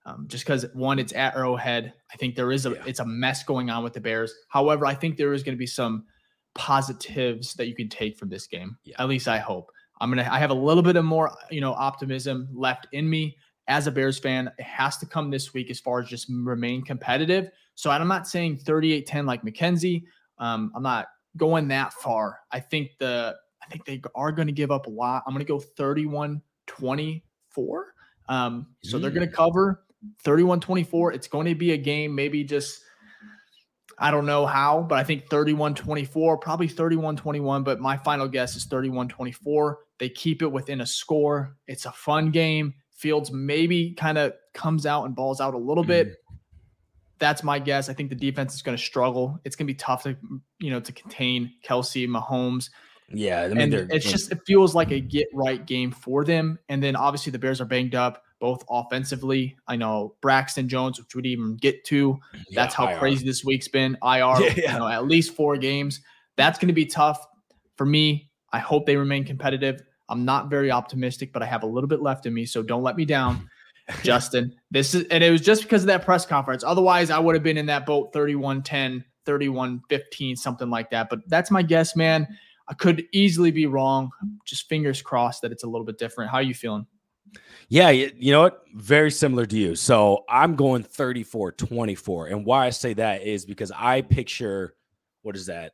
Um, 0.07 0.25
just 0.27 0.45
because 0.45 0.65
one, 0.73 0.99
it's 0.99 1.13
at 1.13 1.35
Arrowhead. 1.35 1.93
I 2.13 2.17
think 2.17 2.35
there 2.35 2.51
is 2.51 2.65
a 2.65 2.71
Yeah. 2.71 2.83
it's 2.85 2.99
a 2.99 3.05
mess 3.05 3.43
going 3.43 3.69
on 3.69 3.83
with 3.83 3.93
the 3.93 4.01
Bears. 4.01 4.33
However, 4.49 4.85
I 4.85 4.93
think 4.93 5.17
there 5.17 5.33
is 5.33 5.43
going 5.43 5.55
to 5.55 5.59
be 5.59 5.67
some 5.67 6.05
positives 6.53 7.53
that 7.55 7.67
you 7.67 7.75
can 7.75 7.89
take 7.89 8.17
from 8.17 8.29
this 8.29 8.47
game. 8.47 8.77
Yeah. 8.83 8.95
At 8.99 9.09
least 9.09 9.27
I 9.27 9.37
hope. 9.37 9.71
I'm 10.01 10.09
gonna 10.09 10.27
I 10.29 10.39
have 10.39 10.49
a 10.51 10.55
little 10.55 10.83
bit 10.83 10.95
of 10.95 11.05
more, 11.05 11.31
you 11.49 11.61
know, 11.61 11.73
optimism 11.73 12.49
left 12.53 12.87
in 12.91 13.09
me 13.09 13.37
as 13.67 13.87
a 13.87 13.91
Bears 13.91 14.19
fan. 14.19 14.51
It 14.57 14.63
has 14.63 14.97
to 14.97 15.05
come 15.05 15.29
this 15.29 15.53
week 15.53 15.69
as 15.69 15.79
far 15.79 15.99
as 16.01 16.07
just 16.09 16.27
remain 16.29 16.83
competitive. 16.83 17.49
So 17.75 17.89
I'm 17.91 18.07
not 18.07 18.27
saying 18.27 18.59
38-10 18.59 19.25
like 19.25 19.43
Mackenzie. 19.43 20.05
Um, 20.37 20.71
I'm 20.75 20.83
not 20.83 21.07
going 21.37 21.67
that 21.69 21.93
far. 21.93 22.39
I 22.51 22.59
think 22.59 22.91
the 22.99 23.35
I 23.61 23.67
think 23.67 23.85
they 23.85 24.01
are 24.13 24.31
going 24.31 24.47
to 24.47 24.53
give 24.53 24.71
up 24.71 24.87
a 24.87 24.89
lot. 24.89 25.23
I'm 25.25 25.33
going 25.33 25.45
to 25.45 25.51
go 25.51 25.59
31-24. 25.79 26.41
Um, 28.27 28.67
so 28.81 28.99
they're 28.99 29.11
going 29.11 29.27
to 29.27 29.33
cover 29.33 29.83
31-24. 30.23 31.15
It's 31.15 31.27
going 31.27 31.47
to 31.47 31.55
be 31.55 31.71
a 31.71 31.77
game, 31.77 32.13
maybe 32.13 32.43
just 32.43 32.81
I 33.97 34.11
don't 34.11 34.25
know 34.25 34.45
how, 34.45 34.81
but 34.81 34.97
I 34.99 35.03
think 35.03 35.29
31-24, 35.29 36.41
probably 36.41 36.67
31-21, 36.67 37.63
but 37.63 37.79
my 37.79 37.97
final 37.97 38.27
guess 38.27 38.55
is 38.55 38.67
31-24. 38.67 39.75
They 39.99 40.09
keep 40.09 40.41
it 40.41 40.51
within 40.51 40.81
a 40.81 40.85
score. 40.85 41.55
It's 41.67 41.85
a 41.85 41.91
fun 41.91 42.31
game. 42.31 42.73
Fields 42.91 43.31
maybe 43.31 43.93
kind 43.93 44.17
of 44.17 44.33
comes 44.53 44.85
out 44.85 45.05
and 45.05 45.15
balls 45.15 45.39
out 45.39 45.53
a 45.53 45.57
little 45.57 45.83
bit. 45.83 46.17
That's 47.19 47.43
my 47.43 47.59
guess. 47.59 47.89
I 47.89 47.93
think 47.93 48.09
the 48.09 48.15
defense 48.15 48.53
is 48.55 48.61
going 48.61 48.77
to 48.77 48.83
struggle. 48.83 49.39
It's 49.45 49.55
going 49.55 49.67
to 49.67 49.73
be 49.73 49.77
tough 49.77 50.03
to, 50.03 50.17
you 50.59 50.69
know, 50.69 50.79
to 50.79 50.91
contain 50.91 51.53
Kelce, 51.65 52.07
Mahomes. 52.07 52.69
Yeah, 53.09 53.43
I 53.43 53.47
mean, 53.49 53.73
and 53.73 53.91
it's 53.91 54.09
just 54.09 54.31
it 54.31 54.39
feels 54.47 54.73
like 54.73 54.91
a 54.91 54.99
get 54.99 55.27
right 55.33 55.63
game 55.65 55.91
for 55.91 56.25
them. 56.25 56.57
And 56.69 56.81
then 56.81 56.95
obviously 56.95 57.31
the 57.31 57.39
Bears 57.39 57.61
are 57.61 57.65
banged 57.65 57.93
up 57.95 58.23
both 58.39 58.63
offensively. 58.69 59.55
I 59.67 59.75
know 59.75 60.15
Braxton 60.21 60.67
Jones, 60.67 60.99
which 60.99 61.15
we'd 61.15 61.25
even 61.27 61.55
get 61.55 61.83
to. 61.85 62.19
yeah, 62.33 62.39
That's 62.53 62.73
how 62.75 62.87
IR. 62.87 62.97
crazy 62.97 63.25
this 63.25 63.45
week's 63.45 63.67
been. 63.67 63.97
IR, 64.03 64.19
Yeah, 64.41 64.53
yeah. 64.57 64.73
you 64.73 64.79
know, 64.79 64.87
at 64.87 65.05
least 65.05 65.35
four 65.35 65.55
games. 65.57 66.01
That's 66.35 66.59
going 66.59 66.67
to 66.67 66.73
be 66.73 66.85
tough 66.85 67.25
for 67.77 67.85
me. 67.85 68.29
I 68.51 68.59
hope 68.59 68.85
they 68.85 68.97
remain 68.97 69.23
competitive. 69.23 69.81
I'm 70.09 70.25
not 70.25 70.49
very 70.49 70.71
optimistic, 70.71 71.31
but 71.31 71.41
I 71.41 71.45
have 71.45 71.63
a 71.63 71.67
little 71.67 71.87
bit 71.87 72.01
left 72.01 72.25
in 72.25 72.33
me, 72.33 72.45
so 72.45 72.61
don't 72.61 72.83
let 72.83 72.95
me 72.97 73.05
down. 73.05 73.49
Justin, 74.03 74.55
this 74.71 74.95
is 74.95 75.05
and 75.11 75.23
it 75.23 75.29
was 75.31 75.41
just 75.41 75.63
because 75.63 75.83
of 75.83 75.87
that 75.87 76.03
press 76.03 76.25
conference. 76.25 76.63
Otherwise, 76.63 77.09
I 77.09 77.19
would 77.19 77.35
have 77.35 77.43
been 77.43 77.57
in 77.57 77.67
that 77.67 77.85
boat 77.85 78.11
31-10, 78.13 79.03
31-15, 79.25 80.37
something 80.37 80.69
like 80.69 80.89
that. 80.91 81.09
But 81.09 81.19
that's 81.27 81.51
my 81.51 81.61
guess, 81.61 81.95
man. 81.95 82.27
I 82.67 82.73
could 82.73 83.05
easily 83.11 83.51
be 83.51 83.67
wrong. 83.67 84.09
Just 84.43 84.67
fingers 84.67 85.01
crossed 85.01 85.43
that 85.43 85.51
it's 85.51 85.63
a 85.63 85.67
little 85.67 85.85
bit 85.85 85.99
different. 85.99 86.31
How 86.31 86.37
are 86.37 86.43
you 86.43 86.55
feeling? 86.55 86.87
Yeah, 87.67 87.89
you 87.89 88.31
know 88.31 88.41
what? 88.41 88.63
Very 88.73 89.11
similar 89.11 89.45
to 89.45 89.57
you. 89.57 89.75
So 89.75 90.23
I'm 90.29 90.55
going 90.55 90.83
34 90.83 91.51
24. 91.51 92.27
And 92.27 92.45
why 92.45 92.65
I 92.65 92.69
say 92.69 92.93
that 92.93 93.23
is 93.23 93.45
because 93.45 93.71
I 93.75 94.01
picture 94.01 94.75
what 95.21 95.35
is 95.35 95.47
that? 95.47 95.73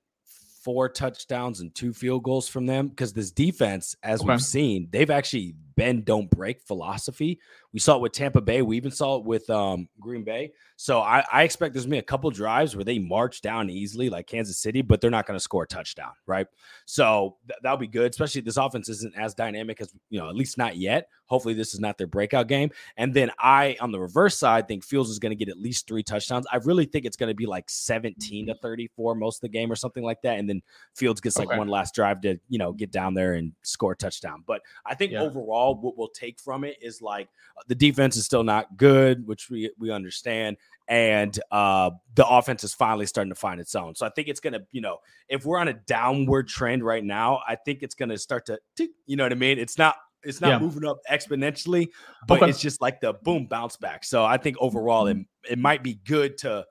Four 0.63 0.89
touchdowns 0.89 1.59
and 1.59 1.73
two 1.73 1.91
field 1.93 2.23
goals 2.23 2.47
from 2.47 2.65
them. 2.65 2.87
Because 2.87 3.13
this 3.13 3.31
defense, 3.31 3.95
as 4.03 4.21
Okay. 4.21 4.31
we've 4.31 4.41
seen, 4.41 4.87
they've 4.91 5.09
actually 5.09 5.55
bend 5.75 6.05
don't 6.05 6.29
break 6.29 6.61
philosophy. 6.61 7.39
We 7.73 7.79
saw 7.79 7.95
it 7.95 8.01
with 8.01 8.11
Tampa 8.11 8.41
Bay. 8.41 8.61
We 8.61 8.77
even 8.77 8.91
saw 8.91 9.17
it 9.17 9.25
with 9.25 9.49
um, 9.49 9.87
Green 9.99 10.23
Bay. 10.23 10.51
So 10.75 10.99
I, 10.99 11.23
I 11.31 11.43
expect 11.43 11.73
there's 11.73 11.85
gonna 11.85 11.95
be 11.95 11.99
a 11.99 12.03
couple 12.03 12.29
drives 12.31 12.75
where 12.75 12.83
they 12.83 12.99
march 12.99 13.41
down 13.41 13.69
easily, 13.69 14.09
like 14.09 14.27
Kansas 14.27 14.57
City, 14.57 14.81
but 14.81 14.99
they're 14.99 15.11
not 15.11 15.25
going 15.27 15.37
to 15.37 15.43
score 15.43 15.63
a 15.63 15.67
touchdown, 15.67 16.11
right? 16.25 16.47
So 16.85 17.37
th- 17.47 17.59
that'll 17.61 17.77
be 17.77 17.87
good. 17.87 18.11
Especially 18.11 18.41
this 18.41 18.57
offense 18.57 18.89
isn't 18.89 19.15
as 19.15 19.33
dynamic 19.35 19.79
as 19.81 19.93
you 20.09 20.19
know, 20.19 20.27
at 20.29 20.35
least 20.35 20.57
not 20.57 20.77
yet. 20.77 21.07
Hopefully, 21.27 21.53
this 21.53 21.73
is 21.73 21.79
not 21.79 21.97
their 21.97 22.07
breakout 22.07 22.47
game. 22.49 22.71
And 22.97 23.13
then 23.13 23.31
I, 23.39 23.77
on 23.79 23.91
the 23.91 23.99
reverse 23.99 24.37
side, 24.37 24.67
think 24.67 24.83
Fields 24.83 25.09
is 25.09 25.17
going 25.19 25.29
to 25.29 25.35
get 25.35 25.47
at 25.47 25.57
least 25.57 25.87
three 25.87 26.03
touchdowns. 26.03 26.45
I 26.51 26.57
really 26.57 26.83
think 26.85 27.05
it's 27.05 27.15
going 27.15 27.29
to 27.29 27.35
be 27.35 27.45
like 27.45 27.69
17 27.69 28.47
to 28.47 28.55
34 28.55 29.15
most 29.15 29.37
of 29.37 29.41
the 29.41 29.49
game 29.49 29.71
or 29.71 29.75
something 29.77 30.03
like 30.03 30.21
that. 30.23 30.39
And 30.39 30.49
then 30.49 30.61
Fields 30.95 31.21
gets 31.21 31.37
like 31.37 31.47
Okay. 31.47 31.57
one 31.57 31.67
last 31.69 31.95
drive 31.95 32.21
to 32.21 32.37
you 32.49 32.57
know 32.57 32.73
get 32.73 32.91
down 32.91 33.13
there 33.13 33.33
and 33.35 33.53
score 33.63 33.93
a 33.93 33.95
touchdown. 33.95 34.43
But 34.45 34.61
I 34.85 34.93
think 34.95 35.13
Yeah. 35.13 35.21
overall, 35.21 35.60
what 35.69 35.97
we'll 35.97 36.09
take 36.09 36.39
from 36.39 36.63
it 36.63 36.77
is 36.81 37.01
like 37.01 37.29
the 37.67 37.75
defense 37.75 38.17
is 38.17 38.25
still 38.25 38.43
not 38.43 38.77
good, 38.77 39.25
which 39.27 39.49
we 39.49 39.71
we 39.77 39.91
understand, 39.91 40.57
and 40.87 41.39
uh, 41.51 41.91
the 42.15 42.27
offense 42.27 42.63
is 42.63 42.73
finally 42.73 43.05
starting 43.05 43.29
to 43.31 43.39
find 43.39 43.59
its 43.61 43.75
own. 43.75 43.95
So 43.95 44.05
I 44.05 44.09
think 44.09 44.27
it's 44.27 44.39
gonna, 44.39 44.61
you 44.71 44.81
know, 44.81 44.97
if 45.29 45.45
we're 45.45 45.59
on 45.59 45.67
a 45.67 45.73
downward 45.73 46.47
trend 46.47 46.83
right 46.83 47.03
now, 47.03 47.39
I 47.47 47.55
think 47.55 47.83
it's 47.83 47.95
gonna 47.95 48.17
start 48.17 48.45
to, 48.47 48.59
you 49.05 49.15
know 49.15 49.23
what 49.23 49.31
I 49.31 49.35
mean? 49.35 49.59
It's 49.59 49.77
not. 49.77 49.95
It's 50.23 50.39
not 50.39 50.49
Yeah. 50.49 50.59
moving 50.59 50.85
up 50.85 50.99
exponentially, 51.09 51.87
but 52.27 52.43
Okay. 52.43 52.49
it's 52.51 52.61
just 52.61 52.79
like 52.79 53.01
the 53.01 53.13
boom 53.23 53.47
bounce 53.47 53.75
back. 53.75 54.03
So 54.03 54.23
I 54.23 54.37
think 54.37 54.55
overall, 54.59 55.07
it, 55.07 55.17
it 55.49 55.57
might 55.57 55.81
be 55.81 55.95
good 56.05 56.37
to 56.39 56.63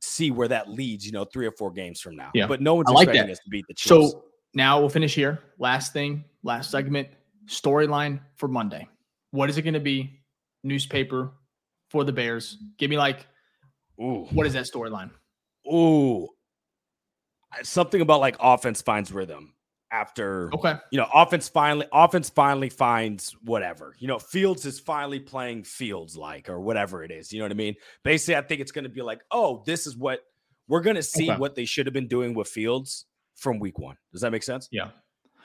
see 0.00 0.32
where 0.32 0.48
that 0.48 0.68
leads. 0.68 1.06
You 1.06 1.12
know, 1.12 1.24
three 1.24 1.46
or 1.46 1.52
four 1.52 1.70
games 1.70 2.00
from 2.00 2.16
now. 2.16 2.32
Yeah. 2.34 2.48
but 2.48 2.60
no 2.60 2.74
one's 2.74 2.88
I 2.88 2.92
like 2.94 3.02
expecting 3.06 3.26
that. 3.28 3.32
us 3.34 3.38
to 3.44 3.50
beat 3.50 3.64
the 3.68 3.74
Chiefs. 3.74 3.88
So 4.12 4.24
now 4.54 4.80
we'll 4.80 4.88
finish 4.88 5.14
here. 5.14 5.38
Last 5.58 5.92
thing, 5.92 6.24
last 6.42 6.72
segment, 6.72 7.06
storyline 7.46 8.20
for 8.36 8.48
Monday. 8.48 8.88
What 9.30 9.48
is 9.50 9.58
it 9.58 9.62
going 9.62 9.74
to 9.74 9.80
be? 9.80 10.20
Newspaper 10.64 11.32
for 11.90 12.04
the 12.04 12.12
Bears. 12.12 12.58
Give 12.78 12.88
me 12.90 12.96
like, 12.96 13.26
Ooh. 14.00 14.26
what 14.32 14.46
is 14.46 14.52
that 14.54 14.64
storyline? 14.64 15.10
Ooh, 15.72 16.28
something 17.62 18.00
about 18.00 18.20
like 18.20 18.36
offense 18.40 18.82
finds 18.82 19.12
rhythm 19.12 19.54
after 19.92 20.50
Okay. 20.54 20.74
you 20.90 20.98
know 20.98 21.06
offense 21.14 21.48
finally 21.50 21.86
offense 21.92 22.30
finally 22.30 22.70
finds 22.70 23.36
whatever 23.44 23.94
you 23.98 24.08
know 24.08 24.18
Fields 24.18 24.64
is 24.64 24.80
finally 24.80 25.20
playing 25.20 25.62
Fields 25.64 26.16
like 26.16 26.48
or 26.48 26.60
whatever 26.60 27.04
it 27.04 27.10
is. 27.10 27.32
You 27.32 27.40
know 27.40 27.44
what 27.44 27.52
I 27.52 27.56
mean? 27.56 27.74
Basically, 28.02 28.36
I 28.36 28.42
think 28.42 28.60
it's 28.60 28.72
going 28.72 28.84
to 28.84 28.90
be 28.90 29.02
like, 29.02 29.20
oh, 29.30 29.62
this 29.66 29.86
is 29.86 29.96
what 29.96 30.20
we're 30.68 30.80
going 30.80 30.96
to 30.96 31.02
see 31.02 31.30
Okay. 31.30 31.38
what 31.38 31.54
they 31.54 31.64
should 31.64 31.86
have 31.86 31.92
been 31.92 32.08
doing 32.08 32.34
with 32.34 32.48
Fields 32.48 33.06
from 33.36 33.58
week 33.58 33.78
one. 33.78 33.96
Does 34.12 34.22
that 34.22 34.30
make 34.32 34.42
sense? 34.42 34.68
Yeah. 34.72 34.88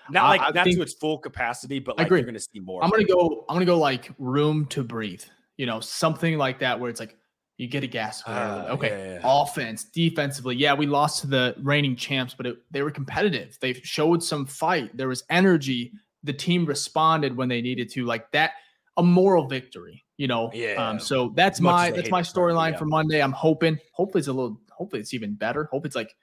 Not 0.10 0.30
like 0.30 0.42
I 0.42 0.50
not 0.52 0.66
to 0.66 0.82
its 0.82 0.94
full 0.94 1.18
capacity, 1.18 1.80
but 1.80 2.00
I 2.00 2.04
agree. 2.04 2.20
you're 2.20 2.26
going 2.26 2.36
to 2.36 2.40
see 2.40 2.60
more. 2.60 2.84
I'm 2.84 2.90
gonna 2.90 3.04
go. 3.04 3.46
I'm 3.50 3.56
gonna 3.56 3.66
go 3.66 3.80
like 3.80 4.12
room 4.18 4.66
to 4.68 4.84
breathe. 4.84 5.24
You 5.58 5.66
know, 5.66 5.80
something 5.80 6.38
like 6.38 6.60
that 6.60 6.80
where 6.80 6.90
it's 6.90 7.00
like 7.00 7.18
you 7.58 7.68
get 7.68 7.84
a 7.84 7.88
gas. 7.88 8.22
Ah, 8.28 8.68
okay, 8.68 8.90
yeah, 8.90 9.14
yeah. 9.14 9.20
offense, 9.24 9.86
defensively. 9.86 10.56
Yeah, 10.56 10.76
we 10.76 10.86
lost 10.86 11.22
to 11.22 11.28
the 11.28 11.56
reigning 11.60 11.96
champs, 11.96 12.34
but 12.34 12.46
it, 12.46 12.58
they 12.72 12.84
were 12.84 12.92
competitive. 12.92 13.58
They 13.60 13.74
showed 13.74 14.24
some 14.24 14.46
fight. 14.46 14.96
There 14.96 15.08
was 15.08 15.24
energy. 15.30 15.92
The 16.24 16.34
team 16.34 16.66
responded 16.66 17.36
when 17.36 17.50
they 17.50 17.62
needed 17.62 17.90
to. 17.92 18.06
Like 18.06 18.32
that, 18.32 18.52
a 18.98 19.04
moral 19.04 19.48
victory. 19.48 20.04
You 20.18 20.28
know. 20.28 20.52
Yeah. 20.54 20.74
Um, 20.74 21.00
so 21.00 21.34
that's 21.36 21.60
my 21.60 21.92
that's 21.92 22.12
my 22.12 22.22
storyline 22.22 22.74
yeah. 22.74 22.78
for 22.78 22.86
Monday. 22.86 23.22
I'm 23.22 23.32
hoping. 23.32 23.80
Hopefully 23.94 24.20
it's 24.20 24.28
a 24.28 24.34
little. 24.34 24.62
Hopefully 24.72 25.02
it's 25.02 25.16
even 25.16 25.34
better. 25.34 25.68
Hope 25.72 25.88
it's 25.88 25.96
like 25.96 26.16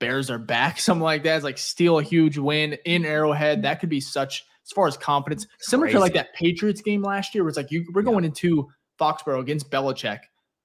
Bears 0.00 0.30
are 0.30 0.38
back, 0.38 0.80
something 0.80 1.02
like 1.02 1.22
that. 1.22 1.36
It's 1.36 1.44
like 1.44 1.58
steal 1.58 1.98
a 1.98 2.02
huge 2.02 2.36
win 2.38 2.76
in 2.84 3.04
Arrowhead. 3.04 3.62
That 3.62 3.78
could 3.80 3.88
be 3.88 4.00
such 4.00 4.44
as 4.66 4.72
far 4.72 4.88
as 4.88 4.96
confidence, 4.96 5.46
similar 5.60 5.90
to 5.92 6.00
like 6.00 6.14
that 6.14 6.34
Patriots 6.34 6.80
game 6.82 7.02
last 7.02 7.34
year, 7.34 7.44
where 7.44 7.48
it's 7.48 7.56
like 7.56 7.70
you 7.70 7.86
we're 7.94 8.02
Yeah. 8.02 8.10
going 8.10 8.24
into 8.24 8.68
Foxborough 9.00 9.40
against 9.40 9.70
Belichick. 9.70 10.20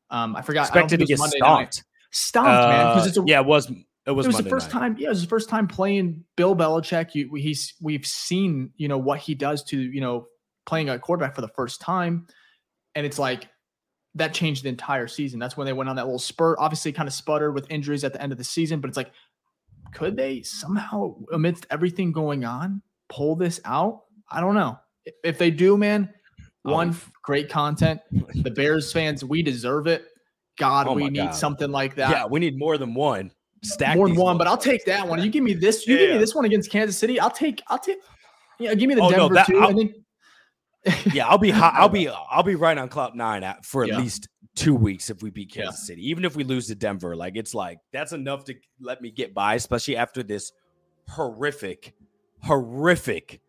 Um, 0.09 0.35
I 0.35 0.41
forgot. 0.41 0.61
I 0.61 0.63
expected 0.63 0.99
to 0.99 1.05
get 1.05 1.19
Monday 1.19 1.37
night. 1.39 1.73
stomped. 1.73 1.83
Stomped, 2.11 2.47
man, 2.69 2.87
because 2.87 3.05
Uh, 3.05 3.09
it's 3.09 3.17
a 3.17 3.23
yeah, 3.27 3.39
it 3.41 3.45
was. 3.45 3.69
It 4.07 4.11
was, 4.11 4.27
it 4.27 4.29
was 4.29 4.37
the 4.37 4.49
first 4.49 4.71
night. 4.73 4.79
time. 4.79 4.95
Yeah, 4.99 5.07
it 5.07 5.09
was 5.09 5.21
the 5.23 5.27
first 5.27 5.49
time 5.49 5.67
playing 5.67 6.23
Bill 6.35 6.55
Belichick. 6.55 7.15
You, 7.15 7.33
he's 7.33 7.73
we've 7.81 8.05
seen 8.05 8.69
you 8.77 8.87
know 8.87 8.99
what 8.99 9.19
he 9.19 9.33
does 9.33 9.63
to 9.65 9.79
you 9.79 9.99
know 9.99 10.27
playing 10.67 10.89
a 10.89 10.99
quarterback 10.99 11.33
for 11.33 11.41
the 11.41 11.47
first 11.49 11.81
time, 11.81 12.27
and 12.93 13.03
it's 13.05 13.17
like 13.17 13.47
that 14.13 14.33
changed 14.33 14.63
the 14.63 14.69
entire 14.69 15.07
season. 15.07 15.39
That's 15.39 15.57
when 15.57 15.65
they 15.65 15.73
went 15.73 15.89
on 15.89 15.95
that 15.95 16.05
little 16.05 16.19
spurt. 16.19 16.57
Obviously, 16.59 16.91
kind 16.91 17.07
of 17.07 17.13
sputtered 17.13 17.53
with 17.55 17.65
injuries 17.71 18.03
at 18.03 18.13
the 18.13 18.21
end 18.21 18.31
of 18.31 18.37
the 18.37 18.43
season, 18.45 18.79
but 18.79 18.87
it's 18.87 18.95
like, 18.95 19.11
could 19.93 20.15
they 20.15 20.41
somehow, 20.41 21.15
amidst 21.31 21.65
everything 21.69 22.11
going 22.11 22.45
on, 22.45 22.81
pull 23.09 23.35
this 23.35 23.59
out? 23.65 24.01
I 24.31 24.41
don't 24.41 24.55
know. 24.55 24.77
If- 25.23 25.37
they 25.37 25.51
do, 25.51 25.77
man, 25.77 26.09
one 26.63 26.89
f- 26.89 27.11
great 27.23 27.49
content. 27.49 28.01
The 28.11 28.51
Bears 28.55 28.91
fans, 28.91 29.23
we 29.23 29.43
deserve 29.43 29.87
it. 29.87 30.05
God, 30.57 30.87
Oh 30.87 30.93
we 30.93 31.09
need 31.09 31.17
God. 31.19 31.35
something 31.35 31.69
like 31.69 31.95
that 31.95 32.09
Yeah, 32.11 32.25
we 32.25 32.39
need 32.39 32.57
more 32.57 32.77
than 32.77 32.93
one. 32.93 33.31
Stack 33.63 33.95
more 33.97 34.07
than 34.07 34.17
one, 34.17 34.37
but 34.37 34.47
I'll 34.47 34.57
take 34.57 34.85
that 34.85 35.07
one. 35.07 35.21
You 35.23 35.29
give 35.29 35.43
me 35.43 35.53
this, 35.53 35.85
you 35.87 35.95
Yeah, 35.95 36.01
give 36.05 36.11
me 36.13 36.17
this 36.19 36.33
one 36.35 36.45
against 36.45 36.71
Kansas 36.71 36.97
City. 36.97 37.19
I'll 37.19 37.29
take, 37.29 37.61
I'll 37.67 37.79
take, 37.79 37.97
yeah, 38.59 38.73
give 38.73 38.87
me 38.87 38.95
the 38.95 39.01
Oh, 39.01 39.09
no, 39.09 39.17
Denver 39.17 39.33
that- 39.35 39.47
too. 39.47 39.59
I'll- 39.59 39.69
I 39.69 39.73
think. 39.73 39.91
Yeah, 41.13 41.27
I'll 41.27 41.37
be 41.37 41.49
hot. 41.51 41.73
I'll 41.75 41.89
be 41.89 42.07
I'll 42.29 42.43
be 42.43 42.55
right 42.55 42.77
on 42.77 42.89
cloud 42.89 43.15
nine 43.15 43.43
at, 43.43 43.65
for 43.65 43.83
at 43.83 43.89
Yeah. 43.89 43.99
least 43.99 44.27
two 44.55 44.75
weeks 44.75 45.09
if 45.09 45.21
we 45.21 45.29
beat 45.29 45.55
Yeah. 45.55 45.63
Kansas 45.63 45.85
City. 45.87 46.09
Even 46.09 46.25
if 46.25 46.35
we 46.35 46.43
lose 46.43 46.67
to 46.67 46.75
Denver, 46.75 47.15
like 47.15 47.35
it's 47.35 47.53
like 47.53 47.79
that's 47.91 48.11
enough 48.13 48.45
to 48.45 48.55
let 48.79 49.01
me 49.01 49.11
get 49.11 49.33
by, 49.33 49.55
especially 49.55 49.97
after 49.97 50.23
this 50.23 50.51
horrific, 51.09 51.93
horrific 52.43 53.41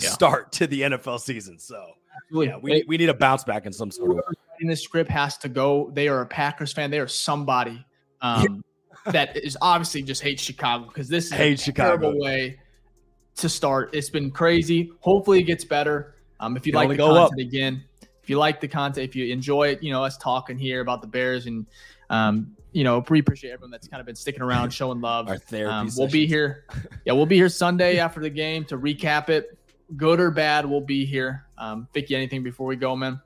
Yeah. 0.00 0.10
start 0.10 0.52
to 0.52 0.66
the 0.66 0.82
NFL 0.82 1.18
season. 1.20 1.58
So 1.58 1.84
yeah, 2.32 2.56
we, 2.60 2.84
we 2.86 2.96
need 2.96 3.08
a 3.08 3.14
bounce 3.14 3.44
back 3.44 3.66
in 3.66 3.72
some 3.72 3.90
sort 3.90 4.10
of 4.10 4.16
writing 4.16 4.68
this 4.68 4.82
script 4.82 5.10
has 5.10 5.38
to 5.38 5.48
go. 5.48 5.90
They 5.94 6.08
are 6.08 6.20
a 6.22 6.26
Packers 6.26 6.72
fan. 6.72 6.90
They 6.90 6.98
are 6.98 7.08
somebody 7.08 7.84
um, 8.20 8.62
that 9.06 9.36
is 9.36 9.56
obviously 9.62 10.02
just 10.02 10.22
hates 10.22 10.42
Chicago 10.42 10.86
because 10.86 11.08
this 11.08 11.26
is 11.26 11.32
Hates 11.32 11.62
a 11.62 11.64
Chicago. 11.66 12.00
terrible 12.00 12.20
way 12.20 12.58
to 13.36 13.48
start. 13.48 13.90
It's 13.94 14.10
been 14.10 14.30
crazy. 14.32 14.90
Hopefully, 15.00 15.40
it 15.40 15.44
gets 15.44 15.64
better. 15.64 16.16
Um, 16.40 16.56
if 16.56 16.66
you 16.66 16.72
like 16.72 16.88
the 16.88 16.96
go 16.96 17.14
up. 17.14 17.30
content 17.30 17.48
again, 17.48 17.84
if 18.22 18.30
you 18.30 18.38
like 18.38 18.60
the 18.60 18.68
content, 18.68 19.08
if 19.08 19.16
you 19.16 19.32
enjoy 19.32 19.68
it, 19.68 19.82
you 19.82 19.92
know 19.92 20.04
us 20.04 20.16
talking 20.16 20.58
here 20.58 20.80
about 20.80 21.02
the 21.02 21.08
Bears 21.08 21.46
and 21.46 21.66
um, 22.10 22.56
you 22.72 22.84
know, 22.84 23.04
we 23.08 23.18
appreciate 23.18 23.50
everyone 23.50 23.70
that's 23.70 23.88
kind 23.88 24.00
of 24.00 24.06
been 24.06 24.16
sticking 24.16 24.42
around, 24.42 24.70
showing 24.72 25.00
love. 25.00 25.28
Our 25.28 25.38
therapy. 25.38 25.72
Um, 25.72 25.90
we'll 25.96 26.08
be 26.08 26.26
here. 26.26 26.64
Yeah, 27.04 27.14
we'll 27.14 27.26
be 27.26 27.36
here 27.36 27.48
Sunday 27.48 27.98
after 27.98 28.20
the 28.20 28.28
game 28.28 28.66
to 28.66 28.76
recap 28.76 29.30
it. 29.30 29.56
Good 29.96 30.20
or 30.20 30.30
bad, 30.30 30.66
we'll 30.66 30.82
be 30.82 31.06
here. 31.06 31.46
Um, 31.56 31.88
Ficky, 31.94 32.10
anything 32.10 32.42
before 32.42 32.66
we 32.66 32.76
go, 32.76 32.94
man? 32.94 33.18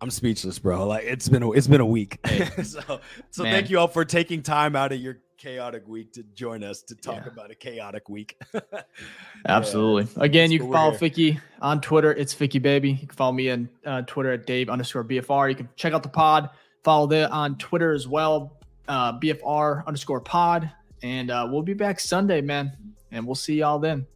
I'm 0.00 0.10
speechless, 0.10 0.58
bro. 0.58 0.86
Like 0.86 1.04
it's 1.04 1.28
been 1.28 1.42
a, 1.42 1.52
it's 1.52 1.66
been 1.66 1.80
a 1.80 1.86
week. 1.86 2.18
So 2.64 3.00
so 3.30 3.42
man. 3.42 3.52
thank 3.52 3.70
you 3.70 3.78
all 3.78 3.88
for 3.88 4.04
taking 4.04 4.42
time 4.42 4.76
out 4.76 4.92
of 4.92 5.00
your 5.00 5.18
chaotic 5.38 5.86
week 5.88 6.12
to 6.14 6.22
join 6.34 6.62
us 6.64 6.82
to 6.82 6.94
talk 6.94 7.22
Yeah. 7.26 7.32
about 7.32 7.50
a 7.50 7.54
chaotic 7.54 8.08
week. 8.08 8.38
Absolutely. 9.48 10.08
Again, 10.22 10.44
That's 10.44 10.52
you 10.52 10.58
can 10.60 10.72
follow 10.72 10.90
here. 10.92 11.10
Ficky 11.10 11.40
on 11.60 11.80
Twitter. 11.80 12.12
It's 12.12 12.34
Ficky 12.34 12.60
Baby. 12.62 12.92
You 12.92 12.98
can 13.06 13.08
follow 13.16 13.32
me 13.32 13.50
on 13.50 13.68
uh, 13.84 14.02
Twitter 14.02 14.32
at 14.32 14.46
Dave 14.46 14.68
underscore 14.70 15.04
BFR. 15.04 15.50
You 15.50 15.56
can 15.56 15.68
check 15.76 15.92
out 15.92 16.02
the 16.02 16.08
pod. 16.08 16.50
Follow 16.82 17.06
that 17.08 17.30
on 17.30 17.56
Twitter 17.58 17.92
as 17.92 18.06
well, 18.06 18.58
uh, 18.88 19.18
BFR 19.18 19.86
underscore 19.86 20.20
pod. 20.20 20.70
And 21.02 21.30
uh, 21.30 21.46
we'll 21.50 21.62
be 21.62 21.74
back 21.74 22.00
Sunday, 22.00 22.40
man. 22.40 22.72
And 23.10 23.26
we'll 23.26 23.34
see 23.34 23.56
y'all 23.56 23.78
then. 23.78 24.06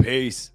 Peace. 0.00 0.50